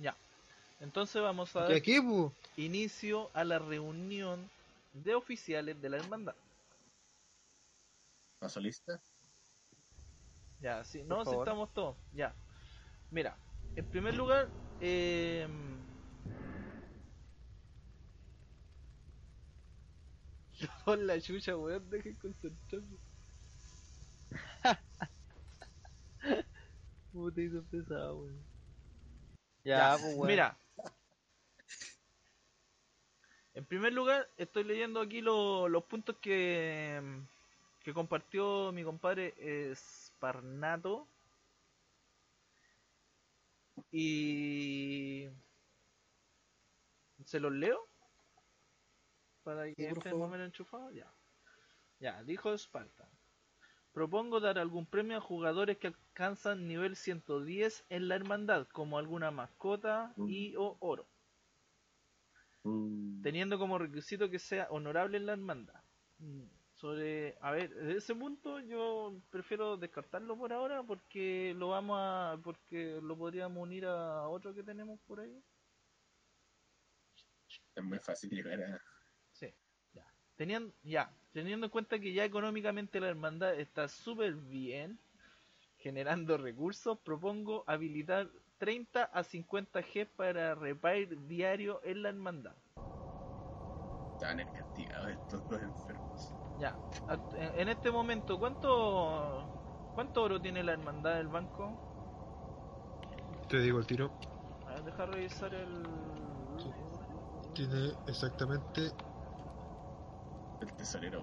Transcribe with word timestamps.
Ya. 0.00 0.16
Entonces 0.80 1.22
vamos 1.22 1.54
a 1.56 1.60
¿Y 1.60 1.62
dar 1.62 1.72
aquí, 1.74 1.96
inicio 2.56 3.30
a 3.34 3.44
la 3.44 3.58
reunión 3.58 4.48
de 4.92 5.14
oficiales 5.14 5.80
de 5.80 5.90
la 5.90 5.98
hermandad. 5.98 6.34
¿Paso 8.38 8.60
lista? 8.60 9.00
Ya, 10.60 10.84
sí, 10.84 10.98
Por 11.00 11.08
no, 11.08 11.24
si 11.24 11.36
estamos 11.36 11.72
todos. 11.72 11.96
Ya. 12.14 12.34
Mira, 13.10 13.36
en 13.76 13.86
primer 13.86 14.14
lugar, 14.14 14.48
eh... 14.80 15.48
Por 20.84 20.98
la 20.98 21.18
chucha, 21.20 21.56
weón, 21.56 21.88
dejen 21.90 22.14
concentrarme. 22.16 22.98
Puta, 27.12 27.40
hizo 27.40 27.62
pesado, 27.64 28.18
weón. 28.18 28.49
Ya, 29.64 29.96
pues. 30.00 30.16
Mira. 30.18 30.56
En 33.54 33.64
primer 33.64 33.92
lugar, 33.92 34.28
estoy 34.36 34.64
leyendo 34.64 35.00
aquí 35.00 35.20
lo- 35.20 35.68
los 35.68 35.84
puntos 35.84 36.16
que, 36.20 37.00
que 37.82 37.92
compartió 37.92 38.72
mi 38.72 38.82
compadre 38.84 39.34
Sparnato. 39.74 41.06
Y... 43.92 45.28
¿Se 47.24 47.40
los 47.40 47.52
leo? 47.52 47.86
Para 49.42 49.64
que 49.66 49.74
Sí, 49.74 49.84
estén 49.84 50.18
más 50.18 50.28
o 50.28 50.28
menos 50.28 50.46
enchufados. 50.46 50.94
Ya. 50.94 51.12
Ya, 51.98 52.22
dijo 52.22 52.52
Sparta. 52.56 53.08
Propongo 53.92 54.40
dar 54.40 54.58
algún 54.58 54.86
premio 54.86 55.18
a 55.18 55.20
jugadores 55.20 55.76
que 55.78 55.92
alcanzan 56.20 56.68
nivel 56.68 56.96
110 56.96 57.86
en 57.88 58.08
la 58.08 58.14
hermandad, 58.14 58.68
como 58.68 58.98
alguna 58.98 59.30
mascota 59.30 60.12
y 60.28 60.54
o 60.56 60.76
oro, 60.80 61.06
Mm, 62.62 63.22
teniendo 63.22 63.58
como 63.58 63.78
requisito 63.78 64.28
que 64.28 64.38
sea 64.38 64.66
honorable 64.70 65.16
en 65.16 65.24
la 65.26 65.32
hermandad. 65.32 65.82
Mm, 66.18 66.44
Sobre, 66.74 67.36
a 67.40 67.52
ver, 67.52 67.74
de 67.74 67.96
ese 67.96 68.14
punto 68.14 68.58
yo 68.60 69.14
prefiero 69.30 69.76
descartarlo 69.76 70.36
por 70.36 70.52
ahora 70.52 70.82
porque 70.82 71.54
lo 71.56 71.68
vamos 71.68 71.98
a, 72.00 72.38
porque 72.42 73.00
lo 73.02 73.16
podríamos 73.16 73.62
unir 73.62 73.84
a 73.86 74.26
otro 74.28 74.54
que 74.54 74.62
tenemos 74.62 74.98
por 75.06 75.20
ahí. 75.20 75.42
Es 77.74 77.82
muy 77.82 77.98
fácil 77.98 78.30
llegar 78.30 78.62
a. 78.62 78.82
Sí, 79.32 79.54
ya. 79.92 80.06
Teniendo, 80.36 80.72
ya, 80.82 81.14
teniendo 81.32 81.66
en 81.66 81.70
cuenta 81.70 81.98
que 81.98 82.12
ya 82.12 82.24
económicamente 82.24 83.00
la 83.00 83.08
hermandad 83.08 83.58
está 83.58 83.88
súper 83.88 84.34
bien, 84.34 84.98
generando 85.80 86.36
recursos, 86.36 86.98
propongo 86.98 87.64
habilitar 87.66 88.28
30 88.58 89.04
a 89.04 89.24
50 89.24 89.80
G 89.80 90.06
para 90.06 90.54
repair 90.54 91.26
diario 91.26 91.80
en 91.82 92.02
la 92.02 92.10
hermandad. 92.10 92.54
Estaban 94.12 94.46
castigados 94.52 95.10
estos 95.10 95.48
dos 95.48 95.62
enfermos. 95.62 96.34
Ya, 96.58 96.76
en 97.56 97.68
este 97.70 97.90
momento, 97.90 98.38
¿cuánto 98.38 99.90
cuánto 99.94 100.22
oro 100.22 100.40
tiene 100.40 100.62
la 100.62 100.72
hermandad 100.72 101.14
del 101.14 101.28
banco? 101.28 101.72
Te 103.48 103.60
digo 103.60 103.78
el 103.78 103.86
tiro. 103.86 104.10
A 104.66 104.74
ver, 104.74 104.84
deja 104.84 105.06
revisar 105.06 105.54
el... 105.54 105.82
Tiene 107.54 107.92
exactamente 108.06 108.92
El 110.60 110.72
tesorero. 110.74 111.22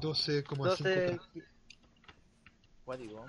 12,5. 0.00 0.56
12, 0.56 1.18
Cuático. 2.84 3.26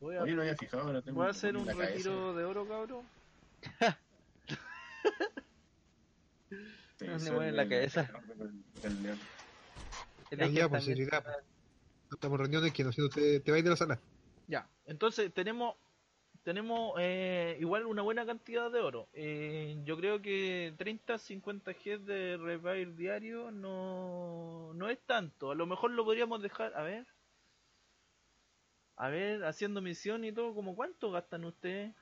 Voy 0.00 0.16
a, 0.16 0.22
Oye, 0.22 0.34
no 0.34 0.42
había 0.42 0.56
fijado, 0.56 0.82
ahora 0.84 1.00
tengo 1.02 1.18
voy 1.18 1.28
a 1.28 1.30
hacer 1.30 1.56
un 1.56 1.64
la 1.66 1.72
cabeza. 1.74 1.92
retiro 1.92 2.34
de 2.34 2.44
oro, 2.44 2.66
cabrón. 2.66 3.06
Me 7.00 7.18
soy 7.18 7.30
mueve 7.30 7.48
en 7.48 7.56
la 7.56 7.68
cabeza. 7.68 8.10
pues, 10.70 10.84
seriedad, 10.84 11.18
está- 11.18 11.44
Estamos 12.12 12.36
en 12.38 12.44
reuniones 12.44 12.72
que 12.72 12.84
no 12.84 12.92
sé, 12.92 13.08
te, 13.08 13.40
te 13.40 13.50
vais 13.50 13.64
de 13.64 13.70
la 13.70 13.76
sala. 13.76 13.98
Ya, 14.48 14.68
entonces 14.86 15.32
tenemos 15.32 15.76
tenemos 16.42 16.94
eh, 16.98 17.56
igual 17.60 17.86
una 17.86 18.02
buena 18.02 18.26
cantidad 18.26 18.70
de 18.70 18.80
oro. 18.80 19.08
Eh, 19.12 19.76
yo 19.84 19.96
creo 19.96 20.20
que 20.20 20.74
30, 20.78 21.18
50 21.18 21.72
G 21.72 21.98
de 21.98 22.36
repair 22.36 22.94
diario 22.96 23.50
no, 23.50 24.72
no 24.74 24.88
es 24.90 24.98
tanto. 25.06 25.50
A 25.50 25.54
lo 25.54 25.66
mejor 25.66 25.90
lo 25.92 26.04
podríamos 26.04 26.42
dejar, 26.42 26.74
a 26.74 26.82
ver. 26.82 27.06
A 28.96 29.08
ver, 29.08 29.44
haciendo 29.44 29.80
misión 29.80 30.24
y 30.24 30.32
todo, 30.32 30.54
como 30.54 30.74
cuánto 30.76 31.10
gastan 31.10 31.44
ustedes? 31.44 31.94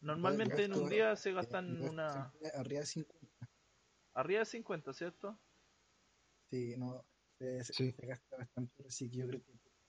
Normalmente 0.00 0.64
en 0.64 0.72
un 0.72 0.88
día 0.88 1.14
se 1.16 1.32
gastan 1.32 1.80
una 1.82 2.32
Arriba 2.54 2.80
de 2.80 2.86
50. 2.86 3.48
arriba 4.14 4.40
de 4.40 4.46
50, 4.46 4.92
¿cierto? 4.92 5.38
Sí, 6.50 6.74
no. 6.76 7.04
Se, 7.38 7.64
se- 7.64 7.72
Sí. 7.72 7.92
se 7.92 8.06
gasta 8.06 8.36
bastante, 8.36 8.84
así 8.86 9.10
que 9.10 9.18
yo 9.18 9.26
creo 9.28 9.40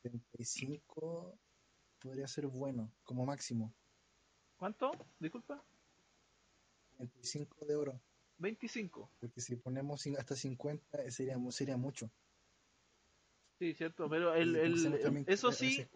que 0.04 0.10
35 0.38 1.40
podría 2.02 2.28
ser 2.28 2.48
bueno, 2.48 2.92
como 3.04 3.26
máximo. 3.26 3.74
¿Cuánto? 4.58 4.92
Disculpa. 5.20 5.64
25 6.98 7.66
de 7.66 7.76
oro. 7.76 8.02
25. 8.38 9.10
Porque 9.20 9.42
si 9.42 9.56
ponemos 9.56 10.06
hasta 10.18 10.36
50 10.36 11.04
eh, 11.04 11.12
sería, 11.12 11.38
sería 11.50 11.78
mucho. 11.78 12.12
Sí, 13.60 13.74
cierto, 13.76 14.10
pero 14.10 14.34
el, 14.34 14.56
el, 14.56 15.26
que 15.26 15.34
eso 15.34 15.52
sí. 15.52 15.88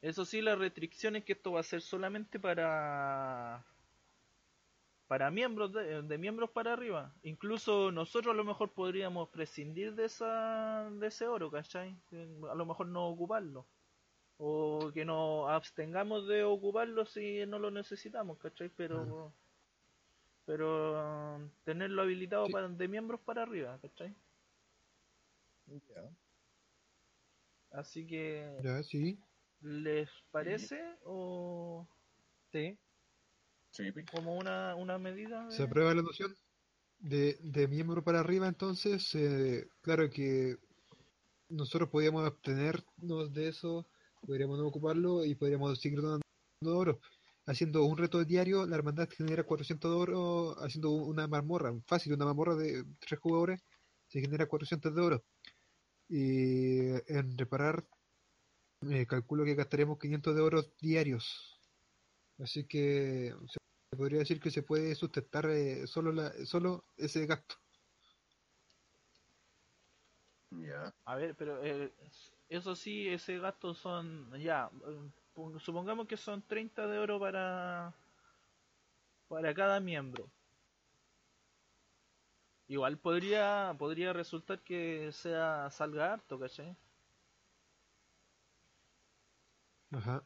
Eso 0.00 0.24
sí, 0.24 0.40
la 0.40 0.54
restricción 0.54 1.16
es 1.16 1.24
que 1.24 1.34
esto 1.34 1.52
va 1.52 1.60
a 1.60 1.64
ser 1.64 1.80
solamente 1.82 2.40
para 2.40 3.66
para 5.06 5.30
miembros 5.30 5.72
de, 5.72 6.02
de 6.02 6.18
miembros 6.18 6.50
para 6.50 6.72
arriba. 6.72 7.14
Incluso 7.22 7.92
nosotros 7.92 8.32
a 8.32 8.36
lo 8.36 8.44
mejor 8.44 8.72
podríamos 8.72 9.28
prescindir 9.28 9.94
de 9.94 10.06
esa 10.06 10.90
de 10.90 11.06
ese 11.06 11.26
oro, 11.26 11.50
¿cachai? 11.50 11.98
A 12.50 12.54
lo 12.54 12.66
mejor 12.66 12.86
no 12.86 13.06
ocuparlo. 13.08 13.66
O 14.38 14.90
que 14.92 15.04
nos 15.04 15.48
abstengamos 15.50 16.26
de 16.26 16.42
ocuparlo 16.44 17.06
si 17.06 17.46
no 17.46 17.58
lo 17.58 17.70
necesitamos, 17.70 18.38
¿cachai? 18.38 18.68
Pero 18.76 19.32
pero 20.46 21.50
tenerlo 21.64 22.02
habilitado 22.02 22.46
Sí. 22.46 22.52
para 22.52 22.68
de 22.68 22.88
miembros 22.88 23.20
para 23.20 23.42
arriba, 23.42 23.78
¿cachai? 23.80 24.14
Ya. 25.66 26.10
Así 27.70 28.06
que 28.06 28.60
Ya, 28.62 28.82
sí. 28.82 29.18
¿les 29.60 30.08
parece 30.30 30.80
o 31.04 31.86
Sí. 32.52 32.78
Como 34.12 34.36
una, 34.36 34.76
una 34.76 34.98
medida? 34.98 35.46
de- 35.46 35.56
Se 35.56 35.64
aprueba 35.64 35.94
la 35.94 36.02
noción 36.02 36.36
de, 37.00 37.36
de 37.42 37.66
miembro 37.66 38.04
para 38.04 38.20
arriba, 38.20 38.46
entonces, 38.46 39.12
eh, 39.14 39.66
claro 39.82 40.08
que 40.10 40.56
nosotros 41.48 41.88
podríamos 41.90 42.24
abstenernos 42.24 43.32
de 43.32 43.48
eso, 43.48 43.86
podríamos 44.26 44.58
no 44.58 44.66
ocuparlo 44.66 45.24
y 45.24 45.34
podríamos 45.34 45.78
seguir 45.80 46.00
donando 46.00 46.24
oro. 46.62 47.00
Haciendo 47.46 47.84
un 47.84 47.98
reto 47.98 48.24
diario, 48.24 48.66
la 48.66 48.76
hermandad 48.76 49.08
genera 49.10 49.44
400 49.44 49.90
de 49.90 49.96
oro, 49.96 50.56
haciendo 50.62 50.92
una 50.92 51.26
mazmorra, 51.28 51.74
fácil, 51.86 52.14
una 52.14 52.24
mazmorra 52.24 52.54
de 52.54 52.84
tres 53.00 53.20
jugadores, 53.20 53.62
se 54.08 54.20
genera 54.20 54.46
400 54.46 54.94
de 54.94 55.00
oro. 55.02 55.24
Y 56.08 56.88
en 57.12 57.36
reparar, 57.36 57.86
eh, 58.90 59.06
calculo 59.06 59.44
que 59.44 59.54
gastaremos 59.54 59.98
500 59.98 60.34
de 60.34 60.40
oro 60.40 60.62
diarios. 60.80 61.60
Así 62.38 62.66
que 62.66 63.34
se 63.50 63.96
podría 63.96 64.20
decir 64.20 64.40
que 64.40 64.50
se 64.50 64.62
puede 64.62 64.94
sustentar 64.94 65.46
eh, 65.50 65.86
solo, 65.86 66.12
la, 66.12 66.32
solo 66.46 66.84
ese 66.96 67.26
gasto. 67.26 67.56
Ya. 70.50 70.94
A 71.04 71.16
ver, 71.16 71.34
pero 71.36 71.62
eh, 71.64 71.92
eso 72.54 72.74
sí, 72.76 73.08
ese 73.08 73.38
gasto 73.38 73.74
son, 73.74 74.30
ya, 74.40 74.70
pon- 75.34 75.58
supongamos 75.60 76.06
que 76.06 76.16
son 76.16 76.42
30 76.42 76.86
de 76.86 76.98
oro 76.98 77.18
para, 77.18 77.92
para 79.28 79.54
cada 79.54 79.80
miembro. 79.80 80.28
Igual 82.66 82.96
podría, 82.98 83.74
podría 83.78 84.12
resultar 84.12 84.60
que 84.60 85.10
sea 85.12 85.68
salga 85.70 86.14
harto, 86.14 86.38
¿cachai? 86.38 86.74
Ajá. 89.92 90.22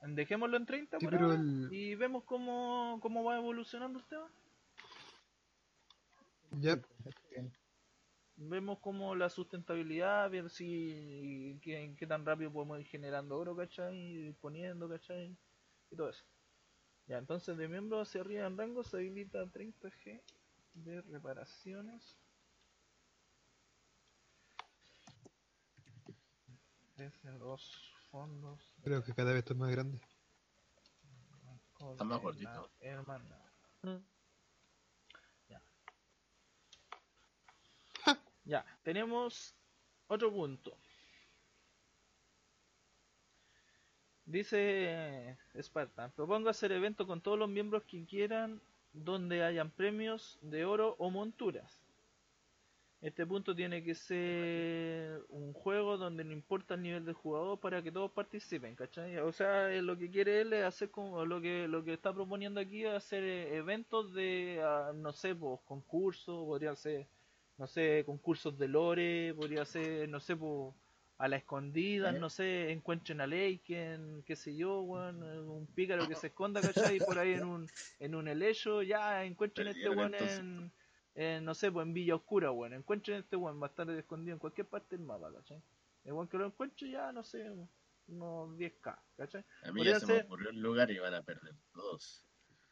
Dejémoslo 0.00 0.56
en 0.56 0.66
30 0.66 0.98
Sí, 0.98 1.04
por 1.06 1.12
pero 1.12 1.26
ahora 1.26 1.40
el- 1.40 1.68
y 1.72 1.94
vemos 1.94 2.24
cómo, 2.24 2.98
cómo 3.02 3.24
va 3.24 3.36
evolucionando 3.36 3.98
el 3.98 4.04
tema. 4.06 4.28
Ya, 6.60 6.76
Bien. 7.30 7.52
Vemos 8.40 8.78
cómo 8.78 9.16
la 9.16 9.28
sustentabilidad, 9.28 10.30
ver 10.30 10.48
si 10.48 11.58
qué, 11.60 11.94
qué 11.98 12.06
tan 12.06 12.24
rápido 12.24 12.52
podemos 12.52 12.78
ir 12.78 12.86
generando 12.86 13.36
oro, 13.36 13.56
¿cachai? 13.56 13.96
Ir 13.96 14.36
poniendo, 14.36 14.88
¿cachai? 14.88 15.36
Y 15.90 15.96
todo 15.96 16.10
eso. 16.10 16.24
Ya, 17.08 17.18
entonces 17.18 17.56
de 17.56 17.66
miembro 17.66 18.00
hacia 18.00 18.20
arriba 18.20 18.46
en 18.46 18.56
rango 18.56 18.84
se 18.84 18.98
habilita 18.98 19.44
30G 19.44 20.22
de 20.74 21.02
reparaciones. 21.02 22.16
Desde 26.96 27.32
los 27.38 27.92
fondos. 28.10 28.60
Creo 28.82 29.02
que 29.02 29.14
cada 29.14 29.32
vez 29.32 29.40
esto 29.40 29.54
es 29.54 29.58
más 29.58 29.70
grande. 29.70 30.00
Está 31.90 32.04
más 32.04 32.20
gordito. 32.20 32.70
Hermana. 32.80 33.36
Mm. 33.82 34.17
Ya, 38.48 38.64
tenemos 38.82 39.54
otro 40.08 40.32
punto. 40.32 40.74
Dice 44.24 45.36
Spartan, 45.60 46.12
propongo 46.12 46.48
hacer 46.48 46.72
evento 46.72 47.06
con 47.06 47.20
todos 47.20 47.38
los 47.38 47.50
miembros 47.50 47.84
que 47.84 48.06
quieran 48.06 48.62
donde 48.94 49.42
hayan 49.42 49.70
premios 49.70 50.38
de 50.40 50.64
oro 50.64 50.96
o 50.98 51.10
monturas. 51.10 51.78
Este 53.02 53.26
punto 53.26 53.54
tiene 53.54 53.84
que 53.84 53.94
ser 53.94 55.22
un 55.28 55.52
juego 55.52 55.98
donde 55.98 56.24
no 56.24 56.32
importa 56.32 56.74
el 56.74 56.82
nivel 56.82 57.04
de 57.04 57.12
jugador 57.12 57.60
para 57.60 57.82
que 57.82 57.92
todos 57.92 58.10
participen, 58.12 58.74
¿cachai? 58.74 59.18
O 59.18 59.30
sea, 59.30 59.70
eh, 59.70 59.82
lo 59.82 59.98
que 59.98 60.10
quiere 60.10 60.40
él 60.40 60.54
es 60.54 60.64
hacer 60.64 60.90
como 60.90 61.24
lo 61.26 61.40
que 61.42 61.68
lo 61.68 61.84
que 61.84 61.92
está 61.92 62.14
proponiendo 62.14 62.60
aquí 62.60 62.84
es 62.84 62.94
hacer 62.94 63.22
eh, 63.22 63.56
eventos 63.56 64.14
de 64.14 64.60
ah, 64.64 64.92
no 64.94 65.12
sé, 65.12 65.34
pues 65.34 65.60
concursos, 65.66 66.46
podría 66.46 66.74
ser 66.74 67.06
no 67.58 67.66
sé, 67.66 68.04
concursos 68.06 68.56
de 68.56 68.68
lore, 68.68 69.34
podría 69.34 69.64
ser, 69.64 70.08
no 70.08 70.20
sé, 70.20 70.36
pues 70.36 70.72
a 71.18 71.26
la 71.26 71.36
escondida, 71.36 72.10
¿Eh? 72.10 72.18
no 72.18 72.30
sé, 72.30 72.70
encuentren 72.70 73.20
a 73.20 73.26
Leiken, 73.26 74.22
qué 74.24 74.36
sé 74.36 74.54
yo, 74.54 74.82
weón, 74.82 75.20
un 75.22 75.66
pícaro 75.66 76.06
que 76.06 76.14
se 76.14 76.28
esconda, 76.28 76.60
¿cachai? 76.60 76.98
Por 76.98 77.18
ahí 77.18 77.32
en 77.32 77.44
un, 77.44 77.68
en 77.98 78.14
un 78.14 78.28
helecho, 78.28 78.82
ya 78.82 79.24
encuentren 79.24 79.68
este 79.68 79.90
weón 79.90 80.14
en, 80.14 80.72
en, 81.16 81.44
no 81.44 81.54
sé, 81.54 81.72
pues 81.72 81.84
en 81.84 81.92
Villa 81.92 82.14
Oscura, 82.14 82.52
weón, 82.52 82.72
encuentren 82.72 83.18
este 83.18 83.34
weón, 83.34 83.60
va 83.60 83.66
a 83.66 83.70
estar 83.70 83.90
escondido 83.90 84.34
en 84.34 84.38
cualquier 84.38 84.68
parte 84.68 84.96
del 84.96 85.04
mapa, 85.04 85.32
¿cachai? 85.32 85.60
El 86.04 86.12
weón 86.12 86.28
que 86.28 86.38
lo 86.38 86.46
encuentre 86.46 86.88
ya, 86.88 87.10
no 87.10 87.24
sé, 87.24 87.50
unos 88.06 88.56
10k, 88.56 88.96
¿cachai? 89.16 89.44
A 89.64 89.72
mí 89.72 89.80
Podría 89.80 89.94
ya 89.94 90.00
se 90.00 90.06
me 90.06 90.20
ocurrió 90.20 90.50
un 90.50 90.62
lugar 90.62 90.88
y 90.92 90.98
van 91.00 91.14
a 91.14 91.22
perder 91.22 91.54
todos. 91.72 92.24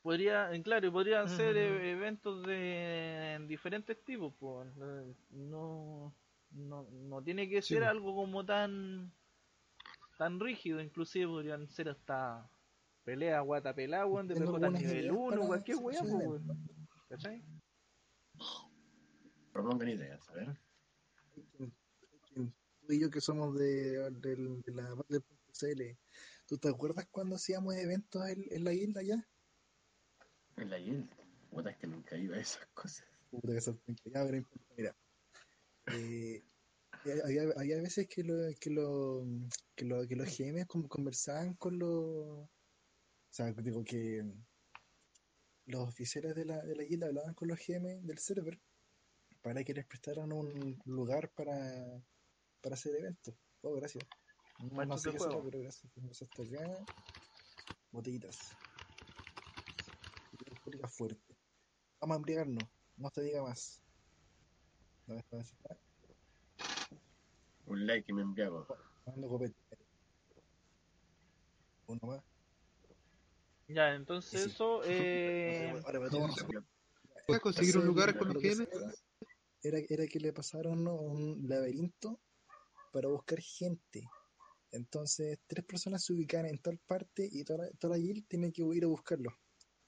Podría, 0.06 0.48
claro, 0.62 0.86
y 0.86 0.90
podrían 0.92 1.28
ser 1.28 1.56
eh, 1.56 1.90
eventos 1.90 2.46
de 2.46 3.34
en 3.34 3.48
diferentes 3.48 4.04
tipos, 4.04 4.32
pues, 4.38 4.68
no, 5.32 6.14
no, 6.52 6.84
no 6.84 7.22
tiene 7.24 7.48
que 7.48 7.60
Sí, 7.60 7.74
ser 7.74 7.82
pues. 7.82 7.90
algo 7.90 8.14
como 8.14 8.46
tan 8.46 9.10
tan 10.16 10.38
rígido, 10.38 10.80
inclusive 10.80 11.26
podrían 11.26 11.66
ser 11.66 11.88
hasta 11.88 12.48
pelea 13.04 13.40
guata 13.40 13.74
pelá, 13.74 14.06
weón, 14.06 14.28
de 14.28 14.36
PJ 14.36 14.70
nivel 14.70 15.06
ideas 15.06 15.16
1, 15.16 15.28
para 15.28 15.46
cualquier 15.48 15.78
pues, 15.78 15.96
eventos. 15.96 16.20
weón, 16.20 16.68
¿cachai? 17.08 17.42
Propongan 19.52 19.88
ideas, 19.88 20.28
a 20.28 20.32
ver. 20.34 20.56
Tú 22.86 22.92
y 22.92 23.00
yo 23.00 23.10
que 23.10 23.20
somos 23.20 23.58
de, 23.58 24.08
del- 24.20 24.62
de 24.62 24.72
la 24.72 24.94
Battle.cl, 24.94 25.82
¿tú 26.46 26.58
te 26.58 26.68
acuerdas 26.68 27.08
cuando 27.10 27.34
hacíamos 27.34 27.74
eventos 27.74 28.24
en, 28.28 28.44
en 28.52 28.62
la 28.62 28.72
isla 28.72 29.02
ya? 29.02 29.26
En 30.56 30.70
la 30.70 30.78
guild. 30.78 31.08
Puta, 31.50 31.70
es 31.70 31.76
que 31.78 31.86
nunca 31.86 32.16
iba 32.16 32.36
a 32.36 32.40
esas 32.40 32.66
cosas. 32.74 33.06
Puta 33.30 33.52
que 33.52 33.60
sorprendente. 33.60 34.10
Ya, 34.10 34.24
pero 34.24 34.44
mira. 34.76 34.96
Eh, 35.92 36.42
había, 37.24 37.42
había 37.56 37.76
veces 37.80 38.08
que, 38.08 38.24
lo, 38.24 38.34
que, 38.58 38.70
lo, 38.70 39.24
que, 39.74 39.84
lo- 39.84 40.06
que 40.06 40.16
los 40.16 40.28
GM 40.36 40.66
con- 40.66 40.88
conversaban 40.88 41.54
con 41.54 41.78
los. 41.78 41.90
O 41.90 42.48
sea, 43.30 43.52
digo 43.52 43.84
que 43.84 44.24
los 45.66 45.88
oficiales 45.88 46.34
de 46.34 46.44
la, 46.44 46.62
de 46.62 46.74
la 46.76 46.84
guilda 46.84 47.06
hablaban 47.08 47.34
con 47.34 47.48
los 47.48 47.58
GM 47.58 48.00
del 48.02 48.18
server 48.18 48.58
para 49.42 49.62
que 49.62 49.74
les 49.74 49.84
prestaran 49.86 50.32
un 50.32 50.80
lugar 50.86 51.30
para, 51.32 52.02
para 52.62 52.74
hacer 52.74 52.96
eventos. 52.96 53.34
Oh, 53.62 53.74
gracias. 53.74 54.04
No, 54.58 54.84
no 54.86 54.96
sé 54.98 55.12
qué 55.12 55.18
será, 55.18 55.42
pero 55.44 55.60
gracias. 55.60 55.92
Tenemos 55.92 56.22
hasta 56.22 56.42
acá. 56.42 56.84
Botellitas. 57.92 58.56
Y 60.66 60.68
alcohólica 60.68 60.88
fuerte. 60.88 61.36
Vamos 62.00 62.14
a 62.14 62.18
embriagarnos. 62.18 62.64
No 62.96 63.10
te 63.10 63.22
diga 63.22 63.42
más. 63.42 63.80
¿Dónde 65.06 65.20
está? 65.20 65.36
¿Dónde 65.36 65.50
está? 65.52 65.78
Un 67.66 67.86
like 67.86 68.10
y 68.10 68.14
me 68.14 68.22
copete. 69.28 69.54
Uno 71.86 72.00
más. 72.02 72.24
Ya, 73.68 73.94
entonces 73.94 74.42
Sí, 74.42 74.50
eso, 74.50 74.82
eh, 74.84 75.82
Ahora 75.84 76.00
me 76.00 76.08
¿Cómo 76.08 76.26
tomo- 76.26 76.34
se 76.36 76.42
ya. 76.52 76.64
¿Puedes 77.26 77.42
conseguir 77.42 77.78
un 77.78 77.86
lugar 77.86 78.16
con 78.18 78.28
lo 78.28 78.34
los 78.34 78.42
sea, 78.42 78.66
Era, 79.62 79.78
era 79.88 80.06
que 80.06 80.20
le 80.20 80.32
pasaron 80.32 80.82
¿no? 80.84 80.94
un 80.94 81.48
laberinto 81.48 82.20
para 82.92 83.08
buscar 83.08 83.40
gente. 83.40 84.08
Entonces, 84.70 85.38
tres 85.46 85.64
personas 85.64 86.04
se 86.04 86.12
ubican 86.12 86.46
en 86.46 86.58
tal 86.58 86.78
parte 86.78 87.28
y 87.30 87.44
toda, 87.44 87.64
la- 87.66 87.70
toda 87.78 87.96
la 87.96 88.02
guild 88.02 88.26
tiene 88.28 88.52
que 88.52 88.62
ir 88.62 88.84
a 88.84 88.88
buscarlo. 88.88 89.30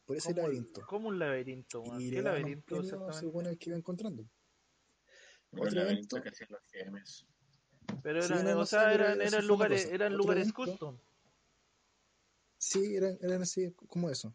Por 0.08 0.16
ese 0.16 0.30
como, 0.32 0.40
laberinto. 0.46 0.86
como 0.86 1.08
un 1.08 1.18
laberinto, 1.18 1.82
weón. 1.82 2.00
Y 2.00 2.10
¿Qué 2.10 2.22
laberinto 2.22 2.82
según 3.12 3.44
el 3.44 3.58
que 3.58 3.68
iba 3.68 3.76
encontrando. 3.76 4.26
Pero 5.50 5.62
Otro 5.64 5.68
el 5.68 5.74
laberinto 5.76 6.16
evento. 6.16 6.22
que 6.22 6.28
hacían 6.30 6.48
los 6.50 6.62
GMs. 6.72 7.26
Pero 8.02 8.22
Sí, 8.22 8.32
eran, 8.32 8.44
no 8.46 8.58
o 8.60 8.64
sea, 8.66 8.94
eran, 8.94 9.46
lugares, 9.46 9.84
eran 9.84 10.14
lugares 10.16 10.44
evento. 10.44 10.64
custom. 10.64 10.98
Sí, 12.56 12.96
eran, 12.96 13.18
eran 13.20 13.42
así 13.42 13.70
como 13.86 14.08
eso. 14.08 14.34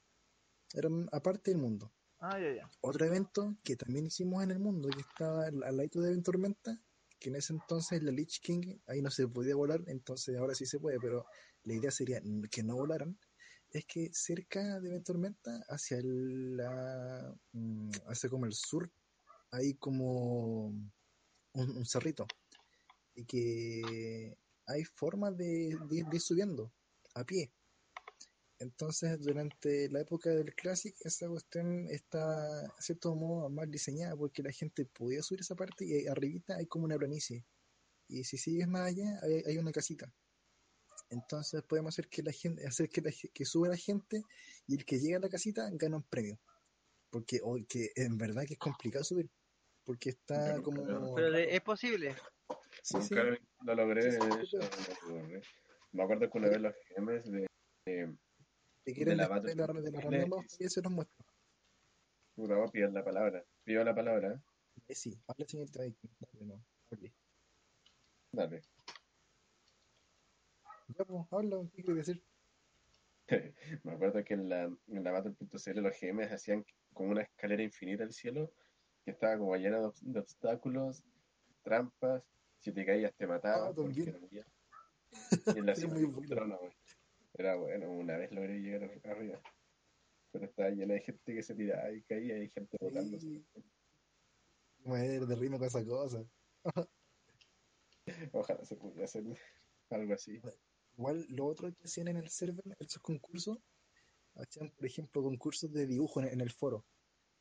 Eran 0.75 1.09
aparte 1.11 1.49
del 1.49 1.59
mundo. 1.59 1.91
Ah, 2.19 2.39
ya, 2.39 2.53
ya. 2.53 2.69
Otro 2.81 3.05
evento 3.07 3.57
que 3.63 3.75
también 3.75 4.05
hicimos 4.05 4.43
en 4.43 4.51
el 4.51 4.59
mundo, 4.59 4.89
que 4.89 5.01
estaba 5.01 5.45
al 5.47 5.59
ladito 5.75 6.01
de 6.01 6.09
Event 6.09 6.23
Tormenta, 6.25 6.79
que 7.19 7.29
en 7.29 7.35
ese 7.35 7.53
entonces 7.53 8.03
la 8.03 8.11
Lich 8.11 8.41
King 8.41 8.77
ahí 8.85 9.01
no 9.01 9.09
se 9.09 9.27
podía 9.27 9.55
volar, 9.55 9.81
entonces 9.87 10.37
ahora 10.37 10.53
sí 10.53 10.67
se 10.67 10.79
puede, 10.79 10.99
pero 10.99 11.25
la 11.63 11.73
idea 11.73 11.89
sería 11.89 12.21
que 12.51 12.61
no 12.61 12.75
volaran. 12.75 13.17
Es 13.73 13.85
que 13.85 14.11
cerca 14.13 14.79
de 14.79 14.89
Event 14.89 15.05
Tormenta, 15.05 15.65
hacia 15.67 15.97
el, 15.97 16.57
la, 16.57 17.35
mm, 17.53 17.89
hacia 18.05 18.29
como 18.29 18.45
el 18.45 18.53
sur, 18.53 18.91
hay 19.49 19.73
como 19.75 20.67
un, 21.53 21.85
cerrito. 21.85 22.27
Y 23.15 23.25
que 23.25 24.37
hay 24.67 24.83
formas 24.83 25.35
de, 25.35 25.75
ir 25.89 26.21
subiendo 26.21 26.71
a 27.15 27.23
pie. 27.23 27.51
Entonces, 28.59 29.19
durante 29.19 29.89
la 29.89 30.01
época 30.01 30.29
del 30.29 30.53
Classic, 30.53 30.95
esa 31.01 31.27
cuestión 31.27 31.87
está, 31.89 32.61
de 32.61 32.69
cierto 32.79 33.15
modo, 33.15 33.49
mal 33.49 33.71
diseñada 33.71 34.15
porque 34.15 34.43
la 34.43 34.51
gente 34.51 34.85
podía 34.85 35.23
subir 35.23 35.41
esa 35.41 35.55
parte 35.55 35.83
y 35.85 36.07
arribita 36.07 36.57
hay 36.57 36.67
como 36.67 36.85
una 36.85 36.97
planicie. 36.97 37.43
Y 38.07 38.23
si 38.23 38.37
sigues 38.37 38.67
más 38.67 38.89
allá, 38.89 39.19
hay 39.47 39.57
una 39.57 39.71
casita. 39.71 40.13
Entonces 41.13 41.61
podemos 41.63 41.93
hacer 41.93 42.09
que 42.09 42.23
la 42.23 42.31
gente, 42.31 42.65
hacer 42.65 42.89
que, 42.89 43.01
la 43.01 43.11
que 43.33 43.45
suba 43.45 43.69
la 43.69 43.77
gente 43.77 44.23
y 44.67 44.75
el 44.75 44.85
que 44.85 44.99
llega 44.99 45.17
a 45.17 45.21
la 45.21 45.29
casita 45.29 45.69
gana 45.71 45.97
un 45.97 46.03
premio. 46.03 46.39
Porque 47.09 47.39
oh, 47.43 47.57
que 47.69 47.91
en 47.95 48.17
verdad 48.17 48.43
que 48.47 48.53
es 48.53 48.59
complicado 48.59 49.03
subir. 49.03 49.29
Porque 49.85 50.09
está 50.09 50.61
como... 50.61 51.13
Pero 51.13 51.31
de- 51.31 51.55
es 51.55 51.61
posible. 51.61 52.15
Sí, 52.81 53.01
sí. 53.01 53.13
Nunca 53.15 53.39
lo 53.61 53.75
logré. 53.75 54.11
Sí, 54.11 54.17
eso, 54.41 54.57
no 54.57 55.13
lo 55.13 55.21
logré. 55.21 55.41
Me 55.91 56.03
acuerdo 56.03 56.29
que 56.29 56.37
una 56.37 56.49
vez 56.49 56.61
los 56.61 56.73
GMs 56.97 57.31
de. 57.31 57.47
de 57.85 58.17
Si 58.85 58.93
quieren 58.93 59.17
la 59.17 59.27
de 59.27 59.55
la, 59.55 59.67
de 59.67 59.91
la 59.91 60.45
y 60.59 60.69
se 60.69 60.81
los 60.81 60.91
muestro. 60.91 61.25
puta, 62.35 62.55
la 62.91 63.03
palabra. 63.03 63.45
Pido 63.63 63.83
la 63.83 63.93
palabra. 63.93 64.41
Eh, 64.87 64.95
sí, 64.95 65.15
habla 65.27 65.45
señorita. 65.47 65.79
Dale, 65.79 65.95
no, 66.45 66.65
hable. 66.91 67.13
Dale. 68.31 68.61
Ya, 70.97 71.06
pues, 71.06 71.26
habla, 71.31 71.57
¿qué 71.73 71.83
quieres 71.83 72.06
decir? 72.07 72.23
Me 73.83 73.94
acuerdo 73.94 74.23
que 74.23 74.33
en 74.33 74.50
la, 74.50 74.64
en 74.64 75.04
la 75.04 75.12
Battle.cl 75.12 75.80
los 75.81 76.00
GMs 76.00 76.31
hacían 76.31 76.66
como 76.94 77.12
una 77.12 77.21
escalera 77.23 77.64
infinita 77.64 78.04
al 78.04 78.12
cielo 78.14 78.52
que 79.06 79.12
estaba 79.12 79.38
como 79.38 79.56
llena 79.56 79.80
de, 79.80 79.85
obs- 79.88 80.02
de 80.02 80.19
obstáculos, 80.19 81.04
trampas. 81.64 82.23
Si 82.59 82.71
te 82.71 82.85
caías 82.85 83.14
te 83.16 83.28
mataban 83.28 83.71
Ah, 83.71 83.73
también. 83.76 84.16
alto. 84.16 84.28
Y 85.56 85.59
en 85.59 85.66
la 85.66 85.76
cima 85.76 85.95
un 85.95 86.12
bueno. 86.14 86.28
trono, 86.30 86.57
güey. 86.59 86.73
Era 87.35 87.56
bueno, 87.56 87.92
una 87.92 88.18
vez 88.18 88.31
logré 88.31 88.59
llegar 88.59 88.83
ar- 88.83 89.12
arriba. 89.12 89.42
Pero 90.31 90.45
estaba 90.45 90.69
llena 90.69 90.94
de 90.95 91.02
gente 91.02 91.33
que 91.33 91.44
se 91.44 91.56
tiraba 91.56 91.92
y 91.92 92.02
caía 92.04 92.38
y 92.38 92.50
gente 92.50 92.78
botándose. 92.80 93.19
Sí. 93.28 93.45
Mujer 94.85 95.26
de 95.26 95.50
con 95.50 95.64
esa 95.64 95.85
cosa. 95.85 96.23
Ojalá 98.33 98.66
se 98.66 98.76
pudiera 98.76 99.06
hacer 99.06 99.23
algo 99.90 100.14
así. 100.14 100.42
Igual 100.97 101.26
lo 101.30 101.45
otro 101.47 101.71
que 101.73 101.83
hacían 101.85 102.07
en 102.09 102.18
el 102.18 102.30
server, 102.30 102.64
esos 102.80 103.02
concursos, 103.02 103.57
hacían, 104.35 104.71
por 104.71 104.85
ejemplo, 104.85 105.23
concursos 105.23 105.71
de 105.71 105.88
dibujo 105.88 106.19
en, 106.21 106.28
en 106.28 106.42
el 106.42 106.52
foro. 106.52 106.85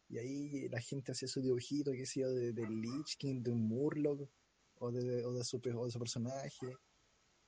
Y 0.09 0.19
ahí 0.19 0.69
la 0.69 0.81
gente 0.81 1.13
hacía 1.13 1.29
su 1.29 1.41
dibujito, 1.41 1.93
que 1.93 2.07
sea 2.07 2.29
de, 2.29 2.53
de 2.53 2.69
Lich 2.69 3.17
King, 3.19 3.43
de 3.43 3.51
un 3.51 3.67
Murloc, 3.67 4.29
o 4.77 4.91
de, 4.91 5.25
o 5.25 5.33
de, 5.33 5.45
su, 5.45 5.57
o 5.77 5.85
de 5.87 5.91
su 5.91 5.99
personaje, 5.99 6.77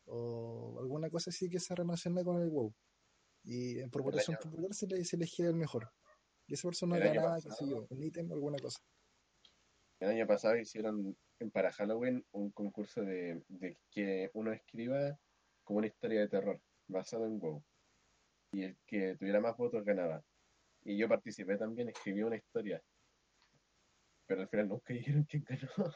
o 0.06 0.78
alguna 0.80 1.10
cosa 1.10 1.30
así 1.30 1.48
que 1.48 1.60
se 1.60 1.74
relaciona 1.74 2.22
con 2.22 2.40
el 2.40 2.48
WoW. 2.48 2.72
Y 3.42 3.78
en 3.80 3.90
votación 3.90 4.36
año- 4.36 4.42
popular 4.50 4.74
se 4.74 4.86
le, 4.86 5.04
se 5.04 5.16
elegía 5.16 5.48
el 5.48 5.54
mejor. 5.54 5.90
Y 6.46 6.54
esa 6.54 6.68
persona 6.68 6.96
El 6.96 7.04
ganaba, 7.04 7.36
qué 7.40 7.50
sé 7.50 7.68
yo, 7.68 7.86
un 7.88 8.02
ítem 8.02 8.30
o 8.30 8.34
alguna 8.34 8.58
cosa. 8.58 8.78
El 10.00 10.08
año 10.10 10.26
pasado 10.26 10.56
hicieron 10.56 11.16
para 11.52 11.72
Halloween 11.72 12.24
un 12.32 12.50
concurso 12.50 13.02
de, 13.02 13.42
de 13.48 13.78
que 13.90 14.30
uno 14.34 14.52
escriba 14.52 15.18
como 15.64 15.78
una 15.78 15.86
historia 15.88 16.20
de 16.20 16.28
terror 16.28 16.60
basado 16.86 17.26
en 17.26 17.38
WoW. 17.38 17.62
Y 18.52 18.62
el 18.64 18.76
que 18.86 19.16
tuviera 19.16 19.40
más 19.40 19.56
votos 19.56 19.84
ganaba. 19.84 20.22
Y 20.84 20.96
yo 20.96 21.08
participé 21.08 21.56
también, 21.56 21.88
escribí 21.88 22.22
una 22.22 22.36
historia. 22.36 22.82
Pero 24.26 24.42
al 24.42 24.48
final 24.48 24.68
nunca 24.68 24.92
dijeron 24.94 25.24
quién 25.24 25.44
ganó. 25.44 25.92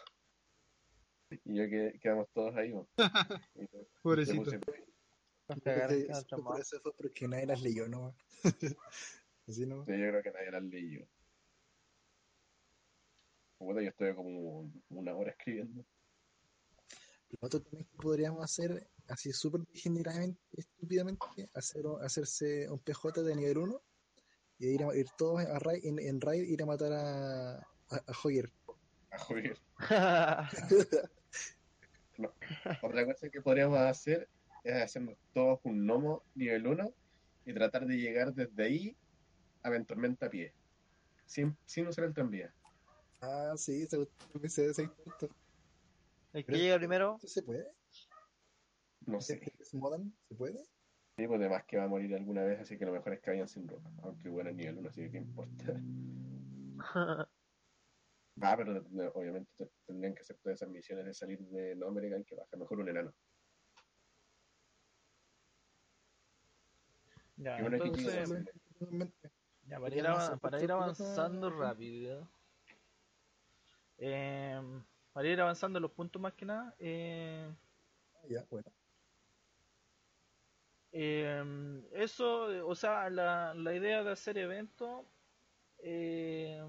Y 1.45 1.55
yo 1.57 1.69
que 1.69 1.99
quedamos 2.01 2.29
todos 2.33 2.57
ahí. 2.57 2.73
¿no? 2.73 2.89
Pobrecito. 4.03 4.43
puse- 4.43 4.57
eso 5.49 5.61
fue 5.61 6.07
por 6.07 6.25
traumados. 6.27 6.61
eso 6.61 6.81
fue 6.81 6.93
porque 6.95 7.29
nadie 7.29 7.47
las 7.47 7.63
leyó, 7.63 7.89
¿no? 7.89 8.15
Así 9.47 9.67
no. 9.67 9.85
Sí, 9.85 9.93
yo 9.93 10.09
creo 10.11 10.23
que 10.23 10.33
nadie 10.33 10.51
las 10.51 10.63
leyó. 10.63 11.07
Puta, 13.59 13.83
yo 13.83 13.89
estuve 13.89 14.15
como 14.15 14.71
una 14.91 15.15
hora 15.15 15.31
escribiendo. 15.31 15.85
Lo 17.31 17.39
otro 17.47 17.61
también 17.61 17.87
que 17.87 17.97
podríamos 17.97 18.43
hacer, 18.45 18.89
así 19.09 19.33
súper 19.33 19.62
degeneradamente, 19.73 20.41
estúpidamente, 20.53 21.49
hacer, 21.55 21.85
hacerse 22.03 22.71
un 22.71 22.79
PJ 22.79 23.23
de 23.23 23.37
nivel 23.37 23.59
1 23.59 23.83
y 24.59 24.69
ir, 24.69 24.85
a, 24.85 24.95
ir 24.97 25.07
todos 25.17 25.41
a 25.45 25.59
raid, 25.59 25.85
en, 25.85 25.99
en 25.99 26.21
raid 26.21 26.43
ir 26.45 26.62
a 26.62 26.67
matar 26.67 26.93
a, 26.93 27.57
a, 27.57 27.62
a 27.91 28.12
Hoyer. 28.23 28.53
A. 29.91 30.50
No. 32.19 32.33
Otra 32.83 33.07
cosa 33.07 33.29
que 33.29 33.41
podríamos 33.41 33.79
hacer 33.79 34.29
es 34.65 34.75
hacernos 34.75 35.17
todos 35.33 35.61
un 35.62 35.87
gnomo 35.87 36.25
nivel 36.35 36.67
1 36.67 36.93
y 37.47 37.55
tratar 37.55 37.87
de 37.87 37.97
llegar 37.97 38.35
desde 38.35 38.62
ahí 38.62 38.97
a 39.62 39.71
Ventormenta 39.71 40.27
a 40.27 40.31
pie. 40.31 40.53
Sin, 41.27 41.57
sin 41.65 41.87
usar 41.87 42.05
el 42.05 42.15
tranvía. 42.15 42.53
Ah, 43.21 43.55
sí, 43.57 43.87
se 43.87 43.99
de 43.99 44.07
ese 44.45 44.83
intento. 44.83 45.29
El 46.33 46.45
que 46.45 46.59
llega 46.59 46.77
primero, 46.77 47.15
¿Esto 47.17 47.29
se 47.29 47.43
puede? 47.43 47.67
No 49.09 49.21
sé. 49.23 49.41
¿Se 49.62 49.77
modan? 49.79 50.12
¿Se 50.29 50.35
puede? 50.35 50.59
Sí, 51.17 51.27
pues 51.27 51.41
además 51.41 51.65
que 51.67 51.79
va 51.79 51.85
a 51.85 51.88
morir 51.88 52.15
alguna 52.15 52.45
vez, 52.45 52.61
así 52.61 52.79
que 52.79 52.85
lo 52.85 52.93
mejor 52.93 53.15
es 53.15 53.21
que 53.21 53.31
vayan 53.31 53.49
sin 53.49 53.67
ropa. 53.67 53.91
Aunque 54.03 54.29
bueno, 54.29 54.50
es 54.50 54.57
nivel 54.57 54.79
1, 54.79 54.88
así 54.91 55.03
que 55.03 55.11
qué 55.11 55.19
importa. 55.19 55.75
Ah, 58.41 58.55
pero 58.57 58.73
no, 58.73 59.09
obviamente 59.15 59.50
te- 59.57 59.69
tendrían 59.85 60.15
que 60.15 60.21
hacer 60.21 60.38
todas 60.38 60.61
esas 60.62 60.69
misiones 60.69 61.07
de 61.07 61.12
salir 61.12 61.41
de 61.41 61.75
No 61.75 61.88
American 61.88 62.23
que 62.23 62.37
baja 62.37 62.57
mejor 62.57 62.79
un 62.79 62.88
enano. 62.88 63.12
Ya, 67.37 67.61
bueno 67.61 67.77
entonces, 67.79 68.31
para, 69.69 69.88
ir 69.97 70.41
para 70.41 70.62
ir 70.62 70.71
avanzando 70.71 71.50
rápido, 71.50 72.29
eh, 73.99 74.61
para 75.12 75.29
ir 75.29 75.41
avanzando 75.41 75.81
los 75.81 75.91
puntos 75.91 76.23
más 76.23 76.35
que 76.35 76.45
nada, 76.47 76.77
eh, 76.79 77.53
Ah, 78.15 78.27
ya, 78.29 78.47
bueno. 78.50 78.71
Eh, 80.92 81.83
eso, 81.92 82.66
o 82.66 82.75
sea, 82.75 83.11
la, 83.11 83.54
la 83.54 83.75
idea 83.75 84.02
de 84.02 84.12
hacer 84.12 84.38
eventos, 84.38 85.04
eh, 85.80 86.61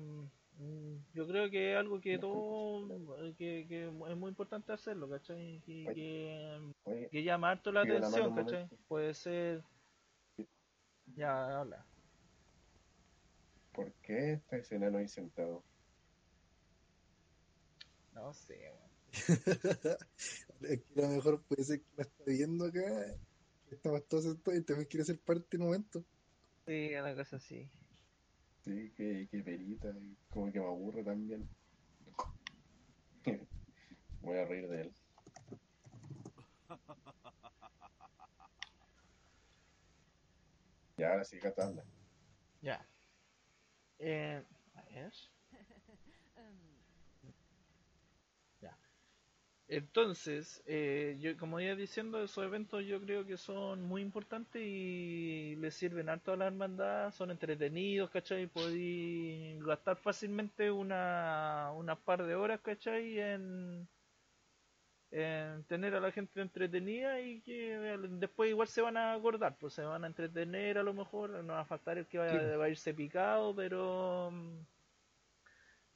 mm, 0.58 0.96
yo 1.14 1.28
creo 1.28 1.50
que 1.50 1.74
es 1.74 1.78
algo 1.78 2.02
que 2.02 2.18
todo, 2.18 3.24
eh, 3.24 3.34
que, 3.38 3.66
que 3.68 3.86
es 3.86 4.18
muy 4.18 4.30
importante 4.30 4.74
hacerlo, 4.74 5.10
¿cachai? 5.10 5.62
Que, 5.66 5.86
Oye, 6.84 7.10
que 7.10 7.24
llama 7.24 7.52
harto 7.52 7.72
la 7.72 7.84
la 7.86 7.96
atención, 7.96 8.36
¿cachai? 8.36 8.68
Puede 8.88 9.14
ser... 9.14 9.64
Ya, 11.16 11.60
habla. 11.60 11.86
¿por 13.80 13.94
qué 14.02 14.34
está 14.34 14.58
ese 14.58 14.76
enano 14.76 14.98
ahí 14.98 15.08
sentado? 15.08 15.64
No 18.14 18.34
sé, 18.34 18.60
weón. 18.60 18.90
Es 20.62 20.82
que 20.84 21.02
a 21.02 21.08
lo 21.08 21.16
mejor 21.16 21.42
puede 21.44 21.64
ser 21.64 21.80
que 21.80 21.88
lo 21.96 22.04
está 22.04 22.24
viendo 22.26 22.66
acá, 22.66 22.82
que 23.06 23.29
estamos 23.76 24.08
todos 24.08 24.24
sentados 24.26 24.60
y 24.60 24.64
también 24.64 24.88
quiere 24.88 25.06
ser 25.06 25.20
parte 25.22 25.58
del 25.58 25.66
momento. 25.66 26.06
sí, 26.66 26.94
una 26.96 27.16
cosa 27.16 27.36
así. 27.38 27.70
Sí, 28.64 28.94
qué, 28.96 29.28
qué 29.32 29.44
perita, 29.44 29.94
como 30.30 30.52
que 30.52 30.60
me 30.60 30.66
aburre 30.68 31.04
también. 31.04 31.50
Voy 34.22 34.38
a 34.38 34.46
reír 34.46 34.68
de 34.70 34.82
él. 34.82 34.96
Y 40.98 41.04
ahora 41.04 41.24
sí, 41.24 41.40
Cata 41.40 41.66
habla. 41.66 41.84
Ya. 42.62 42.90
Eh, 44.00 44.44
a 44.74 44.82
ver. 44.84 45.14
Entonces, 49.72 50.64
eh, 50.66 51.16
yo 51.20 51.38
como 51.38 51.60
iba 51.60 51.76
diciendo, 51.76 52.24
esos 52.24 52.44
eventos 52.44 52.84
yo 52.86 53.00
creo 53.02 53.26
que 53.28 53.38
son 53.38 53.84
muy 53.84 54.02
importantes 54.02 54.64
y 54.66 55.56
les 55.58 55.76
sirven 55.76 56.10
harto 56.10 56.34
a 56.34 56.38
la 56.38 56.48
hermandad, 56.48 57.12
son 57.12 57.30
entretenidos, 57.30 58.10
¿cachai? 58.10 58.48
Podí 58.48 59.60
gastar 59.60 59.98
fácilmente 59.98 60.72
una, 60.72 61.72
una 61.76 61.96
par 61.96 62.26
de 62.26 62.34
horas, 62.34 62.62
¿cachai? 62.62 63.20
En, 63.20 63.88
en 65.12 65.64
tener 65.66 65.94
a 65.94 66.00
la 66.00 66.12
gente 66.12 66.42
entretenida 66.42 67.22
y 67.22 67.42
que 67.42 67.78
después 68.10 68.50
igual 68.50 68.68
se 68.68 68.82
van 68.82 68.98
a 68.98 69.14
acordar, 69.14 69.56
pues 69.60 69.74
se 69.74 69.84
van 69.84 70.04
a 70.04 70.08
entretener 70.08 70.80
a 70.80 70.84
lo 70.84 70.96
mejor, 70.96 71.30
no 71.44 71.54
va 71.54 71.62
a 71.62 71.66
faltar 71.66 72.00
el 72.00 72.08
que 72.08 72.18
vaya, 72.18 72.58
va 72.58 72.66
a 72.66 72.70
irse 72.70 72.92
picado, 72.96 73.56
pero 73.56 74.34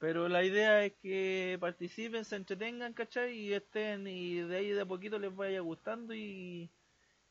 pero 0.03 0.27
la 0.27 0.43
idea 0.43 0.83
es 0.83 0.95
que 1.01 1.57
participen, 1.61 2.25
se 2.25 2.35
entretengan, 2.35 2.91
¿cachai? 2.93 3.37
Y 3.37 3.53
estén, 3.53 4.05
y 4.05 4.35
de 4.41 4.57
ahí 4.57 4.69
de 4.71 4.81
a 4.81 4.85
poquito 4.85 5.17
les 5.17 5.33
vaya 5.33 5.61
gustando 5.61 6.13
y, 6.13 6.69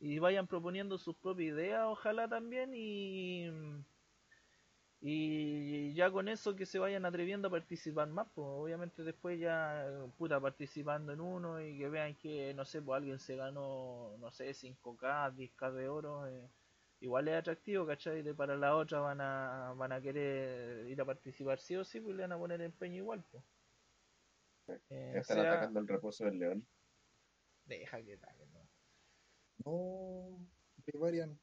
y 0.00 0.18
vayan 0.18 0.46
proponiendo 0.46 0.96
sus 0.98 1.14
propias 1.16 1.54
ideas, 1.54 1.82
ojalá 1.84 2.28
también, 2.28 2.72
y, 2.74 3.50
y 5.02 5.92
ya 5.92 6.10
con 6.10 6.28
eso 6.28 6.56
que 6.56 6.64
se 6.64 6.78
vayan 6.78 7.04
atreviendo 7.04 7.48
a 7.48 7.50
participar 7.50 8.08
más, 8.08 8.26
pues 8.34 8.46
obviamente 8.48 9.02
después 9.02 9.38
ya, 9.38 9.84
puta, 10.16 10.40
participando 10.40 11.12
en 11.12 11.20
uno 11.20 11.60
y 11.60 11.76
que 11.76 11.90
vean 11.90 12.14
que, 12.14 12.54
no 12.54 12.64
sé, 12.64 12.80
pues 12.80 12.96
alguien 12.96 13.18
se 13.18 13.36
ganó, 13.36 14.16
no 14.18 14.30
sé, 14.30 14.54
5K, 14.54 15.30
10K 15.34 15.72
de 15.72 15.88
oro, 15.90 16.26
eh, 16.26 16.48
igual 17.02 17.28
es 17.28 17.34
atractivo, 17.36 17.86
¿cachai? 17.86 18.22
De 18.22 18.34
para 18.34 18.56
la 18.56 18.76
otra 18.76 19.00
van 19.00 19.20
a, 19.20 19.72
van 19.76 19.92
a 19.92 20.00
querer 20.00 20.88
ir 20.88 21.00
a 21.00 21.04
participar 21.04 21.58
sí 21.58 21.76
o 21.76 21.84
sí, 21.84 22.00
pues 22.00 22.16
le 22.16 22.22
van 22.22 22.32
a 22.32 22.38
poner 22.38 22.60
empeño 22.60 22.96
igual, 22.96 23.24
pues. 23.30 23.44
Eh, 24.88 25.14
Están 25.16 25.38
sea- 25.38 25.52
atacando 25.52 25.80
el 25.80 25.88
reposo 25.88 26.24
del 26.24 26.38
león. 26.38 26.66
Deja 27.64 28.02
que 28.02 28.16
tal, 28.16 28.36
¿no? 28.52 28.68
No, 29.64 30.38
que 30.84 30.96
varian. 30.98 31.38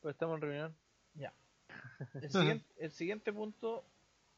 Pero 0.00 0.10
estamos 0.10 0.36
en 0.36 0.42
reunión. 0.42 0.76
Ya. 1.14 1.34
El 2.14 2.30
siguiente, 2.30 2.66
el 2.76 2.90
siguiente 2.90 3.32
punto 3.32 3.84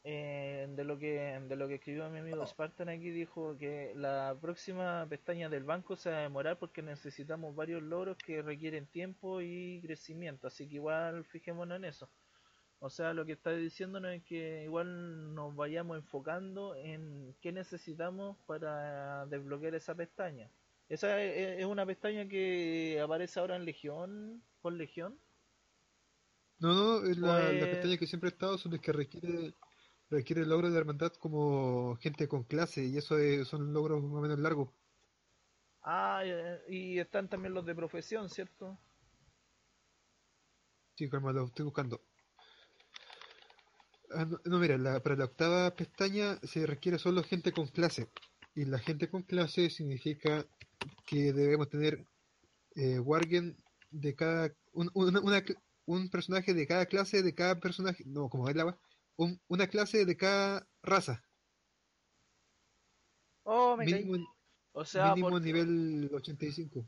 eh, 0.09 0.69
de 0.71 0.85
lo 0.85 0.99
que 1.01 1.41
de 1.49 1.57
lo 1.57 1.67
que 1.67 1.75
escribió 1.75 2.09
mi 2.09 2.21
amigo 2.21 2.47
Spartan 2.47 2.89
aquí 2.89 3.11
dijo 3.11 3.57
que 3.59 3.93
la 3.97 4.37
próxima 4.41 5.05
pestaña 5.09 5.49
del 5.49 5.65
banco 5.65 5.97
se 5.97 6.11
va 6.13 6.19
a 6.19 6.23
demorar 6.23 6.61
porque 6.61 6.81
necesitamos 6.81 7.57
varios 7.57 7.83
logros 7.83 8.17
que 8.17 8.41
requieren 8.41 8.87
tiempo 8.87 9.41
y 9.41 9.81
crecimiento, 9.83 10.47
así 10.47 10.69
que 10.69 10.77
igual 10.77 11.25
fijémonos 11.25 11.77
en 11.79 11.87
eso. 11.87 12.09
O 12.79 12.89
sea, 12.89 13.15
lo 13.15 13.27
que 13.27 13.33
está 13.33 13.51
diciéndonos 13.51 14.13
es 14.13 14.23
que 14.23 14.63
igual 14.65 15.35
nos 15.35 15.57
vayamos 15.57 15.97
enfocando 15.97 16.77
en 16.77 17.35
qué 17.41 17.51
necesitamos 17.51 18.37
para 18.47 19.27
desbloquear 19.27 19.75
esa 19.75 19.97
pestaña. 19.97 20.49
Esa 20.89 21.21
es 21.21 21.59
es 21.59 21.67
una 21.67 21.85
pestaña 21.85 22.29
que 22.29 23.01
aparece 23.03 23.41
ahora 23.41 23.57
en 23.57 23.65
Legión, 23.65 24.41
con 24.61 24.79
Legión. 24.79 25.19
No, 26.61 26.73
no, 27.01 27.11
es 27.11 27.19
la, 27.19 27.41
la 27.41 27.59
Pues- 27.59 27.71
pestaña 27.71 27.97
que 27.97 28.07
siempre 28.07 28.29
he 28.31 28.33
estado, 28.33 28.57
son 28.57 28.71
las 28.73 28.81
que 28.81 28.93
requiere, 28.93 29.53
requiere 30.11 30.43
el 30.43 30.49
logro 30.49 30.71
de 30.71 30.79
hermandad 30.79 31.13
como 31.15 31.97
gente 31.97 32.29
con 32.29 32.45
clase, 32.45 32.85
y 32.85 32.97
eso 32.97 33.19
es- 33.19 33.49
son 33.49 33.73
logros 33.73 34.03
más 34.03 34.19
o 34.19 34.21
menos 34.21 34.39
largos. 34.39 34.71
Ah, 35.83 36.23
y 36.69 36.99
están 36.99 37.29
también 37.29 37.55
los 37.55 37.65
de 37.65 37.75
profesión, 37.75 38.29
¿cierto? 38.29 38.77
Sí, 40.97 41.09
calma, 41.09 41.33
lo 41.33 41.45
estoy 41.45 41.65
buscando. 41.65 42.01
Ah, 44.11 44.25
no, 44.25 44.41
no, 44.45 44.59
mira, 44.59 44.79
la- 44.79 45.01
para 45.03 45.17
la 45.17 45.25
octava 45.27 45.75
pestaña 45.75 46.39
se 46.43 46.65
requiere 46.67 46.99
solo 46.99 47.23
gente 47.23 47.53
con 47.53 47.67
clase. 47.67 48.09
Y 48.55 48.65
la 48.65 48.79
gente 48.79 49.09
con 49.11 49.23
clase 49.23 49.69
significa 49.69 50.47
que 51.07 51.33
debemos 51.33 51.69
tener 51.69 52.07
eh, 52.75 52.99
Wargen 52.99 53.57
de 53.91 54.15
cada. 54.15 54.53
Un, 54.73 54.91
una- 54.95 55.21
una 55.21 55.43
un 55.87 56.09
personaje 56.11 56.53
de 56.53 56.67
cada 56.67 56.87
clase, 56.87 57.23
de 57.23 57.35
cada 57.35 57.59
personaje. 57.61 58.05
No, 58.07 58.29
como 58.29 58.49
es 58.49 58.57
la 58.57 58.77
un- 59.17 59.41
una 59.49 59.67
clase 59.67 60.05
de 60.05 60.17
cada 60.17 60.67
raza. 60.83 61.23
Oh, 63.45 63.77
me 63.77 63.85
caí. 63.85 64.05
Mínimo, 64.05 64.27
O 64.73 64.85
sea, 64.85 65.11
mínimo 65.15 65.31
por, 65.31 65.43
nivel 65.43 66.11
85. 66.13 66.85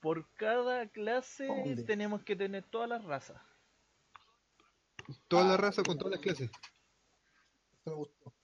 por 0.00 0.28
cada 0.34 0.88
clase 0.88 1.46
¿Dónde? 1.46 1.82
tenemos 1.84 2.22
que 2.24 2.36
tener 2.36 2.64
todas 2.64 2.88
las 2.88 3.04
razas. 3.04 3.40
Toda 5.28 5.44
la 5.44 5.56
raza 5.56 5.82
con 5.82 5.96
todas 5.96 6.12
las 6.12 6.20
clases. 6.20 6.50
Eso 7.72 7.90
me 7.90 7.94
gustó. 7.94 8.34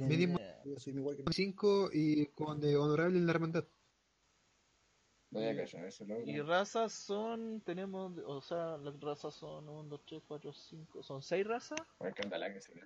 Mínimo 0.00 0.38
yo 0.64 0.78
soy 0.78 0.92
igual 0.94 1.16
que 1.16 1.24
5 1.32 1.90
y 1.92 2.26
con 2.26 2.60
de 2.60 2.76
honorable 2.76 3.16
en 3.18 3.26
la 3.26 3.32
hermandad. 3.32 3.64
No 5.30 5.40
voy 5.40 5.48
a 5.48 5.56
callar 5.56 5.84
eso, 5.86 6.06
¿no? 6.06 6.20
Y 6.20 6.40
razas 6.40 6.92
son, 6.92 7.60
tenemos, 7.60 8.12
o 8.24 8.40
sea, 8.40 8.78
las 8.78 8.98
razas 8.98 9.34
son 9.34 9.68
1, 9.68 9.88
2, 9.90 10.00
3, 10.06 10.22
4, 10.26 10.52
5, 10.52 11.02
son 11.02 11.22
6 11.22 11.46
razas. 11.46 11.78
Ay, 12.00 12.12
qué 12.14 12.22
que 12.22 12.60
se 12.60 12.74
ve. 12.74 12.82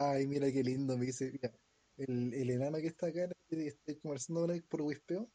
Ay, 0.00 0.26
mira 0.26 0.50
qué 0.52 0.62
lindo, 0.62 0.96
me 0.96 1.06
dice, 1.06 1.32
mira, 1.32 1.52
el, 1.96 2.32
el 2.32 2.50
enano 2.50 2.78
que 2.78 2.86
está 2.86 3.08
acá, 3.08 3.28
estoy 3.50 3.96
conversando 3.96 4.42
con 4.42 4.50
él 4.52 4.62
por 4.62 4.82
Wispeo, 4.82 5.28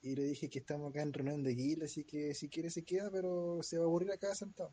y 0.00 0.16
le 0.16 0.22
dije 0.24 0.48
que 0.48 0.60
estamos 0.60 0.90
acá 0.90 1.02
en 1.02 1.12
reunión 1.12 1.42
de 1.42 1.54
guild, 1.54 1.82
así 1.84 2.04
que 2.04 2.34
si 2.34 2.48
quiere 2.48 2.70
se 2.70 2.84
queda, 2.84 3.10
pero 3.10 3.62
se 3.62 3.76
va 3.76 3.84
a 3.84 3.86
aburrir 3.86 4.12
acá 4.12 4.34
sentado. 4.34 4.72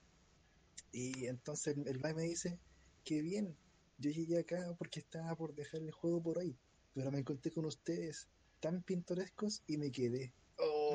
Y 0.91 1.25
entonces 1.25 1.75
el 1.85 1.97
Vai 1.99 2.13
me 2.13 2.23
dice, 2.23 2.59
qué 3.03 3.21
bien, 3.21 3.57
yo 3.97 4.11
llegué 4.11 4.39
acá 4.39 4.73
porque 4.77 4.99
estaba 5.01 5.35
por 5.35 5.53
dejar 5.53 5.81
el 5.81 5.91
juego 5.91 6.21
por 6.21 6.39
ahí, 6.39 6.57
pero 6.93 7.11
me 7.11 7.19
encontré 7.19 7.51
con 7.51 7.65
ustedes 7.65 8.29
tan 8.59 8.81
pintorescos 8.83 9.61
y 9.67 9.77
me 9.77 9.91
quedé. 9.91 10.33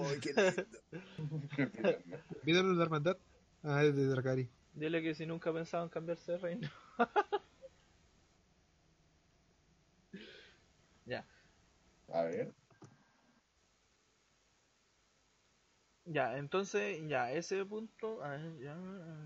¡Oh, 0.02 0.10
qué 0.20 0.32
lindo! 0.32 0.64
¿Vieron 2.44 2.78
la 2.78 2.84
hermandad? 2.84 3.18
Ah, 3.62 3.84
es 3.84 3.94
de 3.94 4.06
Dracari. 4.06 4.48
Dile 4.72 5.02
que 5.02 5.14
si 5.14 5.26
nunca 5.26 5.52
pensaban 5.52 5.88
cambiarse 5.90 6.32
de 6.32 6.38
reino. 6.38 6.68
ya, 11.06 11.24
A 12.12 12.22
ver, 12.22 12.54
ya, 16.04 16.36
entonces, 16.38 16.98
ya, 17.08 17.32
ese 17.32 17.64
punto, 17.64 18.22
a 18.22 18.30
ver, 18.30 18.58
ya, 18.58 18.74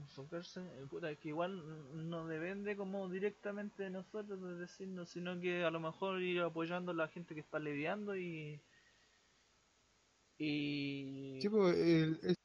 enfocarse, 0.02 0.60
puta, 0.90 1.14
que 1.16 1.28
igual 1.28 1.62
no 2.10 2.26
depende 2.26 2.76
como 2.76 3.08
directamente 3.08 3.84
de 3.84 3.90
nosotros 3.90 4.40
de 4.42 4.56
decirnos, 4.56 5.08
sino 5.10 5.40
que 5.40 5.64
a 5.64 5.70
lo 5.70 5.80
mejor 5.80 6.20
ir 6.22 6.40
apoyando 6.42 6.92
a 6.92 6.94
la 6.94 7.08
gente 7.08 7.34
que 7.34 7.40
está 7.40 7.58
lidiando 7.58 8.16
y. 8.16 8.60
Y. 10.38 11.38
Sí, 11.40 11.48
pues, 11.48 11.76
el, 11.78 12.36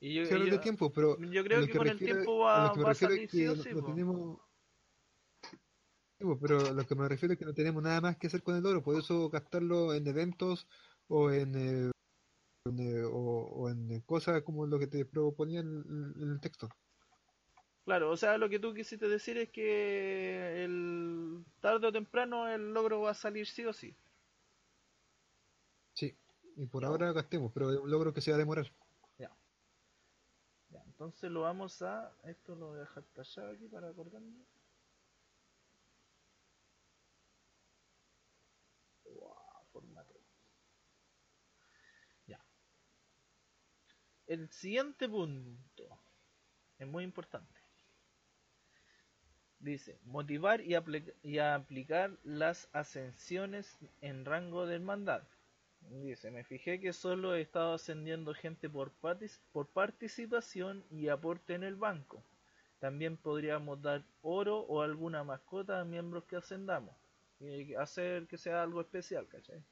y 0.00 0.14
yo, 0.14 0.24
de 0.24 0.58
tiempo, 0.58 0.92
pero 0.92 1.16
yo 1.18 1.44
creo 1.44 1.64
que 1.64 1.76
con 1.76 1.86
el 1.86 1.98
tiempo 1.98 2.38
va, 2.40 2.72
que 2.72 2.80
a 2.80 2.94
salir 2.94 3.20
es 3.20 3.30
sí 3.30 3.38
que 3.38 3.48
o 3.50 3.56
no, 3.56 3.62
sí, 3.62 3.70
no 3.72 3.84
tenemos... 3.84 4.38
Pues, 6.18 6.38
pero 6.40 6.74
lo 6.74 6.84
que 6.84 6.94
me 6.94 7.08
refiero 7.08 7.32
es 7.32 7.38
que 7.38 7.44
no 7.44 7.54
tenemos 7.54 7.82
nada 7.82 8.00
más 8.00 8.16
que 8.16 8.26
hacer 8.26 8.42
con 8.42 8.56
el 8.56 8.66
oro, 8.66 8.82
por 8.82 8.98
eso 8.98 9.28
gastarlo 9.28 9.94
en 9.94 10.06
eventos 10.06 10.66
o 11.08 11.30
en, 11.30 11.54
eh, 11.54 11.90
en, 12.64 12.78
eh, 12.80 13.04
o, 13.04 13.10
o 13.10 13.68
en 13.68 14.00
cosas 14.00 14.42
como 14.42 14.66
lo 14.66 14.78
que 14.78 14.88
te 14.88 15.04
proponía 15.04 15.60
en, 15.60 15.84
en 16.16 16.30
el 16.30 16.40
texto. 16.40 16.68
Claro, 17.84 18.10
o 18.10 18.16
sea, 18.16 18.38
lo 18.38 18.48
que 18.48 18.60
tú 18.60 18.74
quisiste 18.74 19.08
decir 19.08 19.36
es 19.38 19.50
que 19.50 20.64
el 20.64 21.44
tarde 21.60 21.88
o 21.88 21.92
temprano 21.92 22.48
el 22.48 22.72
logro 22.72 23.00
va 23.00 23.10
a 23.10 23.14
salir 23.14 23.46
sí 23.46 23.64
o 23.64 23.72
sí. 23.72 23.96
Y 26.56 26.66
por 26.66 26.84
ahora 26.84 27.12
gastemos, 27.12 27.52
pero 27.52 27.70
es 27.72 27.78
un 27.78 27.90
logro 27.90 28.12
que 28.14 28.20
se 28.20 28.30
va 28.30 28.36
a 28.36 28.38
demorar. 28.38 28.66
Ya, 30.70 30.82
entonces 30.86 31.30
lo 31.30 31.42
vamos 31.42 31.82
a. 31.82 32.12
Esto 32.24 32.54
lo 32.56 32.68
voy 32.68 32.78
a 32.78 32.80
dejar 32.80 33.04
tallado 33.14 33.52
aquí 33.52 33.68
para 33.68 33.88
acordarme. 33.90 34.44
Wow, 39.04 39.64
formato. 39.72 40.14
Ya. 42.26 42.40
El 44.26 44.50
siguiente 44.50 45.08
punto 45.08 46.00
es 46.78 46.86
muy 46.88 47.04
importante. 47.04 47.60
Dice, 49.60 50.00
motivar 50.02 50.60
y, 50.60 50.74
y 51.22 51.38
aplicar 51.38 52.18
las 52.24 52.68
ascensiones 52.72 53.78
en 54.00 54.24
rango 54.24 54.66
de 54.66 54.74
hermandad. 54.74 55.22
Dice, 55.90 56.30
me 56.30 56.44
fijé 56.44 56.80
que 56.80 56.92
solo 56.92 57.34
he 57.34 57.40
estado 57.42 57.74
ascendiendo 57.74 58.34
gente 58.34 58.68
por, 58.68 58.90
partic- 59.00 59.38
por 59.52 59.66
participación 59.68 60.82
y 60.90 61.08
aporte 61.08 61.54
en 61.54 61.62
el 61.62 61.76
banco. 61.76 62.22
También 62.80 63.16
podríamos 63.16 63.80
dar 63.82 64.02
oro 64.22 64.60
o 64.60 64.82
alguna 64.82 65.22
mascota 65.24 65.80
a 65.80 65.84
miembros 65.84 66.24
que 66.24 66.36
ascendamos. 66.36 66.94
Y 67.40 67.74
hacer 67.74 68.26
que 68.26 68.38
sea 68.38 68.62
algo 68.62 68.80
especial, 68.80 69.26
¿cachai? 69.28 69.62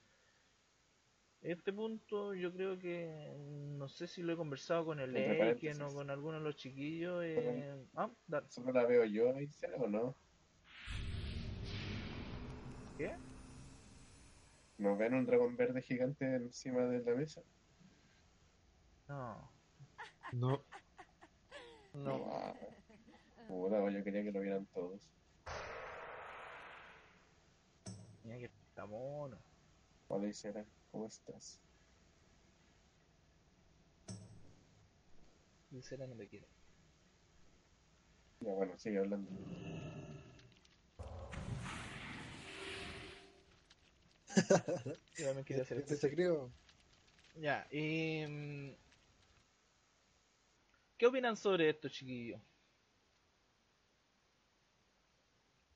Este 1.42 1.72
punto 1.72 2.34
yo 2.34 2.52
creo 2.52 2.78
que, 2.78 3.34
no 3.78 3.88
sé 3.88 4.06
si 4.06 4.22
lo 4.22 4.32
he 4.34 4.36
conversado 4.36 4.84
con 4.84 5.00
el 5.00 5.16
Eiken 5.16 5.80
o 5.82 5.94
con 5.94 6.10
alguno 6.10 6.38
de 6.38 6.44
los 6.44 6.56
chiquillos. 6.56 7.22
eh, 7.24 7.74
Ah, 7.94 8.10
dale. 8.26 8.46
¿solo 8.50 8.72
la 8.72 8.84
veo 8.84 9.04
yo 9.06 9.30
o 9.30 9.88
no? 9.88 10.14
¿Qué? 12.98 13.10
¿Nos 14.80 14.96
ven 14.96 15.12
un 15.12 15.26
dragón 15.26 15.56
verde 15.56 15.82
gigante 15.82 16.24
encima 16.24 16.86
de 16.86 17.02
la 17.04 17.14
mesa? 17.14 17.42
No, 19.08 19.52
No, 20.32 20.64
no. 21.92 22.24
Ah, 22.32 22.54
puta, 23.46 23.78
pues 23.82 23.94
yo 23.94 24.02
quería 24.02 24.22
que 24.22 24.32
lo 24.32 24.40
vieran 24.40 24.66
todos. 24.72 24.98
Mira 28.24 28.38
que 28.38 28.46
está 28.46 28.86
mono. 28.86 29.36
Hola 30.08 30.28
Isera, 30.28 30.64
¿cómo 30.90 31.08
estás? 31.08 31.60
Sincera 35.68 36.06
no 36.06 36.16
te 36.16 36.26
quiere. 36.26 36.46
Ya 38.40 38.52
bueno, 38.54 38.78
sigue 38.78 38.98
hablando. 38.98 39.30
Yo 45.16 45.44
quería 45.44 45.62
hacer 45.62 45.78
Este 45.78 45.96
se 45.96 46.10
creo. 46.10 46.50
Ya, 47.36 47.66
y... 47.70 48.24
mm, 48.26 48.74
¿Qué 50.98 51.06
opinan 51.06 51.36
sobre 51.36 51.70
esto, 51.70 51.88
chiquillos? 51.88 52.40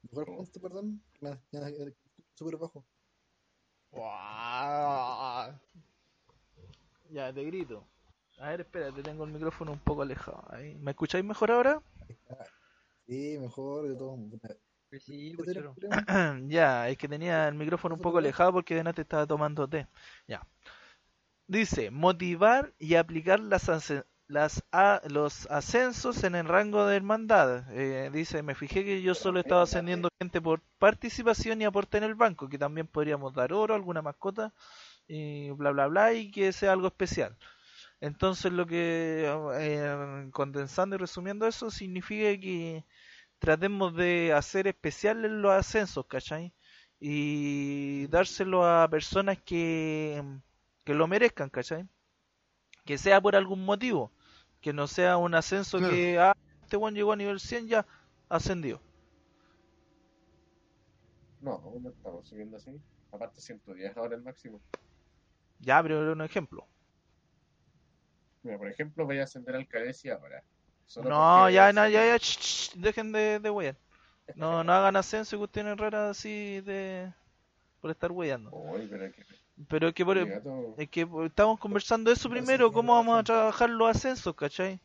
Mejor 0.03 0.27
punto, 0.27 0.61
perdón. 0.61 1.03
Nada, 1.21 1.41
nada, 1.51 1.71
súper 2.35 2.57
bajo. 2.59 2.85
Ya, 7.11 7.33
te 7.33 7.45
grito. 7.45 7.87
A 8.39 8.51
ver, 8.51 8.61
espérate, 8.63 9.03
tengo 9.03 9.25
el 9.25 9.33
micrófono 9.33 9.73
un 9.73 9.79
poco 9.79 10.03
alejado. 10.03 10.45
Ahí. 10.49 10.75
¿Me 10.75 10.91
escucháis 10.91 11.25
mejor 11.25 11.51
ahora? 11.53 11.81
Sí, 13.07 13.39
mejor 13.39 13.89
de 13.89 13.97
todo. 13.97 14.19
Sí, 15.01 15.31
¿Qué 15.31 15.37
pues, 15.37 15.57
problema? 15.57 15.77
ya, 16.49 16.89
es 16.89 16.99
que 16.99 17.09
tenía 17.09 17.49
el 17.49 17.55
micrófono 17.55 17.95
un 17.95 18.01
poco 18.01 18.19
alejado 18.19 18.53
porque 18.53 18.75
de 18.83 18.93
te 18.93 19.03
estaba 19.03 19.27
tomando 19.27 19.69
té. 19.69 19.87
Ya. 20.29 20.47
Dice, 21.47 21.91
motivar 21.91 22.73
y 22.79 22.95
aplicar 22.97 23.39
las, 23.41 23.71
las 24.29 24.63
a- 24.73 25.01
los 25.09 25.47
ascensos 25.51 26.25
en 26.25 26.35
el 26.35 26.47
rango 26.47 26.87
de 26.87 26.97
hermandad. 26.97 27.65
Eh, 27.73 28.11
dice, 28.13 28.43
me 28.43 28.55
fijé 28.55 28.85
que 28.85 29.03
yo 29.03 29.15
solo 29.15 29.41
estaba 29.41 29.63
ascendiendo 29.63 30.09
gente 30.21 30.41
por 30.41 30.63
participación 30.79 31.61
y 31.61 31.65
aporte 31.67 31.99
en 31.99 32.05
el 32.05 32.15
banco, 32.15 32.49
que 32.49 32.59
también 32.59 32.87
podríamos 32.87 33.35
dar 33.35 33.53
oro, 33.53 33.75
alguna 33.75 34.01
mascota, 34.03 34.53
y 35.09 35.51
bla, 35.53 35.73
bla, 35.73 35.89
bla, 35.89 36.13
y 36.15 36.31
que 36.33 36.53
sea 36.53 36.73
algo 36.73 36.89
especial. 36.89 37.37
Entonces 38.01 38.53
lo 38.53 38.67
que, 38.67 39.27
eh, 39.61 40.29
condensando 40.33 40.97
y 40.97 40.99
resumiendo 40.99 41.47
eso, 41.47 41.71
significa 41.71 42.39
que 42.41 42.85
tratemos 43.45 43.95
de 43.95 44.33
hacer 44.33 44.67
especiales 44.67 45.31
los 45.31 45.53
ascensos, 45.53 46.07
¿cachai? 46.07 46.55
Y 46.99 48.07
dárselo 48.07 48.65
a 48.65 48.89
personas 48.89 49.39
que, 49.43 50.23
que 50.83 50.95
lo 50.95 51.07
merezcan, 51.07 51.51
¿cachai? 51.51 51.87
Que 52.87 52.97
sea 52.97 53.21
por 53.21 53.37
algún 53.37 53.65
motivo, 53.65 54.11
que 54.63 54.73
no 54.73 54.87
sea 54.87 55.19
un 55.19 55.35
ascenso 55.35 55.77
Claro. 55.79 55.93
que, 55.93 56.19
ah, 56.19 56.35
este 56.63 56.79
buen 56.79 56.95
llegó 56.95 57.13
a 57.13 57.17
nivel 57.17 57.39
100 57.39 57.69
ya, 57.69 57.87
ascendió. 58.31 58.81
No, 61.43 61.61
no 61.83 61.91
estamos 61.91 62.27
subiendo 62.27 62.57
así. 62.57 62.81
Aparte 63.13 63.43
110 63.43 63.95
ahora 63.99 64.17
el 64.17 64.23
máximo. 64.23 64.59
Ya, 65.61 65.83
pero 65.83 66.03
era 66.03 66.13
un 66.13 66.23
ejemplo. 66.23 66.67
Mira, 68.43 68.57
por 68.57 68.69
ejemplo, 68.69 69.05
voy 69.05 69.19
a 69.19 69.25
ascender 69.25 69.55
al 69.55 69.69
Cadesi 69.69 70.09
ahora. 70.09 70.43
No, 71.03 71.51
ya, 71.51 71.73
no, 71.73 71.89
ya, 71.89 72.07
ya, 72.07 72.19
dejen 72.77 73.13
de, 73.13 73.39
de 73.41 73.51
wear. 73.51 73.77
No, 74.35 74.65
no 74.65 74.73
hagan 74.73 74.97
ascenso 74.97 75.37
y 75.37 75.39
cuestiones 75.41 75.77
raras 75.79 76.13
así 76.19 76.61
de... 76.63 77.13
por 77.81 77.91
estar 77.93 78.13
weyando. 78.13 78.55
Pero 78.91 79.07
es 79.07 79.15
que... 79.15 79.25
Pero 79.69 79.89
es 79.89 79.95
que 79.95 80.05
por, 80.05 80.19
gato- 80.27 80.75
Es 80.79 80.91
que 80.91 81.09
estamos 81.27 81.59
conversando 81.61 82.11
eso 82.13 82.31
primero, 82.31 82.73
cómo 82.73 82.95
vamos 82.95 83.21
a 83.21 83.25
trabajar 83.25 83.71
los 83.71 83.91
ascensos, 83.97 84.35
¿cachai? 84.37 84.81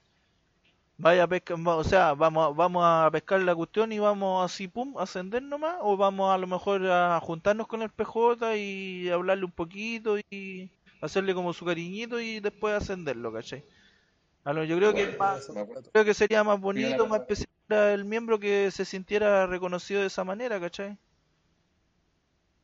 Vaya 0.98 1.24
a 1.24 1.28
pescar, 1.28 1.58
o 1.66 1.84
sea, 1.84 2.14
vamos, 2.14 2.56
vamos 2.56 2.84
a 2.86 3.10
pescar 3.12 3.40
la 3.42 3.56
cuestión 3.56 3.92
y 3.94 4.00
vamos 4.00 4.44
así, 4.46 4.68
pum, 4.68 4.98
a 4.98 5.04
ascender 5.04 5.42
nomás, 5.42 5.78
o 5.82 5.96
vamos 5.98 6.34
a 6.34 6.38
lo 6.38 6.46
mejor 6.48 6.86
a 6.88 7.20
juntarnos 7.22 7.68
con 7.68 7.82
el 7.82 7.90
PJ 7.90 8.58
y 8.58 9.10
hablarle 9.10 9.46
un 9.46 9.52
poquito 9.52 10.18
y 10.30 10.70
hacerle 11.02 11.34
como 11.34 11.54
su 11.54 11.66
cariñito 11.66 12.20
y 12.20 12.40
después 12.42 12.76
ascenderlo, 12.76 13.32
¿cachai? 13.32 13.64
A 14.44 14.54
lo, 14.54 14.64
yo 14.64 14.78
creo 14.78 14.94
que 14.94 15.16
más, 15.18 15.48
creo 15.92 16.06
que 16.06 16.14
sería 16.14 16.44
más 16.44 16.60
bonito, 16.60 17.06
más 17.08 17.22
especial 17.22 17.48
para 17.68 17.94
el 17.94 18.06
miembro 18.06 18.40
que 18.40 18.72
se 18.72 18.86
sintiera 18.86 19.46
reconocido 19.46 20.02
de 20.02 20.08
esa 20.08 20.24
manera, 20.24 20.60
¿cachai? 20.60 20.98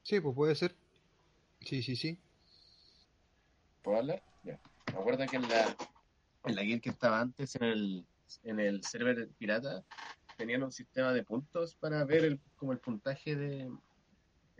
Sí, 0.03 0.19
pues 0.19 0.35
puede 0.35 0.55
ser. 0.55 0.75
Sí, 1.61 1.83
sí, 1.83 1.95
sí. 1.95 2.17
¿Puedo 3.83 3.97
hablar? 3.97 4.23
Ya. 4.43 4.59
Me 4.93 4.99
acuerdo 4.99 5.25
que 5.29 5.35
en 5.35 5.47
la, 5.49 5.75
en 6.45 6.55
la 6.55 6.61
guild 6.63 6.81
que 6.81 6.89
estaba 6.89 7.19
antes, 7.19 7.55
en 7.55 7.63
el, 7.63 8.05
en 8.43 8.59
el 8.59 8.83
server 8.83 9.27
pirata, 9.38 9.83
tenían 10.38 10.63
un 10.63 10.71
sistema 10.71 11.11
de 11.13 11.23
puntos 11.23 11.75
para 11.75 12.03
ver 12.05 12.23
el, 12.25 12.39
como 12.55 12.71
el 12.71 12.79
puntaje 12.79 13.35
de. 13.35 13.69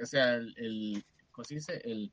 O 0.02 0.06
sea, 0.06 0.36
el. 0.36 0.54
el 0.58 1.06
¿Cómo 1.32 1.46
se 1.46 1.56
dice? 1.56 1.82
El, 1.84 2.12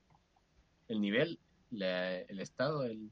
el 0.88 1.00
nivel, 1.00 1.38
la- 1.70 2.18
el 2.20 2.40
estado, 2.40 2.84
el. 2.84 3.10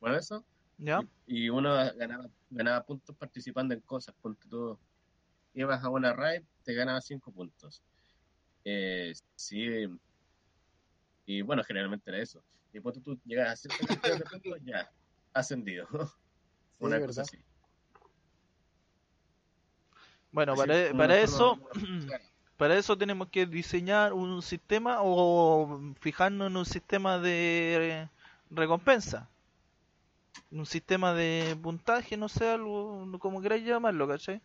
Bueno, 0.00 0.16
eso. 0.16 0.44
¿Ya? 0.78 1.00
Y, 1.26 1.44
y 1.44 1.50
uno 1.50 1.74
ganaba, 1.96 2.28
ganaba 2.50 2.84
puntos 2.84 3.16
participando 3.16 3.74
en 3.74 3.80
cosas. 3.80 4.14
Ponte 4.20 4.46
tú, 4.48 4.78
ibas 5.54 5.82
a 5.82 5.88
una 5.88 6.12
raid, 6.12 6.42
te 6.64 6.74
ganabas 6.74 7.06
5 7.06 7.32
puntos. 7.32 7.82
Eh, 8.64 9.12
sí. 9.36 9.86
Y 11.26 11.42
bueno, 11.42 11.62
generalmente 11.64 12.10
era 12.10 12.20
eso. 12.20 12.42
Y 12.72 12.80
ponte 12.80 13.00
tú 13.00 13.18
llegas 13.24 13.50
a 13.50 13.56
cierta 13.56 13.86
cantidad 13.86 14.18
de 14.18 14.24
puntos, 14.24 14.58
ya, 14.64 14.90
ascendido. 15.32 15.86
una 16.80 16.96
es 16.96 17.06
cosa 17.06 17.22
verdad. 17.22 17.22
así. 17.22 17.38
Bueno, 20.32 20.52
Así 20.52 20.60
para, 20.62 20.76
es 20.76 20.88
como 20.88 20.98
para 20.98 21.20
eso, 21.20 21.58
para 22.56 22.76
eso 22.76 22.98
tenemos 22.98 23.28
que 23.28 23.46
diseñar 23.46 24.12
un 24.12 24.42
sistema 24.42 24.98
o 25.00 25.94
fijarnos 26.00 26.48
en 26.48 26.56
un 26.56 26.66
sistema 26.66 27.18
de 27.18 28.08
recompensa. 28.50 29.30
Un 30.50 30.66
sistema 30.66 31.14
de 31.14 31.56
puntaje, 31.60 32.16
no 32.16 32.28
sé, 32.28 32.48
algo 32.48 33.18
como 33.18 33.42
queráis 33.42 33.64
llamarlo, 33.64 34.06
¿cachai? 34.06 34.40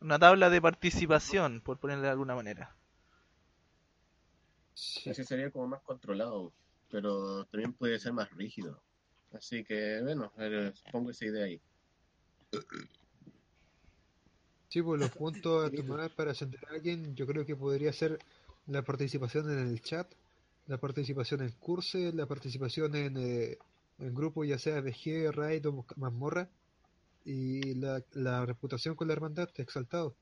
Una 0.00 0.18
tabla 0.18 0.50
de 0.50 0.60
participación, 0.60 1.60
por 1.60 1.78
ponerle 1.78 2.04
de 2.04 2.10
alguna 2.10 2.34
manera. 2.34 2.74
Sí. 4.74 5.10
Así 5.10 5.24
sería 5.24 5.50
como 5.50 5.68
más 5.68 5.82
controlado, 5.82 6.52
pero 6.90 7.44
también 7.46 7.72
puede 7.72 7.98
ser 7.98 8.12
más 8.12 8.30
rígido. 8.30 8.82
Así 9.32 9.62
que, 9.64 10.00
bueno, 10.02 10.32
pongo 10.90 11.10
esa 11.10 11.26
idea 11.26 11.44
ahí. 11.44 11.60
Sí, 14.68 14.82
pues 14.82 15.00
los 15.00 15.10
puntos 15.10 15.66
a 15.66 15.70
tomar 15.70 16.10
para 16.14 16.30
ascender 16.30 16.60
a 16.66 16.74
alguien, 16.74 17.14
yo 17.14 17.26
creo 17.26 17.44
que 17.44 17.56
podría 17.56 17.92
ser 17.92 18.18
la 18.66 18.82
participación 18.82 19.50
en 19.50 19.68
el 19.68 19.82
chat, 19.82 20.10
la 20.66 20.78
participación 20.78 21.42
en 21.42 21.50
cursos, 21.52 22.14
la 22.14 22.26
participación 22.26 22.94
en, 22.94 23.16
eh, 23.16 23.58
en 24.00 24.14
grupos, 24.14 24.46
ya 24.48 24.58
sea 24.58 24.80
VG, 24.80 25.32
Raid 25.32 25.66
o 25.68 25.86
Mazmorra, 25.96 26.48
y 27.24 27.74
la, 27.74 28.02
la 28.12 28.46
reputación 28.46 28.94
con 28.96 29.08
la 29.08 29.14
hermandad, 29.14 29.48
exaltado. 29.56 30.16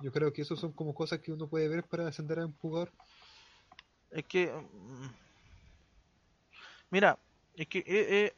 Yo 0.00 0.12
creo 0.12 0.32
que 0.32 0.42
eso 0.42 0.56
son 0.56 0.72
como 0.72 0.94
cosas 0.94 1.20
que 1.20 1.32
uno 1.32 1.48
puede 1.48 1.68
ver 1.68 1.84
para 1.84 2.08
ascender 2.08 2.38
a 2.40 2.46
un 2.46 2.54
jugador. 2.54 2.92
Es 4.10 4.24
que. 4.24 4.46
mm, 4.52 5.08
Mira, 6.90 7.18
es 7.54 7.68
que 7.68 7.78
eh, 7.80 7.84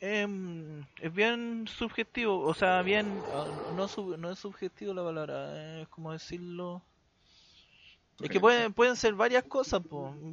eh, 0.00 0.22
em, 0.22 0.84
es 1.00 1.12
bien 1.14 1.66
subjetivo, 1.68 2.40
o 2.40 2.54
sea, 2.54 2.82
bien. 2.82 3.24
ah, 3.32 3.50
No, 3.72 3.86
no 4.18 4.30
es 4.30 4.38
subjetivo 4.38 4.94
la 4.94 5.04
palabra, 5.04 5.82
es 5.82 5.88
como 5.88 6.12
decirlo. 6.12 6.82
Es 8.20 8.30
que 8.30 8.40
pueden, 8.40 8.72
pueden 8.72 8.96
ser 8.96 9.14
varias 9.14 9.44
cosas. 9.44 9.82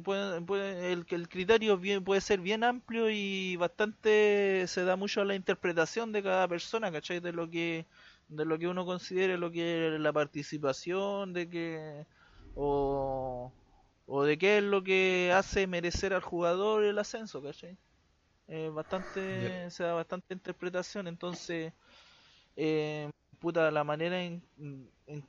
Pueden- 0.04 0.46
pueden- 0.46 0.84
el, 0.84 1.28
criterio 1.28 1.76
bien, 1.76 2.02
puede 2.02 2.20
ser 2.20 2.40
bien 2.40 2.64
amplio 2.64 3.10
y 3.10 3.56
bastante 3.56 4.64
se 4.68 4.84
da 4.84 4.96
mucho 4.96 5.20
a 5.20 5.24
la 5.24 5.34
interpretación 5.34 6.10
de 6.12 6.22
cada 6.22 6.48
persona, 6.48 6.90
¿cachai? 6.90 7.20
De 7.20 7.32
lo 7.32 7.48
que, 7.50 7.86
de 8.28 8.44
lo 8.46 8.58
que 8.58 8.68
uno 8.68 8.86
considere 8.86 9.36
lo 9.36 9.50
que 9.50 9.94
es 9.94 10.00
la 10.00 10.12
participación, 10.12 11.32
de 11.34 11.48
que, 11.50 12.06
o, 12.54 13.52
o 14.06 14.24
de 14.24 14.38
qué 14.38 14.58
es 14.58 14.64
lo 14.64 14.82
que 14.82 15.32
hace 15.34 15.66
merecer 15.66 16.14
al 16.14 16.22
jugador 16.22 16.84
el 16.84 16.98
ascenso, 16.98 17.42
¿cachai? 17.42 17.76
Eh, 18.48 18.70
bastante, 18.72 19.70
se 19.70 19.84
da 19.84 19.94
bastante 19.94 20.34
interpretación, 20.34 21.06
entonces, 21.08 21.72
eh, 22.56 23.10
puta, 23.40 23.70
la 23.70 23.84
manera 23.84 24.22
en, 24.22 24.42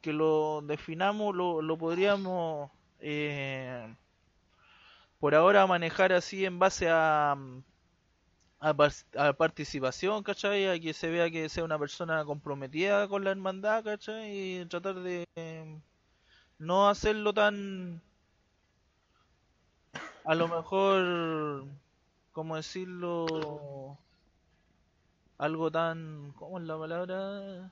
que 0.02 0.14
lo 0.14 0.62
definamos 0.64 1.36
lo, 1.36 1.62
lo 1.62 1.78
podríamos 1.78 2.72
eh, 3.00 3.96
por 5.20 5.36
ahora 5.36 5.66
manejar 5.68 6.14
así 6.14 6.46
en 6.46 6.60
base 6.60 6.88
a, 6.90 7.36
a, 8.60 8.74
par- 8.74 8.92
a 9.18 9.34
participación, 9.34 10.24
¿cachai? 10.24 10.68
A 10.68 10.80
que 10.80 10.94
se 10.94 11.10
vea 11.10 11.30
que 11.32 11.50
sea 11.50 11.64
una 11.64 11.80
persona 11.80 12.24
comprometida 12.26 13.08
con 13.08 13.24
la 13.24 13.32
hermandad, 13.32 13.84
¿cachai? 13.84 14.60
Y 14.62 14.66
tratar 14.66 14.96
de 14.96 15.26
no 16.60 16.90
hacerlo 16.90 17.34
tan 17.34 18.02
a 20.26 20.36
lo 20.36 20.48
mejor 20.48 21.66
¿cómo 22.34 22.56
decirlo? 22.58 23.98
Algo 25.38 25.72
tan 25.72 26.34
¿cómo 26.36 26.58
es 26.60 26.66
la 26.66 26.78
palabra? 26.78 27.72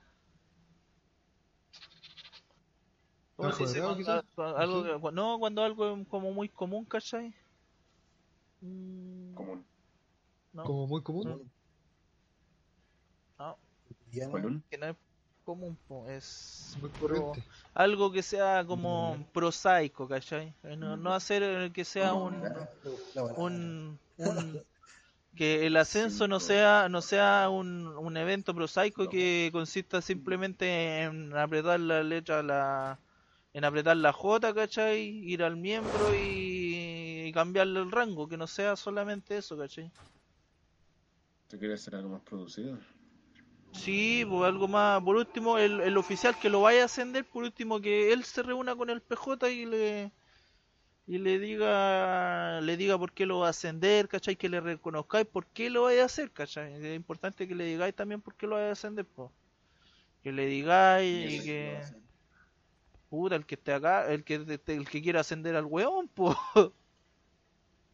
No, 5.12 5.38
cuando 5.38 5.62
algo 5.62 5.96
es 5.96 6.08
como 6.08 6.32
muy 6.32 6.48
común, 6.48 6.84
¿cachai? 6.84 7.34
Mm, 8.60 9.34
Común. 9.34 9.66
no, 10.52 10.62
Como 10.64 10.86
muy 10.86 11.02
común. 11.02 11.50
no, 13.38 13.58
Ya 14.12 14.28
no- 14.28 14.62
que 14.70 14.78
no 14.78 14.86
es 14.86 14.96
común, 15.44 15.76
po, 15.88 16.08
es 16.08 16.76
Muy 16.80 16.88
pro- 16.90 16.98
corriente. 17.00 17.42
algo 17.74 18.12
que 18.12 18.22
sea 18.22 18.64
como 18.64 19.18
prosaico, 19.32 20.08
¿cachai? 20.08 20.54
Eh, 20.62 20.76
No, 20.76 20.96
no 20.96 21.12
hacer 21.12 21.42
eh, 21.42 21.72
que 21.72 21.84
sea 21.84 22.14
un, 22.14 22.32
un, 23.36 23.98
un- 24.16 24.62
que 25.36 25.66
el 25.66 25.76
ascenso 25.76 26.28
no 26.28 26.38
sea 26.38 26.88
no 26.88 27.02
sea 27.02 27.50
un, 27.50 27.88
un 27.88 28.16
evento 28.16 28.54
prosaico 28.54 29.08
que 29.08 29.50
consista 29.52 30.00
simplemente 30.00 31.02
en 31.02 31.36
apretar 31.36 31.80
la 31.80 32.02
letra 32.04 32.42
la 32.42 32.98
en 33.54 33.64
apretar 33.64 33.96
la 33.96 34.12
J, 34.12 34.52
¿cachai? 34.52 35.00
Ir 35.24 35.42
al 35.42 35.56
miembro 35.56 36.14
y, 36.14 37.22
y 37.26 37.32
cambiarle 37.32 37.80
el 37.80 37.90
rango, 37.90 38.28
que 38.28 38.36
no 38.36 38.46
sea 38.46 38.76
solamente 38.76 39.38
eso, 39.38 39.56
¿cachai? 39.56 39.90
¿Tú 41.48 41.58
quieres 41.58 41.80
hacer 41.80 41.94
algo 41.96 42.10
más 42.10 42.22
producido? 42.22 42.78
Sí, 43.72 44.24
pues 44.28 44.44
algo 44.44 44.68
más. 44.68 45.02
Por 45.02 45.16
último, 45.16 45.58
el, 45.58 45.80
el 45.80 45.96
oficial 45.96 46.38
que 46.38 46.48
lo 46.50 46.62
vaya 46.62 46.82
a 46.82 46.84
ascender, 46.86 47.24
por 47.24 47.44
último, 47.44 47.80
que 47.80 48.12
él 48.12 48.24
se 48.24 48.42
reúna 48.42 48.76
con 48.76 48.90
el 48.90 49.00
PJ 49.00 49.50
y 49.50 49.66
le 49.66 50.12
y 51.06 51.18
le 51.18 51.38
diga 51.38 52.60
le 52.62 52.76
diga 52.76 52.98
por 52.98 53.12
qué 53.12 53.26
lo 53.26 53.40
va 53.40 53.48
a 53.48 53.50
ascender, 53.50 54.08
¿cachai? 54.08 54.36
Que 54.36 54.48
le 54.48 54.60
reconozcáis 54.60 55.26
por 55.26 55.46
qué 55.46 55.70
lo 55.70 55.82
vaya 55.82 56.02
a 56.02 56.06
hacer, 56.06 56.30
¿cachai? 56.32 56.74
Es 56.74 56.96
importante 56.96 57.46
que 57.46 57.54
le 57.54 57.64
digáis 57.64 57.94
también 57.94 58.20
por 58.20 58.34
qué 58.36 58.46
lo 58.46 58.56
vaya 58.56 58.70
a 58.70 58.72
ascender, 58.72 59.06
pues. 59.06 59.30
Que 60.22 60.32
le 60.32 60.46
digáis 60.46 61.30
y 61.30 61.34
eso 61.36 61.44
que... 61.44 62.03
el 63.32 63.46
que 63.46 63.54
esté 63.54 63.72
acá, 63.72 64.10
el 64.12 64.24
que, 64.24 64.34
el 64.34 64.88
que 64.88 65.02
quiera 65.02 65.20
ascender 65.20 65.56
al 65.56 65.66
weón, 65.66 66.08
pues. 66.08 66.36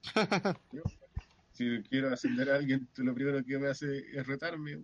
Si 1.53 1.83
quiero 1.91 2.11
ascender 2.11 2.51
a 2.51 2.55
alguien, 2.55 2.89
lo 2.97 3.15
primero 3.15 3.45
que 3.45 3.59
me 3.59 3.69
hace 3.69 3.99
es 4.17 4.27
retarme. 4.27 4.81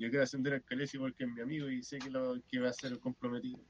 Yo 0.00 0.08
quiero 0.08 0.24
ascender 0.24 0.54
al 0.54 0.64
Calesi 0.64 0.98
porque 0.98 1.22
es 1.22 1.30
mi 1.30 1.40
amigo 1.40 1.68
y 1.68 1.80
sé 1.84 2.00
que, 2.00 2.10
lo, 2.10 2.42
que 2.48 2.58
va 2.58 2.70
a 2.70 2.72
ser 2.72 2.98
comprometido. 2.98 3.60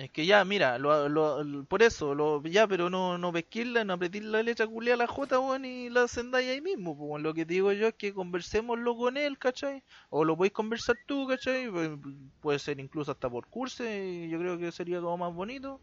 Es 0.00 0.10
que 0.12 0.24
ya, 0.24 0.44
mira, 0.46 0.78
lo, 0.78 1.08
lo- 1.10 1.64
por 1.66 1.82
eso, 1.82 2.14
lo, 2.14 2.42
ya, 2.44 2.66
pero 2.66 2.88
no, 2.88 3.18
no 3.18 3.32
pesquirla, 3.32 3.84
no 3.84 3.92
apretir 3.94 4.24
la 4.24 4.42
letra 4.42 4.66
culia 4.66 4.94
a 4.94 4.96
la 4.96 5.06
J, 5.06 5.38
weón, 5.38 5.64
y 5.66 5.90
la 5.90 6.04
ascendáis 6.04 6.48
ahí 6.48 6.60
mismo, 6.62 6.96
pues. 6.96 7.22
Lo 7.22 7.34
que 7.34 7.44
digo 7.44 7.70
yo 7.72 7.88
es 7.88 7.94
que 7.94 8.14
conversémoslo 8.14 8.96
con 8.96 9.16
él, 9.18 9.38
¿cachai? 9.38 9.84
O 10.08 10.24
lo 10.24 10.36
podéis 10.38 10.54
conversar 10.54 10.96
tú, 11.06 11.26
¿cachai? 11.28 11.66
Pu- 11.68 12.30
Puede 12.40 12.58
ser 12.58 12.80
incluso 12.80 13.12
hasta 13.12 13.28
por 13.28 13.46
curso, 13.48 13.84
yo 13.84 14.38
creo 14.38 14.58
que 14.58 14.72
sería 14.72 15.00
como 15.02 15.18
más 15.18 15.34
bonito. 15.34 15.82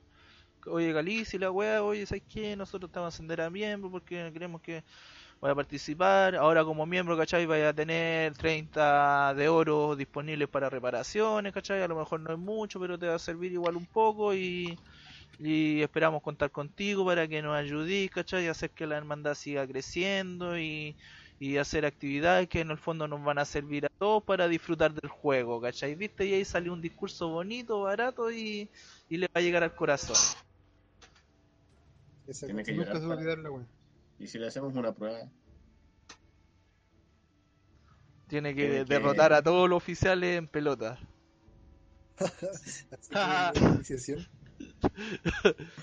Oye, 0.68 0.92
Galicia, 0.92 1.40
la 1.40 1.52
weá, 1.52 1.82
oye, 1.84 2.06
¿sabes 2.06 2.24
qué? 2.28 2.56
Nosotros 2.58 2.90
estamos 2.90 3.06
a 3.08 3.10
ascender 3.10 3.40
a 3.42 3.50
miembro 3.50 3.90
porque 3.92 4.30
queremos 4.34 4.62
que 4.62 4.84
vaya 5.42 5.54
a 5.54 5.56
participar. 5.56 6.36
Ahora 6.36 6.64
como 6.66 6.86
miembro, 6.86 7.18
¿cachai? 7.18 7.46
Vaya 7.46 7.70
a 7.70 7.74
tener 7.74 8.36
30 8.36 9.34
de 9.36 9.50
oro 9.50 9.96
disponibles 9.96 10.48
para 10.50 10.70
reparaciones, 10.70 11.54
¿cachai? 11.54 11.82
A 11.82 11.88
lo 11.88 11.96
mejor 11.98 12.20
no 12.22 12.32
es 12.34 12.40
mucho, 12.40 12.80
pero 12.80 12.98
te 12.98 13.08
va 13.08 13.16
a 13.16 13.20
servir 13.20 13.52
igual 13.54 13.76
un 13.78 13.86
poco 13.88 14.34
y, 14.34 14.80
y 15.40 15.82
esperamos 15.82 16.22
contar 16.24 16.52
contigo 16.52 17.06
para 17.06 17.28
que 17.28 17.42
nos 17.42 17.56
ayudes, 17.56 18.10
¿cachai? 18.12 18.46
Y 18.46 18.48
hacer 18.48 18.72
que 18.72 18.88
la 18.88 18.98
hermandad 18.98 19.36
siga 19.36 19.68
creciendo 19.68 20.58
y, 20.60 20.98
y 21.40 21.58
hacer 21.58 21.86
actividades 21.86 22.48
que 22.50 22.62
en 22.62 22.72
el 22.72 22.78
fondo 22.78 23.08
nos 23.08 23.24
van 23.24 23.38
a 23.40 23.46
servir 23.46 23.86
a 23.86 23.90
todos 23.90 24.24
para 24.24 24.48
disfrutar 24.48 24.94
del 24.94 25.10
juego, 25.10 25.62
¿cachai? 25.62 25.96
¿Viste? 25.96 26.26
Y 26.26 26.34
ahí 26.34 26.46
salió 26.46 26.74
un 26.74 26.82
discurso 26.82 27.30
bonito, 27.30 27.82
barato 27.82 28.32
y, 28.32 28.70
y 29.10 29.18
le 29.18 29.28
va 29.28 29.40
a 29.40 29.42
llegar 29.42 29.64
al 29.64 29.76
corazón. 29.76 30.18
Esa 32.28 32.46
Tiene 32.46 32.64
que 32.64 32.76
cosa. 32.76 32.76
Nunca 32.76 33.00
se 33.00 33.06
va 33.08 33.14
a 33.14 33.18
llorar. 33.18 33.18
olvidar 33.18 33.38
la 33.40 33.52
wea. 33.52 33.68
Y 34.20 34.28
si 34.28 34.38
le 34.40 34.48
hacemos 34.48 34.76
una 34.76 34.94
prueba, 34.94 35.30
Tiene 38.28 38.54
que 38.54 38.62
Tiene 38.68 38.86
que- 38.86 38.94
derrotar 38.94 39.34
a 39.34 39.42
todos 39.42 39.70
los 39.70 39.78
oficiales 39.78 40.38
en 40.38 40.48
pelota. 40.48 41.00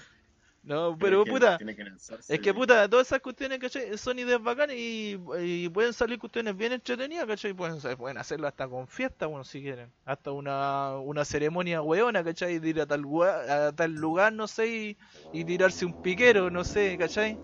No, 0.62 0.97
Tiene 0.97 1.01
pero 1.05 1.25
que- 1.25 1.31
puta, 1.31 1.59
tiene 1.59 1.77
que 1.77 1.85
lanzarse 1.85 2.35
es 2.35 2.40
que 2.40 2.55
puta, 2.55 2.88
todas 2.88 3.07
esas 3.07 3.20
cuestiones, 3.20 3.59
¿cachai? 3.59 3.99
Son 3.99 4.18
ideas 4.18 4.42
bacanas 4.42 4.75
y, 4.77 5.18
y 5.40 5.68
pueden 5.68 5.92
salir 5.92 6.18
cuestiones 6.18 6.57
bien 6.57 6.73
entretenidas, 6.73 7.27
¿cachai? 7.27 7.53
Pueden, 7.53 7.79
pueden 7.99 8.16
hacerlo 8.16 8.47
hasta 8.49 8.66
con 8.66 8.88
fiesta, 8.88 9.27
bueno, 9.27 9.44
si 9.44 9.61
quieren. 9.61 9.92
Hasta 10.07 10.33
una, 10.33 10.97
una 10.99 11.25
ceremonia 11.27 11.83
weona, 11.83 12.25
¿cachai? 12.25 12.59
De 12.61 12.68
ir 12.70 12.81
a 12.81 12.87
tal, 12.87 13.05
a 13.23 13.73
tal 13.77 13.92
lugar, 13.92 14.33
no 14.33 14.49
sé, 14.49 14.66
y, 14.68 14.99
y 15.40 15.44
tirarse 15.44 15.85
un 15.85 15.92
piquero, 15.92 16.51
no 16.51 16.64
sé, 16.64 16.97
¿cachai? 16.97 17.38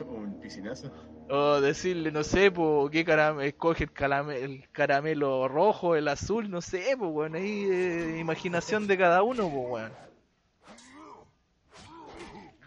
Un 0.00 0.34
piscinazo. 0.34 0.90
O 1.28 1.60
decirle, 1.60 2.12
no 2.12 2.22
sé, 2.22 2.52
po, 2.52 2.88
qué 2.90 3.04
caramelo, 3.04 3.42
escoge 3.48 3.84
el, 3.84 3.92
calame- 3.92 4.36
el 4.42 4.68
caramelo 4.70 5.48
rojo, 5.48 5.96
el 5.96 6.06
azul, 6.08 6.48
no 6.50 6.60
sé, 6.60 6.94
pues, 6.96 7.10
weón, 7.12 7.34
ahí 7.34 7.66
eh, 7.68 8.18
imaginación 8.20 8.86
de 8.86 8.96
cada 8.96 9.22
uno, 9.22 9.50
pues, 9.50 9.64
weón. 9.68 9.92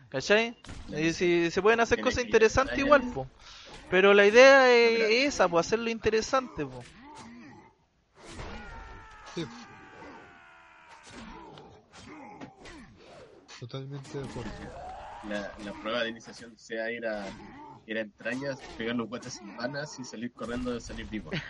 ¿Cachai? 0.10 0.58
Y 0.88 1.14
si 1.14 1.52
se 1.52 1.62
pueden 1.62 1.80
hacer 1.80 2.02
cosas 2.02 2.26
interesantes 2.26 2.78
igual, 2.80 3.04
pues. 3.14 3.30
Pero 3.90 4.14
la 4.14 4.26
idea 4.26 4.70
es 4.72 4.92
mira. 4.92 5.08
esa, 5.08 5.48
pues, 5.48 5.68
hacerlo 5.68 5.90
interesante, 5.90 6.66
pues. 6.66 6.86
Sí. 9.36 9.46
Totalmente 13.60 14.18
de 14.18 14.24
acuerdo. 14.24 14.89
La, 15.24 15.54
la 15.60 15.74
prueba 15.74 16.04
de 16.04 16.10
iniciación 16.10 16.58
sea 16.58 16.92
ir 16.92 17.06
a, 17.06 17.30
ir 17.86 17.98
a 17.98 18.02
entrañas, 18.02 18.62
pegar 18.78 18.96
los 18.96 19.08
guates 19.10 19.42
vanas 19.58 20.00
y 20.00 20.06
salir 20.06 20.32
corriendo 20.34 20.72
de 20.74 20.80
salir 20.80 21.08
vivo. 21.08 21.32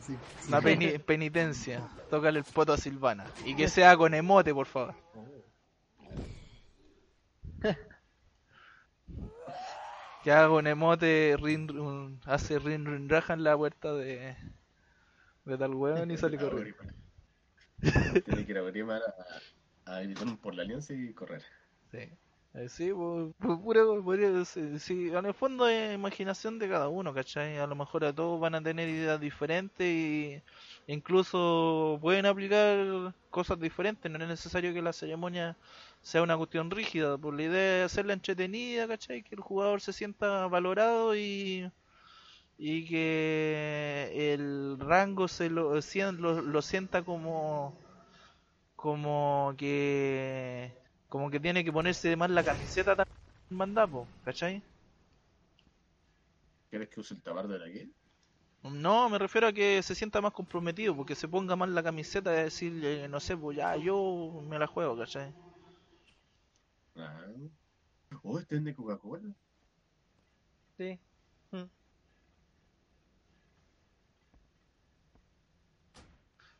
Sí, 0.00 0.14
sí. 0.38 0.48
Una 0.48 0.60
peni- 0.60 1.00
penitencia. 1.04 1.88
Tócale 2.10 2.38
el 2.38 2.44
poto 2.44 2.72
a 2.72 2.76
Silvana. 2.76 3.32
Y 3.44 3.56
que 3.56 3.66
sea 3.68 3.96
con 3.96 4.14
emote, 4.14 4.54
por 4.54 4.66
favor. 4.66 4.94
Que 10.22 10.32
haga 10.32 10.50
un 10.50 10.66
emote, 10.66 11.36
rin, 11.40 11.70
un- 11.78 12.20
hace 12.24 12.58
rin 12.58 12.84
rin 12.84 13.08
raja 13.08 13.32
en 13.34 13.44
la 13.44 13.56
puerta 13.56 13.94
de, 13.94 14.36
de 15.44 15.58
tal 15.58 15.74
weón 15.74 16.10
y 16.10 16.16
sale 16.16 16.36
corriendo. 16.36 16.76
Tiene 18.24 18.44
que 18.44 18.52
ir 18.52 18.58
a 18.58 18.62
a, 18.96 19.96
a 19.96 20.00
gritar 20.02 20.26
un 20.26 20.36
por 20.38 20.54
la 20.54 20.62
alianza 20.62 20.94
y 20.94 21.12
correr. 21.14 21.42
Sí, 21.96 22.02
Eh, 22.54 22.68
sí 22.70 22.84
pu- 22.92 23.34
pu- 23.38 23.60
puro- 23.62 24.02
sí, 24.78 25.08
en 25.12 25.26
el 25.26 25.34
fondo 25.34 25.68
es 25.68 25.94
imaginación 25.94 26.58
de 26.58 26.68
cada 26.70 26.88
uno, 26.88 27.12
¿cachai? 27.12 27.58
A 27.58 27.66
lo 27.66 27.74
mejor 27.76 28.04
a 28.04 28.14
todos 28.14 28.40
van 28.40 28.54
a 28.54 28.62
tener 28.62 28.88
ideas 28.88 29.20
diferentes 29.20 29.86
y 29.86 30.42
incluso 30.86 31.98
pueden 32.00 32.24
aplicar 32.26 33.14
cosas 33.30 33.58
diferentes, 33.60 34.10
no 34.10 34.18
es 34.22 34.28
necesario 34.28 34.72
que 34.72 34.80
la 34.82 34.92
ceremonia 34.94 35.56
sea 36.00 36.22
una 36.22 36.36
cuestión 36.38 36.70
rígida, 36.70 37.18
por 37.18 37.34
la 37.34 37.42
idea 37.42 37.84
es 37.84 37.92
hacerla 37.92 38.14
entretenida, 38.14 38.88
¿cachai? 38.88 39.22
Que 39.22 39.34
el 39.34 39.40
jugador 39.42 39.80
se 39.82 39.92
sienta 39.92 40.46
valorado 40.46 41.14
y, 41.16 41.70
y 42.58 42.88
que 42.88 44.34
el 44.34 44.78
rango 44.80 45.28
se 45.28 45.50
lo, 45.50 45.74
lo, 46.12 46.42
lo 46.42 46.62
sienta 46.62 47.04
como 47.04 47.78
como 48.76 49.54
que 49.58 50.72
como 51.08 51.30
que 51.30 51.40
tiene 51.40 51.64
que 51.64 51.72
ponerse 51.72 52.16
más 52.16 52.30
la 52.30 52.44
camiseta 52.44 52.96
también 52.96 53.16
mandapo, 53.50 54.06
¿cachai? 54.24 54.62
¿Quieres 56.70 56.88
que 56.88 57.00
use 57.00 57.14
el 57.14 57.22
tabardo 57.22 57.52
de 57.52 57.58
la 57.58 57.66
que? 57.66 57.88
No, 58.64 59.08
me 59.08 59.18
refiero 59.18 59.46
a 59.46 59.52
que 59.52 59.82
se 59.82 59.94
sienta 59.94 60.20
más 60.20 60.32
comprometido, 60.32 60.96
porque 60.96 61.14
se 61.14 61.28
ponga 61.28 61.54
más 61.54 61.68
la 61.68 61.82
camiseta 61.82 62.30
de 62.32 62.44
decir, 62.44 62.84
eh, 62.84 63.08
no 63.08 63.20
sé, 63.20 63.36
pues 63.36 63.56
ya 63.56 63.76
yo 63.76 64.42
me 64.48 64.58
la 64.58 64.66
juego, 64.66 64.98
¿cachai? 64.98 65.32
Ah. 66.96 67.26
Oh, 68.22 68.38
este 68.38 68.56
es 68.56 68.64
de 68.64 68.74
Coca-Cola. 68.74 69.34
Sí. 70.78 70.98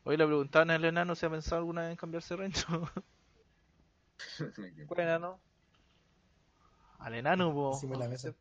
Hoy 0.04 0.16
le 0.16 0.24
preguntaban 0.24 0.70
al 0.70 0.84
enano 0.84 1.14
si 1.14 1.26
ha 1.26 1.30
pensado 1.30 1.58
alguna 1.58 1.82
vez 1.82 1.90
en 1.90 1.96
cambiarse 1.96 2.34
de 2.34 2.42
rancho. 2.42 2.66
Buena, 4.88 5.18
¿no? 5.18 5.40
al 6.98 7.14
enano, 7.14 7.52
po. 7.52 7.72
Encima 7.74 7.92
de 7.92 7.98
la 8.00 8.08
mesa. 8.08 8.34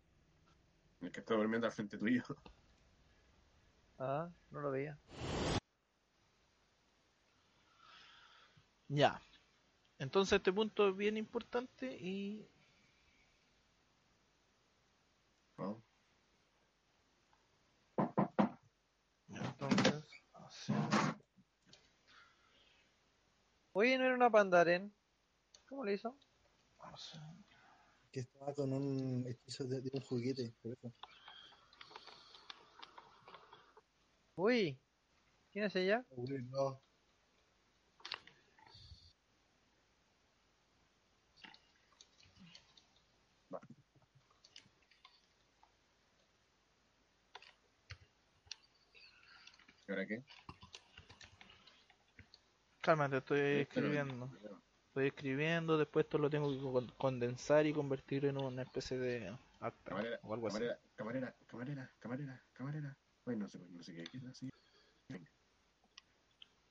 El 1.02 1.12
que 1.12 1.20
está 1.20 1.36
durmiendo 1.36 1.68
al 1.68 1.74
frente 1.74 1.98
tuyo. 1.98 2.24
Ah, 4.00 4.30
no 4.50 4.60
lo 4.60 4.72
veía. 4.72 4.98
Ya. 8.88 9.22
Entonces 10.00 10.38
este 10.38 10.52
punto 10.52 10.90
es 10.90 10.98
bien 10.98 11.16
importante 11.18 11.96
y 11.96 12.50
entonces 19.30 20.24
así. 20.34 20.74
Oye, 23.74 23.98
¿no 23.98 24.06
era 24.06 24.16
una 24.16 24.32
pandaren? 24.32 24.95
¿Cómo 25.76 25.84
le 25.84 25.94
hizo? 25.96 26.18
así. 26.80 27.18
Que 28.10 28.22
estaba 28.22 28.54
con 28.54 28.72
un 28.72 29.28
hechizo 29.28 29.66
de, 29.66 29.82
de 29.82 29.90
un 29.92 30.00
juguete, 30.00 30.54
por 30.62 30.72
eso. 30.72 30.94
Uy, 34.38 34.80
¿quién 35.52 35.66
es 35.66 35.76
ella? 35.76 36.06
Uy, 36.12 36.44
no. 36.50 36.82
¿Y 49.88 49.92
ahora 49.92 50.06
qué? 50.08 50.24
Cálmate, 52.82 53.18
estoy 53.18 53.38
Pero- 53.40 53.62
escribiendo. 53.62 54.30
Estoy 54.96 55.08
escribiendo, 55.08 55.78
después 55.78 56.06
esto 56.06 56.18
lo 56.18 56.30
tengo 56.30 56.50
que 56.50 56.62
con- 56.62 56.88
condensar 56.98 57.66
y 57.66 57.74
convertir 57.74 58.24
en 58.28 58.38
una 58.38 58.62
especie 58.62 58.98
de 58.98 59.28
acta 59.60 59.90
Camarera, 59.90 60.20
o 60.24 60.34
algo 60.34 60.48
así. 60.48 60.54
camarera, 60.56 60.80
camarera, 60.96 61.36
camarera, 61.48 61.92
camarera, 62.00 62.44
camarera. 62.54 62.98
Ay, 63.26 63.36
no 63.36 63.50
sé, 63.50 63.60
no 63.72 63.84
sé 63.84 63.94
qué 63.94 64.04
quiero 64.06 64.30
así. 64.30 64.50
Venga. 65.10 65.30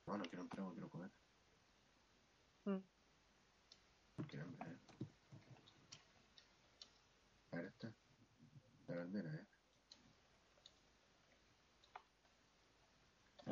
No, 0.06 0.16
no 0.16 0.24
quiero 0.24 0.44
un 0.44 0.48
trago, 0.48 0.72
quiero 0.72 0.88
comer. 0.88 1.10
Mm. 2.64 2.78
Qué 4.26 4.40
hambre, 4.40 4.70
eh. 4.70 4.78
A 7.52 7.56
ver, 7.56 7.66
esta. 7.66 7.92
La 8.88 8.96
bandera, 8.96 9.34
eh. 9.34 9.46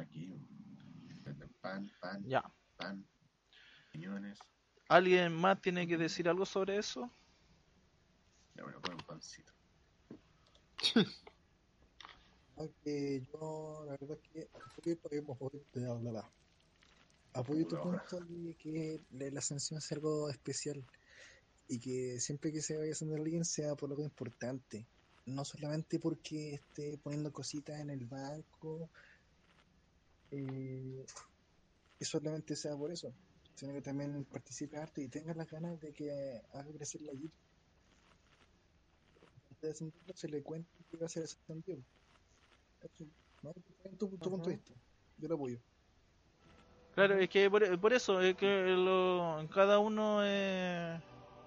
Aquí. 0.01 0.35
Pan, 1.61 1.93
pan, 2.01 2.25
Ya. 2.25 2.43
pan. 2.79 3.07
Piñones. 3.93 4.39
¿Alguien 4.93 5.33
más 5.33 5.59
tiene 5.63 5.89
que 5.89 5.97
decir 5.97 6.29
algo 6.29 6.45
sobre 6.45 6.77
eso? 6.77 7.11
Ya 8.55 8.63
bueno, 8.63 8.79
con 8.83 8.93
un 8.93 9.01
pancito. 9.01 9.51
Aunque 12.59 13.23
yo, 13.33 13.85
la 13.87 13.93
verdad 13.93 14.19
es 14.23 14.29
que 14.29 14.51
apoyo, 14.53 14.99
podemos 15.01 15.39
bla, 15.73 15.95
bla, 15.95 16.11
bla. 16.11 16.31
Apoyo 17.33 17.67
tu 17.67 17.81
punto 17.81 18.21
de 18.21 18.55
que 18.57 19.01
la, 19.13 19.41
sanción 19.41 19.81
sea 19.81 19.97
algo 19.97 20.29
especial 20.29 20.85
y 21.69 21.81
que 21.81 22.21
siempre 22.21 22.53
que 22.53 22.61
se 22.61 22.77
vaya 22.77 22.91
a 22.91 22.93
ascender 22.93 23.19
a 23.19 23.23
alguien 23.23 23.47
sea 23.47 23.75
por 23.75 23.89
algo 23.89 24.03
importante. 24.03 24.87
No 25.25 25.43
solamente 25.47 26.01
porque 26.01 26.53
esté 26.57 26.99
poniendo 26.99 27.33
cositas 27.33 27.81
en 27.81 27.89
el 27.89 28.05
banco 28.05 28.91
eh, 30.33 31.07
y 31.99 32.05
solamente 32.05 32.55
sea 32.57 32.77
por 32.77 32.93
eso, 32.93 33.15
sino 33.63 33.75
que 33.75 33.81
también 33.81 34.25
participe 34.25 34.77
harto 34.77 35.01
y 35.01 35.07
tenga 35.07 35.33
las 35.35 35.49
ganas 35.49 35.81
de 35.81 35.93
que 35.93 36.43
haga 36.53 36.67
crecer 36.73 37.01
la 37.03 37.13
de 39.61 39.71
ascenderlo 39.71 40.13
se 40.17 40.29
le 40.29 40.43
cuenta 40.43 40.69
que 40.91 40.97
va 40.97 41.07
a 41.07 41.09
ser 41.09 41.23
ascendido. 41.23 41.79
Eso, 42.81 43.05
¿no? 43.43 43.53
En 43.85 43.97
tu, 43.97 44.09
tu 44.09 44.31
punto 44.31 44.51
de 44.51 44.57
vista. 44.57 44.75
Yo 45.17 45.29
lo 45.29 45.37
apoyo. 45.37 45.59
Claro, 46.97 47.15
es 47.15 47.29
que 47.29 47.49
por, 47.49 47.79
por 47.79 47.93
eso, 47.93 48.21
es 48.21 48.35
que 48.35 48.65
lo, 48.71 49.47
cada 49.55 49.79
uno 49.79 50.25
es, 50.25 51.01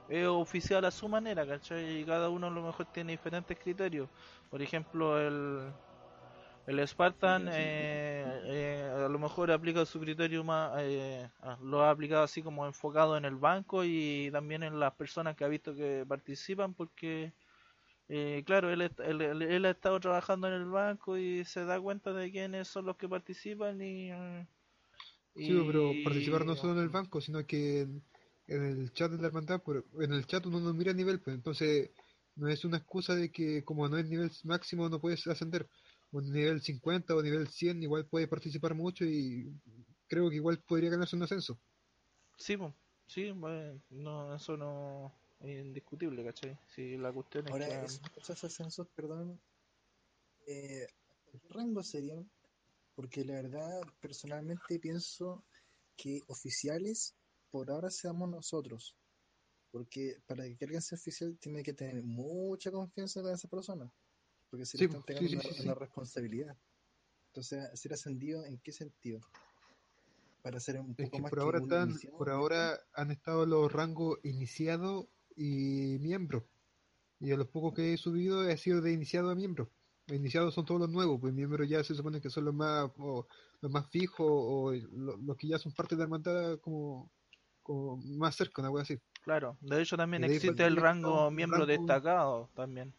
es 0.08 0.26
oficial 0.26 0.86
a 0.86 0.92
su 0.92 1.10
manera, 1.10 1.46
¿cachai? 1.46 2.00
Y 2.00 2.06
cada 2.06 2.30
uno 2.30 2.48
a 2.48 2.50
lo 2.50 2.64
mejor 2.64 2.86
tiene 2.94 3.12
diferentes 3.12 3.60
criterios. 3.60 4.08
Por 4.50 4.62
ejemplo, 4.62 5.20
el, 5.20 5.70
el 6.68 6.88
Spartan 6.88 7.44
Sí, 7.48 7.52
sí. 7.52 7.60
eh, 7.60 8.42
eh, 8.46 8.85
a 9.06 9.10
lo 9.10 9.20
mejor 9.20 9.52
aplica 9.52 9.86
su 9.86 10.00
criterio 10.00 10.44
más, 10.44 10.74
eh, 10.82 11.30
ah, 11.42 11.58
lo 11.62 11.82
ha 11.84 11.90
aplicado 11.92 12.24
así 12.24 12.42
como 12.44 12.66
enfocado 12.66 13.18
en 13.18 13.26
el 13.26 13.36
banco 13.36 13.84
y 13.84 14.30
también 14.32 14.64
en 14.64 14.80
las 14.80 14.94
personas 14.96 15.36
que 15.36 15.44
ha 15.46 15.48
visto 15.48 15.76
que 15.76 16.06
participan 16.08 16.74
porque... 16.74 17.34
Eh, 18.10 18.44
claro, 18.46 18.72
él, 18.72 18.82
él, 18.84 19.22
él- 19.22 19.42
él 19.44 19.66
ha 19.66 19.72
estado 19.72 20.00
trabajando 20.00 20.48
en 20.48 20.54
el 20.56 20.66
banco 20.66 21.18
y 21.18 21.46
se 21.46 21.66
da 21.66 21.80
cuenta 21.82 22.14
de 22.14 22.32
quiénes 22.32 22.68
son 22.68 22.86
los 22.86 22.98
que 22.98 23.10
participan 23.10 23.82
y, 23.82 24.12
eh, 24.12 24.48
Sí, 25.38 25.54
pero 25.66 26.00
participar 26.02 26.46
no 26.46 26.56
solo 26.56 26.74
en 26.74 26.80
el 26.80 26.90
banco, 26.90 27.22
sino 27.22 27.46
que 27.46 27.82
en, 27.82 28.04
en 28.48 28.64
el 28.64 28.94
chat 28.94 29.12
de 29.12 29.18
la 29.20 29.28
hermandad, 29.28 29.62
en 30.02 30.14
el 30.14 30.26
chat 30.26 30.46
uno 30.46 30.60
no 30.60 30.74
mira 30.74 30.94
nivel, 30.94 31.22
pues 31.22 31.36
entonces 31.36 31.92
no 32.36 32.48
es 32.50 32.66
una 32.66 32.78
excusa 32.78 33.16
de 33.16 33.32
que 33.32 33.64
como 33.64 33.88
no 33.88 33.98
es 33.98 34.06
nivel 34.08 34.32
máximo 34.44 34.90
no 34.90 35.00
puedes 35.00 35.26
ascender. 35.28 35.70
Un 36.16 36.32
nivel 36.32 36.62
50 36.62 37.14
o 37.14 37.22
nivel 37.22 37.50
100 37.50 37.84
igual 37.84 38.06
puede 38.06 38.26
participar 38.28 38.74
mucho 38.74 39.04
y 39.04 39.52
creo 40.08 40.30
que 40.30 40.38
igual 40.38 40.64
podría 40.64 40.90
ganarse 40.90 41.18
un 41.18 41.24
ascenso. 41.24 41.60
Sí, 42.38 42.56
po, 42.56 42.74
sí, 43.06 43.32
bueno, 43.32 43.82
no, 43.90 44.34
eso 44.34 44.56
no 44.56 45.12
es 45.42 45.66
indiscutible, 45.66 46.24
¿cachai? 46.24 46.58
Sí, 46.74 46.96
la 46.96 47.12
cuestión 47.12 47.46
es 47.48 47.52
Ahora, 47.52 47.68
que... 47.68 47.86
esos, 47.86 48.02
esos 48.16 48.44
ascensos, 48.46 48.88
perdón, 48.96 49.42
eh, 50.48 50.88
¿hasta 51.10 51.38
qué 51.38 51.48
rango 51.50 51.84
serían? 51.84 52.30
Porque 52.96 53.26
la 53.26 53.34
verdad, 53.34 53.82
personalmente 54.00 54.80
pienso 54.80 55.44
que 55.98 56.22
oficiales 56.28 57.14
por 57.52 57.70
ahora 57.72 57.90
seamos 57.90 58.30
nosotros. 58.30 58.96
Porque 59.70 60.22
para 60.26 60.46
que 60.46 60.64
alguien 60.64 60.82
sea 60.82 60.98
oficial 60.98 61.38
tiene 61.40 61.62
que 61.62 61.74
tener 61.74 62.02
mucha 62.04 62.72
confianza 62.72 63.22
con 63.22 63.34
esa 63.34 63.50
persona. 63.50 63.92
Porque 64.56 64.66
se 64.68 64.78
Sí, 64.78 64.84
le 64.86 64.88
están 64.88 65.02
sí, 65.02 65.08
pegando 65.08 65.30
sí, 65.30 65.36
una, 65.36 65.44
sí, 65.44 65.64
sí. 65.64 65.64
una 65.66 65.76
responsabilidad. 65.76 66.56
Entonces, 67.28 67.78
ser 67.78 67.92
ascendido, 67.92 68.46
¿en 68.46 68.58
qué 68.60 68.72
sentido? 68.72 69.20
Para 70.42 70.62
ser 70.62 70.80
un 70.80 70.96
Es 70.96 71.06
poco 71.08 71.18
que 71.18 71.22
más 71.24 71.30
por 71.32 71.40
que 71.40 71.44
ahora 71.44 71.58
un 71.58 71.64
están, 71.66 71.90
iniciado, 71.90 72.18
por 72.18 72.30
ahora 72.30 72.80
han 72.94 73.12
estado 73.12 73.46
los 73.46 73.70
rangos 73.70 74.18
iniciado 74.24 75.10
y 75.36 75.98
miembro. 76.00 76.46
Y 77.20 77.34
a 77.34 77.36
los 77.36 77.48
pocos 77.48 77.74
que 77.74 77.92
he 77.94 77.98
subido 77.98 78.48
he 78.48 78.56
sido 78.58 78.80
de 78.80 78.94
iniciado 78.94 79.30
a 79.30 79.36
miembro. 79.36 79.70
Los 80.08 80.18
iniciados 80.20 80.54
son 80.54 80.66
todos 80.66 80.80
los 80.80 80.90
nuevos, 80.90 81.20
pues 81.20 81.34
miembros 81.34 81.68
ya 81.68 81.84
se 81.84 81.96
supone 81.96 82.22
que 82.22 82.30
son 82.30 82.46
los 82.46 82.54
más 82.54 82.90
o 82.98 83.28
los 83.60 83.72
más 83.74 83.90
fijos 83.90 84.26
o 84.30 84.72
lo- 84.72 85.18
los 85.18 85.36
que 85.36 85.50
ya 85.50 85.58
son 85.60 85.74
parte 85.74 85.96
de 85.96 86.00
la 86.00 86.04
hermandad 86.06 86.60
como, 86.60 87.10
como 87.62 87.98
más 87.98 88.38
cerca, 88.38 88.62
una 88.62 88.72
wea 88.72 88.84
así. 88.84 88.98
Claro, 89.24 89.58
de 89.60 89.82
hecho 89.82 89.98
también 89.98 90.24
existe 90.24 90.66
el 90.66 90.78
rango 90.78 91.30
miembro 91.32 91.66
rango- 91.66 91.72
destacado 91.72 92.50
también. 92.56 92.94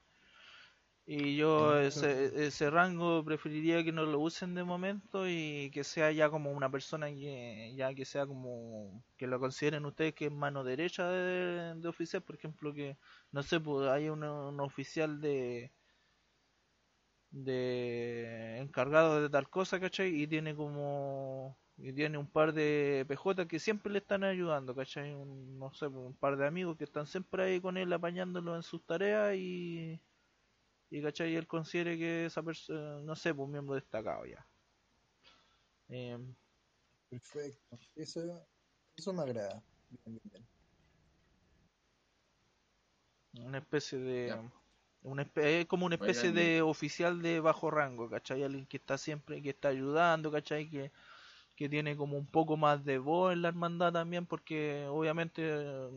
Y 1.09 1.37
yo 1.37 1.79
ese, 1.79 2.47
ese 2.47 2.69
rango 2.69 3.25
preferiría 3.25 3.85
que 3.85 3.93
no 3.93 4.05
lo 4.07 4.19
usen 4.21 4.55
de 4.57 4.65
momento 4.65 5.29
y 5.29 5.71
que 5.73 5.85
sea 5.85 6.11
ya 6.11 6.29
como 6.31 6.51
una 6.51 6.69
persona 6.71 7.09
que 7.11 7.75
ya 7.77 7.95
que 7.95 8.05
sea 8.05 8.27
como 8.27 9.05
que 9.17 9.29
lo 9.29 9.39
consideren 9.39 9.85
ustedes 9.87 10.15
que 10.15 10.27
es 10.27 10.33
mano 10.33 10.65
derecha 10.65 11.09
de, 11.09 11.75
de 11.81 11.89
oficial, 11.89 12.23
por 12.25 12.35
ejemplo 12.37 12.75
que 12.75 12.99
no 13.31 13.43
sé, 13.45 13.61
pues 13.61 13.89
hay 13.89 14.09
un, 14.09 14.25
un 14.25 14.61
oficial 14.61 15.21
de 15.21 15.73
de 17.31 18.59
encargado 18.59 19.21
de 19.23 19.31
tal 19.31 19.49
cosa, 19.51 19.81
¿cachai? 19.81 20.23
Y 20.23 20.27
tiene 20.27 20.55
como 20.57 21.61
y 21.79 21.93
tiene 21.93 22.17
un 22.19 22.31
par 22.31 22.55
de 22.55 23.05
PJ 23.09 23.47
que 23.49 23.59
siempre 23.59 23.93
le 23.93 23.99
están 23.99 24.25
ayudando, 24.25 24.75
¿cachai? 24.75 25.13
Un, 25.15 25.59
no 25.59 25.73
sé, 25.75 25.91
pues, 25.91 26.05
un 26.07 26.17
par 26.17 26.37
de 26.37 26.47
amigos 26.47 26.77
que 26.79 26.85
están 26.85 27.07
siempre 27.07 27.45
ahí 27.45 27.61
con 27.61 27.77
él 27.77 27.93
apañándolo 27.93 28.57
en 28.57 28.63
sus 28.63 28.85
tareas 28.87 29.35
y 29.37 30.01
y 30.91 31.03
¿cachai? 31.03 31.35
él 31.35 31.47
considere 31.47 31.97
que 31.99 32.27
esa 32.27 32.43
persona, 32.43 33.01
no 33.03 33.15
sé, 33.17 33.35
pues 33.35 33.47
un 33.47 33.53
miembro 33.53 33.75
destacado 33.75 34.25
ya. 34.27 34.47
Eh, 35.89 36.19
Perfecto. 37.09 37.79
Eso, 37.95 38.47
eso 38.97 39.13
me 39.13 39.23
agrada. 39.23 39.63
Bien, 39.91 40.03
bien, 40.07 40.21
bien. 40.25 40.47
una 43.47 43.59
especie 43.59 43.99
de 43.99 44.29
Ya. 44.29 44.53
una 45.03 45.23
espe- 45.25 45.61
es 45.61 45.67
como 45.67 45.87
una 45.87 45.95
especie 45.97 46.33
de 46.33 46.63
oficial 46.63 47.23
de 47.23 47.39
bajo 47.41 47.71
rango, 47.71 48.09
¿cachai? 48.11 48.43
Alguien 48.43 48.67
que 48.67 48.77
está 48.79 48.99
siempre, 48.99 49.41
que 49.43 49.51
está 49.51 49.69
ayudando, 49.69 50.33
¿cachai? 50.33 50.69
Que, 50.69 50.91
que 51.57 51.69
tiene 51.69 51.97
como 51.97 52.19
un 52.19 52.27
poco 52.27 52.57
más 52.57 52.85
de 52.85 52.99
voz 52.99 53.33
en 53.33 53.43
la 53.43 53.49
hermandad 53.49 53.93
también, 53.93 54.27
porque 54.27 54.87
obviamente 54.89 55.43
eh, 55.45 55.91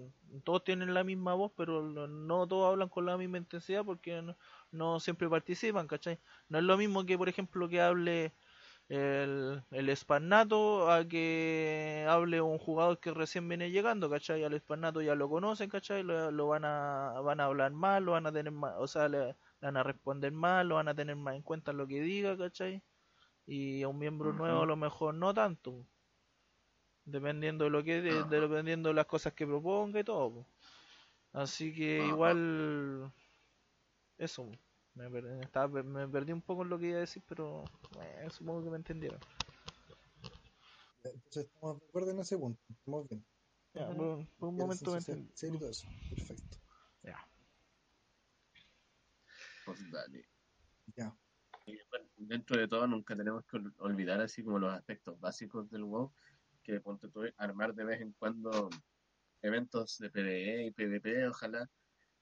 todos 0.43 0.63
tienen 0.63 0.93
la 0.93 1.04
misma 1.04 1.34
voz, 1.36 1.52
pero 1.56 1.82
no 1.84 2.48
todos 2.48 2.72
hablan 2.72 2.89
con 2.89 3.06
la 3.06 3.17
misma 3.17 3.38
intensidad 3.39 3.84
porque 3.86 4.22
no, 4.22 4.36
no 4.72 5.00
siempre 5.00 5.30
participan, 5.30 5.88
¿cachai? 5.88 6.19
No 6.50 6.58
es 6.60 6.63
lo 6.63 6.78
mismo 6.78 7.06
que, 7.06 7.17
por 7.17 7.30
ejemplo, 7.30 7.67
que 7.69 7.82
hable 7.82 8.34
el, 8.89 9.63
el 9.72 9.89
Esparnato 9.89 10.91
a 10.91 11.08
que 11.08 12.06
hable 12.10 12.41
un 12.41 12.58
jugador 12.58 13.00
que 13.00 13.12
recién 13.13 13.48
viene 13.48 13.72
llegando, 13.72 14.10
¿cachai? 14.10 14.43
Al 14.43 14.54
Esparnato 14.54 15.02
ya 15.02 15.15
lo 15.15 15.30
conocen, 15.30 15.69
¿cachai? 15.69 16.04
Lo, 16.04 16.48
van 16.48 16.65
a 16.65 17.19
van 17.22 17.39
a 17.39 17.45
hablar 17.45 17.72
mal, 17.72 18.04
lo 18.06 18.13
van 18.13 18.26
a 18.28 18.32
tener 18.32 18.52
más, 18.52 18.76
o 18.78 18.88
sea, 18.88 19.08
le, 19.10 19.36
van 19.62 19.78
a 19.78 19.84
responder 19.84 20.32
mal, 20.32 20.67
lo 20.69 20.76
van 20.76 20.88
a 20.88 20.95
tener 20.95 21.15
más 21.15 21.36
en 21.36 21.43
cuenta 21.43 21.74
lo 21.74 21.88
que 21.88 22.02
diga, 22.02 22.38
¿cachai? 22.38 22.82
Y 23.52 23.82
a 23.82 23.88
un 23.88 23.98
miembro 23.98 24.32
nuevo 24.32 24.62
a 24.62 24.66
lo 24.68 24.76
mejor 24.76 25.14
no 25.16 25.34
tanto. 25.34 25.84
Dependiendo 27.06 27.64
de 27.66 27.72
lo 27.72 27.84
que 27.84 28.00
de- 28.02 28.24
dependiendo 28.26 28.90
de 28.90 28.96
las 28.96 29.08
cosas 29.08 29.34
que 29.34 29.48
proponga 29.48 30.00
y 30.00 30.04
todo. 30.04 30.32
po. 30.32 30.46
Así 31.34 31.74
que 31.74 31.98
igual 32.08 33.12
eso. 34.20 34.52
Me, 34.94 35.10
per- 35.10 35.26
estaba- 35.44 35.82
me 35.84 36.08
perdí 36.08 36.32
un 36.32 36.42
poco 36.42 36.62
en 36.64 36.70
lo 36.70 36.78
que 36.78 36.88
iba 36.90 36.98
a 36.98 37.02
decir, 37.02 37.24
pero 37.28 37.70
eh, 38.00 38.28
supongo 38.30 38.64
que 38.64 38.70
me 38.70 38.78
entendieron. 38.78 39.20
Entonces 41.04 41.46
estamos 41.46 41.80
de 41.80 41.88
acuerdo 41.88 42.12
en 42.12 42.20
ese 42.20 42.38
punto. 42.38 42.62
Estamos 42.70 43.08
bien. 43.10 43.26
Ya, 43.74 43.88
por, 43.88 44.28
por 44.38 44.50
un 44.50 44.56
momento 44.58 44.92
me 44.92 44.98
entendí. 45.16 45.34
Perfecto. 46.10 46.58
Ya. 47.04 47.18
Pues 49.66 49.92
dale. 49.92 50.26
Ya. 50.96 51.16
Dentro 52.30 52.58
de 52.60 52.68
todo 52.68 52.86
nunca 52.86 53.15
tenemos 53.15 53.44
que 53.48 53.58
ol- 53.58 53.74
olvidar 53.80 54.22
así 54.22 54.44
como 54.44 54.60
los 54.60 54.72
aspectos 54.72 55.20
básicos 55.20 55.68
del 55.72 55.84
WoW, 55.84 56.13
que 56.62 56.80
ponte 56.80 57.10
tú 57.10 57.24
armar 57.38 57.74
de 57.74 57.84
vez 57.84 58.02
en 58.02 58.12
cuando 58.13 58.70
eventos 59.42 59.98
de 59.98 60.12
PvE 60.12 60.65
y 60.68 60.72
PvP, 60.72 61.28
ojalá 61.28 61.68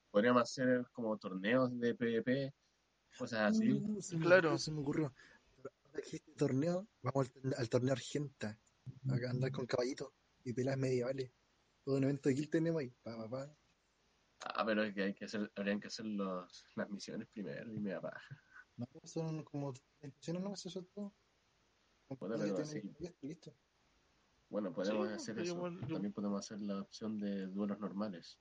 podríamos 0.10 0.44
hacer 0.44 0.86
como 0.94 1.18
torneos 1.18 1.78
de 1.78 1.94
PvP, 1.94 2.54
cosas 3.18 3.54
así. 3.54 3.70
Uh, 3.74 4.02
se 4.02 4.16
me 4.16 4.22
Claro. 4.24 4.48
ocurrió, 4.52 4.58
se 4.60 4.72
me 4.72 4.80
ocurrió. 4.80 5.14
Pero 5.58 5.70
ahora 5.84 6.02
que 6.02 6.16
este 6.16 6.32
torneo, 6.36 6.88
vamos 7.02 7.28
al, 7.28 7.34
torne- 7.34 7.56
al 7.58 7.70
torneo 7.70 7.92
Argenta. 7.94 8.58
A 9.10 9.30
andar 9.30 9.52
con 9.52 9.66
caballitos 9.66 10.14
y 10.46 10.54
pelas 10.54 10.78
medievales. 10.78 11.34
Todo 11.84 11.98
un 11.98 12.06
evento 12.06 12.30
de 12.30 12.36
guild 12.36 12.50
tenemos 12.50 12.80
ahí. 12.80 12.90
Pa, 13.04 13.18
pa, 13.18 13.30
pa. 13.30 13.58
Ah, 14.56 14.66
pero 14.66 14.84
es 14.84 14.94
que 14.94 15.04
hay 15.04 15.14
que 15.14 15.26
hacer, 15.26 15.52
habrían 15.56 15.82
que 15.82 15.88
hacer 15.88 16.06
los, 16.06 16.66
las 16.76 16.90
misiones 16.90 17.28
primero 17.28 17.74
y 17.74 17.80
me 17.82 17.90
da 17.92 18.00
paja. 18.00 18.42
No, 18.78 18.88
son 19.04 19.44
como 19.44 19.74
no 20.42 20.56
se 20.56 20.70
soltó. 20.70 21.12
Bueno, 22.10 22.36
pero 22.38 22.66
sí. 22.66 22.82
Listo. 23.22 23.54
Bueno, 24.50 24.72
podemos 24.74 25.08
Sí, 25.08 25.14
hacer 25.14 25.40
eso. 25.40 25.56
igual 25.56 25.80
yo- 25.88 25.94
También 25.94 26.14
podemos 26.14 26.40
hacer 26.40 26.62
la 26.62 26.82
opción 26.82 27.20
de 27.20 27.48
duelos 27.48 27.80
normales. 27.80 28.40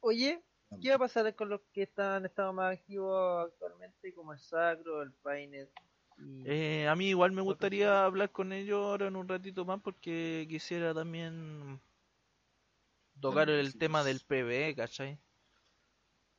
Oye, 0.00 0.42
¿qué 0.80 0.90
va 0.90 0.96
a 0.96 0.98
pasar 0.98 1.34
con 1.34 1.48
los 1.48 1.60
que 1.72 1.82
están 1.82 2.18
en 2.18 2.26
estado 2.26 2.52
más 2.52 2.78
activos 2.78 3.46
actualmente, 3.46 4.14
como 4.14 4.32
el 4.32 4.38
Sacro, 4.38 5.02
el 5.02 5.12
Painet? 5.12 5.70
Y... 6.18 6.44
Eh, 6.48 6.86
a 6.88 6.94
mí 6.94 7.08
igual 7.08 7.32
me 7.32 7.42
gustaría 7.42 8.04
hablar 8.04 8.30
con 8.30 8.52
ellos 8.52 8.78
ahora 8.84 9.08
en 9.08 9.16
un 9.16 9.26
ratito 9.28 9.64
más 9.64 9.80
porque 9.82 10.46
quisiera 10.48 10.94
también 10.94 11.80
tocar 13.20 13.50
el 13.50 13.72
sí, 13.72 13.78
tema 13.78 14.04
del 14.04 14.20
PvE, 14.20 14.74
¿cachai? 14.76 15.18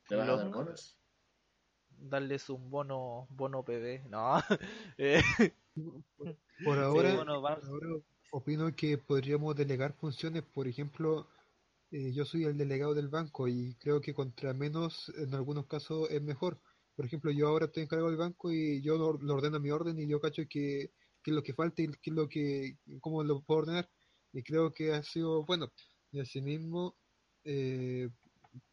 ¿Te 0.08 0.16
vas 0.16 0.28
a 0.28 0.32
Los- 0.32 0.40
dar 0.40 0.50
bonos? 0.52 0.97
Darles 2.00 2.48
un 2.50 2.70
bono 2.70 3.26
bono 3.30 3.64
PvE. 3.64 4.04
No. 4.08 4.38
Eh, 4.98 5.22
Por 6.62 6.78
ahora, 6.78 7.14
bueno, 7.14 7.40
vamos. 7.40 7.60
por 7.70 7.84
ahora 7.84 8.02
opino 8.30 8.74
que 8.74 8.98
podríamos 8.98 9.56
delegar 9.56 9.94
funciones, 9.94 10.42
por 10.42 10.66
ejemplo, 10.68 11.28
eh, 11.90 12.12
yo 12.12 12.24
soy 12.24 12.44
el 12.44 12.58
delegado 12.58 12.94
del 12.94 13.08
banco 13.08 13.48
y 13.48 13.74
creo 13.76 14.00
que 14.00 14.14
contra 14.14 14.54
menos 14.54 15.10
en 15.18 15.34
algunos 15.34 15.66
casos 15.66 16.10
es 16.10 16.22
mejor. 16.22 16.60
Por 16.96 17.06
ejemplo, 17.06 17.30
yo 17.32 17.48
ahora 17.48 17.66
estoy 17.66 17.84
encargado 17.84 18.10
del 18.10 18.18
banco 18.18 18.52
y 18.52 18.82
yo 18.82 18.96
lo, 18.98 19.14
lo 19.14 19.34
ordeno 19.34 19.56
a 19.58 19.60
mi 19.60 19.70
orden 19.70 19.98
y 20.00 20.08
yo 20.08 20.20
cacho 20.20 20.42
que, 20.48 20.92
qué 21.22 21.30
es 21.30 21.34
lo 21.34 21.42
que 21.42 21.54
falta 21.54 21.82
y 21.82 21.88
qué 21.88 22.10
es 22.10 22.16
lo 22.16 22.28
que, 22.28 22.78
cómo 23.00 23.22
lo 23.24 23.42
puedo 23.42 23.60
ordenar. 23.62 23.90
Y 24.32 24.42
creo 24.42 24.72
que 24.74 24.92
ha 24.94 25.02
sido 25.02 25.44
bueno. 25.44 25.72
Y 26.12 26.20
asimismo, 26.20 26.96
eh, 27.44 28.10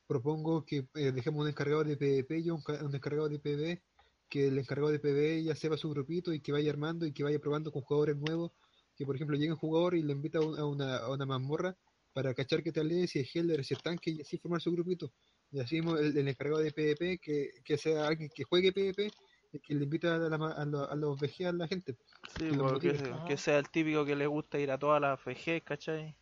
propongo 0.08 0.66
que 0.66 0.88
eh, 0.96 1.12
dejemos 1.12 1.42
un 1.44 1.50
encargado 1.50 1.84
de 1.84 1.98
PvP 1.98 2.40
y 2.40 2.50
un, 2.50 2.62
ca- 2.62 2.84
un 2.86 2.96
encargado 2.96 3.30
de 3.30 3.40
PvE, 3.40 3.84
que 4.30 4.48
el 4.48 4.58
encargado 4.60 4.92
de 4.92 5.00
PvE 5.00 5.44
ya 5.44 5.56
sepa 5.56 5.78
su 5.78 5.90
grupito 5.90 6.34
y 6.34 6.42
que 6.42 6.52
vaya 6.52 6.72
armando 6.72 7.06
y 7.06 7.14
que 7.14 7.24
vaya 7.24 7.40
probando 7.40 7.72
con 7.72 7.82
jugadores 7.84 8.18
nuevos. 8.18 8.52
Que 8.96 9.06
por 9.06 9.16
ejemplo 9.16 9.36
llegue 9.38 9.52
un 9.52 9.58
jugador 9.58 9.96
y 9.96 10.04
le 10.04 10.14
invita 10.14 10.40
a, 10.40 10.42
un- 10.42 10.58
a 10.60 10.66
una, 10.66 10.98
a 10.98 11.12
una 11.12 11.26
mazmorra 11.26 11.78
para 12.14 12.34
cachar 12.34 12.64
que 12.64 12.72
tal 12.72 12.92
es, 12.92 13.12
si 13.12 13.20
es 13.20 13.36
healer, 13.36 13.64
si 13.66 13.74
es 13.74 13.82
tanque 13.82 14.12
y 14.12 14.22
así 14.22 14.38
formar 14.38 14.62
su 14.62 14.72
grupito. 14.72 15.14
Y 15.52 15.60
así 15.60 15.76
mismo 15.76 15.98
el, 15.98 16.18
el 16.18 16.28
encargado 16.28 16.60
de 16.62 16.72
PvP, 16.72 17.20
que, 17.20 17.50
que 17.64 17.78
sea 17.78 18.08
alguien 18.08 18.30
que 18.34 18.44
juegue 18.44 18.72
PvP, 18.74 19.16
y 19.52 19.60
que 19.60 19.76
le 19.76 19.84
invita 19.84 20.16
a, 20.16 20.18
la 20.20 20.36
a, 20.36 20.66
lo- 20.66 20.90
a 20.90 20.96
los 20.96 21.18
VG 21.20 21.46
a 21.48 21.52
la 21.54 21.68
gente. 21.68 21.98
sí, 22.28 22.54
que 22.56 22.56
porque 22.56 22.94
motive. 22.94 22.98
se- 22.98 23.22
que 23.24 23.38
sea 23.38 23.60
el 23.60 23.70
típico 23.70 24.06
que 24.06 24.16
le 24.16 24.28
gusta 24.28 24.60
ir 24.60 24.72
a 24.72 24.80
todas 24.80 25.02
las 25.02 25.20
FG, 25.20 25.64
¿cachai? 25.64 26.18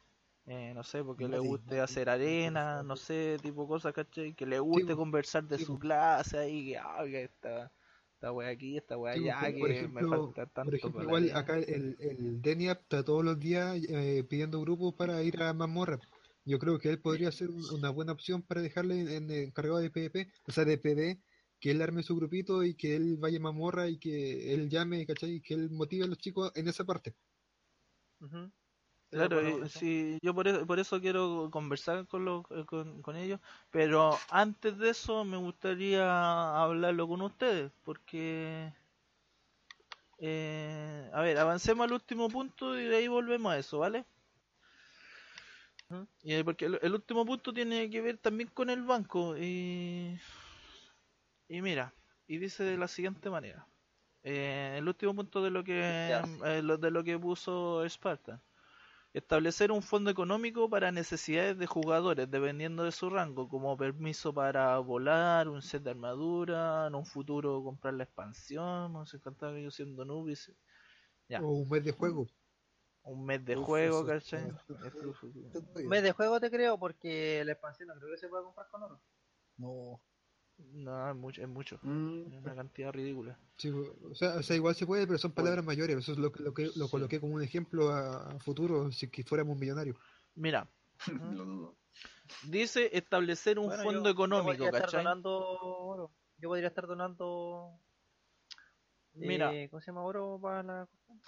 Eh, 0.45 0.73
no 0.75 0.83
sé, 0.83 1.03
porque 1.03 1.27
le 1.27 1.39
guste 1.39 1.79
hacer 1.79 2.09
arena, 2.09 2.83
no 2.83 2.97
sé, 2.97 3.37
tipo 3.41 3.65
cosas, 3.67 3.93
¿cachai? 3.93 4.33
Que 4.33 4.45
le 4.45 4.59
guste 4.59 4.93
conversar 4.95 5.47
de 5.47 5.57
su 5.57 5.79
clase 5.79 6.37
ahí, 6.37 6.65
que, 6.71 6.77
ah, 6.77 7.03
que 7.05 7.23
está, 7.23 7.71
esta 8.15 8.31
wea 8.33 8.49
aquí, 8.49 8.75
esta 8.77 8.97
wea 8.97 9.13
allá, 9.13 9.53
que 9.53 9.59
por 9.59 9.69
me 9.69 9.75
ejemplo- 9.75 10.09
falta 10.09 10.45
tanto 10.47 10.63
Por 10.71 10.75
ejemplo, 10.75 11.03
igual 11.03 11.27
la- 11.27 11.39
acá 11.39 11.57
el, 11.59 11.95
el 11.99 12.41
Deniap 12.41 12.81
está 12.81 13.03
todos 13.05 13.23
los 13.23 13.39
días 13.39 13.79
eh, 13.87 14.25
pidiendo 14.29 14.59
grupos 14.59 14.93
para 14.95 15.23
ir 15.23 15.41
a 15.41 15.53
mazmorra. 15.53 15.99
Yo 16.45 16.59
creo 16.59 16.77
que 16.77 16.89
él 16.89 16.99
podría 16.99 17.31
ser 17.31 17.49
un- 17.49 17.63
una 17.73 17.89
buena 17.89 18.11
opción 18.11 18.41
para 18.41 18.61
dejarle 18.61 18.99
en, 18.99 19.09
en 19.09 19.31
encargado 19.31 19.77
de 19.79 19.89
PvP, 19.91 20.29
o 20.45 20.51
sea, 20.51 20.65
de 20.65 20.77
PD, 20.77 21.21
que 21.61 21.71
él 21.71 21.81
arme 21.81 22.03
su 22.03 22.17
grupito 22.17 22.65
y 22.65 22.75
que 22.75 22.97
él 22.97 23.15
vaya 23.17 23.37
a 23.37 23.41
mazmorra 23.41 23.87
y 23.87 23.97
que 23.97 24.53
él 24.53 24.69
llame, 24.69 25.05
¿cachai? 25.05 25.35
Y 25.35 25.41
que 25.41 25.53
él 25.53 25.69
motive 25.71 26.03
a 26.03 26.07
los 26.07 26.17
chicos 26.17 26.51
en 26.55 26.67
esa 26.67 26.83
parte. 26.83 27.15
De 28.19 28.62
Claro, 29.13 29.39
eso. 29.41 29.79
sí, 29.79 30.17
yo 30.23 30.33
por 30.33 30.47
eso, 30.47 30.65
por 30.65 30.79
eso 30.79 30.99
quiero 30.99 31.49
conversar 31.51 32.07
con, 32.07 32.25
los, 32.25 32.43
eh, 32.51 32.65
con, 32.65 33.01
con 33.03 33.15
ellos, 33.15 33.39
pero 33.71 34.17
antes 34.29 34.77
de 34.79 34.89
eso 34.89 35.23
me 35.23 35.37
gustaría 35.37 36.61
hablarlo 36.63 37.07
con 37.07 37.21
ustedes, 37.21 37.71
porque... 37.83 38.73
eh, 40.19 41.09
a 41.13 41.21
ver, 41.21 41.37
avancemos 41.37 41.85
al 41.85 41.93
último 41.93 42.29
punto 42.29 42.79
y 42.79 42.85
de 42.85 42.97
ahí 42.97 43.07
volvemos 43.07 43.51
a 43.53 43.57
eso, 43.59 43.79
¿vale? 43.79 44.05
Y, 46.23 46.33
eh, 46.33 46.43
porque 46.43 46.65
el, 46.65 46.79
el 46.81 46.93
último 46.93 47.25
punto 47.25 47.53
tiene 47.53 47.89
que 47.89 48.01
ver 48.01 48.17
también 48.17 48.49
con 48.53 48.69
el 48.69 48.83
banco 48.83 49.35
y... 49.37 50.17
Y 51.47 51.61
mira, 51.61 51.93
y 52.27 52.37
dice 52.37 52.63
de 52.63 52.77
la 52.77 52.87
siguiente 52.87 53.29
manera. 53.29 53.65
Eh, 54.23 54.75
el 54.77 54.87
último 54.87 55.15
punto 55.15 55.43
de 55.43 55.51
lo 55.51 55.63
que 55.63 55.81
eh, 55.81 56.61
de 56.79 56.91
lo 56.91 57.03
que 57.03 57.19
puso 57.19 57.87
Spartan. 57.89 58.41
Establecer 59.13 59.71
un 59.71 59.83
fondo 59.83 60.09
económico 60.09 60.69
para 60.69 60.91
necesidades 60.91 61.57
de 61.57 61.67
jugadores, 61.67 62.29
dependiendo 62.31 62.83
de 62.83 62.91
su 62.91 63.11
rango, 63.11 63.47
como 63.47 63.77
permiso 63.77 64.33
para 64.33 64.77
volar, 64.79 65.47
un 65.47 65.61
set 65.61 65.83
de 65.83 65.91
armadura, 65.91 66.87
en 66.87 66.95
un 66.95 67.05
futuro 67.05 67.63
comprar 67.63 67.93
la 67.93 68.05
expansión, 68.05 68.91
no 68.91 69.05
sé 69.05 69.17
encantaba 69.17 69.53
que 69.53 69.63
yo 69.63 69.71
siendo 69.71 70.03
se- 70.35 70.55
Ya. 71.29 71.41
O 71.41 71.47
un 71.61 71.69
mes 71.69 71.83
de 71.85 71.91
juego. 71.91 72.25
un 73.03 73.25
mes 73.25 73.45
de 73.45 73.55
Uf, 73.55 73.67
juego, 73.67 73.99
eso 73.99 74.07
¿cachai? 74.07 74.49
Esto- 74.49 74.73
Un 75.79 75.89
mes 75.89 76.03
de 76.03 76.11
juego 76.11 76.39
te 76.39 76.49
creo, 76.49 76.79
porque 76.79 77.43
la 77.45 77.51
expansión 77.51 77.89
no 77.89 77.95
creo 77.95 78.11
que 78.11 78.17
se 78.17 78.27
pueda 78.29 78.43
comprar 78.43 78.67
con 78.69 78.83
oro. 78.83 78.99
No, 79.57 79.99
No, 80.57 81.09
es 81.09 81.15
mucho, 81.15 81.41
es 81.41 81.47
mucho, 81.47 81.79
Mm, 81.81 82.27
es 82.33 82.41
una 82.43 82.55
cantidad 82.55 82.91
ridícula. 82.93 83.37
Sí, 83.57 83.69
o 83.69 84.15
sea, 84.15 84.35
o 84.35 84.43
sea, 84.43 84.55
igual 84.55 84.75
se 84.75 84.85
puede, 84.85 85.05
pero 85.07 85.17
son 85.19 85.31
palabras 85.31 85.63
mayores. 85.65 85.97
Eso 85.97 86.13
es 86.13 86.17
lo, 86.17 86.31
que- 86.31 86.43
lo 86.43 86.53
que 86.53 86.65
lo 86.75 86.85
Sí. 86.85 86.91
coloqué 86.91 87.19
como 87.19 87.33
un 87.35 87.41
ejemplo 87.43 87.89
a, 87.89 88.31
a 88.31 88.39
futuro, 88.39 88.91
si 88.91 89.09
que 89.09 89.23
fuéramos 89.23 89.57
millonarios. 89.57 89.97
Mira, 90.35 90.67
lo 91.43 91.45
dudo. 91.45 91.75
dice 92.49 92.89
establecer 92.95 93.59
un 93.59 93.67
Bueno, 93.67 93.83
fondo 93.83 93.99
yo- 93.99 94.03
yo 94.05 94.11
económico, 94.11 94.65
estar 94.65 94.81
¿cachai? 94.83 95.03
donando 95.03 95.37
oro. 95.37 96.11
Yo 96.37 96.49
podría 96.49 96.67
estar 96.67 96.87
donando. 96.87 97.79
Mira. 99.13 99.53
eh, 99.53 99.69
¿Cómo 99.69 99.81
se 99.81 99.87
llama 99.87 100.03
oro 100.03 100.39
para 100.41 100.63
la 100.63 100.85
cuestión? 100.87 101.21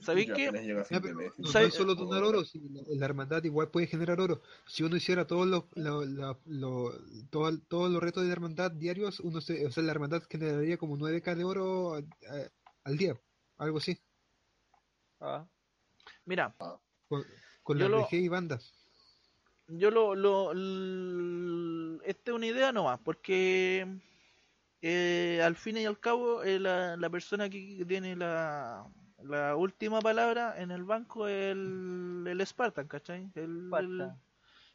¿Sabéis 0.00 0.30
qué? 0.34 0.50
no 0.50 1.48
¿sabes? 1.48 1.52
tan 1.52 1.70
solo 1.72 1.94
donar 1.94 2.24
oro, 2.24 2.44
si 2.44 2.58
la, 2.58 2.82
la 2.88 3.04
hermandad 3.06 3.44
igual 3.44 3.70
puede 3.70 3.86
generar 3.86 4.20
oro. 4.20 4.40
Si 4.66 4.82
uno 4.82 4.96
hiciera 4.96 5.26
todos 5.26 5.46
los 5.46 5.64
lo- 5.74 6.04
la- 6.04 6.38
lo- 6.46 6.92
todo- 7.30 7.58
todos 7.68 7.90
los 7.90 8.02
retos 8.02 8.22
de 8.22 8.28
la 8.28 8.32
hermandad 8.34 8.70
diarios, 8.70 9.20
uno 9.20 9.40
se, 9.40 9.66
o 9.66 9.70
sea, 9.70 9.82
la 9.82 9.92
hermandad 9.92 10.22
generaría 10.28 10.78
como 10.78 10.96
9k 10.96 11.34
de 11.34 11.44
oro 11.44 11.94
a- 11.94 11.98
a- 11.98 12.50
al 12.84 12.96
día, 12.96 13.20
algo 13.58 13.78
así, 13.78 13.98
Ah, 15.20 15.44
Mira, 16.24 16.54
con, 17.08 17.24
con 17.62 17.78
las 17.78 17.90
lo- 17.90 17.98
BG 17.98 18.14
y 18.14 18.28
bandas. 18.28 18.72
yo 19.68 19.90
lo, 19.90 20.14
lo, 20.14 20.52
esta 22.02 22.30
es 22.30 22.34
una 22.34 22.46
idea 22.46 22.72
nomás, 22.72 23.00
porque 23.04 23.86
eh, 24.80 25.40
al 25.44 25.56
fin 25.56 25.76
y 25.76 25.84
al 25.84 26.00
cabo 26.00 26.42
eh, 26.42 26.58
la, 26.58 26.96
la 26.96 27.10
persona 27.10 27.50
que 27.50 27.84
tiene 27.86 28.16
la, 28.16 28.86
la 29.24 29.56
última 29.56 30.00
palabra 30.00 30.60
en 30.60 30.70
el 30.70 30.84
banco 30.84 31.28
es 31.28 31.52
el, 31.52 32.24
el 32.28 32.46
Spartan, 32.46 32.88
¿cachai? 32.88 33.30
El, 33.34 33.66
Spartan. 33.66 34.20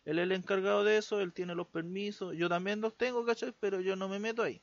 Él 0.06 0.20
es 0.20 0.24
el 0.24 0.32
encargado 0.34 0.84
de 0.84 0.98
eso, 0.98 1.20
él 1.20 1.34
tiene 1.34 1.56
los 1.56 1.68
permisos, 1.68 2.36
yo 2.36 2.48
también 2.48 2.82
los 2.82 2.96
tengo, 2.96 3.26
¿cachai? 3.26 3.54
Pero 3.60 3.82
yo 3.82 3.96
no 3.96 4.08
me 4.08 4.20
meto 4.20 4.44
ahí, 4.44 4.62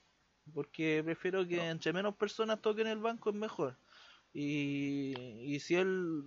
porque 0.54 1.02
prefiero 1.04 1.46
que 1.46 1.68
entre 1.68 1.92
menos 1.92 2.14
personas 2.14 2.60
toquen 2.60 2.86
el 2.86 2.98
banco 2.98 3.30
es 3.30 3.36
mejor. 3.36 3.76
Y, 4.32 5.14
y 5.40 5.60
si 5.60 5.74
él 5.74 6.22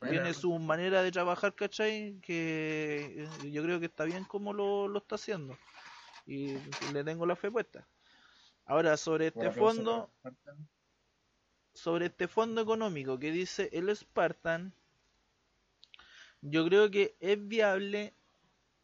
Bueno. 0.00 0.10
tiene 0.10 0.34
su 0.34 0.56
manera 0.58 1.02
de 1.02 1.10
trabajar, 1.10 1.54
¿cachai? 1.54 2.18
Que 2.20 3.26
eh, 3.42 3.50
yo 3.50 3.62
creo 3.62 3.80
que 3.80 3.86
está 3.86 4.04
bien 4.04 4.24
como 4.24 4.52
lo, 4.52 4.86
lo 4.86 4.98
está 4.98 5.14
haciendo. 5.14 5.56
Y 6.26 6.54
le 6.92 7.04
tengo 7.04 7.24
la 7.24 7.36
fe 7.36 7.50
puesta. 7.50 7.88
Ahora, 8.66 8.96
sobre 8.98 9.28
este 9.28 9.50
fondo. 9.50 10.10
Sobre 11.78 12.06
este 12.06 12.26
fondo 12.26 12.60
económico 12.60 13.18
que 13.18 13.30
dice 13.30 13.70
el 13.72 13.94
Spartan, 13.94 14.72
yo 16.42 16.64
creo 16.66 16.90
que 16.90 17.14
es 17.20 17.38
viable 17.46 18.12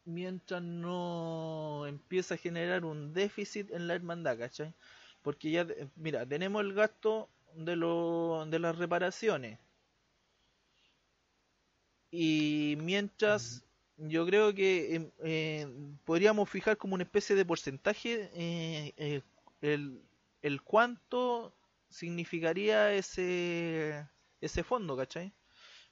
mientras 0.05 0.61
no 0.61 1.85
empieza 1.87 2.35
a 2.35 2.37
generar 2.37 2.85
un 2.85 3.13
déficit 3.13 3.71
en 3.71 3.87
la 3.87 3.95
hermandad, 3.95 4.37
¿cachai? 4.37 4.73
Porque 5.21 5.51
ya, 5.51 5.67
mira, 5.95 6.25
tenemos 6.25 6.61
el 6.61 6.73
gasto 6.73 7.29
de, 7.55 7.75
lo, 7.75 8.45
de 8.47 8.59
las 8.59 8.77
reparaciones. 8.77 9.59
Y 12.11 12.77
mientras, 12.79 13.65
yo 13.97 14.25
creo 14.25 14.53
que 14.53 14.95
eh, 14.95 15.11
eh, 15.23 15.67
podríamos 16.05 16.49
fijar 16.49 16.77
como 16.77 16.95
una 16.95 17.03
especie 17.03 17.35
de 17.35 17.45
porcentaje 17.45 18.29
eh, 18.33 18.93
eh, 18.95 19.21
el, 19.61 20.01
el 20.41 20.61
cuánto 20.61 21.53
significaría 21.95 22.93
ese, 22.93 24.07
ese 24.41 24.63
fondo, 24.63 24.97
¿cachai? 24.97 25.33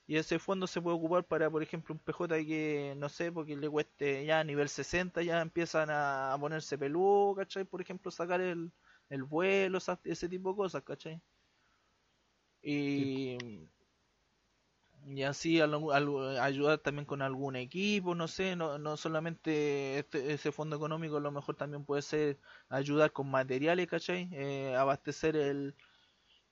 Y 0.08 0.18
ese 0.18 0.40
fondo 0.40 0.68
se 0.68 0.82
puede 0.82 0.98
ocupar 0.98 1.26
para, 1.26 1.50
por 1.52 1.64
ejemplo, 1.64 1.94
un 1.96 2.00
PJ 2.00 2.38
que, 2.46 2.96
no 2.98 3.10
sé, 3.10 3.32
porque 3.32 3.56
le 3.58 3.70
cueste 3.70 4.26
ya 4.26 4.40
a 4.42 4.44
nivel 4.46 4.70
60, 4.70 5.24
ya 5.24 5.42
empiezan 5.42 5.90
a, 5.92 6.36
ponerse 6.40 6.78
peludo, 6.78 7.36
¿cachai? 7.36 7.66
Por 7.66 7.82
ejemplo, 7.82 8.12
sacar 8.12 8.42
el, 8.42 8.72
el 9.10 9.24
vuelo, 9.24 9.80
ese 10.06 10.30
tipo 10.30 10.52
de 10.52 10.56
cosas, 10.58 10.84
¿cachai? 10.84 11.22
Y, 12.64 13.38
y 15.06 15.24
así 15.24 15.60
ayudar 15.62 16.80
también 16.80 17.06
con 17.06 17.22
algún 17.22 17.56
equipo, 17.56 18.16
no 18.16 18.28
sé, 18.28 18.56
no, 18.56 18.78
no 18.80 18.96
solamente 18.98 20.00
este- 20.00 20.34
ese 20.34 20.52
fondo 20.52 20.76
económico, 20.78 21.18
a 21.18 21.20
lo 21.20 21.32
mejor 21.32 21.56
también 21.56 21.84
puede 21.86 22.02
ser 22.02 22.40
ayudar 22.70 23.12
con 23.12 23.30
materiales, 23.30 23.88
¿cachai? 23.88 24.30
Eh, 24.32 24.76
abastecer 24.76 25.36
el, 25.36 25.76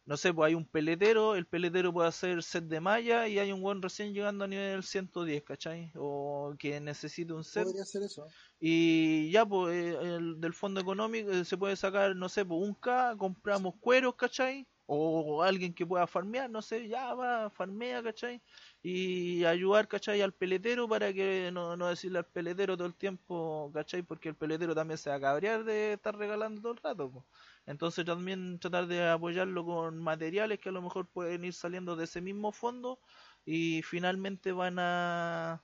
no 0.06 0.18
sé, 0.18 0.34
pues 0.34 0.48
hay 0.50 0.56
un 0.56 0.66
peletero, 0.68 1.36
el 1.36 1.48
peletero 1.48 1.94
puede 1.94 2.10
hacer 2.10 2.44
set 2.44 2.66
de 2.66 2.80
malla 2.82 3.28
y 3.28 3.40
hay 3.40 3.52
un 3.52 3.62
buen 3.62 3.82
recién 3.82 4.14
llegando 4.14 4.46
a 4.46 4.48
nivel 4.48 4.84
110, 4.84 5.44
¿cachai? 5.44 5.92
O 5.96 6.54
que 6.60 6.80
necesite 6.80 7.34
un 7.34 7.44
set 7.44 7.64
podría 7.64 7.86
ser 7.86 8.04
eso. 8.04 8.34
y 8.60 9.32
ya, 9.32 9.46
pues, 9.46 9.74
eh, 9.76 9.98
el, 10.18 10.40
del 10.40 10.54
fondo 10.54 10.82
económico 10.82 11.32
eh, 11.32 11.46
se 11.46 11.58
puede 11.58 11.76
sacar, 11.76 12.16
no 12.16 12.30
sé, 12.30 12.46
pues 12.46 12.62
un 12.62 12.76
K, 12.76 13.16
compramos 13.18 13.76
cueros, 13.80 14.16
¿cachai? 14.16 14.68
O 14.86 15.42
alguien 15.44 15.74
que 15.74 15.86
pueda 15.86 16.06
farmear, 16.08 16.50
no 16.50 16.62
sé, 16.62 16.88
ya 16.88 17.14
va, 17.14 17.50
farmea, 17.50 18.04
¿cachai? 18.04 18.42
Y 18.84 19.46
ayudar, 19.46 19.88
¿cachai? 19.88 20.22
Al 20.22 20.34
peletero 20.34 20.88
para 20.90 21.14
que 21.14 21.52
no, 21.54 21.78
no 21.78 21.88
decirle 21.88 22.18
al 22.20 22.26
peletero 22.26 22.76
todo 22.76 22.88
el 22.88 22.96
tiempo, 22.96 23.72
¿cachai? 23.74 24.02
Porque 24.02 24.30
el 24.30 24.36
peletero 24.36 24.74
también 24.74 24.98
se 24.98 25.12
va 25.12 25.18
a 25.18 25.20
cabrear 25.22 25.64
de 25.64 25.94
estar 25.94 26.16
regalando 26.18 26.62
todo 26.62 26.72
el 26.74 26.78
rato, 26.80 27.12
pues. 27.12 27.26
Entonces 27.68 28.06
también 28.06 28.58
tratar 28.60 28.88
de 28.88 29.08
apoyarlo 29.08 29.64
con 29.66 30.00
materiales 30.00 30.60
que 30.60 30.70
a 30.70 30.72
lo 30.72 30.82
mejor 30.82 31.08
pueden 31.08 31.44
ir 31.46 31.54
saliendo 31.54 31.96
de 31.96 32.06
ese 32.06 32.22
mismo 32.22 32.52
fondo 32.52 33.00
y 33.46 33.82
finalmente 33.84 34.52
van 34.52 34.78
a 34.80 35.64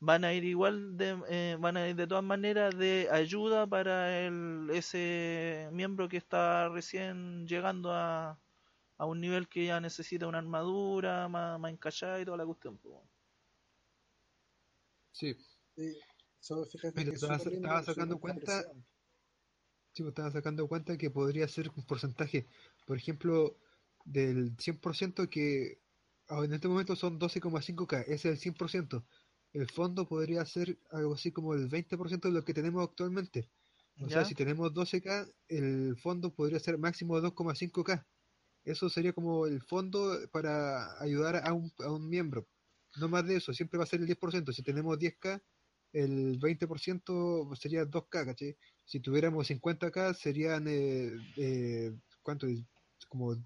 van 0.00 0.24
a 0.24 0.32
ir 0.34 0.44
igual 0.44 0.96
de 0.96 1.18
eh, 1.28 1.56
van 1.60 1.76
a 1.76 1.88
ir 1.88 1.96
de 1.96 2.06
todas 2.06 2.24
maneras 2.24 2.76
de 2.76 3.08
ayuda 3.10 3.66
para 3.66 4.18
el 4.26 4.68
ese 4.72 5.68
miembro 5.72 6.08
que 6.08 6.16
está 6.18 6.68
recién 6.68 7.46
llegando 7.46 7.92
a, 7.92 8.38
a 8.98 9.04
un 9.06 9.20
nivel 9.20 9.48
que 9.48 9.66
ya 9.66 9.80
necesita 9.80 10.26
una 10.26 10.38
armadura 10.38 11.28
más, 11.28 11.58
más 11.60 11.70
encachada 11.72 12.20
y 12.20 12.24
toda 12.24 12.36
la 12.38 12.46
cuestión 12.46 12.78
pues. 12.78 12.96
Sí, 15.12 15.34
Sí, 15.76 15.98
eso, 16.40 16.64
fíjate 16.64 16.94
Pero 16.94 17.10
que 17.10 17.16
estaba- 17.16 17.36
estaba 17.36 17.82
sacando 17.82 18.18
cuenta- 18.18 18.64
me 19.98 20.08
estaba 20.08 20.30
sacando 20.30 20.68
cuenta 20.68 20.96
que 20.98 21.10
podría 21.10 21.48
ser 21.48 21.70
un 21.74 21.84
porcentaje, 21.84 22.46
por 22.86 22.96
ejemplo, 22.98 23.56
del 24.04 24.56
100% 24.58 25.28
que 25.30 25.80
en 26.28 26.52
este 26.52 26.68
momento 26.68 26.96
son 26.96 27.18
12,5k, 27.18 28.00
ese 28.02 28.14
es 28.14 28.24
el 28.26 28.38
100%. 28.38 29.04
El 29.52 29.70
fondo 29.70 30.06
podría 30.06 30.44
ser 30.44 30.78
algo 30.90 31.14
así 31.14 31.32
como 31.32 31.54
el 31.54 31.68
20% 31.68 32.28
de 32.28 32.34
lo 32.34 32.44
que 32.44 32.52
tenemos 32.52 32.86
actualmente. 32.86 33.48
O 34.02 34.08
sea, 34.10 34.24
si 34.26 34.34
tenemos 34.34 34.74
12k, 34.74 35.26
el 35.48 35.96
fondo 35.96 36.34
podría 36.34 36.58
ser 36.58 36.76
máximo 36.78 37.18
2,5k. 37.20 38.06
Eso 38.66 38.88
sería 38.90 39.12
como 39.14 39.46
el 39.46 39.62
fondo 39.62 40.18
para 40.32 41.00
ayudar 41.00 41.36
a 41.36 41.52
un, 41.54 41.72
a 41.78 41.92
un 41.92 42.08
miembro. 42.08 42.48
No 43.00 43.08
más 43.08 43.26
de 43.26 43.36
eso, 43.36 43.52
siempre 43.54 43.78
va 43.78 43.84
a 43.84 43.86
ser 43.86 44.00
el 44.00 44.06
10%. 44.06 44.52
Si 44.52 44.62
tenemos 44.62 44.98
10k, 44.98 45.40
el 45.92 46.38
20% 46.38 47.48
sería 47.54 47.84
2k, 47.86 48.24
¿cachai? 48.26 48.56
Si 48.84 49.00
tuviéramos 49.00 49.46
50k, 49.48 50.14
serían 50.14 50.66
eh, 50.68 51.12
eh, 51.38 51.92
¿cuánto? 52.22 52.46
Como, 53.08 53.36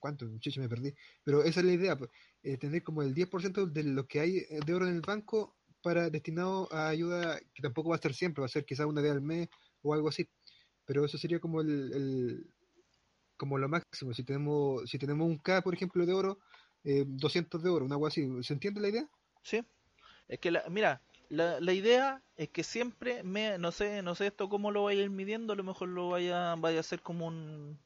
¿cuánto? 0.00 0.26
Muchacho, 0.26 0.60
me 0.60 0.68
perdí. 0.68 0.92
Pero 1.24 1.44
esa 1.44 1.60
es 1.60 1.66
la 1.66 1.72
idea, 1.72 1.96
pues, 1.96 2.10
eh, 2.42 2.58
tener 2.58 2.82
como 2.82 3.02
el 3.02 3.14
10% 3.14 3.66
de 3.66 3.84
lo 3.84 4.06
que 4.08 4.20
hay 4.20 4.40
de 4.66 4.74
oro 4.74 4.86
en 4.88 4.94
el 4.96 5.00
banco 5.02 5.56
para 5.82 6.10
destinado 6.10 6.72
a 6.72 6.88
ayuda 6.88 7.38
que 7.54 7.62
tampoco 7.62 7.90
va 7.90 7.96
a 7.96 7.98
estar 7.98 8.14
siempre, 8.14 8.40
va 8.40 8.46
a 8.46 8.48
ser 8.48 8.64
quizás 8.64 8.86
una 8.86 9.02
vez 9.02 9.12
al 9.12 9.22
mes 9.22 9.48
o 9.82 9.94
algo 9.94 10.08
así. 10.08 10.28
Pero 10.86 11.04
eso 11.04 11.18
sería 11.18 11.40
como 11.40 11.60
el- 11.60 12.53
como 13.44 13.58
lo 13.58 13.68
máximo. 13.68 14.14
Si 14.14 14.24
tenemos 14.24 14.88
si 14.88 14.98
tenemos 14.98 15.28
un 15.28 15.36
K, 15.36 15.60
por 15.60 15.74
ejemplo, 15.74 16.06
de 16.06 16.14
oro, 16.14 16.38
eh, 16.82 17.04
200 17.06 17.62
de 17.62 17.68
oro, 17.68 17.84
una 17.84 17.96
algo 17.96 18.06
así. 18.06 18.26
¿Se 18.42 18.54
entiende 18.54 18.80
la 18.80 18.88
idea? 18.88 19.06
¿Sí? 19.42 19.62
Es 20.28 20.38
que, 20.38 20.50
la, 20.50 20.64
mira, 20.70 21.02
la, 21.28 21.60
la 21.60 21.72
idea 21.74 22.22
es 22.36 22.48
que 22.48 22.64
siempre, 22.64 23.22
me, 23.22 23.58
no 23.58 23.70
sé 23.70 24.02
no 24.02 24.14
sé 24.14 24.28
esto 24.28 24.48
cómo 24.48 24.70
lo 24.70 24.84
vaya 24.84 25.00
a 25.02 25.04
ir 25.04 25.10
midiendo, 25.10 25.52
a 25.52 25.56
lo 25.56 25.62
mejor 25.62 25.88
lo 25.88 26.08
vaya, 26.08 26.54
vaya 26.56 26.78
a 26.78 26.80
hacer 26.80 27.02
como 27.02 27.26
un... 27.26 27.78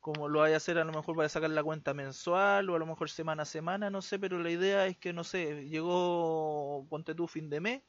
Como 0.00 0.28
lo 0.28 0.40
vaya 0.40 0.54
a 0.54 0.56
hacer, 0.58 0.78
a 0.78 0.84
lo 0.84 0.92
mejor 0.92 1.16
vaya 1.16 1.26
a 1.26 1.30
sacar 1.30 1.50
la 1.50 1.62
cuenta 1.62 1.94
mensual 1.94 2.68
o 2.68 2.74
a 2.74 2.78
lo 2.78 2.86
mejor 2.86 3.08
semana 3.08 3.44
a 3.44 3.46
semana, 3.46 3.88
no 3.88 4.02
sé, 4.02 4.18
pero 4.18 4.40
la 4.40 4.50
idea 4.50 4.86
es 4.86 4.98
que, 4.98 5.12
no 5.12 5.22
sé, 5.22 5.68
llegó, 5.68 6.84
ponte 6.90 7.14
tú 7.14 7.28
fin 7.28 7.48
de 7.48 7.60
mes, 7.60 7.82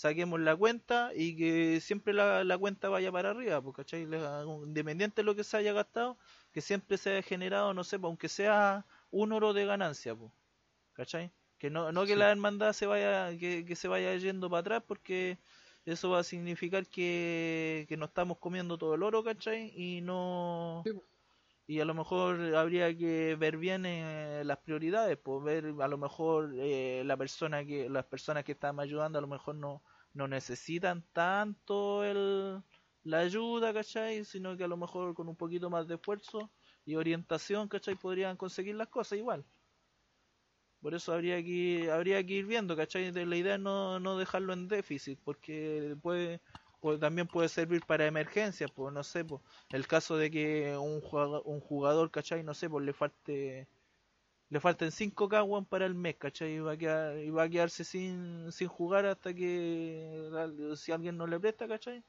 saquemos 0.00 0.40
la 0.40 0.56
cuenta 0.56 1.12
y 1.14 1.36
que 1.36 1.80
siempre 1.80 2.12
la, 2.14 2.44
la 2.44 2.58
cuenta 2.58 2.88
vaya 2.88 3.10
para 3.12 3.30
arriba, 3.30 3.60
pues, 3.62 3.76
¿cachai? 3.76 4.02
Independiente 4.02 5.22
de 5.22 5.24
lo 5.26 5.34
que 5.34 5.44
se 5.44 5.56
haya 5.56 5.72
gastado, 5.72 6.18
que 6.52 6.60
siempre 6.60 6.98
se 6.98 7.10
haya 7.10 7.22
generado, 7.22 7.74
no 7.74 7.84
sé, 7.84 7.98
pues, 7.98 8.08
aunque 8.10 8.28
sea 8.28 8.86
un 9.10 9.32
oro 9.32 9.52
de 9.54 9.66
ganancia, 9.66 10.14
pues, 10.14 10.32
¿cachai? 10.94 11.32
Que 11.58 11.70
no, 11.70 11.92
no 11.92 12.06
que 12.06 12.14
Sí. 12.14 12.16
la 12.16 12.30
hermandad 12.30 12.72
se 12.72 12.86
vaya, 12.86 13.36
que, 13.38 13.64
que 13.66 13.76
se 13.76 13.88
vaya 13.88 14.14
yendo 14.16 14.50
para 14.50 14.60
atrás, 14.60 14.82
porque 14.86 15.38
eso 15.84 16.10
va 16.10 16.20
a 16.20 16.24
significar 16.24 16.86
que, 16.88 17.86
que 17.88 17.96
no 17.96 18.06
estamos 18.06 18.38
comiendo 18.38 18.78
todo 18.78 18.94
el 18.94 19.02
oro, 19.02 19.24
¿cachai? 19.24 19.72
Y 19.76 20.00
no... 20.02 20.84
Sí. 20.84 20.90
Y 21.68 21.78
a 21.80 21.84
lo 21.84 21.94
mejor 21.94 22.56
habría 22.56 22.96
que 22.96 23.36
ver 23.36 23.58
bien 23.58 23.86
eh, 23.86 24.42
las 24.44 24.58
prioridades, 24.58 25.18
pues 25.18 25.44
ver 25.44 25.74
a 25.80 25.86
lo 25.88 25.98
mejor 25.98 26.52
eh, 26.56 27.02
la 27.04 27.16
persona 27.16 27.64
que 27.64 27.88
las 27.88 28.06
personas 28.06 28.42
que 28.44 28.52
están 28.52 28.80
ayudando 28.80 29.18
a 29.18 29.22
lo 29.22 29.28
mejor 29.28 29.54
no 29.54 29.82
no 30.14 30.26
necesitan 30.26 31.04
tanto 31.12 32.02
el 32.04 32.62
la 33.04 33.18
ayuda, 33.20 33.72
¿cachai? 33.72 34.24
Sino 34.24 34.56
que 34.56 34.64
a 34.64 34.68
lo 34.68 34.76
mejor 34.76 35.14
con 35.14 35.28
un 35.28 35.36
poquito 35.36 35.70
más 35.70 35.86
de 35.86 35.94
esfuerzo 35.96 36.50
y 36.84 36.96
orientación, 36.96 37.68
¿cachai? 37.68 37.94
Podrían 37.96 38.36
conseguir 38.36 38.74
las 38.74 38.88
cosas 38.88 39.18
igual. 39.18 39.44
Por 40.80 40.94
eso 40.94 41.12
habría 41.12 41.42
que 41.42 41.90
habría 41.90 42.24
que 42.24 42.34
ir 42.34 42.46
viendo, 42.46 42.76
¿cachai? 42.76 43.12
La 43.12 43.36
idea 43.36 43.54
es 43.56 43.60
no, 43.60 43.98
no 44.00 44.16
dejarlo 44.18 44.52
en 44.52 44.68
déficit, 44.68 45.20
porque 45.24 45.96
puede, 46.02 46.40
puede- 46.80 46.98
también 46.98 47.26
puede 47.28 47.48
servir 47.48 47.82
para 47.86 48.06
emergencias, 48.06 48.70
pues 48.70 48.92
no 48.94 49.02
sé, 49.04 49.24
pues 49.24 49.42
el 49.70 49.86
caso 49.86 50.16
de 50.16 50.30
que 50.30 50.76
un 50.78 51.00
jugador, 51.00 51.42
un 51.44 51.60
jugador 51.60 52.10
¿cachai? 52.10 52.42
No 52.44 52.54
sé, 52.54 52.68
pues 52.70 52.84
le 52.84 52.92
falte 52.92 53.68
le 54.50 54.60
falten 54.60 54.92
5 54.92 55.28
k 55.28 55.42
weón, 55.44 55.66
para 55.66 55.86
el 55.86 55.94
mes, 55.94 56.16
¿cachai? 56.16 56.54
Y 56.56 56.58
va 56.60 56.72
a, 56.72 56.76
quedar, 56.78 57.18
y 57.18 57.30
va 57.30 57.44
a 57.44 57.48
quedarse 57.50 57.84
sin, 57.84 58.52
sin 58.52 58.68
jugar 58.68 59.06
hasta 59.06 59.34
que 59.34 60.30
si 60.76 60.92
alguien 60.92 61.16
no 61.18 61.26
le 61.26 61.40
presta, 61.40 61.68
¿cachai? 61.68 62.04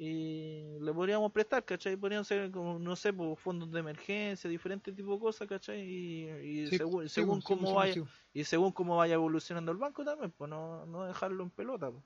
Y 0.00 0.78
le 0.80 0.92
podríamos 0.94 1.32
prestar, 1.32 1.64
¿cachai? 1.64 1.96
Podrían 1.96 2.24
ser, 2.24 2.50
como, 2.52 2.78
no 2.78 2.94
sé, 2.94 3.12
pues, 3.12 3.38
fondos 3.40 3.70
de 3.72 3.80
emergencia, 3.80 4.48
diferentes 4.48 4.94
tipos 4.94 5.14
de 5.18 5.20
cosas, 5.20 5.48
¿cachai? 5.48 5.80
Y, 5.82 6.28
y 6.66 6.70
Sí, 6.70 6.78
según, 6.78 7.08
según 7.08 7.40
sí, 7.40 7.42
cómo 7.42 7.74
sí, 7.74 7.74
vaya 7.74 7.98
sí. 8.00 8.02
y 8.32 8.44
según 8.44 8.72
cómo 8.72 8.96
vaya 8.96 9.14
evolucionando 9.14 9.72
el 9.72 9.78
banco 9.78 10.04
también, 10.04 10.30
pues 10.32 10.48
no, 10.50 10.86
no 10.86 11.04
dejarlo 11.06 11.42
en 11.42 11.50
pelota. 11.50 11.90
Pues. 11.90 12.04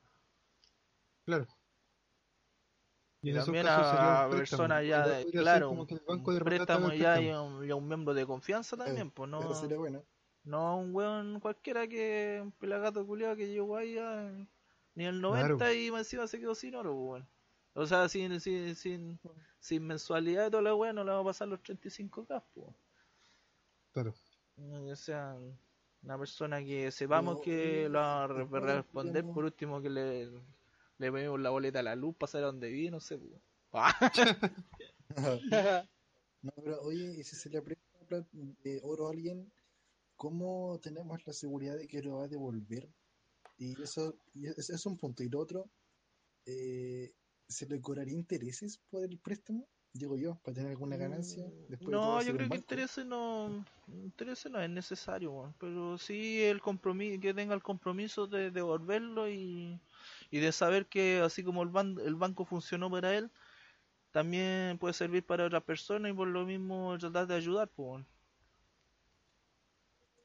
Claro. 1.24 1.46
Y 3.22 3.30
en 3.30 3.36
esos 3.36 3.46
también 3.46 3.66
a 3.68 4.28
personas 4.30 4.84
ya, 4.84 5.06
de- 5.06 5.26
claro, 5.30 5.68
como 5.68 5.82
un, 5.82 6.24
préstamo 6.40 6.92
ya 6.92 7.20
y 7.20 7.30
un, 7.30 7.64
y 7.64 7.80
miembro 7.80 8.14
de 8.14 8.26
confianza 8.26 8.76
también, 8.76 9.10
pues 9.12 9.30
Eso 9.30 9.40
no, 9.40 9.54
sería 9.54 9.78
bueno. 9.78 10.02
no 10.42 10.78
un 10.78 10.92
weón 10.92 11.38
cualquiera 11.38 11.86
que 11.86 12.40
un 12.42 12.50
pelagato 12.50 13.06
culiado 13.06 13.36
que 13.36 13.46
llegó 13.46 13.76
ahí 13.76 13.96
a- 13.96 14.44
ni 14.94 15.04
el 15.04 15.20
90 15.20 15.56
Claro. 15.56 15.72
y 15.72 15.90
más 15.92 16.00
encima 16.00 16.26
se 16.26 16.40
quedó 16.40 16.54
sin 16.56 16.74
oro, 16.74 16.94
weón. 16.94 17.28
O 17.74 17.86
sea, 17.86 18.08
sin, 18.08 18.40
sin, 18.40 18.74
sin, 18.74 19.18
sin 19.60 19.86
mensualidad 19.86 20.48
y 20.48 20.50
toda 20.50 20.62
la 20.62 20.74
weá 20.74 20.92
no 20.92 21.04
le 21.04 21.12
va 21.12 21.20
a 21.20 21.24
pasar 21.24 21.46
los 21.48 21.62
35k, 21.62 22.42
pues. 22.54 22.66
Claro. 23.92 24.14
O 24.58 24.96
sea, 24.96 25.36
una 26.02 26.18
persona 26.18 26.58
que 26.62 26.90
sepamos 26.90 27.36
Pero, 27.36 27.44
que 27.44 27.88
lo 27.88 27.98
va 28.00 28.24
a 28.24 28.26
responder, 28.26 29.24
por 29.24 29.44
último 29.44 29.80
que 29.80 29.88
le, 29.90 30.28
le 31.03 31.11
ponemos 31.11 31.40
la 31.40 31.50
boleta 31.50 31.80
a 31.80 31.82
la 31.82 31.96
luz 31.96 32.14
para 32.16 32.30
saber 32.30 32.44
a 32.44 32.46
dónde 32.48 32.70
vive, 32.70 32.90
no 32.90 33.00
sé. 33.00 33.18
Ah, 33.72 33.92
No, 36.42 36.53
pero 36.57 36.80
oye, 36.82 37.14
y 37.18 37.22
si 37.22 37.36
se 37.36 37.50
le 37.50 37.62
presta 37.62 38.26
de 38.32 38.80
oro 38.82 39.07
a 39.07 39.11
alguien, 39.11 39.53
¿cómo 40.16 40.80
tenemos 40.82 41.24
la 41.24 41.32
seguridad 41.32 41.76
de 41.76 41.86
que 41.86 42.03
lo 42.03 42.16
va 42.16 42.24
a 42.24 42.28
devolver? 42.28 42.88
Y 43.59 43.80
eso 43.80 44.14
y 44.34 44.48
es, 44.48 44.70
es 44.70 44.86
un 44.86 44.96
punto. 44.96 45.22
Y 45.22 45.28
lo 45.28 45.38
otro, 45.38 45.70
eh, 46.46 47.12
¿se 47.48 47.66
le 47.68 47.80
cobraría 47.80 48.14
intereses 48.14 48.80
por 48.90 49.05
el 49.05 49.18
préstamo? 49.18 49.68
Digo 49.94 50.16
yo, 50.16 50.34
para 50.42 50.55
tener 50.55 50.70
alguna 50.70 50.96
ganancia. 50.96 51.44
Después 51.68 51.90
todo, 51.90 52.16
No, 52.16 52.22
yo 52.22 52.32
creo 52.34 52.48
que 52.48 52.57
banco. 52.57 52.57
interese 52.57 53.05
no, 53.05 53.64
interese 53.86 54.50
no 54.50 54.61
es 54.61 54.70
necesario, 54.70 55.55
pero 55.61 55.96
sí 55.98 56.42
el 56.42 56.61
compromiso, 56.61 57.20
que 57.20 57.34
tenga 57.34 57.55
el 57.55 57.62
compromiso 57.62 58.26
de 58.26 58.50
devolverlo 58.50 59.28
y, 59.30 59.78
y 60.32 60.40
de 60.40 60.52
saber 60.52 60.88
que 60.88 61.20
así 61.20 61.44
como 61.44 61.62
el, 61.64 61.70
ban- 61.70 62.00
el 62.04 62.16
banco 62.16 62.44
funcionó 62.46 62.90
para 62.90 63.16
él, 63.16 63.30
también 64.12 64.78
puede 64.78 64.94
servir 64.94 65.24
para 65.26 65.46
otras 65.46 65.64
personas 65.64 66.12
y 66.12 66.14
por 66.14 66.28
lo 66.28 66.46
mismo 66.46 66.96
tratar 66.98 67.26
de 67.28 67.34
ayudar, 67.36 67.68
pues. 67.70 68.04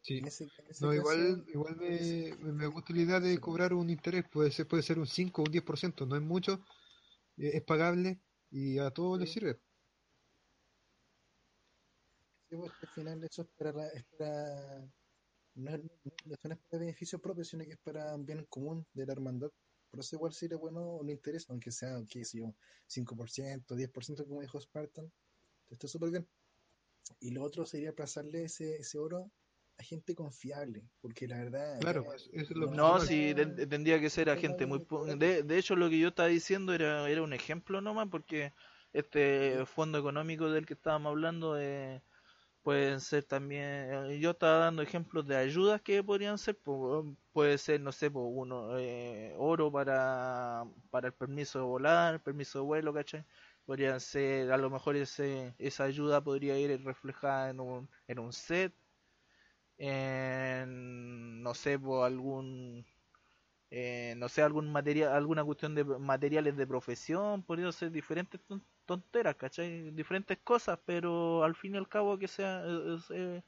Sí. 0.02 0.22
En 0.22 0.28
ese, 0.28 0.44
en 0.58 0.68
ese 0.70 0.86
No, 0.86 0.94
caso, 0.94 1.22
igual, 1.22 1.46
igual 1.54 1.76
me, 1.78 2.36
me 2.40 2.52
me 2.54 2.68
gusta 2.68 2.94
la 2.94 3.02
idea 3.02 3.20
de 3.20 3.34
Sí. 3.36 3.40
cobrar 3.40 3.74
un 3.74 3.90
interés, 3.90 4.26
puede 4.32 4.52
ser, 4.52 4.68
puede 4.68 4.84
ser 4.84 5.00
un 5.00 5.08
5 5.08 5.42
o 5.42 5.46
un 5.46 5.52
10%, 5.52 6.06
no 6.06 6.16
es 6.16 6.22
mucho, 6.22 6.54
eh, 7.38 7.52
es 7.56 7.64
pagable 7.64 8.20
y 8.52 8.80
a 8.80 8.92
todos 8.92 9.20
les 9.20 9.30
Sí. 9.30 9.34
sirve. 9.34 9.60
Sí, 12.50 12.56
pues, 12.58 12.72
al 12.82 12.90
final 12.90 13.24
eso 13.24 13.42
es 13.44 13.48
para, 13.58 13.72
la- 13.74 13.88
es 13.90 14.04
para 14.18 14.82
no, 15.56 15.72
es- 15.72 15.84
no, 15.84 15.92
no 16.26 16.34
es 16.34 16.40
para 16.40 16.80
beneficio 16.80 17.20
propio, 17.20 17.44
sino 17.46 17.66
que 17.66 17.72
es 17.74 17.80
para 17.80 18.16
un 18.16 18.26
bien 18.26 18.46
común 18.50 18.86
de 18.94 19.06
la 19.06 19.14
hermandad. 19.14 19.52
Por 19.90 20.00
eso 20.02 20.16
igual 20.16 20.34
sería 20.34 20.58
bueno 20.58 20.82
un 20.98 21.10
interés, 21.10 21.50
aunque 21.50 21.72
sea, 21.72 21.98
qué 22.10 22.24
sé 22.26 22.40
yo, 22.40 22.54
5%, 22.88 23.76
10%, 23.76 24.26
como 24.26 24.42
dijo 24.42 24.60
Spartan, 24.60 25.12
está 25.70 25.88
súper 25.88 26.12
bien. 26.12 26.28
Y 27.20 27.32
lo 27.32 27.44
otro 27.44 27.66
sería 27.66 27.94
pasarle 27.96 28.46
ese, 28.46 28.78
ese 28.78 28.98
oro 29.00 29.32
a 29.78 29.84
gente 29.84 30.16
confiable, 30.16 30.84
porque 31.02 31.28
la 31.28 31.38
verdad, 31.38 31.80
Claro, 31.80 32.04
ya 32.04 32.10
pues, 32.10 32.30
eso 32.34 32.54
es 32.54 32.58
lo 32.60 32.68
No, 32.70 33.00
sí, 33.00 33.34
ten- 33.36 33.70
tendría 33.70 34.00
que 34.00 34.10
ser 34.10 34.30
a 34.30 34.36
gente 34.38 34.66
muy... 34.66 34.80
de 35.06 35.16
De, 35.16 35.44
de 35.44 35.58
hecho, 35.58 35.76
lo 35.76 35.90
que 35.90 36.00
yo 36.00 36.10
estaba 36.10 36.28
diciendo 36.28 36.74
era, 36.74 37.08
era 37.10 37.22
un 37.22 37.34
ejemplo 37.34 37.82
nomás, 37.82 38.08
porque 38.10 38.54
este 38.94 39.64
fondo 39.66 40.00
económico 40.00 40.50
del 40.50 40.66
que 40.66 40.74
estábamos 40.74 41.12
hablando 41.12 41.60
eh, 41.60 42.02
pueden 42.64 43.00
ser 43.02 43.24
también... 43.24 43.64
eh, 44.12 44.20
Yo 44.20 44.32
estaba 44.32 44.58
dando 44.60 44.82
ejemplos 44.82 45.26
de 45.28 45.36
ayudas 45.38 45.82
que 45.82 46.04
podrían 46.04 46.38
ser, 46.38 46.62
pu- 46.62 47.16
puede 47.34 47.58
ser, 47.58 47.82
no 47.82 47.92
sé, 47.92 48.10
uno, 48.14 48.78
eh, 48.80 49.34
oro 49.38 49.72
para, 49.72 50.66
para 50.90 51.08
el 51.08 51.14
permiso 51.14 51.60
de 51.60 51.66
volar, 51.66 52.22
permiso 52.24 52.60
de 52.60 52.66
vuelo, 52.66 52.94
¿cachai? 52.94 53.26
Podrían 53.66 54.00
ser, 54.00 54.52
a 54.52 54.58
lo 54.58 54.70
mejor 54.70 54.96
ese, 54.96 55.56
esa 55.60 55.84
ayuda 55.86 56.24
podría 56.24 56.58
ir 56.60 56.84
reflejada 56.84 57.50
en 57.50 57.60
un, 57.60 57.90
en 58.08 58.20
un 58.20 58.34
set, 58.34 58.74
no 60.68 61.54
sé, 61.54 61.80
por 61.80 62.06
algún 62.06 62.86
eh, 63.72 64.16
no 64.18 64.30
sé, 64.30 64.42
algún 64.44 64.72
material, 64.72 65.14
alguna 65.14 65.44
cuestión 65.46 65.76
de 65.76 65.84
materiales 65.86 66.58
de 66.58 66.68
profesión, 66.68 67.44
podría 67.44 67.72
ser 67.74 67.92
diferentes 67.92 68.42
tonteras, 68.88 69.36
¿cachai? 69.38 69.92
Diferentes 69.92 70.40
cosas, 70.40 70.80
pero 70.86 71.44
al 71.46 71.56
fin 71.56 71.76
y 71.76 71.80
al 71.80 71.90
cabo 71.90 72.18
que 72.20 72.28
sea, 72.30 72.66
es, 72.66 73.12
es- 73.12 73.44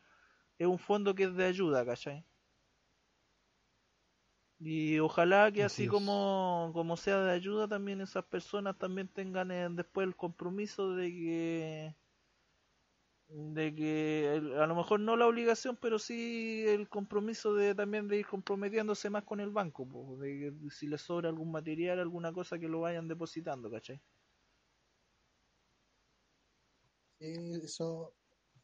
es 0.59 0.67
un 0.67 0.79
fondo 0.79 1.15
que 1.15 1.25
es 1.25 1.35
de 1.35 1.45
ayuda, 1.45 1.85
¿cachai? 1.85 2.25
Y 4.59 4.99
ojalá 4.99 5.51
que 5.51 5.63
así 5.63 5.87
como, 5.87 6.71
como 6.73 6.95
sea 6.97 7.19
de 7.21 7.31
ayuda, 7.33 7.67
también 7.67 8.01
esas 8.01 8.25
personas 8.25 8.77
también 8.77 9.07
tengan 9.07 9.51
eh, 9.51 9.67
después 9.71 10.05
el 10.07 10.15
compromiso 10.15 10.93
de 10.95 11.09
que 11.09 11.95
de 13.29 13.73
que 13.75 14.35
el- 14.35 14.59
a 14.59 14.67
lo 14.67 14.75
mejor 14.75 14.99
no 14.99 15.15
la 15.15 15.25
obligación, 15.27 15.77
pero 15.77 15.99
sí 15.99 16.63
el 16.67 16.89
compromiso 16.89 17.53
de 17.53 17.73
también 17.75 18.07
de 18.09 18.17
ir 18.17 18.25
comprometiéndose 18.27 19.09
más 19.09 19.23
con 19.23 19.39
el 19.39 19.51
banco, 19.51 19.87
po, 19.87 20.17
de 20.17 20.53
que 20.61 20.69
si 20.71 20.87
les 20.87 21.01
sobra 21.01 21.29
algún 21.29 21.51
material, 21.51 21.99
alguna 21.99 22.33
cosa 22.33 22.59
que 22.59 22.67
lo 22.67 22.81
vayan 22.81 23.07
depositando, 23.07 23.69
¿cachai? 23.71 24.01
Sí, 26.81 27.08
eso, 27.19 28.15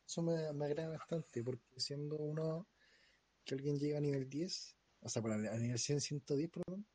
eso 0.08 0.22
me, 0.22 0.54
me 0.54 0.66
agrada 0.66 0.90
bastante, 0.98 1.44
porque 1.44 1.64
siendo 1.78 2.18
uno 2.18 2.70
que 3.46 3.56
alguien 3.56 3.78
llega 3.80 3.98
a 4.00 4.02
nivel 4.02 4.30
10, 4.30 4.78
o 5.02 5.10
sea, 5.10 5.22
para, 5.22 5.36
a 5.36 5.58
nivel 5.60 5.80
100, 5.80 6.02
110, 6.02 6.50
perdón, 6.52 6.88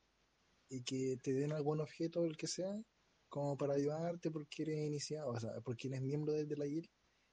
y 0.68 0.82
que 0.84 1.16
te 1.22 1.32
den 1.34 1.52
algún 1.52 1.80
objeto 1.80 2.24
el 2.24 2.36
que 2.36 2.46
sea, 2.46 2.82
como 3.28 3.56
para 3.56 3.74
ayudarte 3.74 4.30
porque 4.30 4.62
eres 4.62 4.78
iniciado, 4.86 5.30
o 5.32 5.40
sea, 5.40 5.60
porque 5.62 5.88
eres 5.88 6.02
miembro 6.02 6.32
de, 6.34 6.46
de 6.46 6.56
la 6.56 6.66
guild, 6.66 6.88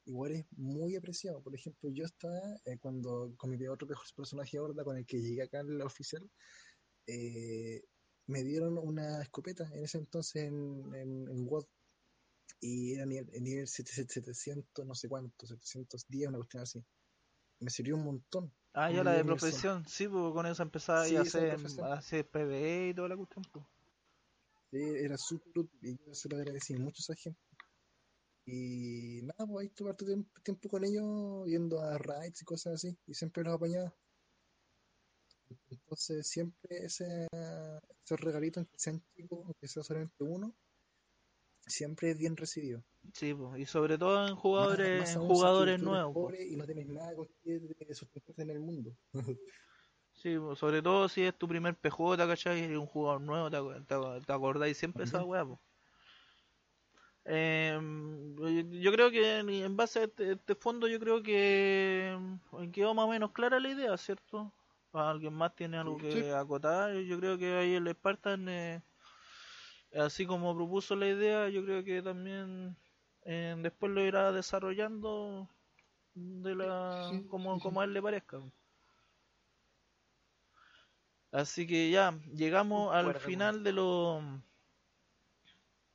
igual 0.06 0.32
es 0.34 0.46
muy 0.52 0.96
apreciado. 0.96 1.42
Por 1.44 1.56
ejemplo, 1.56 1.90
yo 1.92 2.06
estaba, 2.06 2.40
eh, 2.66 2.78
cuando 2.80 3.34
con 3.38 3.50
mi 3.52 3.68
otro 3.68 3.88
personaje 4.16 4.60
horda 4.60 4.84
con 4.84 4.98
el 4.98 5.06
que 5.06 5.22
llegué 5.22 5.44
acá 5.44 5.60
en 5.62 5.78
la 5.78 5.86
oficial, 5.86 6.30
eh, 7.08 7.84
me 8.28 8.44
dieron 8.44 8.78
una 8.78 9.22
escopeta 9.22 9.70
en 9.74 9.84
ese 9.86 9.98
entonces 10.00 10.44
en, 10.44 10.94
en, 10.96 11.28
en 11.30 11.46
y 12.60 12.94
era 12.94 13.06
nivel, 13.06 13.30
nivel 13.42 13.68
700, 13.68 14.86
no 14.86 14.96
sé 14.96 15.08
cuánto, 15.08 15.46
710, 15.46 16.30
una 16.30 16.38
cuestión 16.38 16.64
así. 16.64 16.84
Me 17.60 17.70
sirvió 17.70 17.96
un 17.96 18.04
montón. 18.04 18.52
Ah, 18.74 18.92
ya 18.92 19.04
la 19.04 19.14
de 19.14 19.24
profesión, 19.24 19.84
sí, 19.88 20.08
pues 20.08 20.34
con 20.34 20.46
eso 20.46 20.62
empezaba 20.62 21.04
Sí, 21.06 21.16
a 21.16 21.22
hacer, 21.22 21.58
a 21.82 21.94
hacer 21.94 22.28
PvE 22.30 22.90
y 22.90 22.94
toda 22.94 23.10
la 23.10 23.18
cuestión. 23.18 23.44
pues. 23.52 23.66
Sí, 24.72 24.78
era 24.80 25.18
súper 25.18 25.66
y 25.82 25.98
yo 25.98 26.14
se 26.14 26.30
lo 26.30 26.38
agradecí 26.38 26.74
mucho 26.76 26.98
a 27.00 27.14
esa 27.14 27.16
gente. 27.16 27.40
Y 28.46 29.22
nada, 29.24 29.46
pues 29.46 29.62
ahí 29.62 29.68
estuve 29.68 29.90
harto 29.90 30.06
tiempo, 30.44 30.70
con 30.70 30.84
ellos, 30.86 31.46
yendo 31.48 31.82
a 31.82 31.98
raids 31.98 32.42
y 32.42 32.46
cosas 32.46 32.76
así, 32.76 32.98
y 33.06 33.14
siempre 33.14 33.44
los 33.44 33.54
apañaba. 33.56 33.94
Entonces, 35.70 36.28
siempre 36.28 36.86
ese, 36.86 37.28
esos 38.04 38.20
regalitos, 38.20 38.62
aunque 38.62 38.80
sean 38.80 39.04
chicos, 39.16 39.40
aunque 39.46 39.68
sea 39.68 39.84
solamente 39.84 40.24
uno, 40.24 40.54
siempre 41.68 42.12
es 42.12 42.18
bien 42.18 42.36
recibido. 42.38 42.82
Sí, 43.14 43.34
pues, 43.34 43.60
y 43.60 43.66
sobre 43.66 43.98
todo 43.98 44.28
en 44.28 44.36
jugadores, 44.36 44.98
más 45.00 45.16
en 45.16 45.22
si 45.22 45.28
jugadores 45.28 45.74
eres 45.74 45.84
nuevos. 45.86 46.14
pobre 46.14 46.46
y 46.46 46.56
no 46.56 46.66
tienes 46.66 46.88
nada 46.88 47.12
que 47.44 47.94
sustentarte 47.94 48.42
en 48.42 48.50
el 48.52 48.60
mundo. 48.60 48.92
Sí, 50.14 50.38
pues, 50.40 50.60
sobre 50.60 50.82
todo 50.82 51.08
si 51.08 51.22
es 51.24 51.38
tu 51.38 51.48
primer 51.48 51.76
PJ, 51.76 52.28
¿cachai? 52.28 52.72
Y 52.72 52.76
un 52.76 52.88
jugador 52.88 53.22
nuevo, 53.22 53.50
te, 53.50 53.58
te, 53.86 53.96
ac- 53.96 54.26
te 54.26 54.34
acordáis 54.34 54.76
siempre 54.78 55.04
esa 55.06 55.24
weá. 55.24 55.46
Em, 57.26 58.36
yo 58.82 58.92
creo 58.92 59.12
que 59.12 59.40
en- 59.40 59.50
en 59.50 59.76
base 59.76 60.00
a 60.00 60.04
este, 60.06 60.32
este 60.34 60.56
fondo, 60.56 60.88
yo 60.88 61.00
creo 61.00 61.22
que 61.22 62.12
em, 62.14 62.72
quedó 62.72 62.94
más 62.94 63.06
o 63.06 63.10
menos 63.10 63.32
clara 63.34 63.60
la 63.60 63.70
idea, 63.70 63.98
¿cierto? 63.98 64.54
¿Alguien 64.94 65.34
más 65.34 65.54
tiene 65.56 65.78
algo 65.78 65.98
que 65.98 66.12
Sí. 66.24 66.30
acotar? 66.32 66.94
Yo 66.96 67.20
creo 67.20 67.38
que 67.38 67.54
ahí 67.56 67.74
el 67.76 67.88
Spartan, 67.94 68.48
eh, 68.50 68.82
así 69.96 70.26
como 70.26 70.56
propuso 70.56 70.96
la 70.96 71.08
idea, 71.08 71.50
yo 71.50 71.64
creo 71.64 71.84
que 71.84 72.02
también 72.02 72.76
eh, 73.24 73.56
después 73.60 73.92
lo 73.92 74.06
irá 74.06 74.32
desarrollando 74.32 75.50
de 76.16 76.56
la 76.56 77.10
Sí, 77.10 77.28
como, 77.30 77.56
sí, 77.56 77.62
como 77.62 77.82
a 77.82 77.86
él 77.86 77.94
le 77.94 78.02
parezca. 78.02 78.42
Así 81.32 81.68
que 81.68 81.90
ya, 81.92 82.20
llegamos 82.34 82.94
al 82.94 83.16
final 83.16 83.64
de 83.64 83.74
los 83.74 84.24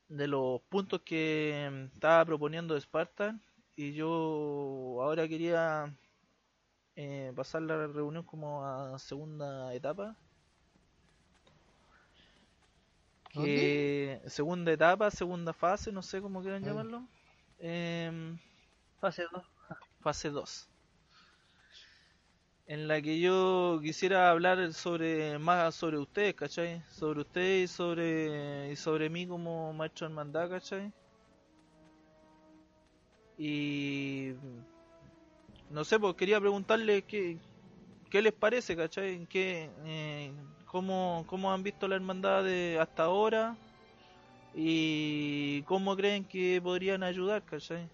de 0.09 0.29
los 0.29 0.61
puntos 0.69 1.01
que 1.03 1.69
mm, 1.71 1.95
estaba 1.95 2.25
proponiendo 2.25 2.79
Spartan 2.79 3.41
y 3.77 3.95
yo 3.95 4.99
ahora 5.01 5.27
quería 5.27 5.93
eh, 6.97 7.33
pasar 7.35 7.63
la 7.63 7.87
reunión 7.87 8.25
como 8.25 8.65
a 8.65 8.99
segunda 8.99 9.75
etapa. 9.75 10.17
Que 13.33 14.21
segunda 14.27 14.73
etapa, 14.73 15.11
segunda 15.11 15.53
fase, 15.53 15.91
no 15.91 16.03
sé 16.03 16.21
cómo 16.21 16.43
quieran 16.43 16.63
llamarlo. 16.63 17.09
Em, 17.59 18.37
Fase 19.01 19.25
2. 19.33 19.45
fase 20.01 20.31
2 20.31 20.69
en 22.67 22.89
la 22.89 23.03
que 23.03 23.21
yo 23.21 23.81
quisiera 23.83 24.31
hablar 24.31 24.73
sobre 24.73 25.39
más 25.39 25.75
sobre 25.75 25.99
ustedes, 25.99 26.35
¿cachai? 26.35 26.83
Sobre 26.89 27.21
ustedes 27.21 27.71
y 27.71 27.75
sobre 27.75 28.73
y 28.73 28.77
sobre 28.77 29.11
mí 29.11 29.27
como 29.27 29.73
maestro 29.73 30.07
hermandad, 30.07 30.49
¿cachai? 30.49 30.93
Y 33.37 34.33
no 35.71 35.85
sé, 35.85 35.99
pues 35.99 36.15
quería 36.15 36.41
preguntarle 36.41 37.03
qué, 37.03 37.39
qué 38.11 38.23
les 38.23 38.33
parece, 38.33 38.77
¿cachai? 38.77 39.27
¿Qué, 39.27 39.71
eh, 39.85 40.33
cómo, 40.73 41.25
¿Cómo 41.29 41.53
han 41.53 41.63
visto 41.65 41.89
la 41.89 41.97
hermandad 41.97 42.45
de 42.45 42.79
hasta 42.81 43.05
ahora? 43.05 43.61
Y 44.53 45.65
cómo 45.65 45.97
creen 45.97 46.27
que 46.27 46.61
podrían 46.63 47.03
ayudar, 47.05 47.45
¿cachai? 47.45 47.91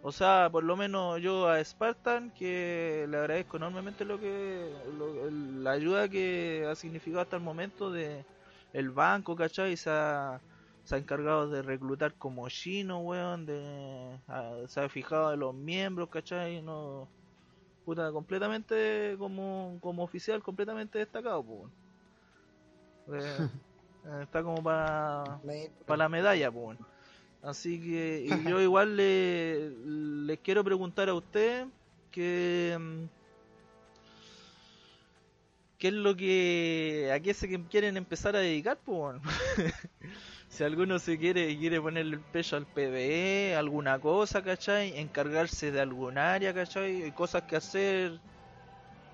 O 0.00 0.10
sea, 0.12 0.48
por 0.50 0.64
lo 0.64 0.76
menos 0.76 1.20
yo 1.20 1.48
a 1.48 1.62
Spartan, 1.64 2.32
que 2.32 3.06
le 3.08 3.16
agradezco 3.18 3.56
enormemente 3.56 4.04
lo 4.04 4.18
que 4.18 4.76
la 5.62 5.70
ayuda 5.72 6.08
que 6.08 6.66
ha 6.68 6.74
significado 6.74 7.22
hasta 7.22 7.36
el 7.36 7.42
momento 7.42 7.90
de 7.92 8.26
el 8.72 8.90
banco, 8.90 9.36
¿cachai? 9.36 9.76
Se 9.76 9.90
ha, 9.90 10.42
se 10.82 10.96
ha 10.96 10.98
encargado 10.98 11.48
de 11.48 11.62
reclutar 11.62 12.16
como 12.16 12.48
chino, 12.48 12.98
weón, 13.00 13.46
de, 13.46 14.20
ha- 14.26 14.66
se 14.68 14.80
ha 14.80 14.88
fijado 14.88 15.30
de 15.30 15.36
los 15.36 15.54
miembros, 15.54 16.08
¿cachai? 16.10 16.62
No, 16.62 17.12
puta, 17.84 18.10
completamente 18.12 19.16
como, 19.18 19.78
como 19.80 20.02
oficial, 20.02 20.42
completamente 20.42 20.98
destacado, 20.98 21.42
pues. 21.42 21.72
Eh, 24.04 24.22
está 24.22 24.42
como 24.42 24.62
para 24.62 25.38
para 25.86 25.96
la 25.98 26.08
medalla, 26.08 26.50
pues. 26.50 26.78
Así 27.42 27.80
que 27.80 28.24
y 28.26 28.28
yo 28.50 28.60
igual 28.60 28.96
le, 28.96 29.70
les 30.26 30.38
quiero 30.40 30.64
preguntar 30.64 31.08
a 31.08 31.14
usted 31.14 31.66
que 32.10 32.76
mm, 32.80 33.04
qué 35.78 35.88
es 35.88 35.94
lo 35.94 36.16
que 36.16 37.10
a 37.14 37.20
qué 37.20 37.34
se 37.34 37.48
quieren 37.64 37.96
empezar 37.96 38.34
a 38.36 38.40
dedicar, 38.40 38.78
pues. 38.84 39.20
si 40.52 40.64
alguno 40.64 40.98
se 40.98 41.18
quiere 41.18 41.56
quiere 41.58 41.80
ponerle 41.80 42.16
el 42.16 42.24
pecho 42.24 42.56
al 42.56 42.66
PvE, 42.68 43.54
alguna 43.56 43.98
cosa, 44.00 44.42
¿cachai? 44.42 44.98
Encargarse 44.98 45.72
de 45.72 45.80
algún 45.80 46.18
área, 46.18 46.52
¿cachai? 46.54 47.02
Hay 47.02 47.12
cosas 47.12 47.44
que 47.44 47.56
hacer 47.56 48.20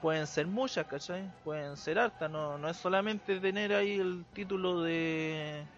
pueden 0.01 0.26
ser 0.26 0.47
muchas, 0.47 0.86
¿cachai? 0.86 1.32
Pueden 1.43 1.76
ser 1.76 1.99
hartas, 1.99 2.30
no, 2.30 2.59
no 2.59 2.68
es 2.70 2.76
solamente 2.76 3.41
tener 3.41 3.72
ahí 3.74 3.97
el 3.99 4.26
título 4.32 4.82
de 4.82 5.68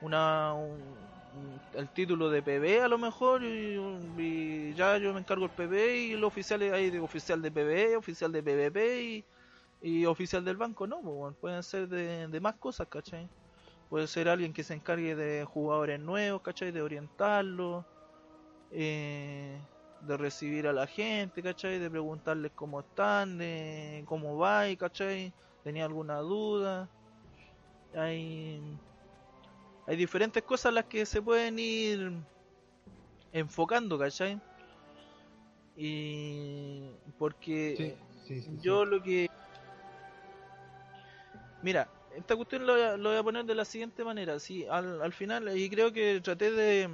una 0.00 0.54
un- 0.54 1.62
el 1.72 1.90
título 1.90 2.30
de 2.30 2.42
PB 2.42 2.80
a 2.82 2.88
lo 2.88 2.98
mejor 2.98 3.44
y, 3.44 3.76
y 4.18 4.74
ya 4.74 4.96
yo 4.98 5.12
me 5.14 5.20
encargo 5.20 5.46
el 5.46 5.52
PB 5.52 5.96
y 5.98 6.16
los 6.16 6.28
oficiales 6.28 6.72
hay 6.72 6.90
de 6.90 7.00
oficial 7.00 7.42
de 7.42 7.50
PB, 7.52 7.96
oficial 7.96 8.32
de 8.32 8.42
PVP 8.42 9.02
y, 9.02 9.26
y 9.80 10.06
oficial 10.06 10.44
del 10.44 10.56
banco, 10.56 10.86
no, 10.86 11.00
pues, 11.02 11.36
pueden 11.38 11.62
ser 11.62 11.88
de, 11.88 12.28
de 12.28 12.40
más 12.40 12.56
cosas, 12.58 12.88
¿cachai? 12.88 13.30
Puede 13.88 14.06
ser 14.06 14.28
alguien 14.28 14.52
que 14.52 14.64
se 14.64 14.74
encargue 14.74 15.14
de 15.14 15.44
jugadores 15.44 15.98
nuevos, 15.98 16.42
¿cachai? 16.42 16.72
De 16.72 16.82
orientarlos, 16.82 17.86
eh, 18.70 19.60
de 20.00 20.16
recibir 20.16 20.66
a 20.66 20.72
la 20.72 20.86
gente, 20.86 21.42
¿cachai? 21.42 21.78
De 21.78 21.90
preguntarles 21.90 22.52
cómo 22.54 22.80
están, 22.80 23.38
de 23.38 24.04
cómo 24.06 24.36
va, 24.36 24.64
¿cachai? 24.76 25.32
¿Tenía 25.64 25.86
alguna 25.86 26.18
duda? 26.18 26.90
Hay, 27.94 28.60
hay 29.86 29.96
diferentes 29.96 30.42
cosas 30.42 30.74
las 30.74 30.84
que 30.84 31.06
se 31.06 31.22
pueden 31.22 31.58
ir 31.58 32.12
enfocando, 33.32 33.98
¿cachai? 33.98 34.38
Y 35.76 36.90
porque 37.18 37.74
Sí, 37.76 37.94
sí, 38.26 38.42
sí, 38.42 38.56
sí. 38.56 38.60
yo 38.60 38.84
lo 38.84 39.02
que... 39.02 39.28
Mira, 41.62 41.88
esta 42.18 42.36
cuestión 42.36 42.66
lo 42.66 42.74
voy 42.74 42.82
a, 42.82 42.96
lo 42.96 43.10
voy 43.10 43.18
a 43.18 43.22
poner 43.22 43.44
de 43.44 43.54
la 43.54 43.64
siguiente 43.64 44.04
manera. 44.04 44.38
Sí, 44.38 44.66
al, 44.70 45.00
al 45.02 45.12
final, 45.12 45.56
y 45.56 45.68
creo 45.70 45.92
que 45.92 46.20
traté 46.20 46.50
de, 46.50 46.88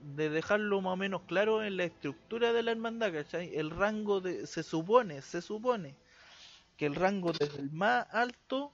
de 0.00 0.30
dejarlo 0.30 0.80
más 0.80 0.92
o 0.92 0.96
menos 0.96 1.22
claro 1.22 1.62
en 1.62 1.76
la 1.76 1.84
estructura 1.84 2.52
de 2.52 2.62
la 2.62 2.72
hermandad, 2.72 3.12
¿cachai? 3.12 3.54
El 3.54 3.70
rango 3.70 4.20
de... 4.20 4.46
Se 4.46 4.62
supone, 4.62 5.22
se 5.22 5.40
supone 5.42 5.94
que 6.76 6.86
el 6.86 6.94
rango 6.94 7.32
desde 7.32 7.60
el 7.60 7.70
más 7.72 8.06
alto 8.12 8.72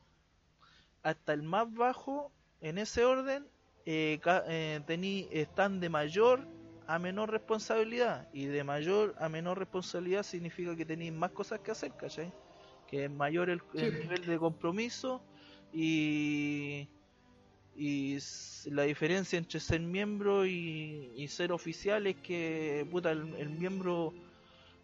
hasta 1.02 1.32
el 1.32 1.42
más 1.42 1.72
bajo, 1.74 2.30
en 2.60 2.78
ese 2.78 3.04
orden, 3.04 3.46
eh, 3.86 4.20
eh, 4.48 4.80
tení- 4.86 5.28
están 5.30 5.80
de 5.80 5.88
mayor 5.90 6.46
a 6.86 6.98
menor 6.98 7.30
responsabilidad. 7.30 8.28
Y 8.32 8.46
de 8.46 8.64
mayor 8.64 9.14
a 9.18 9.28
menor 9.28 9.58
responsabilidad 9.58 10.22
significa 10.22 10.74
que 10.76 10.84
tenéis 10.84 11.12
más 11.12 11.30
cosas 11.30 11.60
que 11.60 11.70
hacer, 11.70 11.92
¿cachai? 11.92 12.32
Que 12.86 13.04
es 13.04 13.10
mayor 13.10 13.50
el, 13.50 13.60
nivel 13.74 14.24
de 14.26 14.38
compromiso 14.38 15.22
y, 15.74 16.88
y 17.76 18.18
la 18.66 18.84
diferencia 18.84 19.36
entre 19.38 19.60
ser 19.60 19.80
miembro 19.80 20.46
y, 20.46 21.10
y 21.16 21.28
ser 21.28 21.52
oficial 21.52 22.06
es 22.06 22.16
que 22.16 22.86
puta, 22.90 23.10
el, 23.10 23.34
el 23.36 23.50
miembro 23.50 24.12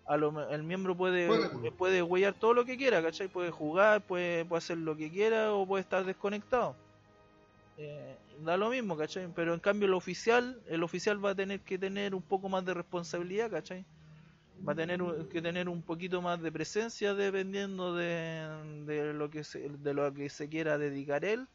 a 0.07 0.17
lo 0.17 0.33
me- 0.33 0.53
el 0.53 0.63
miembro 0.65 0.97
puede 0.97 1.29
Juega. 1.29 1.77
puede 1.77 2.03
huellar 2.03 2.35
todo 2.35 2.53
lo 2.55 2.65
que 2.65 2.77
quiera, 2.77 3.01
¿cachai? 3.03 3.29
Puede 3.29 3.51
jugar, 3.51 4.05
puede, 4.07 4.45
puede 4.45 4.59
hacer 4.59 4.79
lo 4.79 4.97
que 4.97 5.11
quiera 5.11 5.53
o 5.55 5.67
puede 5.67 5.83
estar 5.83 6.05
desconectado. 6.05 6.75
Eh, 7.77 8.17
da 8.41 8.57
lo 8.57 8.71
mismo, 8.71 8.97
¿cachai? 8.97 9.29
Pero 9.35 9.55
en 9.55 9.61
cambio 9.61 9.87
el 9.87 9.95
oficial, 9.95 10.61
el 10.69 10.83
oficial 10.83 11.25
va 11.25 11.31
a 11.31 11.35
tener 11.35 11.61
que 11.61 11.79
tener 11.79 12.15
un 12.15 12.23
poco 12.23 12.49
más 12.49 12.65
de 12.65 12.75
responsabilidad, 12.75 13.51
¿cachai? 13.51 13.85
Va 14.67 14.73
a 14.73 14.77
tener 14.77 15.01
que 15.29 15.41
tener 15.41 15.69
un 15.69 15.83
poquito 15.83 16.21
más 16.21 16.41
de 16.43 16.53
presencia 16.53 17.15
dependiendo 17.15 17.95
de, 17.95 18.85
de 18.87 19.15
lo 19.15 19.31
que 19.31 19.43
se, 19.43 19.69
de 19.71 19.95
lo 19.95 20.13
que 20.13 20.29
se 20.29 20.49
quiera 20.49 20.77
dedicar 20.77 21.25
él 21.25 21.49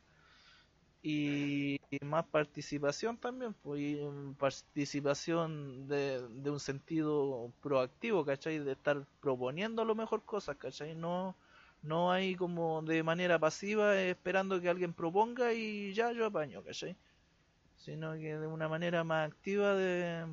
y, 1.08 1.80
más 2.04 2.26
participación 2.26 3.18
también, 3.18 3.54
pues, 3.54 3.98
participación 4.40 5.88
de, 5.88 6.28
de 6.30 6.50
un 6.50 6.60
sentido 6.60 7.52
proactivo, 7.62 8.26
¿cachai? 8.26 8.58
De 8.60 8.72
estar 8.72 9.06
proponiendo 9.22 9.86
lo 9.86 9.94
mejor 9.94 10.24
cosas, 10.24 10.58
¿cachai? 10.58 10.96
No, 10.96 11.36
no 11.84 12.12
hay 12.12 12.36
como 12.36 12.82
de 12.82 13.04
manera 13.04 13.38
pasiva 13.38 14.02
esperando 14.02 14.60
que 14.60 14.70
alguien 14.70 14.94
proponga 14.94 15.54
y 15.54 15.94
ya 15.94 16.12
yo 16.12 16.26
apaño, 16.26 16.64
¿cachai? 16.64 16.96
Sino 17.78 18.14
que 18.14 18.38
de 18.38 18.48
una 18.48 18.68
manera 18.68 19.04
más 19.04 19.30
activa 19.30 19.76
de 19.76 20.26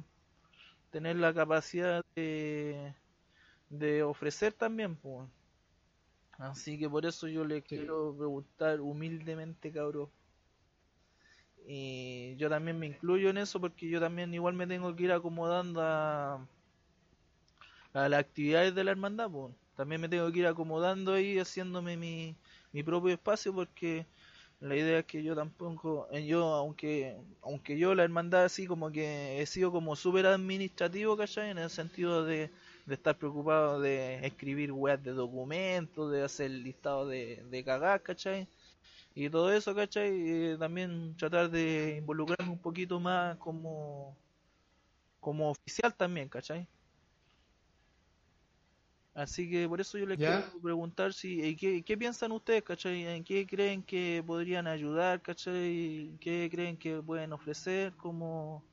tener 0.92 1.16
la 1.16 1.34
capacidad 1.34 2.04
de, 2.16 2.94
de 3.70 4.02
ofrecer 4.04 4.54
también, 4.54 4.96
pues. 4.96 5.28
Así 6.36 6.78
que 6.78 6.90
por 6.90 7.06
eso 7.06 7.26
yo 7.26 7.42
le 7.46 7.62
Sí. 7.74 7.80
quiero 7.86 8.14
preguntar 8.14 8.82
humildemente, 8.82 9.72
cabrón. 9.72 10.10
Y 11.66 12.36
yo 12.36 12.48
también 12.50 12.78
me 12.78 12.86
incluyo 12.86 13.30
en 13.30 13.38
eso 13.38 13.60
porque 13.60 13.88
yo 13.88 14.00
también 14.00 14.34
igual 14.34 14.54
me 14.54 14.66
tengo 14.66 14.94
que 14.96 15.04
ir 15.04 15.12
acomodando 15.12 15.80
a, 15.82 16.46
a 17.92 18.08
las 18.08 18.20
actividades 18.20 18.74
de 18.74 18.84
la 18.84 18.90
hermandad, 18.92 19.30
pues. 19.30 19.54
También 19.76 20.00
me 20.00 20.08
tengo 20.08 20.30
que 20.32 20.40
ir 20.40 20.46
acomodando 20.46 21.14
ahí, 21.14 21.38
haciéndome 21.38 21.96
mi, 21.96 22.36
mi 22.72 22.82
propio 22.82 23.12
espacio 23.14 23.54
porque 23.54 24.06
la 24.62 24.76
idea 24.76 25.00
es 25.00 25.06
que 25.06 25.22
yo 25.24 25.34
tampoco, 25.34 26.08
eh, 26.12 26.24
yo 26.24 26.44
aunque 26.54 27.16
aunque 27.42 27.76
yo 27.78 27.94
la 27.94 28.04
hermandad 28.04 28.44
así 28.44 28.66
como 28.66 28.92
que 28.92 29.40
he 29.42 29.46
sido 29.46 29.72
como 29.72 29.96
súper 29.96 30.26
administrativo, 30.26 31.16
¿cachai? 31.16 31.50
En 31.50 31.58
el 31.58 31.68
sentido 31.68 32.24
de, 32.24 32.50
estar 32.88 33.16
preocupado 33.18 33.80
de 33.80 34.24
escribir 34.24 34.70
weas 34.72 35.02
de 35.02 35.12
documentos, 35.12 36.12
de 36.12 36.22
hacer 36.22 36.50
listado 36.50 37.08
de, 37.08 37.42
de 37.50 37.64
cagar, 37.64 38.02
¿cachai? 38.02 38.46
Y 39.14 39.28
todo 39.30 39.52
eso, 39.52 39.74
¿cachai? 39.74 40.56
También 40.58 41.16
tratar 41.16 41.50
de 41.50 41.96
involucrarme 41.98 42.52
un 42.52 42.58
poquito 42.58 43.00
más 43.00 43.36
como, 43.38 44.16
como 45.20 45.50
oficial 45.50 45.94
también, 45.94 46.28
¿cachai? 46.28 46.66
Así 49.14 49.50
que 49.50 49.68
por 49.68 49.80
eso 49.80 49.98
yo 49.98 50.06
les 50.06 50.18
Ya. 50.18 50.42
quiero 50.42 50.60
preguntar 50.62 51.12
si 51.12 51.42
eh, 51.42 51.56
¿qué, 51.56 51.82
qué 51.84 51.96
piensan 51.98 52.32
ustedes, 52.32 52.62
¿cachai? 52.62 53.06
¿En 53.06 53.24
qué 53.24 53.46
creen 53.46 53.82
que 53.82 54.22
podrían 54.26 54.66
ayudar, 54.66 55.20
¿cachai? 55.22 56.16
¿Qué 56.20 56.48
creen 56.50 56.76
que 56.78 57.02
pueden 57.02 57.32
ofrecer 57.34 57.94
como, 57.96 58.64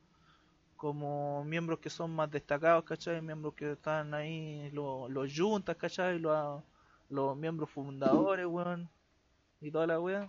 como 0.76 1.44
miembros 1.44 1.80
que 1.80 1.90
son 1.90 2.12
más 2.14 2.30
destacados, 2.30 2.84
¿cachai? 2.84 3.22
Miembros 3.22 3.54
que 3.54 3.72
están 3.72 4.14
ahí, 4.14 4.70
los, 4.72 5.10
los 5.10 5.32
juntas, 5.38 5.76
¿cachai? 5.76 6.18
Los, 6.20 6.62
los 7.10 7.36
miembros 7.36 7.70
fundadores, 7.70 8.46
weón, 8.46 8.90
y 9.60 9.70
toda 9.72 9.86
la 9.88 10.00
wea. 10.00 10.28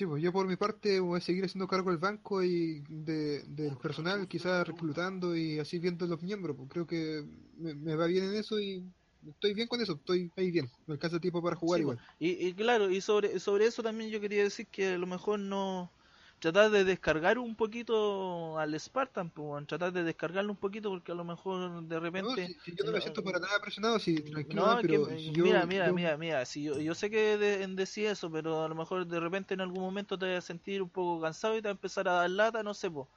Sí, 0.00 0.06
pues 0.06 0.22
yo 0.22 0.32
por 0.32 0.46
mi 0.48 0.56
parte 0.56 0.98
voy 0.98 1.18
a 1.18 1.20
seguir 1.20 1.44
haciendo 1.44 1.68
cargo 1.68 1.90
del 1.90 1.98
banco 1.98 2.42
y 2.42 2.80
de, 2.88 3.42
del 3.46 3.76
personal, 3.76 4.26
quizás 4.28 4.66
reclutando 4.66 5.36
y 5.36 5.58
así 5.58 5.78
viendo 5.78 6.06
los 6.06 6.22
miembros. 6.22 6.56
Pues 6.56 6.70
creo 6.70 6.86
que 6.86 7.22
me, 7.58 7.74
me 7.74 7.96
va 7.96 8.06
bien 8.06 8.24
en 8.24 8.34
eso 8.36 8.58
y 8.58 8.90
estoy 9.28 9.52
bien 9.52 9.68
con 9.68 9.82
eso, 9.82 9.96
estoy 9.96 10.32
ahí 10.36 10.50
bien. 10.50 10.70
Me 10.86 10.94
alcanza 10.94 11.20
tiempo 11.20 11.42
para 11.42 11.56
jugar 11.56 11.80
Sí, 11.80 11.82
igual. 11.82 12.00
Y, 12.18 12.48
y 12.48 12.54
claro, 12.54 12.90
y 12.90 13.00
sobre, 13.00 13.38
sobre 13.38 13.66
eso 13.66 13.82
también 13.82 14.10
yo 14.10 14.20
quería 14.20 14.42
decir 14.42 14.68
que 14.68 14.94
a 14.94 14.98
lo 14.98 15.06
mejor 15.06 15.38
no 15.38 15.94
tratar 16.40 16.70
de 16.70 16.84
descargar 16.84 17.38
un 17.38 17.56
poquito 17.56 18.58
al 18.58 18.78
Spartan, 18.80 19.30
pues, 19.30 19.66
tratar 19.66 19.92
de 19.92 20.04
descargarlo 20.04 20.52
un 20.52 20.58
poquito 20.58 20.90
porque 20.90 21.12
a 21.12 21.14
lo 21.16 21.24
mejor 21.24 21.82
de 21.84 22.00
No, 22.12 22.36
repente 22.36 22.36
si, 22.36 22.54
si 22.60 22.74
yo 22.76 22.84
no 22.84 22.92
me 22.92 23.00
no- 23.00 23.00
siento 23.00 23.22
para 23.22 23.38
nada 23.38 23.60
presionado, 23.60 23.98
sí, 23.98 24.22
tranquilo, 24.22 24.64
No, 24.66 24.84
que 24.84 24.98
pero 24.98 25.16
si 25.18 25.32
yo, 25.32 25.44
mira, 25.44 25.66
mira, 25.66 25.92
yo- 25.92 25.92
mira, 25.92 26.16
mira, 26.16 26.44
si 26.44 26.64
yo, 26.64 26.78
yo 26.78 26.94
sé 26.94 27.10
que 27.10 27.36
de, 27.38 27.62
en 27.62 27.76
decir 27.76 28.06
eso, 28.06 28.30
pero 28.30 28.64
a 28.64 28.68
lo 28.68 28.74
mejor 28.74 29.06
de 29.06 29.20
repente 29.20 29.54
en 29.54 29.60
algún 29.60 29.82
momento 29.82 30.18
te 30.18 30.26
vas 30.34 30.38
a 30.44 30.46
sentir 30.46 30.82
un 30.82 30.90
poco 30.90 31.20
cansado 31.22 31.56
y 31.56 31.62
te 31.62 31.68
vas 31.68 31.72
a 31.74 31.76
empezar 31.78 32.08
a 32.08 32.12
dar 32.12 32.30
lata, 32.30 32.62
no 32.62 32.74
sé, 32.74 32.90
po. 32.90 33.10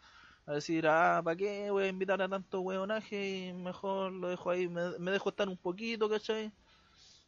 A 0.46 0.54
decir, 0.56 0.86
ah, 0.88 1.22
¿para 1.24 1.36
qué 1.38 1.72
voy 1.72 1.86
a 1.86 1.88
invitar 1.88 2.22
a 2.22 2.30
tanto 2.30 2.62
hueonaje? 2.62 3.48
Y 3.50 3.54
mejor 3.54 4.12
lo 4.14 4.30
dejo 4.30 4.50
ahí, 4.52 4.68
me, 4.68 4.98
me 5.00 5.12
dejo 5.12 5.30
estar 5.30 5.48
un 5.50 5.58
poquito, 5.58 6.10
¿cachai? 6.10 6.54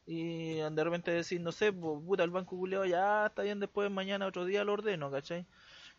Y 0.06 0.56
de 0.58 0.84
repente 0.84 1.12
decir, 1.12 1.42
no 1.42 1.52
sé, 1.52 1.74
po, 1.74 2.02
puta, 2.04 2.24
el 2.24 2.32
banco 2.32 2.58
culiado 2.58 2.86
ya 2.86 3.28
está 3.28 3.44
bien, 3.44 3.60
después 3.60 3.92
mañana 3.92 4.28
otro 4.28 4.46
día 4.46 4.64
lo 4.64 4.74
ordeno, 4.74 5.12
¿cachai? 5.12 5.48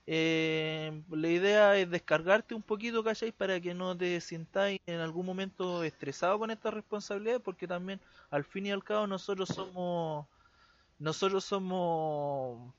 Eh, 0.09 1.03
la 1.11 1.29
idea 1.29 1.77
es 1.77 1.91
descargarte 1.91 2.55
un 2.55 2.63
poquito, 2.63 3.03
¿cachai? 3.03 3.33
Para 3.33 3.61
que 3.61 3.75
no 3.75 3.97
te 3.97 4.21
sientáis 4.21 4.81
en 4.87 5.01
algún 5.01 5.27
momento 5.27 5.83
estresado 5.83 6.39
con 6.39 6.51
esta 6.51 6.71
responsabilidad, 6.71 7.41
porque 7.41 7.67
también 7.67 8.01
al 8.31 8.45
fin 8.45 8.67
y 8.67 8.71
al 8.71 8.85
cabo 8.85 9.07
nosotros 9.07 9.49
somos 9.49 10.27
nosotros 10.99 11.45
somos 11.45 12.73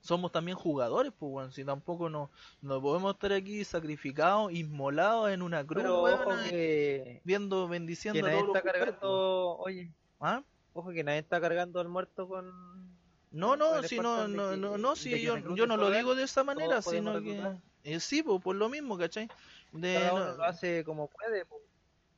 somos 0.00 0.30
también 0.30 0.56
jugadores 0.56 1.12
pues 1.18 1.30
bueno, 1.30 1.50
si 1.52 1.64
tampoco 1.64 2.08
no, 2.08 2.30
no 2.62 2.80
podemos 2.80 3.14
estar 3.14 3.32
aquí 3.32 3.64
sacrificados 3.64 4.52
inmolados 4.52 5.30
en 5.30 5.42
una 5.42 5.66
cruz 5.66 5.82
Pero 5.82 6.02
weón, 6.02 6.20
ojo 6.20 6.30
que, 6.48 7.20
viendo 7.24 7.66
que 7.66 7.70
bendiciendo 7.72 8.26
a 8.26 8.30
todos 8.30 8.46
está 8.46 8.62
los 8.62 8.72
cargando, 8.72 9.56
oye. 9.58 9.92
¿Ah? 10.20 10.42
ojo 10.72 10.90
que 10.90 11.04
nadie 11.04 11.18
está 11.18 11.40
cargando 11.40 11.80
al 11.80 11.88
muerto 11.88 12.28
con... 12.28 12.87
no 13.32 13.56
no 13.56 13.82
si 13.82 13.96
no 13.96 14.28
de 14.28 14.38
no 14.38 14.56
no, 14.56 14.78
no 14.78 14.96
si 14.96 15.22
yo, 15.22 15.36
yo 15.54 15.66
no 15.66 15.76
lo 15.76 15.90
digo 15.90 16.14
de 16.14 16.24
esa 16.24 16.44
manera 16.44 16.80
sino 16.82 17.12
que 17.22 17.40
eh, 17.84 18.00
sí 18.00 18.22
pues 18.22 18.40
por 18.42 18.56
lo 18.56 18.68
mismo 18.68 18.96
¿cachai? 18.98 19.28
De, 19.72 19.94
Cada 19.94 20.12
no- 20.12 20.16
uno 20.16 20.36
lo 20.36 20.44
hace 20.44 20.84
como 20.84 21.08
puede, 21.08 21.44
po. 21.46 21.60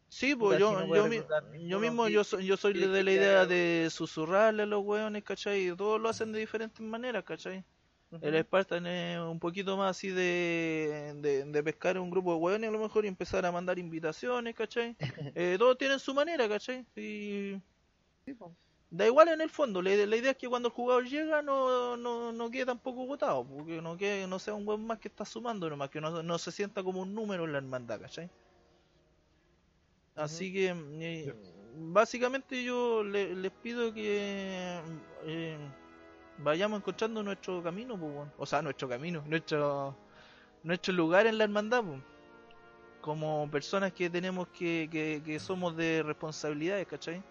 Sí, 0.08 0.34
pues 0.34 0.56
si 0.56 0.60
yo, 0.60 0.80
no 0.80 0.86
puede 0.88 1.02
yo, 1.02 1.08
mi- 1.08 1.68
yo 1.68 1.78
mismo, 1.78 2.06
¿qué- 2.06 2.12
yo 2.12 2.24
soy, 2.24 2.44
yo 2.46 2.56
soy 2.56 2.72
de 2.74 3.02
la 3.04 3.12
idea 3.12 3.46
de 3.46 3.88
susurrarle 3.90 4.64
a 4.64 4.66
los 4.66 4.84
hueones, 4.84 5.22
¿cachai? 5.22 5.68
Y 5.68 5.76
todos 5.76 6.00
lo 6.00 6.08
hacen 6.08 6.32
de 6.32 6.40
diferentes 6.40 6.80
maneras, 6.80 7.22
¿cachai? 7.24 7.64
El. 8.20 8.42
Spartan 8.42 8.86
es 8.86 9.18
un 9.20 9.38
poquito 9.38 9.76
más 9.76 9.96
así 9.96 10.08
de, 10.08 11.12
de, 11.16 11.44
de 11.44 11.62
pescar 11.62 11.96
un 11.98 12.10
grupo 12.10 12.32
de 12.32 12.38
hueones 12.40 12.68
a 12.68 12.72
lo 12.72 12.80
mejor 12.80 13.04
y 13.04 13.08
empezar 13.08 13.46
a 13.46 13.52
mandar 13.52 13.78
invitaciones, 13.78 14.54
¿cachai? 14.54 14.96
Eh, 15.36 15.56
todos 15.58 15.78
tienen 15.78 15.98
su 16.00 16.12
manera, 16.12 16.48
¿cachai? 16.48 16.84
Y 16.96 17.54
Sí, 18.26 18.34
po. 18.34 18.54
Da 18.90 19.06
igual 19.06 19.28
en 19.28 19.40
el 19.40 19.50
fondo, 19.50 19.82
la, 19.82 19.90
la 19.94 20.16
idea 20.16 20.32
es 20.32 20.36
que 20.36 20.48
cuando 20.48 20.68
el 20.68 20.74
jugador 20.74 21.04
llega 21.06 21.42
no, 21.42 21.96
no, 21.96 22.32
no 22.32 22.50
quede 22.50 22.66
tampoco 22.66 23.06
votado, 23.06 23.44
porque 23.46 23.80
no, 23.82 23.96
quede, 23.96 24.26
no 24.26 24.38
sea 24.38 24.54
un 24.54 24.64
buen 24.66 24.84
más 24.86 24.98
que 24.98 25.08
está 25.08 25.24
sumando 25.24 25.68
nomás, 25.70 25.90
que 25.90 26.00
no, 26.00 26.22
no 26.22 26.38
se 26.38 26.52
sienta 26.52 26.82
como 26.82 27.02
un 27.02 27.14
número 27.14 27.44
en 27.44 27.52
la 27.52 27.58
hermandad, 27.58 28.00
¿cachai? 28.00 28.30
Así 30.14 30.52
que 30.52 30.74
eh, 31.00 31.34
básicamente 31.74 32.62
yo 32.64 33.02
le- 33.04 33.34
les 33.34 33.52
pido 33.52 33.92
que 33.92 34.80
eh, 35.24 35.72
vayamos 36.38 36.78
encontrando 36.80 37.22
nuestro 37.22 37.62
camino, 37.62 37.98
pues, 37.98 38.12
weón. 38.14 38.34
o 38.36 38.46
sea, 38.46 38.62
nuestro 38.62 38.88
camino, 38.88 39.22
nuestro 39.26 39.98
nuestro 40.62 40.94
lugar 40.94 41.26
en 41.26 41.38
la 41.38 41.44
hermandad, 41.44 41.84
pues. 41.84 42.02
como 43.00 43.50
personas 43.50 43.92
que 43.92 44.10
tenemos 44.10 44.48
que, 44.48 44.88
que, 44.90 45.22
que 45.24 45.38
somos 45.40 45.76
de 45.76 46.02
responsabilidades, 46.02 46.86
¿cachai? 46.86 47.24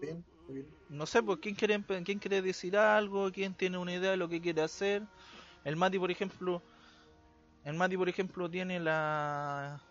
Bien, 0.00 0.24
muy 0.46 0.56
bien. 0.62 0.76
No 0.88 1.06
sé, 1.06 1.22
pues, 1.22 1.38
¿quién 1.40 1.54
quiere, 1.54 1.82
quién 2.04 2.18
quiere 2.18 2.42
decir 2.42 2.76
algo? 2.76 3.30
¿Quién 3.32 3.54
tiene 3.54 3.78
una 3.78 3.94
idea 3.94 4.10
de 4.12 4.16
lo 4.16 4.28
que 4.28 4.40
quiere 4.40 4.62
hacer? 4.62 5.08
El 5.64 5.76
Mati, 5.76 5.98
por 5.98 6.10
ejemplo, 6.10 6.64
el 7.64 7.74
Mati, 7.74 7.96
por 7.96 8.08
ejemplo, 8.08 8.50
tiene 8.50 8.80
la 8.80 9.82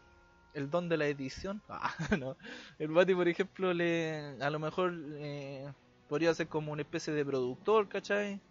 el 0.53 0.69
don 0.69 0.89
de 0.89 0.97
la 0.97 1.07
edición. 1.07 1.63
Ah, 1.69 1.93
no. 2.19 2.37
El 2.79 2.89
Mati, 2.89 3.15
por 3.15 3.27
ejemplo, 3.27 3.73
le 3.73 4.37
a 4.41 4.49
lo 4.49 4.59
mejor 4.59 4.93
eh, 5.17 5.71
podría 6.07 6.33
ser 6.35 6.47
como 6.49 6.71
una 6.73 6.83
especie 6.83 7.13
de 7.13 7.25
productor, 7.25 7.89
¿cachai? 7.89 8.41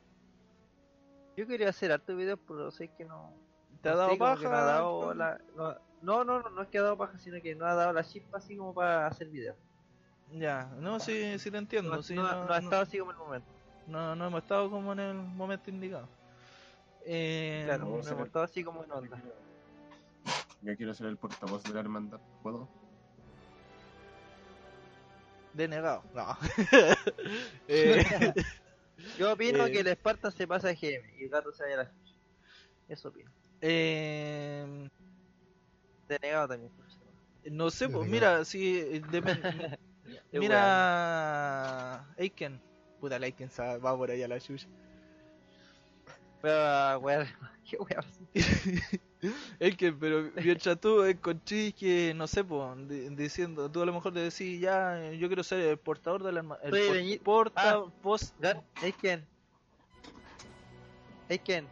Yo 1.37 1.47
quería 1.47 1.69
hacer 1.69 1.93
harto 1.93 2.17
videos, 2.17 2.41
pero 2.47 2.71
sé 2.71 2.89
que 2.89 3.05
no. 3.05 3.41
¿Te 3.81 3.89
ha 3.89 3.95
no 3.95 3.97
dado 3.97 4.19
paja? 4.19 4.49
no 4.49 4.57
ha 4.57 4.63
dado 4.63 5.15
la- 5.15 5.39
no, 5.55 5.75
no, 6.01 6.25
no, 6.25 6.41
no, 6.43 6.51
no 6.51 6.63
es 6.63 6.69
que 6.69 6.79
ha 6.79 6.83
dado 6.83 6.99
paja, 6.99 7.19
sino 7.19 7.41
que 7.43 7.55
no 7.55 7.67
ha 7.67 7.75
dado 7.75 7.93
la 7.93 8.05
chispa 8.05 8.39
así 8.39 8.57
como 8.57 8.75
para 8.75 9.07
hacer 9.07 9.29
videos. 9.29 9.57
Ya, 10.33 10.64
no, 10.79 10.99
sí, 11.01 11.39
sí 11.39 11.51
te 11.51 11.59
entiendo. 11.59 11.95
No, 11.97 12.03
sí, 12.03 12.14
no- 12.14 12.22
no, 12.22 12.45
no 12.47 12.53
ha 12.55 12.59
estado 12.59 12.83
así 12.83 12.99
como 12.99 13.11
en 13.12 13.16
el 13.18 13.22
momento. 13.25 13.49
no- 13.87 14.16
no 14.16 14.27
hemos 14.27 14.43
estado 14.43 14.70
como 14.70 14.93
en 14.93 15.01
el 15.01 15.14
momento 15.14 15.70
indicado. 15.70 16.09
Eh, 17.07 17.62
Claro, 17.66 17.85
no, 17.85 17.91
hemos 18.01 18.27
estado 18.27 18.45
así 18.45 18.64
como 18.64 18.83
en 18.85 18.91
onda. 18.91 19.20
Yo 20.62 20.77
quiero 20.77 20.95
ser 20.95 21.07
el 21.09 21.18
portavoz 21.18 21.62
de 21.64 21.75
la 21.75 21.81
hermandad. 21.81 22.18
¿Puedo? 22.43 22.68
Denegado. 25.53 26.03
No. 26.14 26.37
Eh, 27.68 28.05
Yo 29.18 29.33
opino 29.33 29.66
Eh. 29.66 29.72
que 29.72 29.81
el 29.81 29.89
Spartan 29.97 30.33
se 30.33 30.47
pasa 30.47 30.68
a 30.68 30.72
GM 30.72 31.14
y 31.18 31.25
el 31.25 31.29
gato 31.31 31.53
se 31.53 31.62
vaya 31.64 31.75
a 31.81 31.85
la. 31.85 31.93
Eso 32.89 33.09
opino. 33.09 33.31
eh, 33.61 34.89
Denegado 36.09 36.49
también. 36.49 36.72
por 36.72 36.85
no 37.53 37.70
sé, 37.70 37.89
pues 37.91 38.09
mira, 38.09 38.45
si 38.47 38.79
eh, 38.79 39.03
depende. 39.11 39.43
Qué 40.35 40.41
mira, 40.41 42.05
Aiken. 42.18 42.61
Puta, 43.01 43.16
el 43.16 43.22
Aiken 43.22 43.49
va 43.85 43.97
por 43.97 44.11
allá 44.11 44.26
la 44.26 44.41
chucha. 44.41 44.66
Pero, 46.43 46.99
weón, 46.99 47.26
qué 47.70 47.76
weón. 47.78 48.05
Que, 49.78 49.93
pero 49.93 50.30
mientras 50.35 50.78
tú 50.80 51.03
encontrís 51.05 51.72
que, 51.74 52.12
no 52.14 52.26
sé, 52.26 52.43
po, 52.45 52.74
di- 52.76 53.09
diciendo, 53.11 53.70
tú 53.70 53.80
a 53.80 53.87
lo 53.87 53.93
mejor 53.95 54.12
le 54.12 54.22
decís, 54.22 54.61
ya, 54.61 55.12
yo 55.12 55.28
quiero 55.28 55.43
ser 55.45 55.61
el 55.61 55.78
portador 55.78 56.22
del 56.24 56.37
arma, 56.39 56.59
el 56.62 56.74
Oye, 56.74 57.18
por- 57.20 57.53
porta, 57.53 57.70
ah. 57.74 57.85
post, 58.03 58.35
Eiken. 58.82 59.24
Eiken, 61.28 61.66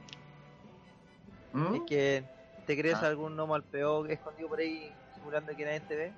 ¿Mm? 1.52 1.74
Eiken, 1.74 2.26
¿te 2.66 2.76
crees 2.78 2.94
Ah. 3.02 3.08
algún 3.08 3.34
gnomo 3.34 3.54
al 3.56 3.64
peor 3.64 4.10
escondido 4.10 4.48
por 4.48 4.60
ahí 4.60 4.90
simulando 5.14 5.54
que 5.54 5.64
nadie 5.64 5.80
te 5.80 5.96
ve? 5.96 6.12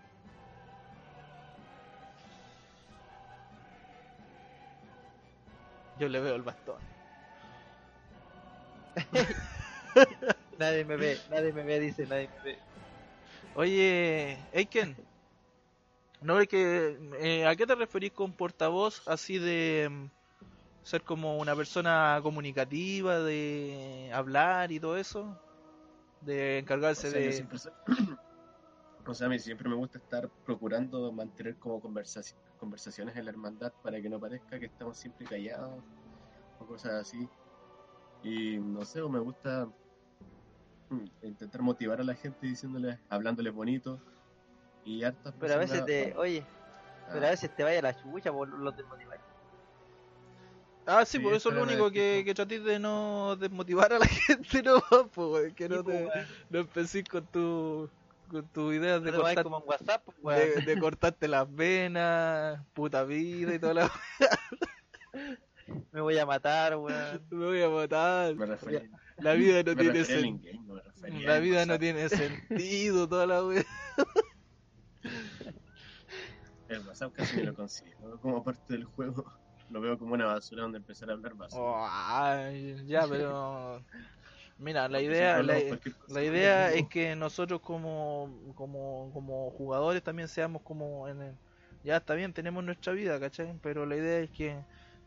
Yo 6.05 6.11
le 6.11 6.21
veo 6.21 6.37
el 6.37 6.43
bastón. 6.43 6.89
Nadie 10.59 10.85
me 10.85 10.97
ve, 10.97 11.23
nadie 11.29 11.53
me 11.53 11.63
ve, 11.65 11.81
dice, 11.81 12.07
nadie 12.07 12.29
me 12.29 12.41
ve. 12.41 12.63
Oye, 13.55 14.49
Eiken, 14.53 14.99
¿no 16.21 16.41
es 16.41 16.49
que, 16.49 16.99
eh, 17.21 17.47
¿a 17.47 17.57
qué 17.57 17.67
te 17.67 17.75
referís 17.75 18.13
con 18.13 18.35
portavoz 18.35 19.03
así 19.07 19.39
de 19.39 19.89
mm, 19.91 20.07
ser 20.83 21.05
como 21.05 21.39
una 21.39 21.57
persona 21.57 22.21
comunicativa, 22.23 23.21
de 23.21 24.11
hablar 24.15 24.73
y 24.73 24.81
todo 24.81 24.97
eso? 24.99 25.41
De 26.21 26.59
O 26.97 27.03
encargarse 27.03 27.23
yo 27.23 27.33
de... 27.33 27.33
siempre 27.33 27.59
soy- 27.59 27.73
o 29.07 29.15
sea, 29.15 29.27
a 29.27 29.31
mí 29.31 29.39
siempre 29.39 29.69
me 29.69 29.75
gusta 29.77 29.99
estar 29.99 30.31
procurando 30.45 31.13
mantener 31.13 31.57
como 31.59 31.81
conversaci- 31.81 32.35
conversaciones 32.57 33.17
en 33.17 33.25
la 33.27 33.31
hermandad 33.31 33.73
para 33.83 34.01
que 34.01 34.09
no 34.09 34.19
parezca 34.19 34.59
que 34.59 34.67
estamos 34.67 34.99
siempre 34.99 35.27
callados 35.27 35.85
o 36.59 36.67
cosas 36.67 36.93
así. 36.95 37.29
Y 38.23 38.59
no 38.59 38.85
sé, 38.85 39.03
o 39.03 39.09
me 39.09 39.19
gusta 39.21 39.69
mm, 40.89 41.05
intentar 41.23 41.61
motivar 41.63 42.01
a 42.01 42.05
la 42.05 42.15
gente 42.15 42.47
diciéndoles, 42.47 42.99
hablándoles 43.11 43.53
bonito. 43.53 44.01
Y 44.85 45.03
hartas 45.03 45.35
Pero 45.39 45.55
a 45.55 45.57
veces 45.59 45.83
personas- 45.83 46.13
te, 46.13 46.17
oye, 46.19 46.47
pero 47.13 47.27
a 47.27 47.31
veces 47.31 47.55
te 47.55 47.63
vaya 47.65 47.83
la 47.83 47.95
chucha 47.95 48.33
por 48.33 48.49
los 48.49 48.77
desmotiváis. 48.77 49.21
Ah, 50.87 51.05
sí, 51.07 51.17
Sí, 51.17 51.23
por 51.25 51.33
eso 51.33 51.49
es 51.49 51.55
lo 51.55 51.63
único 51.63 51.91
que, 51.91 52.23
que- 52.25 52.35
tratéis 52.35 52.63
de 52.63 52.79
no 52.79 53.37
desmotivar 53.37 53.93
a 53.95 53.99
la 53.99 54.07
gente, 54.07 54.63
no, 54.63 54.75
pues, 55.15 55.55
que 55.55 55.69
no 55.69 55.83
pues, 55.83 55.97
te 55.97 56.05
weón. 56.07 56.27
no 56.51 56.59
empecéis 56.59 57.05
con 57.09 57.27
tu 57.27 57.91
con 58.29 58.49
tus 58.49 58.75
ideas 58.75 59.03
de, 59.03 59.13
cortar- 59.13 59.43
como 59.45 59.59
en 59.59 59.65
WhatsApp, 59.67 60.05
pues, 60.23 60.39
de, 60.39 60.53
weón. 60.53 60.65
de 60.65 60.79
cortarte 60.81 61.29
las 61.29 61.53
venas, 61.55 62.61
puta 62.75 63.05
vida 63.05 63.55
y 63.55 63.59
toda 63.59 63.75
la 63.75 63.93
Me 65.93 66.01
voy 66.01 66.19
a 66.19 66.27
matar, 66.27 66.77
weón. 66.77 67.23
me 67.31 67.47
voy 67.47 67.63
a 67.63 67.69
matar. 67.69 68.35
Me 68.35 68.47
refería, 68.47 68.83
La 69.19 69.35
vida 69.35 69.63
no 69.63 69.77
tiene 69.77 69.93
refería 69.93 70.17
al 70.17 70.23
sen- 70.25 70.27
in-game, 70.29 70.67
no 70.67 70.75
me 70.75 70.83
refería 70.83 71.29
La 71.29 71.39
vida 71.39 71.67
no 71.67 71.79
tiene 71.79 72.09
sentido, 72.09 73.09
toda 73.09 73.27
la 73.27 73.45
wea. 73.45 73.65
El 76.69 76.81
WhatsApp 76.87 77.13
casi 77.13 77.37
me 77.37 77.43
lo 77.45 77.55
considero 77.55 78.19
como 78.21 78.43
parte 78.43 78.63
del 78.73 78.85
juego. 78.85 79.25
Lo 79.71 79.81
veo 79.81 79.99
como 79.99 80.15
una 80.15 80.27
basura 80.27 80.63
donde 80.63 80.79
empezar 80.79 81.11
a 81.11 81.15
hablar 81.15 81.35
basura. 81.35 81.63
Oh, 81.63 82.51
ya, 82.87 83.07
pero 83.09 83.83
mira, 84.59 84.89
la 84.89 85.01
idea 85.01 85.43
la, 85.43 86.23
idea 86.23 86.73
es 86.73 86.87
que 86.89 87.17
nosotros 87.17 87.61
como 87.61 88.53
como 88.55 89.11
como 89.13 89.51
jugadores 89.51 90.03
también 90.03 90.29
seamos 90.29 90.63
como 90.63 91.09
en 91.09 91.23
el, 91.23 91.35
ya 91.83 91.99
está 91.99 92.15
bien, 92.15 92.33
tenemos 92.33 92.65
nuestra 92.65 92.93
vida, 92.93 93.19
¿cachai? 93.21 93.55
Pero 93.63 93.87
la 93.87 93.97
idea 93.97 94.21
es 94.21 94.31
que 94.31 94.57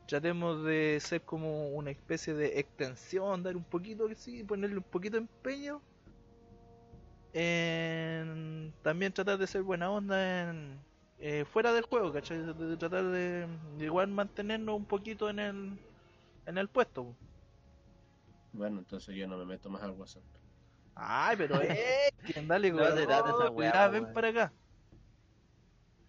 tratemos 0.08 0.64
de 0.64 1.00
ser 1.02 1.22
como 1.22 1.70
una 1.70 1.91
especie 1.91 2.34
de 2.34 2.60
extensión, 2.60 3.43
dar 3.43 3.58
un 3.58 3.64
poquito, 3.64 4.08
sí, 4.16 4.43
ponerle 4.43 4.78
un 4.78 4.84
poquito 4.84 5.18
de 5.18 5.24
empeño 5.24 5.82
en 7.34 8.74
también 8.82 9.12
tratar 9.12 9.38
de 9.38 9.48
ser 9.48 9.64
buena 9.64 9.91
onda 9.91 10.50
en 10.50 10.80
eh, 11.20 11.45
fuera 11.45 11.74
del 11.74 11.84
juego, 11.84 12.14
¿cachai? 12.14 12.38
De, 12.38 12.54
de 12.54 12.78
tratar 12.78 13.06
de, 13.06 13.48
de 13.78 13.86
igual 13.86 14.08
mantenernos 14.08 14.76
un 14.76 14.86
poquito 14.86 15.30
en 15.30 15.39
el 15.39 15.80
en 16.45 16.58
el 16.58 16.68
puesto. 16.68 17.16
Bueno, 18.54 18.80
entonces 18.80 19.16
yo 19.16 19.28
no 19.28 19.38
me 19.38 19.45
meto 19.45 19.70
más 19.70 19.84
al 19.84 19.91
WhatsApp. 19.91 20.24
Ay, 20.95 21.36
pero 21.38 21.62
eh, 21.62 22.10
dale, 22.48 22.72
No 22.72 22.78
po, 22.80 23.56
ven 23.91 24.14
para 24.14 24.30
acá, 24.30 24.54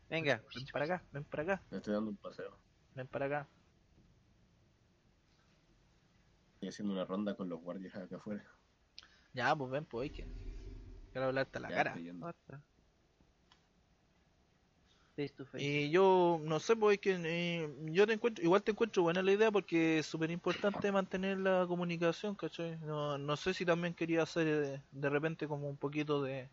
Venga, 0.08 0.42
ven 0.54 0.66
para 0.72 0.84
acá, 0.86 1.04
ven 1.12 1.24
para 1.24 1.42
acá, 1.42 1.62
Me 1.70 1.76
estoy 1.76 1.94
dando 1.94 2.10
un 2.10 2.16
paseo. 2.16 2.56
ven 2.94 3.06
para 3.06 3.26
acá. 3.26 3.48
Estoy 6.54 6.68
haciendo 6.70 6.94
una 6.94 7.04
ronda 7.04 7.36
con 7.36 7.48
los 7.48 7.60
guardias 7.60 7.94
acá 7.94 8.16
afuera. 8.16 8.44
Ya, 9.34 9.54
pues 9.54 9.70
ven, 9.70 9.84
pues, 9.84 10.04
hay 10.10 10.16
que 10.16 10.26
quiero 11.12 11.26
hablarte 11.28 11.58
a 11.58 11.60
la 11.60 11.68
Ya 11.68 11.76
cara. 11.76 11.94
Face 15.18 15.34
to 15.36 15.44
face. 15.44 15.64
Y 15.64 15.90
yo, 15.90 16.40
no 16.44 16.60
sé, 16.60 16.76
pues, 16.76 16.94
es 16.94 17.00
que 17.00 17.18
eh, 17.18 17.68
yo 17.86 18.06
te 18.06 18.12
encuentro, 18.12 18.44
igual 18.44 18.62
te 18.62 18.70
encuentro 18.70 19.02
buena 19.02 19.20
la 19.20 19.32
idea 19.32 19.50
porque 19.50 19.98
es 19.98 20.06
súper 20.06 20.30
importante 20.30 20.92
mantener 20.92 21.38
la 21.38 21.64
comunicación, 21.66 22.36
¿cachai? 22.36 22.78
No, 22.82 23.18
no 23.18 23.36
sé 23.36 23.52
si 23.52 23.64
también 23.64 23.94
quería 23.94 24.22
hacer 24.22 24.46
eh, 24.46 24.80
de 24.92 25.08
repente 25.10 25.48
como 25.48 25.68
un 25.68 25.76
poquito 25.76 26.22
de, 26.22 26.48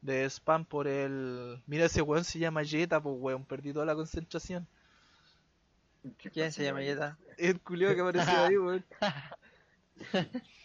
de 0.00 0.24
spam 0.30 0.64
por 0.64 0.88
el... 0.88 1.60
Mira, 1.66 1.84
ese 1.84 2.00
weón 2.00 2.24
se 2.24 2.38
llama 2.38 2.64
Jetta, 2.64 3.02
pues, 3.02 3.16
weón, 3.18 3.44
perdí 3.44 3.74
toda 3.74 3.84
la 3.84 3.94
concentración. 3.94 4.66
¿Qué 6.16 6.30
¿Quién 6.30 6.52
se 6.52 6.64
llama? 6.64 6.80
Yeta? 6.80 7.18
El 7.36 7.60
culiao 7.60 7.94
que 7.94 8.00
apareció 8.00 8.44
ahí, 8.44 8.56
weón. 8.56 8.84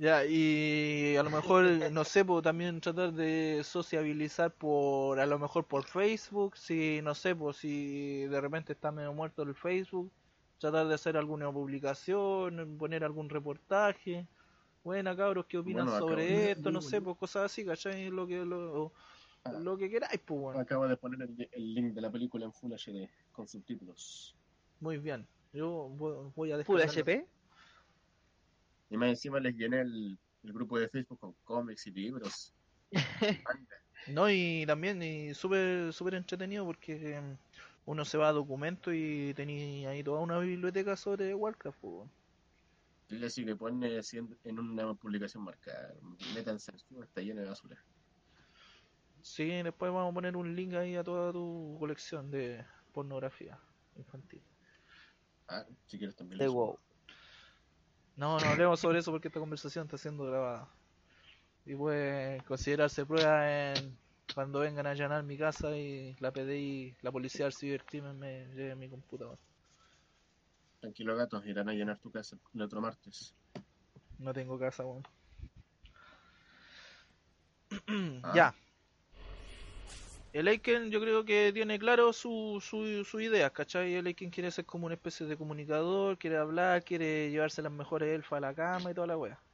Ya, 0.00 0.24
y 0.24 1.14
a 1.16 1.22
lo 1.22 1.28
mejor, 1.28 1.62
no 1.92 2.04
sé, 2.04 2.24
pues 2.24 2.42
también 2.42 2.80
tratar 2.80 3.12
de 3.12 3.60
sociabilizar 3.62 4.50
por, 4.50 5.20
a 5.20 5.26
lo 5.26 5.38
mejor 5.38 5.66
por 5.66 5.84
Facebook, 5.84 6.56
si, 6.56 7.00
no 7.02 7.14
sé, 7.14 7.36
pues 7.36 7.58
si 7.58 8.24
de 8.24 8.40
repente 8.40 8.72
está 8.72 8.90
medio 8.90 9.12
muerto 9.12 9.42
el 9.42 9.54
Facebook, 9.54 10.10
tratar 10.58 10.88
de 10.88 10.94
hacer 10.94 11.18
alguna 11.18 11.52
publicación, 11.52 12.78
poner 12.78 13.04
algún 13.04 13.28
reportaje. 13.28 14.26
Buena, 14.82 15.14
cabros, 15.14 15.44
¿qué 15.44 15.58
opinan 15.58 15.84
Bueno, 15.84 15.98
sobre 16.00 16.24
de- 16.24 16.50
esto? 16.52 16.70
No 16.70 16.80
sé, 16.80 17.02
pues 17.02 17.18
cosas 17.18 17.52
así, 17.52 17.62
¿cachai? 17.66 18.08
Lo 18.08 18.26
que, 18.26 18.42
lo, 18.42 18.92
Ah. 19.44 19.52
lo 19.52 19.76
que 19.76 19.90
queráis, 19.90 20.18
pues, 20.24 20.40
bueno. 20.40 20.60
Acabo 20.60 20.88
de 20.88 20.96
poner 20.96 21.20
el, 21.28 21.48
el 21.52 21.74
link 21.74 21.92
de 21.92 22.00
la 22.00 22.10
película 22.10 22.46
en 22.46 22.52
Full 22.54 22.72
HD 22.72 23.06
con 23.32 23.46
subtítulos. 23.46 24.34
Muy 24.80 24.96
bien. 24.96 25.26
Yo 25.52 25.90
voy, 26.34 26.52
a 26.52 26.62
Full 26.64 26.78
descargarlo. 26.78 26.90
HP. 27.02 27.26
Y 28.90 28.96
más 28.96 29.08
encima 29.10 29.40
les 29.40 29.54
llené 29.56 29.80
el, 29.80 30.18
el 30.42 30.52
grupo 30.52 30.78
de 30.78 30.88
Facebook 30.88 31.18
con 31.20 31.34
cómics 31.44 31.86
y 31.86 31.90
libros. 31.92 32.54
No, 34.06 34.30
y 34.30 34.64
también 34.66 35.02
y 35.02 35.34
súper 35.34 35.92
súper 35.92 36.14
entretenido 36.14 36.64
porque 36.64 37.16
em, 37.16 37.36
uno 37.84 38.04
se 38.04 38.16
va 38.16 38.28
a 38.28 38.32
documentos 38.32 38.94
y 38.96 39.34
tenía 39.34 39.90
ahí 39.90 40.02
toda 40.02 40.20
una 40.20 40.38
biblioteca 40.38 40.96
sobre 40.96 41.34
Warcraft. 41.34 41.78
pues, 41.80 41.92
weón. 41.92 42.10
Y 43.08 43.24
así 43.24 43.44
que 43.44 43.56
pone 43.56 43.98
así 43.98 44.18
en, 44.18 44.38
en 44.44 44.58
una 44.58 44.94
publicación 44.94 45.42
marcada. 45.44 45.94
Métanse 46.34 46.72
encima, 46.72 47.04
está 47.04 47.20
lleno 47.20 47.42
de 47.42 47.48
basura. 47.48 47.84
Sí, 49.22 49.44
después 49.62 49.92
vamos 49.92 50.12
a 50.12 50.14
poner 50.14 50.36
un 50.36 50.54
link 50.54 50.74
ahí 50.74 50.96
a 50.96 51.04
toda 51.04 51.32
tu 51.32 51.76
colección 51.78 52.30
de 52.30 52.64
pornografía 52.92 53.58
infantil. 53.96 54.42
Ah, 55.48 55.66
si 55.86 55.98
quieres 55.98 56.16
también. 56.16 56.38
De 56.38 56.46
lo 56.46 56.52
subo. 56.52 56.66
wow. 56.66 56.78
No, 58.20 58.38
no 58.38 58.48
hablemos 58.48 58.78
sobre 58.78 58.98
eso 58.98 59.10
porque 59.10 59.28
esta 59.28 59.40
conversación 59.40 59.86
está 59.86 59.96
siendo 59.96 60.24
grabada. 60.26 60.68
Y 61.64 61.74
puede 61.74 62.42
considerarse 62.42 63.06
prueba 63.06 63.72
en 63.72 63.96
cuando 64.34 64.60
vengan 64.60 64.86
a 64.86 64.90
allanar 64.90 65.22
mi 65.22 65.38
casa 65.38 65.74
y 65.74 66.14
la 66.20 66.30
PDI, 66.30 66.96
la 67.00 67.10
policía 67.10 67.46
del 67.46 67.54
cibercrimen 67.54 68.18
me 68.18 68.44
lleve 68.48 68.76
mi 68.76 68.90
computador. 68.90 69.38
Tranquilo, 70.80 71.16
gatos, 71.16 71.46
irán 71.46 71.70
a 71.70 71.72
llenar 71.72 71.98
tu 71.98 72.10
casa 72.10 72.36
el 72.52 72.60
otro 72.60 72.82
martes. 72.82 73.32
No 74.18 74.34
tengo 74.34 74.58
casa, 74.58 74.84
weón. 74.84 75.02
Ah. 78.22 78.32
Ya. 78.34 78.54
El 80.32 80.48
Aiken 80.48 80.90
yo 80.90 81.00
creo 81.00 81.24
que 81.24 81.52
tiene 81.52 81.78
claro 81.78 82.12
su, 82.12 82.58
su, 82.60 83.04
su 83.04 83.20
idea, 83.20 83.50
¿cachai? 83.50 83.94
El 83.94 84.06
Aiken 84.06 84.30
quiere 84.30 84.50
ser 84.50 84.66
como 84.66 84.86
una 84.86 84.94
especie 84.96 85.26
de 85.26 85.36
comunicador, 85.36 86.18
quiere 86.18 86.36
hablar, 86.36 86.84
quiere 86.84 87.30
llevarse 87.30 87.62
las 87.62 87.72
mejores 87.72 88.12
elfas 88.14 88.38
a 88.38 88.40
la 88.40 88.54
cama 88.54 88.90
y 88.90 88.94
toda 88.94 89.06
la 89.08 89.16
wea. 89.18 89.44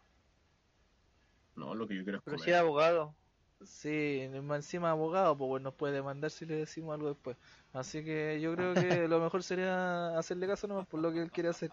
No, 1.56 1.74
lo 1.74 1.88
que 1.88 1.96
yo 1.96 2.04
quiero 2.04 2.18
es 2.18 2.24
Pero 2.24 2.36
comer. 2.36 2.44
si 2.44 2.50
era 2.50 2.60
abogado. 2.60 3.16
Sí, 3.64 4.28
más 4.42 4.56
encima 4.58 4.90
abogado, 4.90 5.36
pues 5.36 5.48
bueno, 5.48 5.64
nos 5.64 5.74
puede 5.74 5.94
demandar 5.94 6.30
si 6.30 6.44
le 6.44 6.56
decimos 6.56 6.94
algo 6.94 7.08
después. 7.08 7.38
Así 7.72 8.04
que 8.04 8.38
yo 8.40 8.54
creo 8.54 8.74
que 8.74 8.80
lo 9.08 9.18
mejor 9.20 9.42
sería 9.42 10.16
hacerle 10.18 10.46
caso 10.46 10.66
nomás 10.66 10.86
por 10.86 11.00
lo 11.00 11.10
que 11.12 11.22
él 11.22 11.30
quiere 11.32 11.48
hacer. 11.50 11.70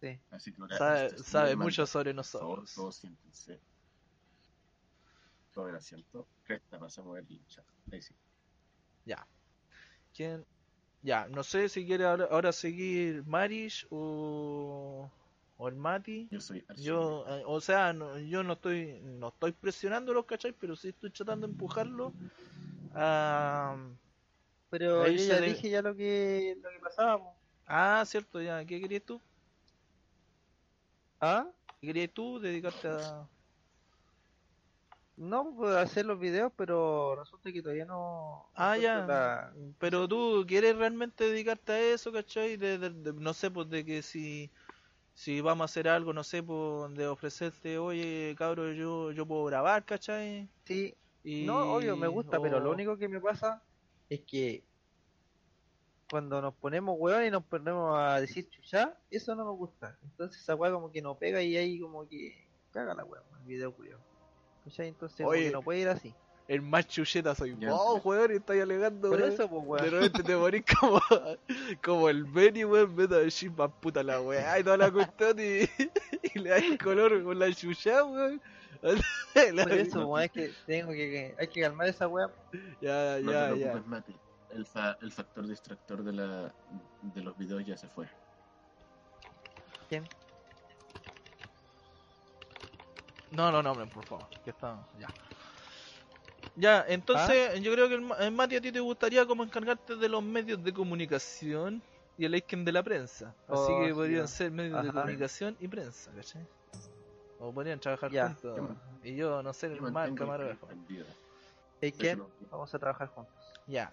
Sí. 0.00 0.18
Así 0.30 0.52
que 0.52 0.60
ahora, 0.62 0.76
Sabe, 0.76 1.18
sabe 1.18 1.56
mucho 1.56 1.86
sobre 1.86 2.12
nosotros. 2.12 2.74
todos 2.74 2.96
siéntense. 2.96 3.60
Tomen 5.52 5.74
asiento. 5.74 6.26
Cresta, 6.44 6.78
pasamos 6.78 7.18
el 7.18 7.46
chat. 7.46 7.64
Ahí 7.90 8.00
sí. 8.02 8.14
Ya. 9.06 9.26
¿Quién? 10.14 10.44
Ya, 11.02 11.26
no 11.28 11.42
sé 11.42 11.68
si 11.68 11.84
quiere 11.84 12.04
ahora, 12.04 12.28
ahora 12.30 12.52
seguir 12.52 13.24
Marish 13.26 13.86
o, 13.90 15.10
o 15.58 15.68
el 15.68 15.74
Mati. 15.74 16.28
Yo 16.30 16.40
soy 16.40 16.64
Yo, 16.76 17.24
eh, 17.28 17.42
o 17.46 17.60
sea, 17.60 17.92
no, 17.92 18.18
yo 18.18 18.42
no 18.44 18.52
estoy 18.54 19.00
no 19.02 19.28
estoy 19.28 19.52
presionándolos, 19.52 20.26
¿cachai? 20.26 20.52
Pero 20.52 20.76
sí 20.76 20.88
estoy 20.90 21.10
tratando 21.10 21.46
de 21.46 21.52
empujarlos 21.52 22.12
a... 22.94 23.76
Pero 24.70 25.08
yo 25.08 25.16
ya 25.24 25.40
de- 25.40 25.48
dije 25.48 25.70
ya 25.70 25.82
lo 25.82 25.94
que, 25.94 26.56
lo 26.62 26.70
que 26.70 26.78
pasaba. 26.78 27.18
po. 27.18 27.36
Ah, 27.66 28.04
cierto, 28.06 28.40
ya. 28.40 28.64
¿Qué 28.64 28.80
querías 28.80 29.02
tú? 29.04 29.20
¿Ah? 31.20 31.46
¿Qué 31.80 31.86
querías 31.88 32.10
tú? 32.12 32.38
Dedicarte 32.38 32.88
a... 32.88 33.28
No, 35.16 35.54
puedo 35.54 35.78
hacer 35.78 36.06
los 36.06 36.18
videos, 36.18 36.52
pero 36.56 37.16
resulta 37.16 37.52
que 37.52 37.62
todavía 37.62 37.84
no. 37.84 38.50
Ah, 38.54 38.76
ya. 38.76 39.06
la- 39.06 39.54
Pero 39.78 40.08
tú 40.08 40.44
quieres 40.46 40.76
realmente 40.76 41.24
dedicarte 41.24 41.72
a 41.72 41.80
eso, 41.92 42.12
¿cachai? 42.12 42.56
De, 42.56 42.78
de- 42.78 42.90
de- 42.90 43.12
no 43.12 43.34
sé, 43.34 43.50
pues 43.50 43.68
de 43.68 43.84
que 43.84 44.02
si, 44.02 44.50
si 45.14 45.40
vamos 45.40 45.62
a 45.62 45.66
hacer 45.66 45.88
algo, 45.88 46.12
no 46.12 46.24
sé, 46.24 46.42
pues 46.42 46.94
de 46.94 47.06
ofrecerte, 47.08 47.78
oye, 47.78 48.34
cabro, 48.38 48.72
yo, 48.72 49.12
yo 49.12 49.26
puedo 49.26 49.44
grabar, 49.46 49.84
¿cachai? 49.86 50.50
Sí, 50.64 50.96
Y, 51.24 51.46
no, 51.46 51.58
obvio, 51.72 51.96
me 51.96 52.08
gusta, 52.08 52.40
pero 52.40 52.60
lo 52.60 52.70
único 52.72 52.96
que 52.98 53.08
me 53.08 53.20
pasa 53.20 53.62
es 54.08 54.22
que 54.26 54.68
cuando 56.08 56.40
nos 56.42 56.54
ponemos 56.56 56.96
hueón 56.98 57.24
y 57.24 57.30
nos 57.30 57.44
ponemos 57.46 57.98
a 57.98 58.20
decir 58.20 58.48
chucha, 58.48 59.02
eso 59.10 59.34
no 59.34 59.44
me 59.46 59.52
gusta. 59.52 59.98
Entonces 60.02 60.40
esa 60.42 60.54
hueá 60.54 60.72
como 60.72 60.92
que 60.92 61.02
no 61.02 61.18
pega 61.18 61.42
y 61.42 61.56
ahí 61.56 61.80
como 61.80 62.06
que 62.08 62.48
caga 62.70 62.94
la 62.94 63.04
hueá, 63.04 63.22
el 63.40 63.46
video 63.46 63.74
culiao. 63.74 64.11
¿Cachai? 64.64 64.88
Entonces 64.88 65.26
Oye. 65.26 65.50
no 65.50 65.62
puede 65.62 65.80
ir 65.80 65.88
así. 65.88 66.14
El 66.48 66.60
más 66.60 66.86
chucheta 66.88 67.34
soy 67.34 67.52
vos, 67.52 68.04
weón, 68.04 68.32
y 68.32 68.34
estáis 68.36 68.62
alegando, 68.62 69.08
Por 69.10 69.20
weón. 69.20 69.32
eso, 69.32 69.48
pues 69.48 69.62
De 69.62 69.68
weón. 69.68 69.90
repente 69.90 70.22
te 70.22 70.36
morís 70.36 70.64
como, 70.78 71.00
como 71.84 72.08
el 72.08 72.24
Benny, 72.24 72.64
weón, 72.64 72.94
meta 72.94 73.18
de 73.18 73.30
chimpa 73.30 73.68
puta 73.68 74.02
la 74.02 74.20
weá 74.20 74.58
y 74.58 74.64
toda 74.64 74.76
la 74.76 74.90
cuestión 74.90 75.38
y, 75.38 75.62
y 76.34 76.38
le 76.38 76.50
das 76.50 76.62
color 76.82 77.22
con 77.22 77.38
la 77.38 77.52
chucha, 77.52 78.04
weón. 78.04 78.40
La- 79.54 79.62
Por 79.62 79.72
eso, 79.72 80.06
weón, 80.06 80.24
es 80.24 80.30
que 80.32 80.50
tengo 80.66 80.90
que, 80.90 80.96
que- 80.96 81.34
hay 81.38 81.46
que 81.48 81.60
calmar 81.60 81.86
esa 81.88 82.08
weá. 82.08 82.28
Ya, 82.80 83.18
No 83.22 83.30
ya, 83.32 83.52
te 83.54 83.58
ya. 83.60 83.82
Mati. 83.86 84.16
El, 84.50 84.66
fa- 84.66 84.98
el 85.00 85.10
factor 85.12 85.46
distractor 85.46 86.02
de, 86.02 86.12
la, 86.12 86.52
de 87.02 87.22
los 87.22 87.38
videos 87.38 87.64
ya 87.64 87.76
se 87.76 87.88
fue. 87.88 88.06
¿Quién? 89.88 90.04
No, 93.32 93.50
no, 93.50 93.62
no, 93.62 93.72
hombre, 93.72 93.86
por 93.86 94.04
favor. 94.04 94.26
Que 94.44 94.50
está, 94.50 94.78
ya. 94.98 95.08
Ya, 96.54 96.84
entonces 96.86 97.50
¿Ah? 97.54 97.56
yo 97.56 97.72
creo 97.72 97.88
que 97.88 97.94
el, 97.94 98.06
el 98.20 98.32
Mati 98.32 98.56
a 98.56 98.60
ti 98.60 98.70
te 98.70 98.80
gustaría 98.80 99.24
como 99.26 99.42
encargarte 99.42 99.96
de 99.96 100.08
los 100.08 100.22
medios 100.22 100.62
de 100.62 100.72
comunicación 100.72 101.82
y 102.18 102.26
el 102.26 102.34
Aiken 102.34 102.64
de 102.64 102.72
la 102.72 102.82
prensa. 102.82 103.34
Así 103.48 103.72
Oh, 103.72 103.80
que 103.80 103.94
podrían 103.94 104.28
ser 104.28 104.50
medios 104.50 104.82
de 104.84 104.92
comunicación 104.92 105.56
y 105.60 105.68
prensa, 105.68 106.10
¿cachai? 106.14 106.46
O 107.38 107.52
podrían 107.52 107.80
trabajar 107.80 108.10
juntos. 108.10 108.56
Yo 108.56 108.76
Y 109.02 109.16
yo, 109.16 109.42
no 109.42 109.52
Yo 109.52 109.66
el 109.72 109.80
mal 109.92 110.14
camarógrafo. 110.14 110.68
no- 112.16 112.28
Vamos 112.50 112.74
a 112.74 112.78
trabajar 112.78 113.08
juntos. 113.08 113.34
Ya. 113.66 113.90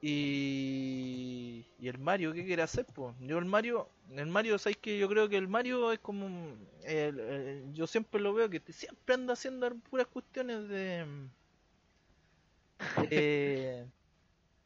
Y, 0.00 1.66
y 1.80 1.88
el 1.88 1.98
Mario, 1.98 2.32
¿qué 2.32 2.44
quiere 2.44 2.62
hacer? 2.62 2.86
Pues? 2.94 3.14
Yo 3.20 3.38
el 3.38 3.44
Mario, 3.46 3.88
el 4.12 4.26
Mario, 4.26 4.58
¿sabes 4.58 4.76
que 4.78 4.98
Yo 4.98 5.08
creo 5.08 5.28
que 5.28 5.36
el 5.36 5.48
Mario 5.48 5.92
es 5.92 5.98
como, 6.00 6.26
un- 6.26 6.68
el- 6.84 7.18
el- 7.20 7.72
yo 7.74 7.86
siempre 7.86 8.20
lo 8.20 8.32
veo 8.34 8.48
que 8.50 8.60
siempre 8.72 9.14
anda 9.14 9.32
haciendo 9.34 9.74
puras 9.90 10.06
cuestiones 10.06 10.68
de, 10.68 11.04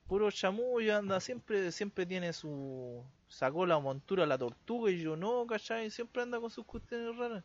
puro 0.08 0.30
chamullo, 0.30 0.96
anda 0.96 1.20
siempre, 1.20 1.72
siempre 1.72 2.06
tiene 2.06 2.32
su, 2.32 3.04
sacó 3.28 3.66
la 3.66 3.78
montura 3.80 4.24
a 4.24 4.26
la 4.26 4.38
tortuga 4.38 4.90
y 4.90 5.00
yo 5.02 5.16
no, 5.16 5.46
¿cachai? 5.46 5.90
Siempre 5.90 6.22
anda 6.22 6.40
con 6.40 6.50
sus 6.50 6.64
cuestiones 6.66 7.16
raras. 7.16 7.44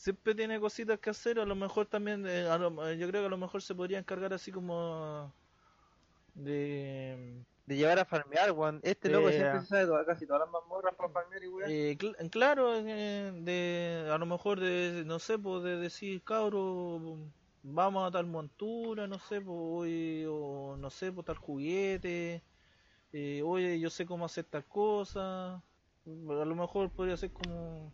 Siempre 0.00 0.34
tiene 0.34 0.58
cositas 0.58 0.98
que 0.98 1.10
hacer, 1.10 1.38
a 1.38 1.44
lo 1.44 1.54
mejor 1.54 1.84
también, 1.84 2.26
eh, 2.26 2.46
a 2.48 2.56
lo- 2.56 2.70
yo 2.94 3.06
creo 3.06 3.20
que 3.20 3.26
a 3.26 3.28
lo 3.28 3.36
mejor 3.36 3.60
se 3.60 3.74
podría 3.74 3.98
encargar 3.98 4.32
así 4.32 4.50
como 4.50 5.30
de... 6.32 7.44
De 7.66 7.76
llevar 7.76 7.98
a 7.98 8.06
farmear, 8.06 8.50
weón. 8.52 8.80
Este 8.82 9.10
loco 9.10 9.28
Eh, 9.28 9.32
siempre 9.34 9.60
se 9.60 9.66
sabe 9.66 9.84
todas- 9.84 10.06
casi 10.06 10.26
todas 10.26 10.40
las 10.40 10.50
mazmorras 10.50 10.94
para 10.96 11.10
farmear 11.10 11.44
y 11.44 11.48
weón. 11.48 11.70
eh, 11.70 11.98
cl- 11.98 12.30
claro, 12.30 12.74
eh, 12.76 13.30
de, 13.42 14.08
a 14.10 14.16
lo 14.16 14.24
mejor 14.24 14.58
de, 14.58 15.02
no 15.04 15.18
sé, 15.18 15.38
pues 15.38 15.62
de 15.64 15.76
decir, 15.76 16.22
cabro, 16.24 17.18
vamos 17.62 18.08
a 18.08 18.10
tal 18.10 18.24
montura, 18.24 19.06
no 19.06 19.18
sé, 19.18 19.42
pues, 19.42 20.26
o 20.30 20.76
no 20.78 20.88
sé, 20.88 21.12
pues 21.12 21.26
tal 21.26 21.36
juguete, 21.36 22.42
eh, 23.12 23.42
oye, 23.44 23.78
yo 23.78 23.90
sé 23.90 24.06
cómo 24.06 24.24
hacer 24.24 24.46
tal 24.46 24.64
cosa, 24.64 25.56
a 25.56 25.62
lo 26.06 26.54
mejor 26.54 26.90
podría 26.90 27.18
ser 27.18 27.30
como 27.32 27.92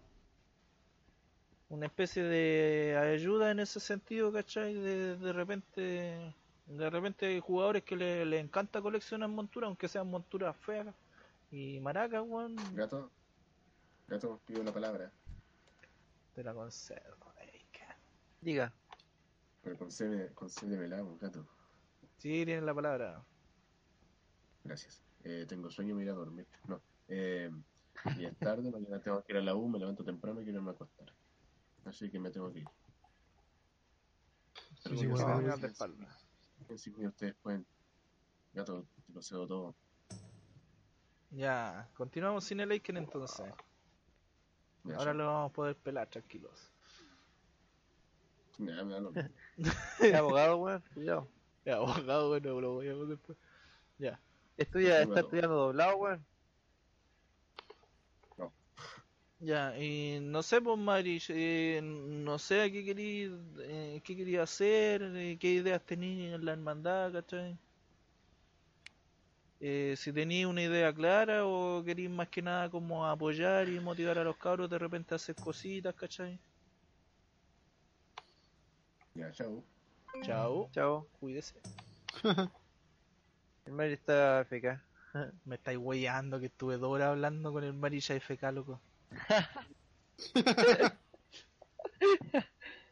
una 1.68 1.86
especie 1.86 2.22
de 2.22 2.96
ayuda 2.96 3.50
en 3.50 3.60
ese 3.60 3.80
sentido, 3.80 4.32
¿cachai? 4.32 4.74
De, 4.74 5.16
de 5.16 5.32
repente, 5.32 6.34
de 6.66 6.90
repente 6.90 7.26
hay 7.26 7.40
jugadores 7.40 7.82
que 7.82 7.96
le, 7.96 8.24
le 8.24 8.38
encanta 8.38 8.80
coleccionar 8.80 9.28
monturas, 9.28 9.68
aunque 9.68 9.88
sean 9.88 10.08
monturas 10.08 10.56
feas 10.56 10.94
y 11.50 11.80
maracas, 11.80 12.22
weón, 12.26 12.56
Gato, 12.74 13.10
gato, 14.08 14.40
pido 14.46 14.62
la 14.62 14.72
palabra. 14.72 15.10
te 16.34 16.42
la 16.44 16.54
conservo. 16.54 17.32
que- 17.72 17.80
Diga. 18.40 18.72
Pero 19.62 19.76
concede, 19.78 20.32
concédemela, 20.34 21.02
gato. 21.20 21.44
Sí, 22.18 22.44
tienes 22.44 22.62
la 22.62 22.74
palabra. 22.74 23.22
Gracias. 24.64 25.02
Eh, 25.24 25.44
tengo 25.48 25.70
sueño, 25.70 25.94
me 25.96 26.02
iré 26.02 26.12
a 26.12 26.14
dormir. 26.14 26.46
No. 26.68 26.80
Eh, 27.08 27.50
y 28.16 28.24
es 28.24 28.36
tarde, 28.38 28.70
mañana 28.70 29.00
tengo 29.00 29.22
que 29.24 29.32
ir 29.32 29.38
a 29.38 29.42
la 29.42 29.54
U, 29.56 29.68
me 29.68 29.78
levanto 29.78 30.04
temprano 30.04 30.40
y 30.40 30.44
quiero 30.44 30.58
irme 30.60 30.70
a 30.70 30.74
acostar. 30.74 31.12
Así 31.86 32.10
que 32.10 32.18
me 32.18 32.30
tengo 32.30 32.52
que 32.52 32.60
ir. 32.60 32.68
Sí, 34.82 34.88
Algo 34.88 35.00
sí, 35.00 35.06
bueno, 35.06 35.56
de 35.56 35.66
espalda. 35.66 36.18
Ustedes 36.68 37.34
pueden. 37.36 37.66
Gato, 38.52 38.86
te 39.06 39.12
lo 39.12 39.22
cedo 39.22 39.46
todo. 39.46 39.74
Ya, 41.30 41.88
continuamos 41.94 42.44
sin 42.44 42.60
el 42.60 42.70
Aiken 42.70 42.96
entonces. 42.96 43.46
Ya, 44.84 44.96
Ahora 44.96 45.12
ya. 45.12 45.14
lo 45.14 45.26
vamos 45.26 45.50
a 45.50 45.54
poder 45.54 45.76
pelar 45.76 46.08
tranquilos. 46.08 46.72
Ya, 48.58 48.84
me 48.84 48.94
da 48.94 49.00
lo 49.00 49.12
abogado, 50.18 50.56
weón. 50.56 50.82
Cuidado. 50.94 51.28
Ya, 51.64 51.76
abogado, 51.76 52.28
bueno, 52.28 52.60
lo 52.60 52.74
voy 52.74 52.88
a 52.88 52.94
ver 52.94 53.06
después. 53.06 53.38
Ya. 53.98 54.20
Estudia, 54.56 55.02
está 55.02 55.20
estudiando 55.20 55.54
doblado, 55.56 55.96
weón. 55.96 56.26
Ya, 59.46 59.78
y 59.78 60.18
no 60.20 60.42
sé, 60.42 60.60
pues 60.60 60.76
Mari, 60.76 61.22
eh, 61.28 61.80
no 61.80 62.36
sé 62.36 62.62
a 62.62 62.70
qué 62.70 62.84
quería, 62.84 63.30
eh, 63.60 64.00
qué 64.02 64.16
quería 64.16 64.42
hacer, 64.42 65.02
eh, 65.14 65.38
qué 65.38 65.50
ideas 65.52 65.86
tenía 65.86 66.34
en 66.34 66.44
la 66.44 66.52
hermandad, 66.52 67.12
¿cachai? 67.12 67.56
Eh, 69.60 69.94
si 69.96 70.12
tenía 70.12 70.48
una 70.48 70.62
idea 70.64 70.92
clara 70.92 71.46
o 71.46 71.80
quería 71.84 72.10
más 72.10 72.28
que 72.28 72.42
nada 72.42 72.68
como 72.68 73.06
apoyar 73.06 73.68
y 73.68 73.78
motivar 73.78 74.18
a 74.18 74.24
los 74.24 74.36
cabros 74.36 74.68
de 74.68 74.80
repente 74.80 75.14
a 75.14 75.16
hacer 75.16 75.36
cositas, 75.36 75.94
¿cachai? 75.94 76.40
Ya, 79.14 79.30
chao. 79.30 79.62
Chao, 80.22 80.68
Chao. 80.72 81.06
cuídese. 81.20 81.54
El 83.64 83.74
Mario 83.74 83.94
está 83.94 84.40
FK. 84.40 84.82
Me 85.44 85.54
estáis 85.54 85.78
weyando 85.78 86.40
que 86.40 86.46
estuve 86.46 86.78
dos 86.78 86.90
horas 86.90 87.10
hablando 87.10 87.52
con 87.52 87.62
el 87.62 87.74
Marilla 87.74 88.16
FK, 88.16 88.50
loco. 88.50 88.80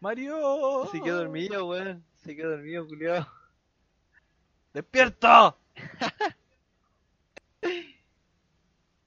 Mario, 0.00 0.88
Se 0.90 1.00
quedó 1.00 1.18
dormido, 1.18 1.66
weón. 1.66 2.04
Se 2.22 2.34
quedó 2.36 2.50
dormido, 2.50 2.86
culiao. 2.86 3.26
¡Despierta! 4.72 5.56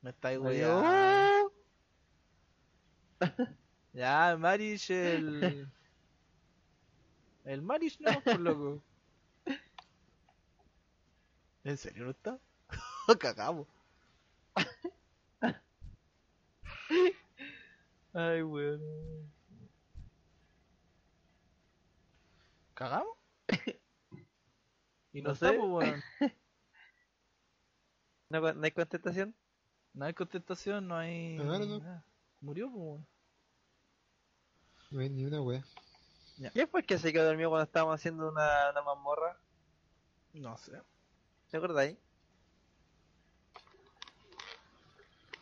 Me 0.01 0.09
estáis 0.11 0.39
weyando. 0.39 1.51
Ya, 3.93 4.37
Marish, 4.37 4.91
el. 4.91 5.67
El 7.45 7.61
Marish 7.63 7.99
no, 7.99 8.21
por 8.21 8.39
loco. 8.39 8.83
¿En 11.63 11.77
serio 11.77 12.05
no 12.05 12.11
está? 12.11 12.39
Cagamos. 13.19 13.65
Ay, 18.13 18.41
weón. 18.43 18.81
¿Cagamos? 22.73 23.17
Y 25.13 25.21
no, 25.21 25.29
No 25.29 25.35
sé. 25.35 25.53
pues, 25.53 25.69
weón. 25.69 26.03
¿No, 28.29 28.53
¿No 28.53 28.63
hay 28.63 28.71
contestación? 28.71 29.35
No 29.93 30.05
hay 30.05 30.13
contestación, 30.13 30.87
no 30.87 30.95
hay. 30.97 31.37
Claro. 31.37 31.81
Murió, 32.41 32.67
weón. 32.69 33.07
No 34.91 34.99
hay 34.99 35.09
ni 35.09 35.25
una 35.25 35.41
wea. 35.41 35.63
¿Quién 36.53 36.67
fue 36.69 36.81
el 36.81 36.85
que 36.85 36.99
se 36.99 37.11
quedó 37.11 37.25
dormido 37.25 37.49
cuando 37.49 37.63
estábamos 37.63 37.95
haciendo 37.95 38.29
una, 38.29 38.69
una 38.69 38.81
mazmorra? 38.83 39.39
No 40.33 40.55
sé. 40.57 40.79
¿Te 41.49 41.57
acordáis? 41.57 41.97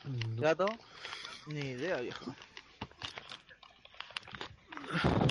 No. 0.05 0.41
¿Gato? 0.41 0.65
Ni 1.47 1.59
idea, 1.59 2.01
viejo. 2.01 2.35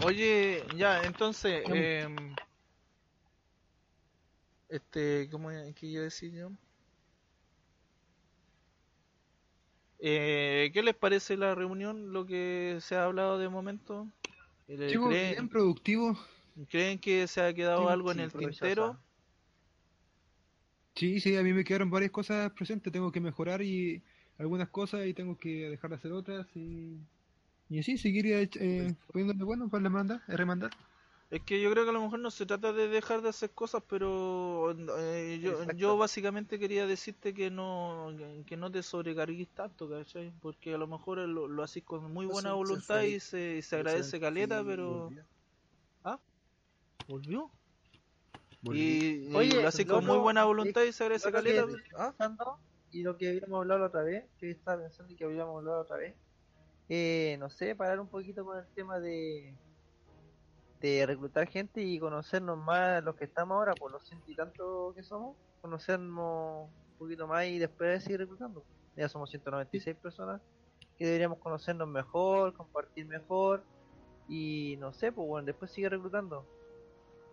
Oye, 0.04 0.62
ya, 0.76 1.02
entonces, 1.04 1.64
em, 1.68 2.34
este, 4.68 5.28
¿cómo 5.30 5.48
qué 5.48 5.86
iba 5.86 6.02
a 6.02 6.04
decir 6.04 6.32
yo? 6.32 6.52
Eh, 9.98 10.70
¿qué 10.72 10.82
les 10.82 10.94
parece 10.94 11.36
la 11.36 11.54
reunión, 11.54 12.12
lo 12.12 12.26
que 12.26 12.78
se 12.80 12.94
ha 12.94 13.04
hablado 13.04 13.38
de 13.38 13.48
momento? 13.48 14.06
Eh, 14.68 14.88
Chico, 14.90 15.08
¿creen, 15.08 15.32
bien 15.32 15.48
productivo. 15.48 16.18
creen 16.68 16.98
que 16.98 17.26
se 17.26 17.40
ha 17.40 17.54
quedado 17.54 17.88
algo 17.88 18.12
en 18.12 18.20
el 18.20 18.32
tintero? 18.32 18.98
Sí, 20.94 21.20
sí, 21.20 21.36
a 21.36 21.42
mí 21.42 21.52
me 21.52 21.64
quedaron 21.64 21.90
varias 21.90 22.12
cosas 22.12 22.52
presentes. 22.52 22.92
Tengo 22.92 23.10
que 23.10 23.20
mejorar 23.20 23.62
y 23.62 24.02
algunas 24.38 24.68
cosas 24.68 25.06
y 25.06 25.14
tengo 25.14 25.36
que 25.38 25.70
dejar 25.70 25.90
de 25.90 25.96
hacer 25.96 26.12
otras. 26.12 26.46
Y, 26.54 26.96
y 27.70 27.78
así, 27.78 27.98
seguir 27.98 28.26
eh, 28.28 28.94
poniéndome 29.12 29.44
bueno 29.44 29.68
para 29.68 29.82
remandar, 29.84 30.22
remandar. 30.28 30.70
Es 31.30 31.42
que 31.42 31.60
yo 31.60 31.70
creo 31.72 31.84
que 31.84 31.90
a 31.90 31.92
lo 31.92 32.02
mejor 32.02 32.20
no 32.20 32.30
se 32.30 32.46
trata 32.46 32.72
de 32.72 32.86
dejar 32.86 33.20
de 33.20 33.30
hacer 33.30 33.50
cosas, 33.50 33.82
pero 33.88 34.72
eh, 34.98 35.40
yo, 35.42 35.64
yo 35.76 35.96
básicamente 35.96 36.58
quería 36.60 36.86
decirte 36.86 37.34
que 37.34 37.50
no 37.50 38.12
que- 38.16 38.44
que 38.46 38.56
no 38.56 38.70
te 38.70 38.82
sobrecargues 38.82 39.48
tanto, 39.48 39.88
¿cachai? 39.88 40.32
Porque 40.40 40.74
a 40.74 40.78
lo 40.78 40.86
mejor 40.86 41.18
lo, 41.18 41.48
lo 41.48 41.62
haces 41.62 41.82
con 41.82 42.12
muy 42.12 42.26
buena 42.26 42.50
se 42.50 42.56
voluntad 42.56 43.00
fue. 43.00 43.08
y 43.08 43.20
se, 43.20 43.56
y 43.56 43.62
se 43.62 43.76
agradece 43.76 44.20
caleta, 44.20 44.60
Sí, 44.60 44.64
pero... 44.68 45.06
volvió. 45.06 45.24
¿Volvió? 47.08 47.50
Volvió. 48.62 48.82
Y, 48.82 49.32
y 49.32 49.36
Oye, 49.36 49.60
lo 49.62 49.68
haces 49.68 49.86
con 49.86 50.06
muy 50.06 50.18
buena 50.18 50.44
voluntad 50.44 50.82
y 50.84 50.92
se 50.92 51.02
agradece 51.04 51.30
que 51.30 51.32
caleta. 51.32 51.60
estoy 51.62 51.82
¿Ah? 51.98 52.14
Y 52.94 53.02
lo 53.02 53.16
que 53.18 53.28
habíamos 53.28 53.60
hablado 53.60 53.80
la 53.80 53.86
otra 53.86 54.02
vez, 54.02 54.24
que 54.38 54.50
estaba 54.50 54.82
pensando 54.82 55.14
que 55.16 55.24
habíamos 55.24 55.58
hablado 55.58 55.78
la 55.78 55.82
otra 55.82 55.96
vez, 55.96 56.14
eh, 56.88 57.36
no 57.40 57.50
sé, 57.50 57.74
parar 57.74 57.98
un 57.98 58.08
poquito 58.08 58.44
con 58.44 58.58
el 58.58 58.66
tema 58.74 59.00
de 59.00 59.54
de 60.84 61.06
reclutar 61.06 61.48
gente 61.48 61.80
y 61.80 61.98
conocernos 61.98 62.58
más 62.58 63.02
los 63.02 63.16
que 63.16 63.24
estamos 63.24 63.54
ahora, 63.54 63.74
por 63.74 63.90
los 63.90 64.06
ciento 64.06 64.30
y 64.30 64.36
tanto 64.36 64.92
que 64.94 65.02
somos, 65.02 65.34
conocernos 65.62 66.68
un 66.68 66.98
poquito 66.98 67.26
más 67.26 67.46
y 67.46 67.58
después 67.58 68.04
seguir 68.04 68.20
reclutando. 68.20 68.62
Ya 68.94 69.08
somos 69.08 69.30
196 69.30 69.96
personas 69.96 70.42
que 70.98 71.06
deberíamos 71.06 71.38
conocernos 71.38 71.88
mejor, 71.88 72.52
compartir 72.52 73.06
mejor 73.06 73.64
y 74.28 74.76
no 74.78 74.92
sé, 74.92 75.10
pues 75.10 75.26
bueno, 75.26 75.46
después 75.46 75.70
sigue 75.70 75.88
reclutando. 75.88 76.46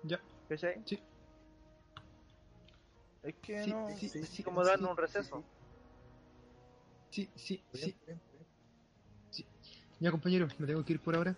Ya. 0.04 0.22
¿Cachai? 0.48 0.82
Es 3.24 3.36
que 3.36 3.64
Sí, 3.64 3.70
no... 3.72 3.88
sí, 3.98 4.10
Sí, 4.10 4.26
sí, 4.26 4.44
como 4.44 4.64
sí, 4.64 4.70
darnos 4.70 4.92
un 4.92 4.98
receso. 4.98 5.44
Sí, 7.12 7.30
sí, 7.36 7.64
sí. 7.74 7.96
Ya, 10.00 10.10
compañero, 10.12 10.48
me 10.58 10.66
tengo 10.66 10.84
que 10.84 10.94
ir 10.94 11.00
por 11.00 11.16
ahora. 11.16 11.36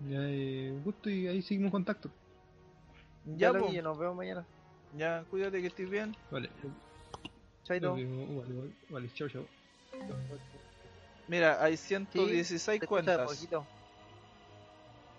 Ya, 0.00 0.18
eh, 0.28 0.70
un 0.72 0.82
gusto 0.84 1.08
y 1.08 1.26
ahí 1.26 1.40
seguimos 1.42 1.68
en 1.68 1.72
contacto. 1.72 2.10
Ya, 3.24 3.46
Ya, 3.46 3.52
po. 3.52 3.58
loquillo, 3.60 3.82
nos 3.82 3.98
vemos 3.98 4.16
mañana. 4.16 4.46
ya, 4.92 5.24
cuídate 5.30 5.60
que 5.60 5.68
estés 5.68 5.88
bien. 5.88 6.14
Vale. 6.30 6.50
Chaito. 7.64 7.92
Vale, 7.92 8.06
vale, 8.06 8.70
vale, 8.90 9.08
chao, 9.14 9.28
chao. 9.28 9.46
Mira, 11.28 11.62
hay 11.62 11.76
Sí, 11.76 11.86
116 11.86 12.58
se 12.80 12.84
escucha 12.84 12.86
cuentas. 12.88 13.34
poquito. 13.34 13.66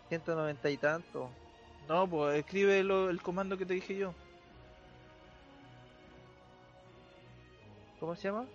190 0.10 0.70
y 0.70 0.78
tanto. 0.78 1.32
No, 1.88 2.08
pues 2.10 2.40
escribe 2.40 2.84
lo- 2.84 3.10
el 3.10 3.22
comando 3.22 3.58
que 3.58 3.66
te 3.66 3.74
dije 3.76 3.96
yo. 3.96 4.14
¿Cómo 8.00 8.16
se 8.16 8.30
llama? 8.30 8.48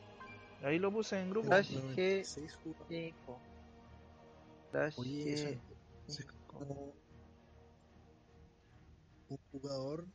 Ahí 0.63 0.79
lo 0.79 0.91
puse 0.91 1.21
en 1.21 1.29
grupo. 1.31 1.49
Dash. 1.49 1.71
96 1.73 2.55
jugadores. 2.57 2.89
5. 2.89 3.41
Dash 4.73 4.99
Oye, 4.99 5.33
eso, 5.35 5.49
G. 5.49 5.59
es 6.09 6.27
como 6.47 6.95
un 9.29 9.39
jugador, 9.53 10.07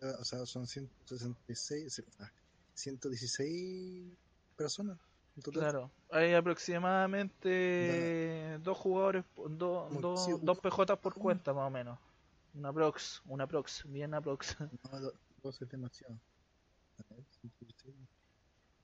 o 0.00 0.24
sea, 0.24 0.46
son 0.46 0.66
166, 0.66 1.92
se- 1.94 2.04
ah, 2.20 2.30
116 2.74 4.16
personas 4.56 4.98
en 5.36 5.42
total. 5.42 5.60
Claro, 5.62 5.90
hay 6.10 6.32
aproximadamente 6.34 8.58
dos 8.62 8.78
jugadores, 8.78 9.24
do- 9.36 9.88
do- 9.90 10.16
sí, 10.16 10.32
dos 10.42 10.58
PJ 10.60 10.96
por 11.00 11.14
cuenta 11.14 11.52
más 11.52 11.66
o 11.66 11.70
menos. 11.70 11.98
Una 12.54 12.72
prox, 12.72 13.20
una 13.26 13.46
prox, 13.46 13.84
bien 13.86 14.14
aprox. 14.14 14.56
No, 14.60 15.00
do- 15.00 15.12
dos 15.42 15.60
es 15.62 15.68
demasiado. 15.68 16.18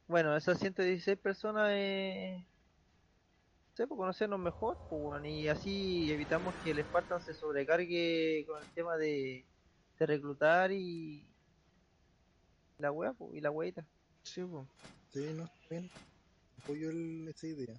A 0.08 0.12
ver, 0.12 0.24
116. 0.24 0.24
Bueno, 0.24 0.36
esas 0.36 0.58
116 0.58 1.18
personas, 1.18 1.70
eh, 1.72 2.46
sé, 3.74 3.86
pues 3.86 3.98
conocernos 3.98 4.38
mejor, 4.38 4.76
pues, 4.88 5.00
bueno, 5.02 5.26
y 5.26 5.48
así 5.48 6.10
evitamos 6.10 6.54
que 6.62 6.70
el 6.70 6.84
Spartan 6.84 7.20
se 7.20 7.34
sobrecargue 7.34 8.44
con 8.46 8.62
el 8.62 8.68
tema 8.74 8.96
de, 8.96 9.44
de 9.98 10.06
reclutar 10.06 10.70
y 10.72 11.24
la 12.78 12.92
wea, 12.92 13.12
pues, 13.12 13.36
y 13.36 13.40
la 13.40 13.50
weita. 13.50 13.84
Sí, 14.22 14.42
po. 14.42 14.66
Sí, 15.12 15.20
no, 15.34 15.44
está 15.44 15.56
bien. 15.70 15.90
Apoyo 16.58 16.90
el- 16.90 17.28
esa 17.28 17.46
idea. 17.46 17.74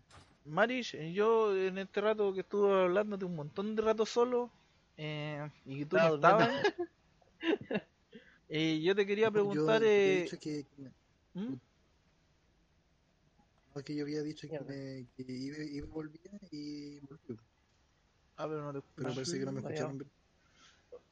Marish, 0.46 0.96
yo 1.14 1.56
en 1.58 1.78
este 1.80 2.02
rato 2.02 2.34
que 2.34 2.42
estuve 2.42 2.84
hablando 2.84 3.18
de 3.18 3.26
un 3.26 3.36
montón 3.36 3.76
de 3.76 3.82
rato 3.82 4.06
solo 4.06 4.52
eh, 4.96 5.50
y 5.66 5.80
que 5.80 5.86
tú 5.88 5.98
no 5.98 6.16
estabas, 6.16 6.76
eh, 8.50 8.80
yo 8.82 8.96
te 8.96 9.08
quería 9.08 9.28
Yo 9.28 9.34
preguntar, 9.34 9.78
había 9.78 9.90
eh, 9.90 10.30
que 10.40 10.70
me- 13.76 13.80
¿Mm? 13.80 13.82
no, 13.82 13.84
que 13.84 13.96
yo 13.96 14.04
había 14.04 14.22
dicho 14.24 14.48
que, 14.50 14.60
Mierda. 14.60 14.66
me, 14.66 15.08
que 15.16 15.24
iba, 15.32 15.58
iba 15.58 15.88
y 15.88 15.90
volvía 15.90 16.32
y 16.52 17.00
volví. 17.02 17.40
Ah, 18.38 18.48
pero 18.48 18.62
no 18.64 18.74
te 18.82 18.88
Pero 18.96 19.14
parece 19.14 19.40
que 19.40 19.46
no 19.46 19.52
me 19.54 19.60
escucharon 19.60 19.98
ya. 19.98 20.06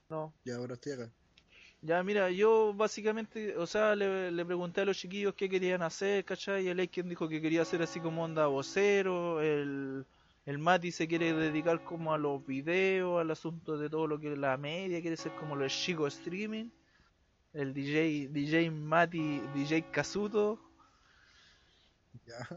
No, 0.09 0.34
Y 0.45 0.51
ahora 0.51 0.76
estoy 0.76 0.93
acá. 0.93 1.14
Ya, 1.82 2.01
mira, 2.03 2.30
yo 2.32 2.74
básicamente, 2.74 3.57
o 3.57 3.68
sea, 3.68 3.95
le, 3.95 4.32
le 4.32 4.45
pregunté 4.45 4.82
a 4.82 4.86
los 4.86 4.97
chiquillos 4.97 5.34
qué 5.36 5.49
querían 5.49 5.82
hacer, 5.82 6.24
¿cachai? 6.26 6.66
Y 6.66 6.70
el 6.70 6.80
Aiken 6.80 7.09
dijo 7.09 7.28
que 7.28 7.41
quería 7.41 7.61
hacer 7.61 7.82
así 7.82 7.99
como 7.99 8.24
onda 8.24 8.47
vocero, 8.47 9.41
el, 9.41 10.05
el 10.45 10.57
Mati 10.59 10.91
se 10.91 11.07
quiere 11.07 11.34
dedicar 11.34 11.84
como 11.84 12.14
a 12.14 12.18
los 12.18 12.45
videos, 12.45 13.20
al 13.20 13.32
asunto 13.32 13.78
de 13.78 13.89
todo 13.89 14.07
lo 14.07 14.20
que 14.20 14.32
es 14.34 14.38
la 14.38 14.57
media, 14.57 15.01
quiere 15.01 15.18
ser 15.18 15.34
como 15.36 15.55
los 15.57 15.74
chicos 15.74 16.16
streaming, 16.16 16.72
el 17.53 17.74
DJ, 17.74 18.30
DJ 18.34 18.72
Mati, 18.72 19.47
DJ 19.53 19.91
Kazuto, 19.91 20.72
Ya. 22.26 22.47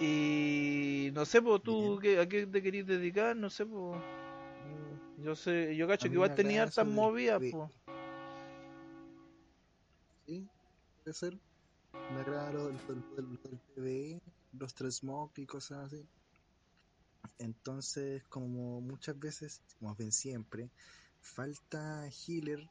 y 0.00 1.10
no 1.12 1.24
sé, 1.24 1.40
pues 1.42 1.62
tú. 1.62 1.98
¿qué- 2.00 2.18
¿a 2.18 2.28
qué 2.28 2.46
te 2.46 2.62
querías 2.62 2.86
dedicar? 2.86 3.36
No 3.36 3.50
sé, 3.50 3.66
pues... 3.66 4.00
Yo 5.18 5.36
sé, 5.36 5.76
yo 5.76 5.86
cacho 5.86 6.08
que 6.08 6.14
igual 6.14 6.34
tenía 6.34 6.62
hartas 6.62 6.86
movidas, 6.86 7.40
de- 7.40 7.50
pues. 7.50 7.70
Sí, 10.26 10.48
puede 11.02 11.14
ser. 11.14 11.40
Me 11.92 12.20
agrada 12.20 12.52
lo 12.52 12.66
del, 12.68 12.78
PvE, 13.74 14.18
los 14.52 14.74
tres 14.74 14.96
smoke 14.96 15.38
y 15.38 15.46
cosas 15.46 15.86
así. 15.86 16.08
Entonces, 17.38 18.22
como 18.28 18.80
muchas 18.80 19.18
veces, 19.18 19.62
más 19.80 19.96
bien 19.96 20.12
siempre, 20.12 20.70
falta 21.20 22.08
healer. 22.08 22.68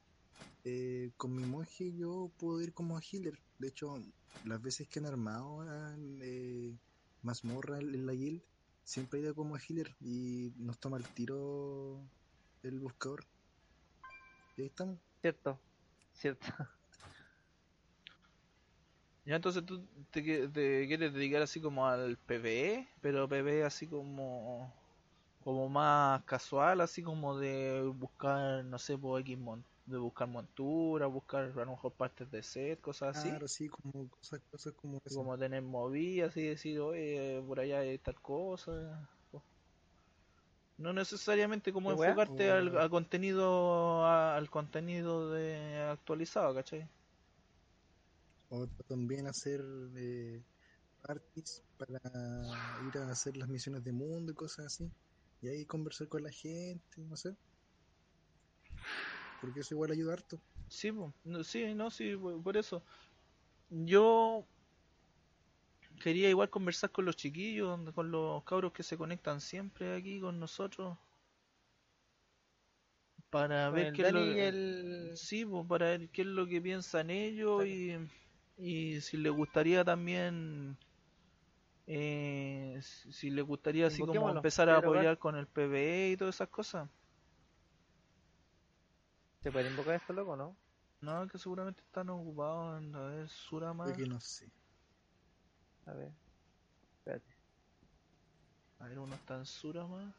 eh, 0.63 1.11
con 1.17 1.33
mi 1.35 1.43
monje 1.43 1.91
yo 1.95 2.31
puedo 2.37 2.61
ir 2.61 2.73
como 2.73 2.99
healer. 2.99 3.39
De 3.57 3.69
hecho, 3.69 3.95
las 4.43 4.61
veces 4.61 4.87
que 4.89 4.99
han 4.99 5.05
armado 5.07 5.63
eh, 6.21 6.77
mazmorra 7.21 7.79
en 7.79 8.05
la 8.05 8.13
guild, 8.13 8.43
siempre 8.83 9.19
he 9.19 9.23
ido 9.23 9.35
como 9.35 9.57
healer 9.57 9.95
y 9.99 10.53
nos 10.57 10.79
toma 10.79 10.97
el 10.97 11.09
tiro 11.09 12.09
el 12.63 12.79
buscador. 12.79 13.25
Y 14.55 14.61
ahí 14.61 14.67
estamos. 14.67 14.99
cierto, 15.21 15.59
cierto. 16.13 16.47
Ya 19.25 19.35
entonces 19.35 19.65
tú 19.65 19.87
te, 20.11 20.21
te 20.49 20.87
quieres 20.87 21.13
dedicar 21.13 21.41
así 21.43 21.61
como 21.61 21.87
al 21.87 22.17
PvE, 22.17 22.89
pero 23.01 23.27
PvE 23.29 23.63
así 23.63 23.87
como 23.87 24.73
como 25.39 25.69
más 25.69 26.23
casual, 26.25 26.81
así 26.81 27.03
como 27.03 27.37
de 27.39 27.81
buscar, 27.95 28.65
no 28.65 28.79
sé, 28.79 28.97
por 28.97 29.21
X 29.21 29.37
mon- 29.39 29.65
de 29.85 29.97
buscar 29.97 30.27
montura, 30.27 31.07
buscar 31.07 31.45
a 31.45 31.65
lo 31.65 31.71
mejor 31.71 31.93
partes 31.95 32.29
de 32.31 32.43
set, 32.43 32.81
cosas 32.81 33.09
así, 33.17 33.29
Claro, 33.29 33.47
sí, 33.47 33.69
como 33.69 34.09
cosas, 34.09 34.41
cosas 34.49 34.73
como 34.73 34.99
eso. 35.05 35.15
como 35.15 35.37
tener 35.37 35.61
movidas 35.61 36.35
y 36.37 36.43
decir, 36.47 36.79
oye, 36.79 37.41
por 37.45 37.59
allá 37.59 37.79
hay 37.79 37.99
tal 37.99 38.19
cosa. 38.21 38.71
No 40.77 40.91
necesariamente 40.91 41.71
como 41.71 41.87
¿Qué 41.87 41.93
wea? 41.93 42.13
enfocarte 42.13 42.51
al 42.51 42.89
contenido 42.89 44.05
a- 44.05 44.35
al 44.35 44.49
contenido 44.49 45.31
de 45.31 45.77
actualizado, 45.89 46.53
¿cachai? 46.55 46.89
O 48.49 48.67
también 48.87 49.25
hacer 49.25 49.61
eh, 49.97 50.43
parties 51.01 51.63
para 51.77 51.99
ir 52.81 52.97
a 52.99 53.11
hacer 53.11 53.37
las 53.37 53.49
misiones 53.49 53.83
de 53.83 53.93
mundo 53.93 54.31
y 54.31 54.35
cosas 54.35 54.67
así. 54.67 54.91
Y 55.41 55.49
ahí 55.49 55.65
conversar 55.65 56.07
con 56.09 56.23
la 56.23 56.31
gente, 56.31 56.97
no 56.99 57.15
sé. 57.17 57.35
Porque 59.41 59.59
eso 59.59 59.73
igual 59.73 59.91
ayuda 59.91 60.13
harto. 60.13 60.39
Sí, 60.69 60.91
po. 60.91 61.13
No, 61.23 61.43
sí, 61.43 61.73
no, 61.75 61.89
sí, 61.91 62.15
po- 62.17 62.41
por 62.41 62.57
eso. 62.57 62.83
Yo, 63.69 64.45
quería 66.01 66.29
igual 66.29 66.49
conversar 66.49 66.91
con 66.91 67.05
los 67.05 67.15
chiquillos, 67.15 67.79
con 67.93 68.11
los 68.11 68.43
cabros 68.43 68.73
que 68.73 68.83
se 68.83 68.97
conectan 68.97 69.39
siempre 69.39 69.95
aquí 69.95 70.19
con 70.19 70.37
nosotros. 70.37 70.97
Para 73.31 73.69
Con 73.69 73.77
ver 73.77 73.87
el 73.87 73.93
qué 73.93 74.01
es 74.03 74.07
lo 74.09 74.25
que... 74.25 74.47
el... 74.47 75.11
Sí, 75.15 75.45
pues, 75.45 75.65
para 75.67 75.85
ver 75.87 76.09
qué 76.09 76.21
es 76.21 76.27
lo 76.27 76.45
que 76.47 76.61
piensan 76.61 77.09
ellos 77.09 77.65
y, 77.65 77.95
y 78.57 79.01
si 79.01 79.17
les 79.17 79.31
gustaría 79.33 79.83
también, 79.83 80.77
eh, 81.87 82.79
si 82.81 83.29
les 83.29 83.45
gustaría 83.45 83.87
así 83.87 84.03
como 84.03 84.29
empezar 84.31 84.69
a 84.69 84.77
apoyar 84.77 85.17
con 85.19 85.35
el 85.35 85.47
PvE 85.47 86.11
y 86.11 86.17
todas 86.17 86.35
esas 86.35 86.49
cosas. 86.49 86.89
¿Se 89.41 89.51
puede 89.51 89.69
invocar 89.69 89.95
esto 89.95 90.13
loco, 90.13 90.35
no? 90.35 90.55
No, 91.01 91.27
que 91.27 91.37
seguramente 91.37 91.81
están 91.81 92.09
ocupados 92.09 92.81
en 92.81 92.95
a 92.95 93.01
ver 93.01 93.27
Surama. 93.29 93.85
Creo 93.85 93.97
que 93.97 94.05
no 94.07 94.19
sé. 94.19 94.47
A 95.87 95.93
ver. 95.93 96.11
Espérate. 96.99 97.33
A 98.79 98.87
ver, 98.87 98.99
uno 98.99 99.15
está 99.15 99.35
en 99.37 99.45
Surama. 99.45 100.13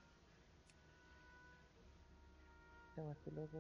¿Qué 2.95 3.01
llama 3.01 3.13
este 3.13 3.31
loco? 3.31 3.59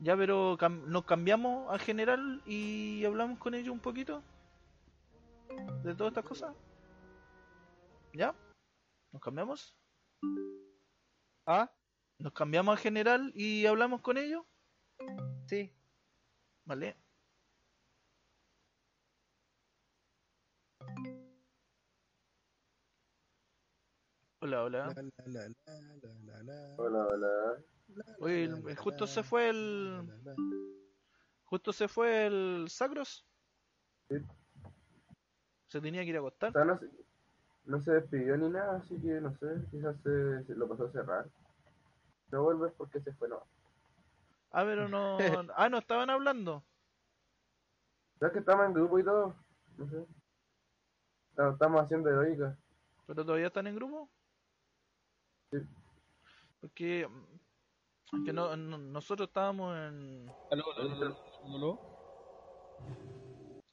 Ya, 0.00 0.16
pero 0.16 0.58
cam- 0.58 0.84
nos 0.86 1.04
cambiamos 1.04 1.72
a 1.72 1.78
general 1.78 2.42
y 2.44 3.04
hablamos 3.06 3.38
con 3.38 3.54
ellos 3.54 3.72
un 3.72 3.80
poquito 3.80 4.22
de 5.82 5.94
todas 5.94 6.10
estas 6.10 6.24
cosas. 6.24 6.54
¿Ya? 8.14 8.34
¿Nos 9.12 9.20
cambiamos? 9.20 9.76
¿Ah? 11.46 11.70
¿Nos 12.18 12.32
cambiamos 12.32 12.78
a 12.78 12.80
general 12.80 13.32
y 13.34 13.66
hablamos 13.66 14.00
con 14.02 14.16
ellos? 14.16 14.44
Sí. 15.46 15.72
¿Vale? 16.64 16.96
Hola, 24.40 24.64
hola. 24.64 24.86
La, 24.94 25.02
la, 25.02 25.10
la, 25.26 25.48
la, 25.48 25.48
la, 26.02 26.14
la, 26.22 26.42
la, 26.42 26.74
Hola, 26.76 27.06
hola. 27.06 27.64
la, 27.88 28.04
la, 28.06 28.16
Oye, 28.20 28.44
el- 28.44 28.76
justo 28.76 29.06
se 29.06 29.22
fue 29.22 29.48
el... 29.48 30.06
Justo 31.44 31.72
se 31.72 31.88
fue 31.88 32.26
el 32.26 32.66
Sacros. 32.68 33.26
Sí. 34.10 34.16
Se 35.68 35.80
tenía 35.80 36.02
que 36.02 36.08
ir 36.08 36.16
a 36.16 36.18
acostar. 36.18 36.52
No, 37.66 37.80
se, 37.80 37.92
despidió 37.92 38.36
ni 38.36 38.48
nada, 38.50 38.76
así 38.76 39.00
que 39.00 39.20
no 39.20 39.34
sé, 39.36 39.46
quizás 39.70 39.96
se, 40.02 40.44
se 40.44 40.54
lo 40.54 40.68
pasó 40.68 40.84
a 40.84 40.92
cerrar. 40.92 41.26
No 42.30 42.42
vuelve 42.42 42.70
porque 42.76 43.00
se 43.00 43.12
fue, 43.14 43.28
no. 43.28 43.42
Ah, 44.50 44.64
pero 44.64 44.88
no... 44.88 45.18
Ah, 45.56 45.68
no 45.68 45.78
estaban 45.78 46.10
hablando. 46.10 46.62
¿Sabes 48.18 48.32
que 48.34 48.38
estamos 48.40 48.66
en 48.66 48.74
grupo 48.74 48.98
y 48.98 49.04
todo? 49.04 49.34
No 49.78 49.88
sé. 49.88 50.06
Estamos, 51.30 51.54
estamos 51.54 51.82
haciendo 51.82 52.10
heroica. 52.10 52.56
¿Pero 53.06 53.24
todavía 53.24 53.46
están 53.48 53.66
en 53.66 53.74
grupo? 53.76 54.08
Sí. 55.50 55.58
Porque... 56.60 57.08
que 58.24 58.32
no, 58.32 58.56
no- 58.56 58.78
nosotros 58.78 59.28
estábamos 59.28 59.76
en... 59.76 60.30
Aló, 60.50 60.64
aló, 60.76 60.92
aló, 60.92 61.16
aló. 61.54 61.80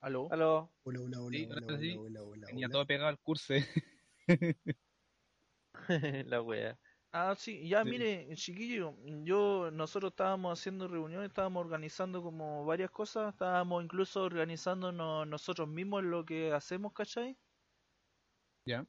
¿Aló? 0.01 0.29
Aló. 0.29 0.75
Hola, 0.83 0.99
hola, 1.01 1.21
hola, 1.21 1.39
Sí, 1.39 1.47
hola, 1.47 1.67
ahora 1.67 1.79
sí. 1.79 1.97
hola, 1.97 2.21
hola, 2.21 2.23
hola, 2.23 2.47
Tenía 2.47 2.67
hola. 2.67 2.69
todo 2.69 2.85
pegado 2.87 3.09
al 3.09 3.19
curso. 3.19 3.53
la 6.25 6.41
wea. 6.41 6.79
Ah, 7.11 7.35
sí, 7.35 7.67
ya 7.67 7.83
Sí. 7.83 7.85
mire, 7.85 8.33
chiquillo, 8.35 8.95
yo, 9.25 9.69
nosotros 9.71 10.11
estábamos 10.11 10.57
haciendo 10.59 10.87
reuniones, 10.87 11.27
estábamos 11.27 11.61
organizando 11.65 12.23
como 12.23 12.65
varias 12.65 12.89
cosas, 12.91 13.33
estábamos 13.33 13.83
incluso 13.83 14.23
organizándonos 14.23 15.27
nosotros 15.27 15.67
mismos 15.67 16.03
en 16.03 16.11
lo 16.11 16.25
que 16.25 16.53
hacemos, 16.53 16.93
¿cachai? 16.93 17.37
Ya. 18.65 18.85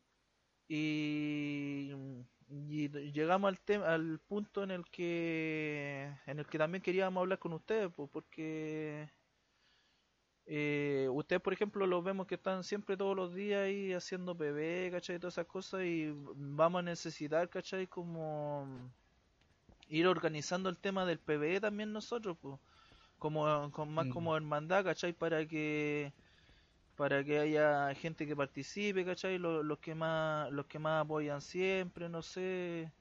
Y, 0.68 1.90
y 2.48 2.88
llegamos 3.12 3.48
al 3.48 3.60
tema, 3.60 3.92
al 3.92 4.20
punto 4.20 4.62
en 4.62 4.70
el 4.70 4.84
que, 4.90 6.16
en 6.26 6.38
el 6.38 6.46
que 6.46 6.58
también 6.58 6.82
queríamos 6.82 7.20
hablar 7.20 7.38
con 7.38 7.52
ustedes, 7.52 7.90
pues, 7.94 8.08
porque 8.10 9.12
eh, 10.46 11.08
ustedes, 11.12 11.42
por 11.42 11.52
ejemplo, 11.52 11.86
los 11.86 12.04
vemos 12.04 12.26
que 12.26 12.34
están 12.36 12.64
siempre 12.64 12.96
todos 12.96 13.16
los 13.16 13.34
días 13.34 13.62
ahí 13.62 13.92
haciendo 13.92 14.36
PB, 14.36 14.90
¿cachai? 14.92 15.18
Todas 15.18 15.34
esas 15.34 15.46
cosas 15.46 15.82
y 15.84 16.12
vamos 16.36 16.80
a 16.80 16.82
necesitar, 16.82 17.48
¿cachai? 17.48 17.86
Como 17.86 18.90
ir 19.88 20.06
organizando 20.06 20.68
el 20.68 20.78
tema 20.78 21.04
del 21.06 21.18
PB 21.20 21.60
también 21.60 21.92
nosotros, 21.92 22.36
pues, 22.40 22.58
como, 23.18 23.70
con 23.72 23.92
más 23.94 24.06
Mm. 24.06 24.10
como 24.10 24.36
hermandad, 24.36 24.84
¿cachai? 24.84 25.12
Para 25.12 25.46
que 25.46 26.12
para 26.96 27.24
que 27.24 27.38
haya 27.38 27.94
gente 27.94 28.26
que 28.26 28.36
participe, 28.36 29.04
¿cachai? 29.04 29.38
Los, 29.38 29.64
los 29.64 29.78
que 29.80 29.94
más 29.94 30.50
los 30.52 30.66
que 30.66 30.78
más 30.78 31.04
apoyan 31.04 31.40
siempre, 31.40 32.08
no 32.08 32.22
sé. 32.22 32.92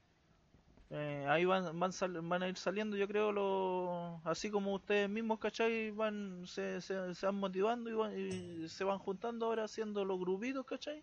Eh, 0.93 1.25
ahí 1.29 1.45
van 1.45 1.79
van, 1.79 1.93
sal- 1.93 2.19
van 2.21 2.43
a 2.43 2.49
ir 2.49 2.57
saliendo, 2.57 2.97
yo 2.97 3.07
creo, 3.07 3.31
los, 3.31 4.19
así 4.25 4.49
como 4.51 4.73
ustedes 4.75 5.09
mismos, 5.09 5.39
¿cachai? 5.39 5.91
Van, 5.91 6.43
se, 6.45 6.81
se, 6.81 7.15
se 7.15 7.25
van 7.25 7.35
motivando 7.35 7.89
y, 7.89 7.93
van- 7.93 8.17
y 8.19 8.67
se 8.67 8.83
van 8.83 8.99
juntando 8.99 9.45
ahora 9.45 9.63
haciendo 9.63 10.03
los 10.03 10.19
grupitos, 10.19 10.65
¿cachai? 10.65 11.01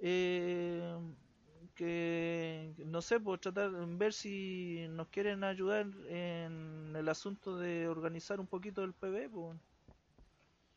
Eh, 0.00 0.98
que, 1.76 2.74
no 2.86 3.00
sé, 3.00 3.20
pues 3.20 3.40
tratar, 3.40 3.70
ver 3.96 4.12
si 4.12 4.86
nos 4.90 5.06
quieren 5.08 5.44
ayudar 5.44 5.86
en 6.08 6.94
el 6.96 7.08
asunto 7.08 7.58
de 7.58 7.86
organizar 7.88 8.40
un 8.40 8.46
poquito 8.46 8.82
el 8.82 8.92
PB, 8.92 9.30
pues. 9.30 9.56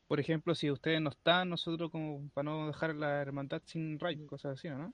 Por 0.07 0.19
ejemplo, 0.19 0.53
si 0.53 0.69
ustedes 0.69 1.01
no 1.01 1.10
están, 1.10 1.49
nosotros 1.49 1.89
como 1.89 2.30
para 2.30 2.45
no 2.45 2.68
dejar 2.68 2.93
la 2.95 3.22
hermandad 3.22 3.61
sin 3.65 3.97
raid, 3.99 4.26
cosas 4.27 4.60
así, 4.60 4.68
¿o 4.68 4.77
¿no? 4.77 4.93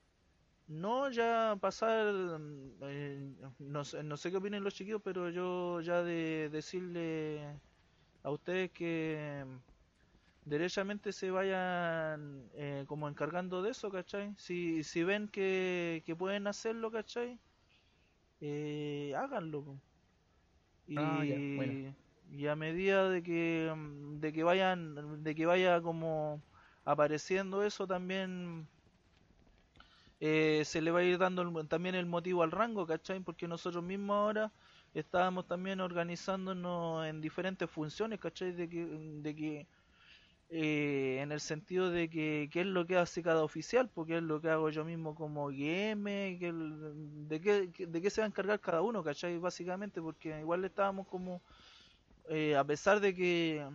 No, 0.69 1.09
ya 1.09 1.57
pasar, 1.59 2.13
mm, 2.39 2.77
eh, 2.83 3.35
no, 3.59 3.83
sé, 3.83 4.03
no 4.03 4.17
sé 4.17 4.29
qué 4.31 4.37
opinan 4.37 4.63
los 4.63 4.75
chiquillos, 4.75 5.01
pero 5.03 5.29
yo 5.31 5.81
ya 5.81 6.03
de 6.03 6.49
decirle 6.51 7.59
a 8.23 8.31
ustedes 8.31 8.71
que 8.71 9.45
derechamente 10.45 11.13
se 11.13 11.31
vayan 11.31 12.49
eh, 12.55 12.85
como 12.87 13.07
encargando 13.09 13.61
de 13.61 13.71
eso, 13.71 13.91
¿cachai? 13.91 14.33
Si, 14.37 14.83
si 14.83 15.03
ven 15.03 15.27
que, 15.29 16.03
que 16.05 16.15
pueden 16.15 16.47
hacerlo, 16.47 16.91
¿cachai? 16.91 17.39
Eh, 18.41 19.13
háganlo. 19.15 19.79
Y, 20.87 20.95
Ah, 20.95 21.23
ya, 21.25 21.41
bueno. 21.55 21.73
y 22.31 22.47
a 22.47 22.55
medida 22.55 23.09
de 23.09 23.23
que, 23.23 23.73
de 24.19 24.33
que 24.33 24.43
vayan, 24.43 25.23
de 25.23 25.35
que 25.35 25.45
vaya 25.45 25.81
como 25.81 26.41
apareciendo 26.85 27.63
eso 27.63 27.87
también 27.87 28.67
eh, 30.19 30.63
se 30.65 30.81
le 30.81 30.91
va 30.91 30.99
a 30.99 31.03
ir 31.03 31.17
dando 31.17 31.65
también 31.67 31.95
el 31.95 32.05
motivo 32.05 32.43
al 32.43 32.51
rango, 32.51 32.85
¿cachai? 32.87 33.19
Porque 33.21 33.47
nosotros 33.47 33.83
mismos 33.83 34.15
ahora 34.15 34.53
estábamos 34.93 35.47
también 35.47 35.79
organizándonos 35.81 37.07
en 37.07 37.21
diferentes 37.21 37.69
funciones, 37.69 38.19
¿cachai? 38.19 38.51
De 38.53 38.69
que, 38.69 38.85
de 38.85 39.35
que 39.35 39.67
eh, 40.49 41.19
en 41.21 41.31
el 41.31 41.39
sentido 41.39 41.89
de 41.91 42.09
que 42.09 42.49
qué 42.51 42.61
es 42.61 42.65
lo 42.67 42.85
que 42.87 42.97
hace 42.97 43.21
cada 43.23 43.43
oficial, 43.43 43.89
porque 43.93 44.17
es 44.17 44.23
lo 44.23 44.41
que 44.41 44.49
hago 44.49 44.69
yo 44.69 44.83
mismo 44.85 45.13
como 45.15 45.49
GM, 45.49 46.37
de, 47.27 47.41
qué, 47.41 47.67
de 47.87 48.01
qué 48.01 48.09
se 48.09 48.21
va 48.21 48.25
a 48.25 48.27
encargar 48.29 48.59
cada 48.59 48.81
uno, 48.81 49.03
¿cachai? 49.03 49.37
Básicamente, 49.37 50.01
porque 50.01 50.39
igual 50.39 50.65
estábamos 50.65 51.07
como, 51.07 51.41
eh, 52.29 52.55
a 52.55 52.63
pesar 52.65 52.99
de 52.99 53.13
que 53.15 53.65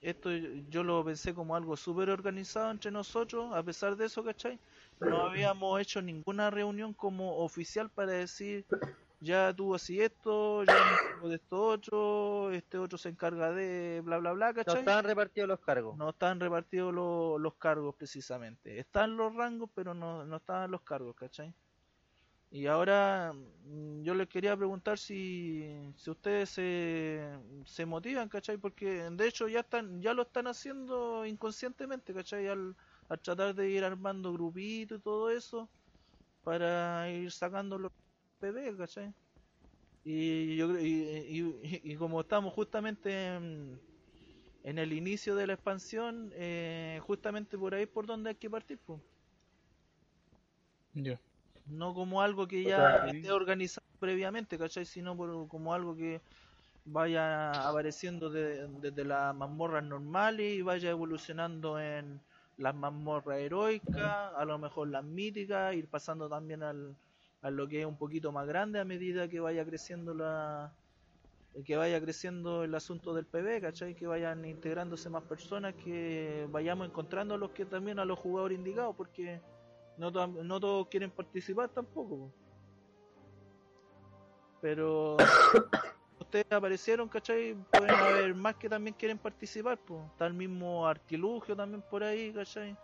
esto 0.00 0.30
yo 0.32 0.82
lo 0.84 1.04
pensé 1.04 1.34
como 1.34 1.54
algo 1.56 1.76
súper 1.76 2.10
organizado 2.10 2.70
entre 2.70 2.90
nosotros, 2.90 3.54
a 3.54 3.62
pesar 3.62 3.96
de 3.96 4.06
eso, 4.06 4.24
¿cachai? 4.24 4.60
No 5.00 5.22
habíamos 5.22 5.80
hecho 5.80 6.02
ninguna 6.02 6.50
reunión 6.50 6.94
como 6.94 7.38
oficial 7.38 7.90
para 7.90 8.12
decir, 8.12 8.66
ya 9.20 9.52
tú 9.54 9.74
así 9.74 10.00
esto, 10.00 10.62
encargo 10.62 11.28
de 11.28 11.36
esto 11.36 11.62
otro, 11.62 12.50
este 12.52 12.78
otro 12.78 12.98
se 12.98 13.08
encarga 13.10 13.52
de 13.52 14.00
bla 14.04 14.18
bla 14.18 14.32
bla, 14.32 14.54
No 14.54 14.54
¿cachai? 14.54 14.80
estaban 14.80 15.04
repartidos 15.04 15.48
los 15.48 15.60
cargos. 15.60 15.96
No 15.98 16.10
estaban 16.10 16.40
repartidos 16.40 16.94
lo- 16.94 17.38
los 17.38 17.54
cargos 17.56 17.94
precisamente. 17.96 18.78
Están 18.78 19.16
los 19.16 19.34
rangos, 19.34 19.70
pero 19.74 19.94
no, 19.94 20.24
no 20.24 20.36
estaban 20.36 20.70
los 20.70 20.82
cargos, 20.82 21.14
¿cachai? 21.16 21.54
Y 22.50 22.66
ahora 22.66 23.32
mm, 23.32 24.02
yo 24.02 24.14
les 24.14 24.28
quería 24.28 24.56
preguntar 24.56 24.98
si, 24.98 25.92
si 25.96 26.10
ustedes 26.10 26.50
se, 26.50 27.38
se 27.64 27.86
motivan, 27.86 28.28
¿cachai? 28.28 28.56
Porque 28.58 29.08
de 29.10 29.26
hecho 29.28 29.46
ya 29.48 29.60
están 29.60 30.00
ya 30.02 30.14
lo 30.14 30.22
están 30.22 30.46
haciendo 30.48 31.24
inconscientemente, 31.26 32.12
¿cachai? 32.14 32.48
Al, 32.48 32.76
al 33.10 33.20
tratar 33.22 33.54
de 33.56 33.70
ir 33.70 33.84
armando 33.84 34.32
grupitos 34.34 35.00
y 35.00 35.02
todo 35.02 35.30
eso 35.32 35.72
para 36.42 37.10
ir 37.12 37.32
sacando 37.32 37.78
los 37.78 37.92
PB, 38.40 38.76
¿cachai? 38.78 39.14
Y, 40.04 40.56
yo, 40.56 40.68
creo- 40.70 40.80
y, 40.82 40.90
y- 41.64 41.92
y- 41.92 41.96
como 41.96 42.20
estamos 42.22 42.54
justamente 42.54 43.12
en, 43.36 43.82
en 44.62 44.78
el 44.78 44.92
inicio 44.94 45.36
de 45.36 45.46
la 45.48 45.54
expansión, 45.54 46.32
eh, 46.34 47.00
justamente 47.02 47.58
por 47.58 47.74
ahí 47.74 47.84
es 47.84 47.88
por 47.90 48.06
donde 48.06 48.30
hay 48.30 48.36
que 48.36 48.50
partir, 48.50 48.80
pues. 48.84 49.02
No 51.64 51.94
como 51.94 52.22
algo 52.22 52.46
que 52.48 52.64
ya 52.64 52.96
esté 53.06 53.30
organizado 53.32 53.86
previamente, 53.98 54.58
¿cachai? 54.58 54.86
Sino 54.86 55.16
por, 55.16 55.46
como 55.48 55.74
algo 55.74 55.94
que, 55.96 56.22
vaya 56.84 57.68
apareciendo 57.68 58.30
de- 58.30 58.68
desde 58.68 59.04
las 59.04 59.34
mazmorras 59.36 59.84
normales 59.84 60.54
y 60.58 60.62
vaya 60.62 60.90
evolucionando 60.90 61.80
en 61.80 62.22
las 62.60 62.74
mazmorras 62.74 63.38
heroicas, 63.38 64.32
a 64.36 64.44
lo 64.44 64.58
mejor 64.58 64.88
las 64.88 65.02
míticas, 65.04 65.74
ir 65.74 65.88
pasando 65.88 66.28
también 66.28 66.62
al, 66.62 66.94
a 67.42 67.50
lo 67.50 67.66
que 67.66 67.80
es 67.80 67.86
un 67.86 67.96
poquito 67.96 68.32
más 68.32 68.46
grande 68.46 68.78
a 68.80 68.84
medida 68.84 69.28
que 69.28 69.40
vaya 69.40 69.64
creciendo 69.64 70.14
la 70.14 70.72
que 71.64 71.76
vaya 71.76 72.00
creciendo 72.00 72.62
el 72.62 72.72
asunto 72.76 73.12
del 73.12 73.26
PB, 73.26 73.60
¿cachai? 73.62 73.96
Que 73.96 74.06
vayan 74.06 74.44
integrándose 74.44 75.10
más 75.10 75.24
personas, 75.24 75.74
que 75.74 76.46
vayamos 76.52 76.86
encontrando 76.86 77.34
a 77.34 77.38
los 77.38 77.50
que 77.50 77.64
también 77.64 77.98
a 77.98 78.04
los 78.04 78.18
jugadores 78.20 78.56
indicados, 78.56 78.94
porque 78.94 79.40
no, 79.96 80.12
to- 80.12 80.28
no 80.28 80.60
todos 80.60 80.86
quieren 80.86 81.10
participar 81.10 81.68
tampoco. 81.70 82.16
po. 82.18 82.32
Pero 84.60 85.16
ustedes 86.30 86.52
aparecieron, 86.52 87.08
¿cachai? 87.08 87.56
Pueden 87.72 87.90
haber 87.90 88.34
más 88.36 88.54
que 88.54 88.68
también 88.68 88.94
quieren 88.96 89.18
participar, 89.18 89.76
pues. 89.78 90.00
Está 90.12 90.26
el 90.26 90.34
mismo 90.34 90.86
artilugio 90.86 91.56
también 91.56 91.82
por 91.82 92.04
ahí, 92.04 92.32
¿cachai? 92.32 92.76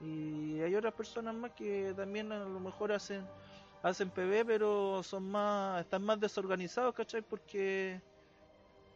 Y 0.00 0.60
hay 0.60 0.74
otras 0.74 0.94
personas 0.94 1.34
más 1.34 1.50
que 1.52 1.92
también 1.96 2.30
a 2.30 2.44
lo 2.44 2.60
mejor 2.60 2.92
hacen 2.92 3.26
hacen 3.82 4.10
PB, 4.10 4.46
pero 4.46 5.02
son 5.02 5.30
más 5.30 5.80
están 5.80 6.02
más 6.04 6.20
desorganizados, 6.20 6.94
¿cachai? 6.94 7.22
Porque 7.22 8.00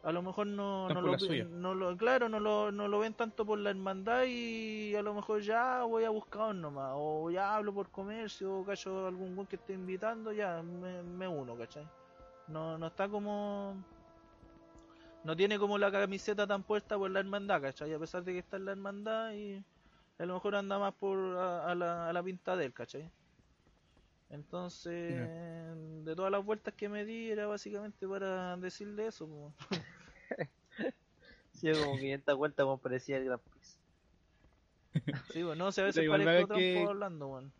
a 0.04 0.12
lo 0.12 0.22
mejor 0.22 0.46
no, 0.46 0.88
lo, 0.88 1.16
no 1.44 1.74
lo 1.74 1.96
claro, 1.96 2.28
no 2.28 2.38
lo, 2.38 2.70
no 2.70 2.86
lo 2.86 2.98
ven 3.00 3.14
tanto 3.14 3.44
por 3.44 3.58
la 3.58 3.70
hermandad 3.70 4.24
y 4.26 4.94
a 4.94 5.02
lo 5.02 5.14
mejor 5.14 5.42
ya 5.42 5.82
voy 5.82 6.04
a 6.04 6.10
buscar 6.10 6.54
nomás, 6.54 6.92
o 6.94 7.30
ya 7.30 7.56
hablo 7.56 7.72
por 7.74 7.90
comercio, 7.90 8.58
o 8.58 8.64
cacho 8.64 9.06
algún 9.06 9.34
buen 9.34 9.46
que 9.48 9.56
esté 9.56 9.72
invitando, 9.72 10.32
ya 10.32 10.62
me, 10.62 11.02
me 11.02 11.26
uno, 11.28 11.56
¿cachai? 11.56 11.86
No, 12.50 12.78
no 12.78 12.86
está 12.88 13.08
como 13.08 13.76
no 15.22 15.36
tiene 15.36 15.58
como 15.58 15.76
la 15.78 15.92
camiseta 15.92 16.46
tan 16.46 16.62
puesta 16.62 16.96
por 16.96 17.10
la 17.10 17.20
hermandad, 17.20 17.60
¿cachai? 17.60 17.92
A 17.92 17.98
pesar 17.98 18.24
de 18.24 18.32
que 18.32 18.38
está 18.38 18.56
en 18.56 18.64
la 18.64 18.72
hermandad 18.72 19.32
y 19.34 19.62
a 20.18 20.24
lo 20.26 20.34
mejor 20.34 20.54
anda 20.56 20.78
más 20.78 20.94
por 20.94 21.18
a, 21.36 21.70
a 21.70 21.74
la, 21.74 22.08
a 22.08 22.12
la 22.12 22.22
pinta 22.22 22.56
de 22.56 22.66
él, 22.66 22.72
¿cachai? 22.72 23.08
Entonces, 24.30 25.28
de 26.04 26.14
todas 26.14 26.30
las 26.30 26.44
vueltas 26.44 26.72
que 26.74 26.88
me 26.88 27.04
di 27.04 27.30
era 27.30 27.46
básicamente 27.46 28.06
para 28.06 28.56
decirle 28.56 29.06
eso. 29.08 29.26
po. 29.26 29.52
Sí, 31.52 31.70
como 31.72 31.98
500 31.98 32.36
vueltas 32.36 32.64
como 32.64 32.78
parecía 32.78 33.18
el 33.18 33.24
Gran 33.26 33.40
Prix. 33.40 33.78
Sí, 35.32 35.42
bueno, 35.42 35.64
no 35.66 35.72
sé, 35.72 35.82
a 35.82 35.84
veces 35.84 36.08
parezco 36.08 36.46
trampo 36.46 36.56
que- 36.58 36.86
hablando, 36.88 37.26
weón. 37.28 37.52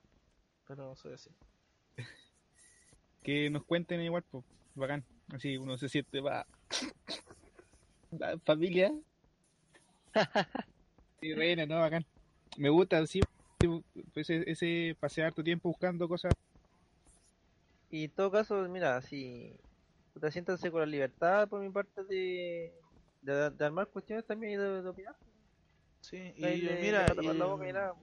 Pero 0.66 0.96
soy 0.96 1.12
así. 1.14 1.30
Que 3.22 3.50
nos 3.50 3.64
cuenten 3.64 4.00
igual, 4.00 4.22
pues, 4.30 4.42
bacán. 4.74 5.04
Así 5.32 5.56
uno 5.56 5.76
se 5.76 5.88
siente, 5.88 6.20
va. 6.20 6.46
va, 8.12 8.38
familia. 8.44 8.92
Sí, 11.20 11.34
reina, 11.34 11.66
no, 11.66 11.78
bacán. 11.80 12.04
Me 12.56 12.70
gusta, 12.70 13.06
sí, 13.06 13.20
pues, 14.14 14.30
ese, 14.30 14.50
ese 14.50 14.96
pasear 14.98 15.34
tu 15.34 15.44
tiempo 15.44 15.68
buscando 15.68 16.08
cosas. 16.08 16.32
Y 17.90 18.04
en 18.04 18.10
todo 18.12 18.30
caso, 18.30 18.66
mira, 18.68 19.02
si 19.02 19.54
te 20.18 20.30
siéntanse 20.30 20.70
con 20.70 20.80
la 20.80 20.86
libertad 20.86 21.48
por 21.48 21.60
mi 21.60 21.70
parte 21.70 22.04
de, 22.04 22.72
de, 23.22 23.50
de 23.50 23.64
armar 23.64 23.88
cuestiones 23.88 24.26
también 24.26 24.54
y 24.54 24.56
de, 24.56 24.82
de 24.82 24.88
opinar. 24.88 25.16
Sí, 26.00 26.16
y 26.36 26.40
le- 26.40 26.80
mira, 26.80 27.12
y, 27.12 27.22
la 27.22 27.94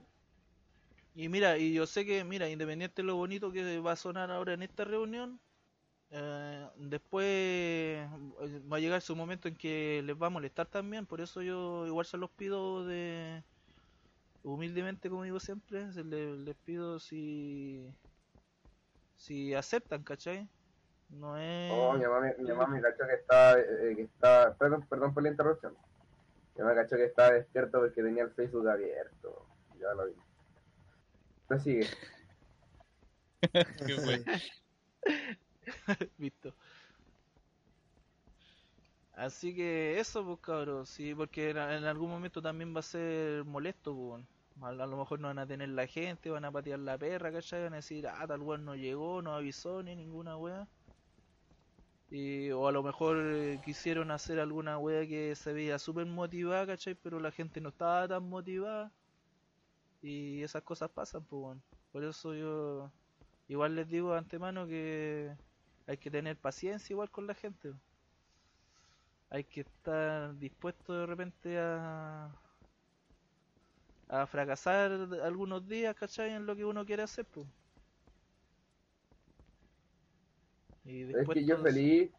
y 1.14 1.28
mira, 1.28 1.58
y 1.58 1.72
yo 1.74 1.86
sé 1.86 2.04
que, 2.06 2.22
mira, 2.24 2.48
independiente 2.48 3.02
de 3.02 3.06
lo 3.06 3.16
bonito 3.16 3.50
que 3.50 3.80
va 3.80 3.92
a 3.92 3.96
sonar 3.96 4.30
ahora 4.30 4.54
en 4.54 4.62
esta 4.62 4.84
reunión, 4.84 5.40
eh, 6.10 6.68
después 6.76 8.08
va 8.70 8.76
a 8.76 8.80
llegar 8.80 9.00
su 9.02 9.14
momento 9.16 9.48
en 9.48 9.56
que 9.56 10.02
les 10.04 10.20
va 10.20 10.28
a 10.28 10.30
molestar 10.30 10.66
también, 10.66 11.06
por 11.06 11.20
eso 11.20 11.42
yo 11.42 11.86
igual 11.86 12.06
se 12.06 12.16
los 12.16 12.30
pido 12.30 12.86
de 12.86 13.42
humildemente, 14.42 15.10
como 15.10 15.24
digo 15.24 15.40
siempre, 15.40 15.92
se 15.92 16.04
le- 16.04 16.36
les, 16.38 16.56
pido 16.56 16.98
si 16.98 17.86
si 19.16 19.54
aceptan, 19.54 20.02
¿cachai? 20.04 20.48
No 21.10 21.36
es... 21.36 21.72
Oh, 21.72 21.92
mi 21.94 22.04
mamá, 22.04 22.32
mi 22.38 22.48
mamá 22.50 22.66
me 22.66 22.80
cachó 22.80 23.06
que 23.06 23.14
estaba, 23.14 23.58
eh, 23.58 23.94
que 23.96 24.02
estaba, 24.02 24.54
perdón, 24.54 24.86
perdón 24.88 25.12
por 25.12 25.22
la 25.22 25.30
interrupción. 25.30 25.74
Mi 26.54 26.62
mamá 26.62 26.74
cachó 26.74 26.96
que 26.96 27.04
estaba 27.04 27.32
despierto 27.32 27.80
porque 27.80 28.02
tenía 28.02 28.22
el 28.22 28.30
Facebook 28.30 28.68
abierto. 28.68 29.46
Ya 29.80 29.92
lo 29.94 30.06
vi. 30.06 30.12
Pero 31.48 31.60
sigue. 31.60 31.86
Qué. 33.86 34.24
Visto. 36.18 36.54
Así 39.18 39.52
que 39.52 39.98
eso, 39.98 40.24
pues 40.24 40.38
cabros, 40.40 40.88
sí, 40.88 41.12
porque 41.12 41.50
en, 41.50 41.58
algún 41.58 42.08
momento 42.08 42.40
también 42.40 42.72
va 42.74 42.80
a 42.80 42.82
ser 42.82 43.44
molesto, 43.44 43.92
pues. 43.94 44.24
A, 44.62 44.72
lo 44.72 44.96
mejor 44.96 45.18
no 45.18 45.28
van 45.28 45.40
a 45.40 45.46
tener 45.46 45.68
la 45.70 45.88
gente, 45.88 46.30
van 46.30 46.44
a 46.44 46.52
patear 46.52 46.78
la 46.78 46.96
perra, 46.98 47.32
¿cachai? 47.32 47.64
Van 47.64 47.72
a 47.72 47.76
decir, 47.76 48.06
ah, 48.06 48.26
tal 48.28 48.42
weón 48.42 48.64
no 48.64 48.76
llegó, 48.76 49.20
no 49.22 49.34
avisó 49.34 49.82
ni 49.82 49.96
ninguna 49.96 50.36
wea. 50.36 50.68
Y, 52.10 52.50
o 52.52 52.68
a 52.68 52.72
lo 52.72 52.82
mejor 52.82 53.18
eh, 53.20 53.60
quisieron 53.64 54.10
hacer 54.12 54.38
alguna 54.40 54.78
wea 54.78 55.06
que 55.06 55.34
se 55.34 55.52
veía 55.52 55.78
súper 55.80 56.06
motivada, 56.06 56.66
¿cachai? 56.66 56.94
Pero 56.94 57.20
la 57.20 57.32
gente 57.32 57.60
no 57.60 57.70
estaba 57.70 58.06
tan 58.08 58.28
motivada. 58.28 58.92
Y 60.00 60.42
esas 60.42 60.62
cosas 60.62 60.90
pasan, 60.90 61.24
pues. 61.24 61.58
Por 61.92 62.04
eso 62.04 62.34
yo 62.34 62.90
igual 63.48 63.74
les 63.74 63.88
digo 63.88 64.12
de 64.12 64.18
antemano 64.18 64.66
que 64.66 65.34
hay 65.88 65.96
que 65.96 66.10
tener 66.10 66.36
paciencia 66.36 66.94
igual 66.94 67.10
con 67.10 67.26
la 67.26 67.34
gente. 67.34 67.72
Hay 69.30 69.42
que 69.42 69.62
estar 69.62 70.38
dispuesto 70.38 70.92
de 70.92 71.06
repente 71.06 71.58
a 71.58 72.30
a 74.08 74.26
fracasar 74.26 74.90
algunos 75.22 75.66
días, 75.68 75.94
¿cachai? 75.94 76.30
En 76.30 76.46
lo 76.46 76.56
que 76.56 76.64
uno 76.64 76.84
quiere 76.84 77.02
hacer, 77.02 77.26
pues. 77.26 77.46
Y 80.84 81.02
Es 81.14 81.28
que 81.28 81.44
yo 81.44 81.58
feliz, 81.58 82.10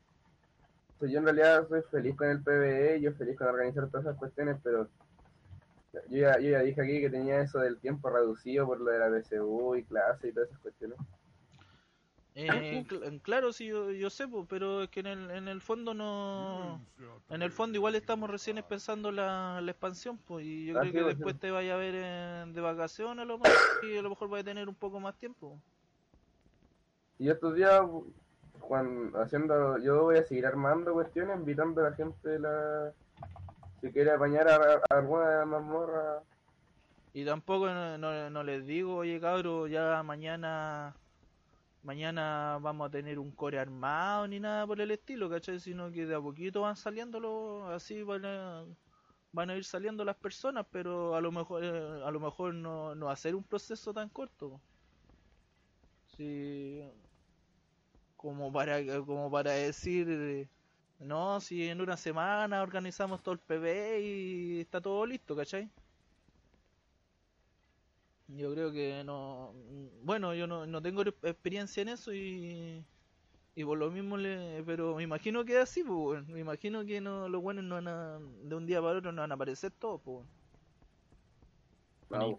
sea, 1.00 1.10
yo 1.10 1.20
en 1.20 1.26
realidad 1.26 1.68
soy 1.68 1.82
feliz 1.90 2.16
con 2.16 2.30
el 2.30 2.44
PBE, 2.44 3.02
yo 3.02 3.12
feliz 3.14 3.36
con 3.38 3.48
organizar 3.48 3.90
todas 3.90 4.06
esas 4.06 4.18
cuestiones, 4.18 4.58
pero 4.64 4.88
yo 5.94 6.20
ya, 6.20 6.40
yo 6.40 6.52
ya 6.52 6.60
dije 6.60 6.80
aquí 6.80 7.02
que 7.02 7.10
tenía 7.10 7.42
eso 7.42 7.60
del 7.60 7.80
tiempo 7.80 8.12
reducido 8.12 8.68
por 8.68 8.80
lo 8.80 8.92
de 8.92 9.00
la 9.00 9.10
BCU 9.10 9.76
y 9.76 9.84
clase 9.84 10.28
y 10.28 10.32
todas 10.32 10.50
esas 10.50 10.62
cuestiones. 10.62 11.00
Eh, 12.42 12.86
cl- 12.88 13.22
claro, 13.22 13.52
sí, 13.52 13.68
yo, 13.68 13.92
yo 13.92 14.10
sé, 14.10 14.26
pero 14.48 14.84
es 14.84 14.90
que 14.90 15.02
en 15.02 15.08
el, 15.08 15.32
en 15.32 15.48
el 15.48 15.62
fondo 15.62 15.94
no... 15.94 16.80
En 17.32 17.42
el 17.44 17.52
fondo 17.52 17.78
igual 17.78 17.94
estamos 17.96 18.30
recién 18.30 18.58
empezando 18.58 19.12
la, 19.12 19.60
la 19.62 19.72
expansión, 19.72 20.18
pues, 20.28 20.46
y 20.46 20.66
yo 20.66 20.78
Ah, 20.78 20.82
creo 20.82 20.94
que 20.94 21.02
pues, 21.04 21.16
después 21.16 21.40
te 21.40 21.52
vaya 21.52 21.76
a 21.76 21.78
ver 21.78 21.96
en- 21.96 22.54
de 22.54 22.62
vacaciones 22.62 23.22
a 23.22 23.26
lo 23.26 23.38
mejor, 23.38 23.58
y 23.84 23.98
a 23.98 24.02
lo 24.02 24.10
mejor 24.10 24.30
vaya 24.30 24.42
a 24.42 24.46
tener 24.46 24.68
un 24.68 24.76
poco 24.76 25.00
más 25.00 25.16
tiempo. 25.18 25.60
Y 27.20 27.30
estos 27.30 27.56
días, 27.56 27.82
cuando, 28.60 29.20
haciendo, 29.22 29.78
yo 29.80 30.04
voy 30.04 30.18
a 30.18 30.24
seguir 30.24 30.46
armando 30.46 30.94
cuestiones, 30.94 31.38
invitando 31.38 31.86
a 31.86 31.90
la 31.90 31.96
gente 31.96 32.40
la... 32.40 32.94
Si 33.82 33.92
quiere 33.92 34.12
apañar 34.12 34.48
a, 34.50 34.56
a 34.90 34.98
alguna 34.98 35.46
mazmorra, 35.46 36.22
Y 37.14 37.26
tampoco 37.26 37.68
no, 37.68 37.98
no- 37.98 38.30
no 38.30 38.44
les 38.44 38.66
digo, 38.66 38.96
oye 38.98 39.20
cabros, 39.20 39.70
ya 39.70 40.02
mañana 40.04 40.96
mañana 41.84 42.58
vamos 42.62 42.88
a 42.88 42.92
tener 42.92 43.20
un 43.20 43.32
core 43.32 43.60
armado 43.60 44.28
ni 44.28 44.40
nada 44.40 44.66
por 44.68 44.82
el 44.82 44.92
estilo, 44.92 45.30
¿cachai? 45.30 45.60
Sino 45.60 45.92
que 45.92 46.06
de 46.06 46.16
a 46.16 46.22
poquito 46.22 46.62
van 46.62 46.76
saliendo 46.76 47.20
los, 47.20 47.70
así 47.72 48.04
van 48.04 48.26
a, 48.26 48.66
van 49.32 49.50
a 49.50 49.56
ir 49.56 49.64
saliendo 49.64 50.04
las 50.06 50.16
personas, 50.18 50.66
pero 50.72 51.16
a 51.16 51.22
lo 51.22 51.32
mejor 51.32 51.64
eh, 51.64 52.04
a 52.06 52.12
lo 52.12 52.20
mejor 52.20 52.54
no, 52.54 53.10
hacer 53.10 53.36
un 53.36 53.44
proceso 53.44 53.94
tan 53.94 54.10
corto. 54.10 54.62
Sí, 56.18 56.82
como 58.16 58.52
para 58.52 58.84
como 59.06 59.32
para 59.32 59.52
decir 59.52 60.50
no, 61.00 61.40
si 61.40 61.68
en 61.70 61.82
una 61.82 61.96
semana 61.98 62.62
organizamos 62.62 63.24
todo 63.24 63.34
el 63.34 63.40
PB 63.40 64.00
y 64.02 64.60
está 64.62 64.82
todo 64.82 65.06
listo, 65.06 65.36
¿cachai? 65.36 65.70
Yo 68.36 68.54
creo 68.54 68.72
que 68.72 69.04
no. 69.04 69.54
Bueno, 70.04 70.34
yo 70.36 70.46
no, 70.46 70.66
no 70.68 70.82
tengo 70.82 71.02
experiencia 71.02 71.82
en 71.82 71.90
eso 71.90 72.14
y. 72.14 72.86
Y 73.56 73.66
por 73.66 73.78
lo 73.78 73.90
mismo 73.90 74.18
le. 74.18 74.64
Pero 74.66 74.96
me 74.96 75.04
imagino 75.04 75.44
que 75.46 75.54
es 75.54 75.64
así, 75.64 75.84
pues. 75.84 76.26
Me 76.28 76.40
imagino 76.40 76.86
que 76.86 77.02
no, 77.02 77.28
los 77.28 77.42
buenos 77.42 77.64
no 77.64 77.76
van 77.76 77.88
a. 77.88 78.20
De 78.44 78.56
un 78.56 78.66
día 78.68 78.82
para 78.82 79.00
otro 79.00 79.12
no 79.12 79.22
van 79.22 79.32
a 79.32 79.36
aparecer 79.36 79.72
todos, 79.72 80.02
pues. 80.02 80.26
Wow. 82.10 82.38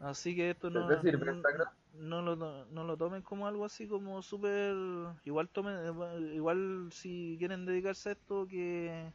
Así 0.00 0.34
que 0.34 0.50
esto 0.50 0.68
¿Te 0.68 0.74
no. 0.74 0.88
no 1.94 2.22
lo, 2.22 2.64
no 2.66 2.84
lo 2.84 2.96
tomen 2.96 3.22
como 3.22 3.46
algo 3.46 3.64
así 3.66 3.86
como 3.86 4.22
súper. 4.22 4.74
Igual 5.24 5.50
tomen. 5.50 5.76
Igual 6.34 6.88
si 6.90 7.36
quieren 7.38 7.66
dedicarse 7.66 8.08
a 8.08 8.12
esto, 8.12 8.46
que. 8.46 9.12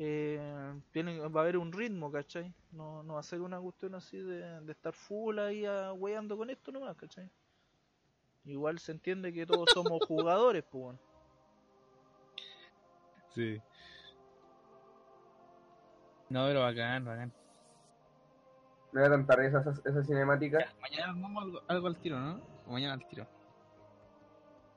Eh, 0.00 0.80
tienen, 0.92 1.20
va 1.34 1.40
a 1.40 1.42
haber 1.42 1.56
un 1.56 1.72
ritmo, 1.72 2.12
¿cachai? 2.12 2.54
No, 2.70 3.02
no 3.02 3.14
va 3.14 3.20
a 3.20 3.24
ser 3.24 3.40
una 3.40 3.58
cuestión 3.58 3.96
así 3.96 4.16
de, 4.16 4.60
de 4.60 4.72
estar 4.72 4.92
full 4.92 5.36
ahí 5.40 5.66
a, 5.66 5.92
weando 5.92 6.36
con 6.36 6.48
esto 6.50 6.70
nomás, 6.70 6.96
¿cachai? 6.96 7.28
Igual 8.44 8.78
se 8.78 8.92
entiende 8.92 9.32
que 9.32 9.44
todos 9.44 9.68
somos 9.74 10.00
jugadores, 10.06 10.62
pues. 10.70 10.84
weón. 10.84 11.00
Sí. 13.34 13.60
No, 16.28 16.46
pero 16.46 16.60
bacán, 16.60 17.04
bacán. 17.04 17.32
No 18.92 19.00
era 19.00 19.10
tanta 19.10 19.34
risa 19.34 19.60
esa, 19.62 19.72
esa 19.84 20.04
cinemática. 20.04 20.60
Ya, 20.60 20.72
mañana 20.80 21.06
vamos 21.20 21.42
algo, 21.42 21.62
algo 21.66 21.86
al 21.88 21.96
tiro, 21.96 22.20
¿no? 22.20 22.40
O 22.68 22.72
mañana 22.72 22.94
al 22.94 23.08
tiro. 23.08 23.26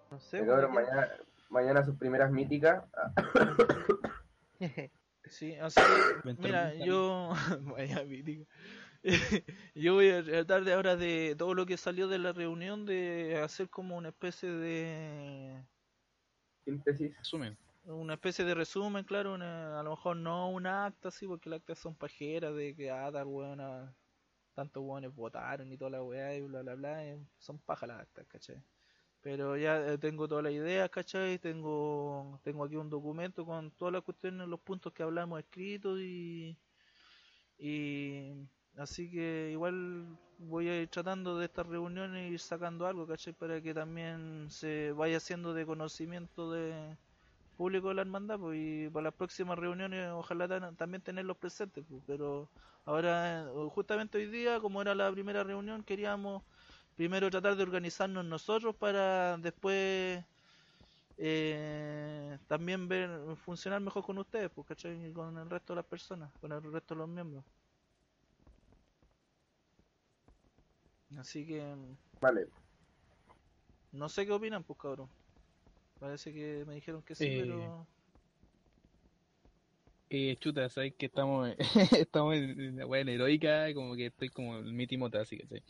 No 0.09 0.19
sé, 0.19 0.39
Pero 0.39 0.67
mañana, 0.67 1.09
mañana 1.51 1.85
sus 1.85 1.95
primeras 1.95 2.31
míticas. 2.31 2.83
Sí, 5.31 5.55
así 5.55 5.79
que, 5.81 6.33
mira, 6.41 6.73
yo. 6.75 7.31
Yo 9.73 9.95
voy 9.95 10.09
a 10.11 10.23
tratar 10.23 10.63
de 10.63 10.73
ahora 10.73 10.95
de 10.95 11.35
todo 11.37 11.53
lo 11.55 11.65
que 11.65 11.77
salió 11.77 12.07
de 12.07 12.19
la 12.19 12.33
reunión 12.33 12.85
de 12.85 13.39
hacer 13.43 13.69
como 13.69 13.97
una 13.97 14.09
especie 14.09 14.49
de. 14.49 15.63
síntesis. 16.65 17.17
Resumen. 17.17 17.57
Una 17.85 18.13
especie 18.13 18.45
de 18.45 18.53
resumen, 18.53 19.03
claro, 19.03 19.33
una- 19.33 19.79
a 19.79 19.83
lo 19.83 19.91
mejor 19.91 20.17
no 20.17 20.51
una 20.51 20.85
acta, 20.85 21.09
sí, 21.09 21.25
porque 21.25 21.49
las 21.49 21.61
actas 21.61 21.79
son 21.79 21.95
pajeras 21.95 22.55
de 22.55 22.75
que 22.75 22.91
ah, 22.91 23.09
tal 23.11 23.25
weón, 23.25 23.59
ah, 23.59 23.95
tantos 24.53 24.83
weones 24.83 25.15
votaron 25.15 25.71
y 25.71 25.77
toda 25.77 25.91
la 25.91 26.03
weá 26.03 26.35
y 26.35 26.41
bla 26.41 26.61
bla 26.61 26.75
bla, 26.75 27.05
eh, 27.07 27.17
son 27.39 27.57
paja 27.59 27.87
las 27.87 28.01
actas, 28.01 28.27
¿cachai? 28.27 28.63
Pero 29.21 29.55
ya 29.57 29.77
eh, 29.93 29.97
tengo 29.97 30.27
toda 30.27 30.41
la 30.41 30.51
idea, 30.51 30.89
¿cachai? 30.89 31.39
Tengo, 31.39 32.39
tengo 32.43 32.65
aquí 32.65 32.75
un 32.75 32.89
documento 32.89 33.45
con 33.45 33.71
todas 33.71 33.93
las 33.93 34.03
cuestiones, 34.03 34.47
los 34.47 34.59
puntos 34.59 34.93
que 34.93 35.03
hablamos 35.03 35.39
escritos 35.39 35.99
y, 35.99 36.57
y 37.57 38.33
así 38.77 39.09
que 39.11 39.49
igual 39.51 40.05
voy 40.39 40.67
a 40.69 40.81
ir 40.81 40.87
tratando 40.89 41.37
de 41.37 41.45
estas 41.45 41.67
reuniones 41.67 42.29
y 42.29 42.33
ir 42.33 42.39
sacando 42.39 42.87
algo, 42.87 43.05
¿cachai? 43.07 43.33
Para 43.33 43.61
que 43.61 43.73
también 43.73 44.47
se 44.49 44.91
vaya 44.93 45.17
haciendo 45.17 45.53
de 45.53 45.65
conocimiento 45.65 46.51
de 46.51 46.97
público 47.57 47.89
de 47.89 47.95
la 47.95 48.01
hermandad 48.01 48.39
pues, 48.39 48.57
y 48.59 48.89
para 48.89 49.05
las 49.05 49.13
próximas 49.13 49.59
reuniones 49.59 50.09
ojalá 50.11 50.47
también 50.75 51.01
tenerlos 51.03 51.37
presentes 51.37 51.85
pues, 51.87 52.01
pero 52.07 52.49
ahora 52.85 53.41
eh, 53.43 53.69
justamente 53.69 54.17
hoy 54.17 54.27
día 54.27 54.59
como 54.59 54.81
era 54.81 54.95
la 54.95 55.11
primera 55.11 55.43
reunión 55.43 55.83
queríamos 55.83 56.43
primero 57.01 57.31
tratar 57.31 57.55
de 57.55 57.63
organizarnos 57.63 58.23
nosotros 58.23 58.75
para 58.75 59.35
después 59.39 60.23
eh, 61.17 62.37
también 62.47 62.87
ver 62.87 63.09
funcionar 63.37 63.81
mejor 63.81 64.03
con 64.03 64.19
ustedes 64.19 64.51
pues, 64.51 64.67
¿cachai? 64.67 65.07
y 65.09 65.11
con 65.11 65.35
el 65.35 65.49
resto 65.49 65.73
de 65.73 65.77
las 65.77 65.85
personas 65.85 66.31
con 66.39 66.51
el 66.51 66.61
resto 66.61 66.93
de 66.93 66.99
los 66.99 67.09
miembros 67.09 67.43
así 71.17 71.43
que 71.47 71.75
Vale. 72.21 72.45
no 73.93 74.07
sé 74.07 74.27
qué 74.27 74.31
opinan 74.31 74.63
pues 74.63 74.77
cabrón 74.77 75.09
parece 75.99 76.31
que 76.31 76.63
me 76.67 76.75
dijeron 76.75 77.01
que 77.01 77.15
sí 77.15 77.25
Eh, 77.25 77.39
pero 77.39 77.87
Eh, 80.13 80.35
chuta, 80.41 80.67
sabes 80.69 80.93
que 80.99 81.05
estamos, 81.05 81.49
estamos 81.97 82.35
en 82.35 82.75
la 82.77 82.99
en 82.99 83.07
heroica, 83.07 83.73
como 83.73 83.95
que 83.95 84.07
estoy 84.07 84.27
como 84.27 84.57
el 84.57 84.73
mi 84.73 84.85
Timota, 84.85 85.21
así 85.21 85.37
que 85.37 85.47
sí. 85.47 85.63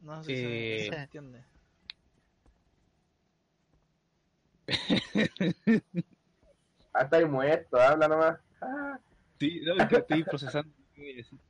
No 0.00 0.22
sé 0.22 0.34
si 0.34 0.36
se, 0.42 0.76
Eh, 0.76 0.88
se 0.90 0.96
entiende. 0.96 1.44
Ah, 6.92 7.02
estáis 7.02 7.28
muerto, 7.28 7.78
habla 7.80 8.08
nomás. 8.08 8.38
Ah, 8.60 8.98
Sí, 9.38 9.60
no, 9.64 9.74
es 9.74 9.88
que 9.88 9.96
estoy 9.98 10.24
procesando. 10.24 10.74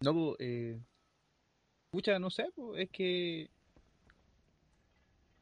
No, 0.00 0.12
pues, 0.12 0.36
eh, 0.40 0.78
pucha, 1.90 2.18
no 2.18 2.30
sé, 2.30 2.46
pues, 2.54 2.82
es 2.82 2.90
que 2.90 3.50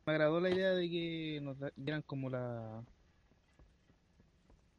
me 0.06 0.12
agradó 0.12 0.40
la 0.40 0.48
idea 0.50 0.70
de 0.70 0.88
que 0.88 1.40
nos 1.42 1.58
da- 1.58 1.72
dieran 1.76 2.02
como 2.02 2.30
la, 2.30 2.82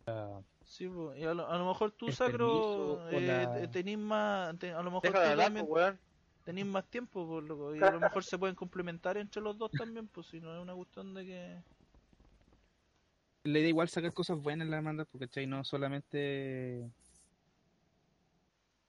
la- 0.08 0.42
Sí, 0.78 0.88
po, 0.90 1.16
y 1.16 1.24
a 1.24 1.34
lo, 1.34 1.48
a 1.48 1.58
lo 1.58 1.66
mejor 1.68 1.92
tú, 1.94 2.12
Sacro, 2.12 3.08
eh, 3.10 3.22
la- 3.22 3.48
te- 3.50 3.68
tenís 3.70 3.98
más, 3.98 4.50
a 4.62 4.84
lo 4.84 4.92
mejor 4.92 5.04
Deja 5.04 5.22
tú 5.22 5.22
de 5.22 5.28
hablar, 5.30 5.54
también 5.54 5.68
pues, 5.68 5.96
tenís 6.44 6.66
más 6.66 6.90
tiempo, 6.90 7.28
por 7.28 7.44
loco, 7.44 7.76
y 7.76 7.86
a 7.86 7.92
lo 7.92 8.02
mejor 8.02 8.24
se 8.26 8.38
pueden 8.40 8.56
complementar 8.56 9.18
entre 9.18 9.42
los 9.42 9.58
dos 9.58 9.74
también, 9.76 10.10
pues 10.10 10.28
si 10.28 10.42
no 10.42 10.56
es 10.56 10.62
una 10.62 10.76
cuestión 10.76 11.14
de 11.14 11.26
que... 11.26 11.64
le 13.44 13.62
da 13.62 13.68
igual 13.70 13.90
sacar 13.90 14.14
cosas 14.14 14.38
buenas 14.42 14.66
en 14.66 14.72
la 14.72 14.78
hermandad, 14.78 15.08
porque 15.12 15.28
¿cachai? 15.28 15.48
no 15.48 15.64
solamente 15.64 16.78
en 16.80 16.94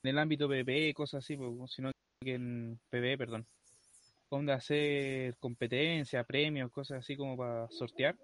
el 0.02 0.18
ámbito 0.18 0.48
PvP, 0.48 0.94
cosas 0.94 1.24
así, 1.24 1.36
pues, 1.36 1.50
sino 1.72 1.90
que 2.20 2.34
en 2.34 2.80
PvE, 2.90 3.18
perdón, 3.18 3.46
donde 4.30 4.52
hacer 4.54 5.36
competencia, 5.38 6.24
premios, 6.24 6.70
cosas 6.72 7.00
así 7.00 7.16
como 7.16 7.36
para 7.36 7.68
sortear. 7.70 8.16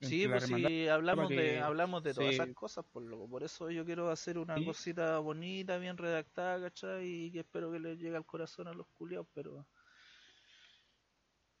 Sí, 0.00 0.28
pues 0.28 0.44
si 0.44 0.86
hablamos 0.88 1.34
de, 1.34 1.58
hablamos 1.60 2.02
de 2.04 2.14
todas 2.14 2.34
se- 2.34 2.36
esas 2.36 2.50
cosas, 2.54 2.84
por 2.86 3.02
loco, 3.02 3.28
por 3.28 3.42
eso 3.42 3.68
yo 3.70 3.84
quiero 3.84 4.10
hacer 4.10 4.38
una 4.38 4.60
Sí. 4.60 4.62
cosita 4.62 5.18
bonita, 5.18 5.76
bien 5.78 5.96
redactada, 5.98 6.60
¿cachai? 6.60 7.06
Y 7.26 7.32
que 7.32 7.40
espero 7.40 7.72
que 7.72 7.80
les 7.80 7.98
llegue 7.98 8.16
al 8.16 8.24
corazón 8.26 8.68
a 8.68 8.72
los 8.74 8.86
culiados, 8.88 9.26
pero... 9.34 9.68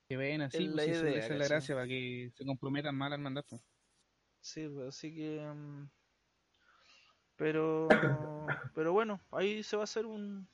Que 0.08 0.16
ven 0.16 0.40
así, 0.42 0.68
es 0.68 0.68
pues, 0.68 0.82
la 0.82 0.84
sí, 0.84 0.90
idea, 0.90 1.16
esa 1.16 1.32
es 1.34 1.38
la 1.38 1.44
gracia, 1.44 1.74
para 1.74 1.86
que 1.86 2.30
se 2.34 2.44
comprometan 2.44 2.94
más 2.96 3.06
a 3.06 3.10
la 3.10 3.14
hermandad. 3.16 3.44
pues. 3.48 3.62
Sí, 4.40 4.68
pues, 4.68 4.88
así 4.88 5.14
que... 5.14 5.40
mm, 5.40 5.90
Pero... 7.36 8.58
Pero 8.72 8.92
bueno, 8.92 9.20
ahí 9.32 9.62
se 9.62 9.76
va 9.76 9.82
a 9.82 9.84
hacer 9.84 10.06
un, 10.06 10.48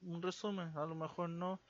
un 0.00 0.22
resumen, 0.22 0.76
a 0.76 0.86
lo 0.86 0.94
mejor 0.96 1.30
no. 1.30 1.62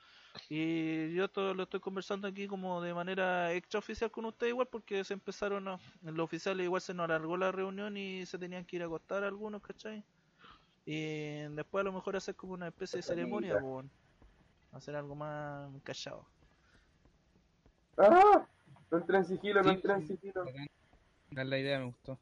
Y 0.49 1.13
yo 1.13 1.27
todo 1.29 1.53
lo 1.53 1.63
estoy 1.63 1.79
conversando 1.79 2.27
aquí 2.27 2.47
como 2.47 2.81
de 2.81 2.93
manera 2.93 3.53
extraoficial 3.53 4.11
con 4.11 4.25
usted 4.25 4.47
igual 4.47 4.67
porque 4.67 5.03
se 5.03 5.13
empezaron 5.13 5.67
a... 5.67 5.79
En 6.03 6.15
lo 6.15 6.23
oficial 6.23 6.59
igual 6.61 6.81
se 6.81 6.93
nos 6.93 7.05
alargó 7.05 7.37
la 7.37 7.51
reunión 7.51 7.97
y 7.97 8.25
se 8.25 8.37
tenían 8.37 8.65
que 8.65 8.75
ir 8.75 8.83
a 8.83 8.85
acostar 8.85 9.23
algunos, 9.23 9.61
¿cachai? 9.61 10.03
Y 10.85 11.39
después 11.55 11.81
a 11.81 11.85
lo 11.85 11.93
mejor 11.93 12.15
hacer 12.15 12.35
como 12.35 12.53
una 12.53 12.67
especie 12.67 12.97
de 12.97 13.03
ceremonia, 13.03 13.53
pues, 13.53 13.63
bueno. 13.63 13.89
hacer 14.71 14.95
algo 14.95 15.15
más 15.15 15.69
callado. 15.83 16.27
Ah, 17.97 18.45
no 18.91 18.97
entré 18.97 19.17
en 19.17 19.25
sigilo, 19.25 19.63
no 19.63 19.69
Sí, 19.69 19.75
entré 19.75 19.93
en 19.93 20.07
sí. 20.07 20.17
sigilo. 20.17 20.45
La 21.31 21.57
idea 21.57 21.79
me 21.79 21.85
gustó. 21.85 22.19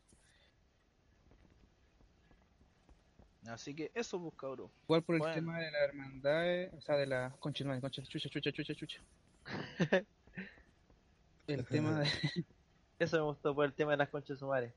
Así 3.47 3.75
que 3.75 3.91
eso, 3.93 4.21
pues 4.21 4.33
cabrón. 4.35 4.69
Igual 4.83 5.03
por 5.03 5.15
el 5.15 5.19
Bueno. 5.19 5.35
tema 5.35 5.59
de 5.59 5.71
la 5.71 5.79
hermandad, 5.83 6.47
eh, 6.49 6.71
o 6.77 6.81
sea, 6.81 6.95
de 6.95 7.05
la 7.07 7.35
concha, 7.39 7.63
no, 7.65 7.79
concha, 7.81 8.01
chucha, 8.03 8.29
chucha, 8.29 8.51
chucha, 8.51 8.73
chucha. 8.75 9.01
El 11.47 11.65
tema 11.65 11.99
de, 11.99 12.07
Eso 12.99 13.17
me 13.17 13.23
gustó 13.23 13.53
por 13.53 13.65
el 13.65 13.73
tema 13.73 13.91
de 13.91 13.97
las 13.97 14.07
conchas 14.09 14.39
sumares. 14.39 14.71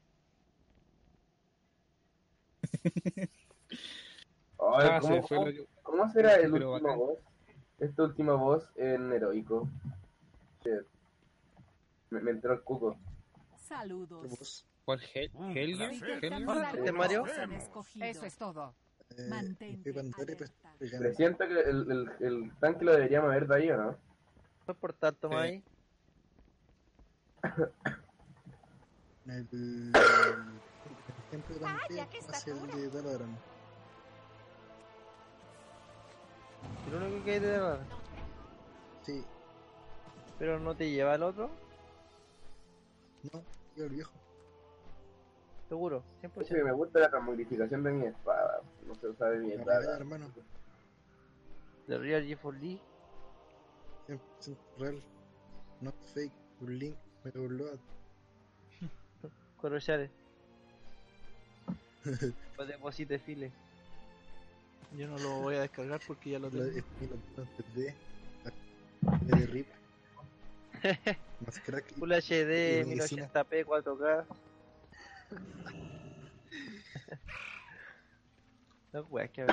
Ay, 4.59 4.89
Ah, 4.91 4.99
¿cómo, 5.01 5.15
sí, 5.15 5.21
fue 5.29 5.37
cómo- 5.37 5.47
lo 5.49 5.53
que- 5.53 5.67
cómo 5.83 6.09
será 6.13 6.35
el 6.37 6.51
Pero 6.51 6.73
último 6.73 6.73
bacán. 6.73 6.99
boss? 6.99 7.19
Este 7.79 8.03
último 8.03 8.39
boss 8.39 8.65
en 8.77 9.13
heroico. 9.13 9.69
Me, 12.11 12.21
me 12.21 12.31
entró 12.33 12.53
el 12.55 12.63
cuco. 12.63 12.97
Saludos. 13.59 14.65
¿Cuál? 14.87 15.01
Hel? 15.15 15.31
¿Este 15.83 16.93
Mario? 16.93 17.25
Eso 17.27 18.25
es 18.25 18.39
todo. 18.39 18.73
eh, 19.19 19.27
Mantente. 19.29 19.93
Presiento 20.79 21.49
que 21.49 21.61
el, 21.61 21.91
el, 21.91 22.09
el 22.21 22.53
tanque 22.61 22.85
lo 22.85 22.93
deberíamos 22.93 23.31
haber 23.31 23.49
de 23.49 23.57
ahí, 23.57 23.69
¿o 23.71 23.77
no? 23.77 23.97
Fue 24.65 24.75
por 24.77 24.93
tanto. 24.93 25.29
El, 25.33 25.65
el 29.27 29.93
de 29.93 29.99
qué 32.11 32.19
hacia 32.29 32.53
el 32.53 32.93
de. 32.93 32.99
El 36.87 36.95
único 36.95 37.25
que 37.25 37.31
hay 37.33 37.39
de. 37.41 37.77
Sí, 39.03 39.25
Pero 40.39 40.61
no 40.61 40.77
te 40.77 40.89
lleva 40.91 41.15
al 41.15 41.23
otro, 41.25 41.51
no, 43.33 43.43
yo 43.77 43.85
el 43.85 43.91
viejo. 43.91 44.13
Seguro, 45.69 46.03
Es 46.23 46.31
100%. 46.31 46.47
que 46.49 46.65
me 46.65 46.73
gusta 46.73 47.01
la 47.01 47.11
transmogrificación 47.11 47.83
de 47.83 47.93
mi 47.93 48.07
espada. 48.07 48.61
No 48.87 48.95
se 48.95 49.09
usa 49.09 49.31
de 49.31 49.39
mi 49.39 49.49
La 49.49 49.55
espada. 49.55 49.79
realidad, 49.79 49.97
hermano. 50.01 50.27
De 51.87 51.99
Real 51.99 52.25
GeForce 52.25 52.61
Lee. 52.61 52.81
100% 54.09 54.57
real. 54.79 55.03
Not 55.81 55.95
fake. 56.15 56.33
Un 56.61 56.79
link. 56.79 56.97
Me 57.25 57.31
download. 57.33 57.79
Corrochales. 59.61 60.11
Pues 62.57 62.69
deposite 62.69 63.19
file. 63.19 63.51
Yo 64.97 65.09
no 65.09 65.19
lo 65.19 65.41
voy 65.41 65.57
a 65.57 65.63
descargar 65.63 66.01
porque 66.07 66.31
ya 66.31 66.39
lo 66.39 66.49
tengo. 66.49 66.65
estilo 66.65 67.17
3D. 67.75 67.95
La 69.27 69.37
de 69.37 69.47
RIP. 69.47 69.67
Más 71.45 71.61
crack. 71.61 71.93
Full 71.99 72.13
HD, 72.13 72.83
y 72.83 72.85
medicina. 72.85 73.29
1080p, 73.33 73.65
4K. 73.67 74.25
No, 78.93 79.01
weas, 79.11 79.31
que. 79.31 79.47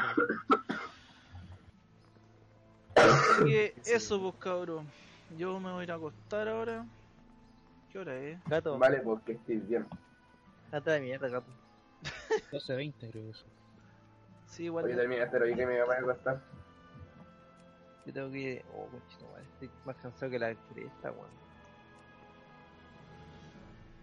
Así 2.96 3.46
que 3.46 3.74
eso, 3.86 4.22
pues 4.22 4.36
cabrón. 4.36 4.88
yo 5.38 5.60
me 5.60 5.72
voy 5.72 5.82
a 5.82 5.84
ir 5.84 5.92
a 5.92 5.96
acostar 5.96 6.48
ahora. 6.48 6.86
¿Qué 7.92 8.00
hora 8.00 8.16
es? 8.18 8.40
Gato, 8.46 8.78
Vale, 8.78 9.00
porque 9.00 9.34
estoy 9.34 9.58
bien. 9.58 9.86
gato 10.72 10.92
de 10.92 11.00
mierda, 11.02 11.28
gato. 11.28 11.48
12.20 12.52 12.94
creo 13.00 13.12
que 13.12 13.30
eso. 13.30 13.46
Sí, 14.48 14.64
igual. 14.66 14.86
Oye, 14.86 14.96
terminaste 14.96 15.40
lo 15.40 15.46
que 15.46 15.66
me 15.66 15.84
voy 15.84 15.96
a 15.96 16.00
acostar. 16.00 16.42
Yo 18.06 18.14
tengo 18.14 18.32
que 18.32 18.40
ir. 18.40 18.66
Oh, 18.74 18.88
conchito, 18.88 19.28
madre. 19.30 19.44
Estoy 19.54 19.72
más 19.86 19.96
cansado 19.98 20.32
que 20.32 20.40
la 20.40 20.56
cresta, 20.74 21.12
weón. 21.12 21.43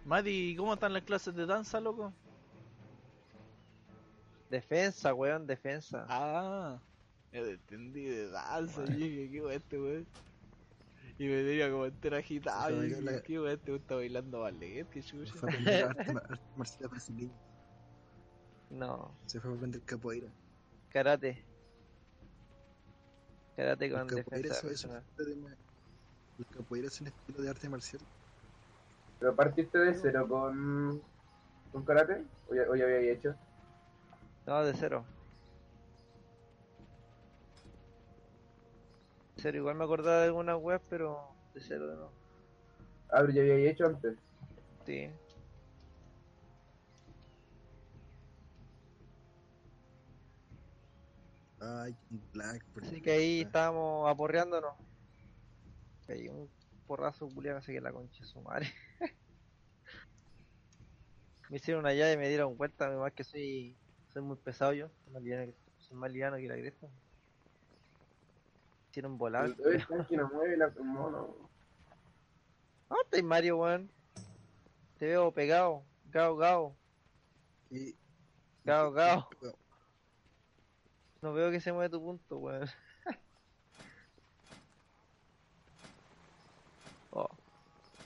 Mati, 0.05 0.55
¿cómo 0.56 0.74
están 0.74 0.93
las 0.93 1.02
clases 1.02 1.35
de 1.35 1.47
danza, 1.47 1.81
loco? 1.81 2.12
Defensa, 4.51 5.14
weón, 5.14 5.47
defensa. 5.47 6.05
Ah, 6.09 6.81
te 7.31 7.52
entendí 7.52 8.05
de 8.05 8.28
danza. 8.31 8.82
Y 8.89 8.94
dije, 8.94 9.31
qué 9.31 9.40
weón 9.40 9.52
este 9.52 9.78
weón. 9.81 10.06
Y 11.18 11.27
me 11.27 11.43
tenía 11.44 11.70
como 11.70 11.85
entero 11.86 12.16
agitado. 12.16 12.70
Y 12.85 12.89
me 12.90 12.97
dije, 13.02 13.22
qué 13.22 13.39
weón 13.40 13.52
este 13.52 13.70
weón 13.70 13.82
está 13.82 13.94
bailando 13.97 14.40
ballet, 14.40 14.89
qué 14.89 15.02
chucha. 15.02 15.32
Fue 15.35 15.48
a 15.48 15.52
aprender 15.52 15.85
arte, 15.85 16.12
ma- 16.12 16.20
arte 16.20 16.40
marcial 16.56 16.89
brasileño. 16.89 17.32
No, 18.70 19.14
Se 19.27 19.40
fue 19.40 19.51
a 19.51 19.55
aprender 19.55 19.82
capoeira. 19.82 20.28
karate. 20.89 21.44
Karate 23.56 23.90
con 23.90 24.06
defensa. 24.09 24.55
eso, 24.59 24.70
eso 24.70 24.89
Los 26.39 26.47
capoeira 26.48 26.89
es 26.89 27.01
un 27.01 27.09
estilo 27.09 27.43
de 27.43 27.51
arte 27.51 27.68
marcial. 27.68 28.01
¿Pero 29.20 29.36
partiste 29.36 29.78
de 29.78 29.94
cero 29.94 30.26
con, 30.26 31.02
con 31.70 31.84
karate? 31.84 32.24
¿O 32.48 32.55
ya, 32.55 32.62
o 32.70 32.74
ya 32.74 32.84
había 32.84 33.12
hecho? 33.12 33.34
No, 34.47 34.64
de 34.64 34.72
cero. 34.72 35.05
De 39.36 39.42
cero, 39.42 39.59
igual 39.59 39.76
me 39.76 39.84
acordaba 39.84 40.20
de 40.20 40.26
algunas 40.26 40.56
webs, 40.59 40.84
pero 40.88 41.20
de 41.55 41.60
cero 41.60 41.86
de 41.86 41.97
no. 41.97 42.10
Ah, 43.10 43.20
pero 43.20 43.32
ya 43.32 43.42
había 43.42 43.70
hecho 43.70 43.84
antes. 43.84 44.16
Sí. 44.86 45.10
Ay, 51.60 51.94
Black. 52.32 52.64
por 52.72 52.84
Así 52.84 53.02
que 53.02 53.10
ahí 53.12 53.40
estábamos 53.42 54.10
aporreándonos. 54.10 54.72
Ahí 56.09 56.26
un 56.28 56.51
porrazo 56.90 57.28
culiado 57.28 57.58
así 57.58 57.72
que 57.72 57.80
la 57.80 57.92
concha 57.92 58.24
su 58.24 58.40
madre. 58.40 58.66
me 61.48 61.56
hicieron 61.58 61.84
una 61.84 61.94
llave 61.94 62.14
y 62.14 62.16
me 62.16 62.28
dieron 62.28 62.56
cuenta, 62.56 62.86
además 62.86 63.12
que 63.12 63.22
soy, 63.22 63.76
soy 64.12 64.22
muy 64.22 64.36
pesado 64.36 64.72
yo. 64.72 64.88
Soy 65.04 65.12
más 65.12 65.22
liviano 65.22 65.46
que, 65.46 65.54
soy 65.78 65.96
más 65.96 66.10
liviano 66.10 66.36
que 66.36 66.48
la 66.48 66.56
cresta. 66.56 66.88
Hicieron 68.90 69.16
volar. 69.18 69.54
¿Dónde 69.54 69.76
estáis 73.04 73.22
Mario, 73.22 73.58
weón? 73.58 73.88
Te 74.98 75.06
veo 75.06 75.30
pegado. 75.30 75.84
Gao, 76.10 76.34
gao. 76.34 76.76
Y- 77.70 77.94
Gao, 78.64 78.90
gao. 78.90 79.28
No 81.22 81.32
veo 81.34 81.52
que 81.52 81.60
se 81.60 81.72
mueve 81.72 81.88
tu 81.88 82.02
punto, 82.02 82.38
weón. 82.38 82.68
oh. 87.12 87.28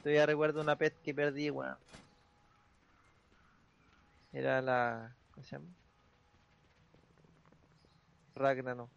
Todavía 0.04 0.26
recuerdo 0.26 0.60
una 0.60 0.76
pet 0.76 1.00
que 1.00 1.14
perdí, 1.14 1.48
weón. 1.48 1.78
Era 4.34 4.60
la. 4.60 5.16
¿Cómo 5.32 5.46
se 5.46 5.52
llama? 5.52 5.68
Ragnano. 8.34 8.90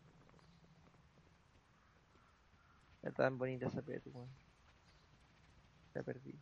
Era 3.01 3.13
tan 3.13 3.37
bonita 3.37 3.67
esa 3.67 3.81
pet, 3.81 4.03
weón. 4.07 4.27
La 5.93 6.03
perdí. 6.03 6.35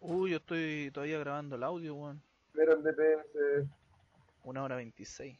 Uy, 0.00 0.32
yo 0.32 0.38
estoy 0.38 0.90
todavía 0.92 1.20
grabando 1.20 1.54
el 1.54 1.62
audio, 1.62 1.94
weón. 1.94 2.20
Pero 2.52 2.72
en 2.72 2.82
DPS. 2.82 3.68
Una 4.42 4.64
hora 4.64 4.74
veintiséis. 4.74 5.38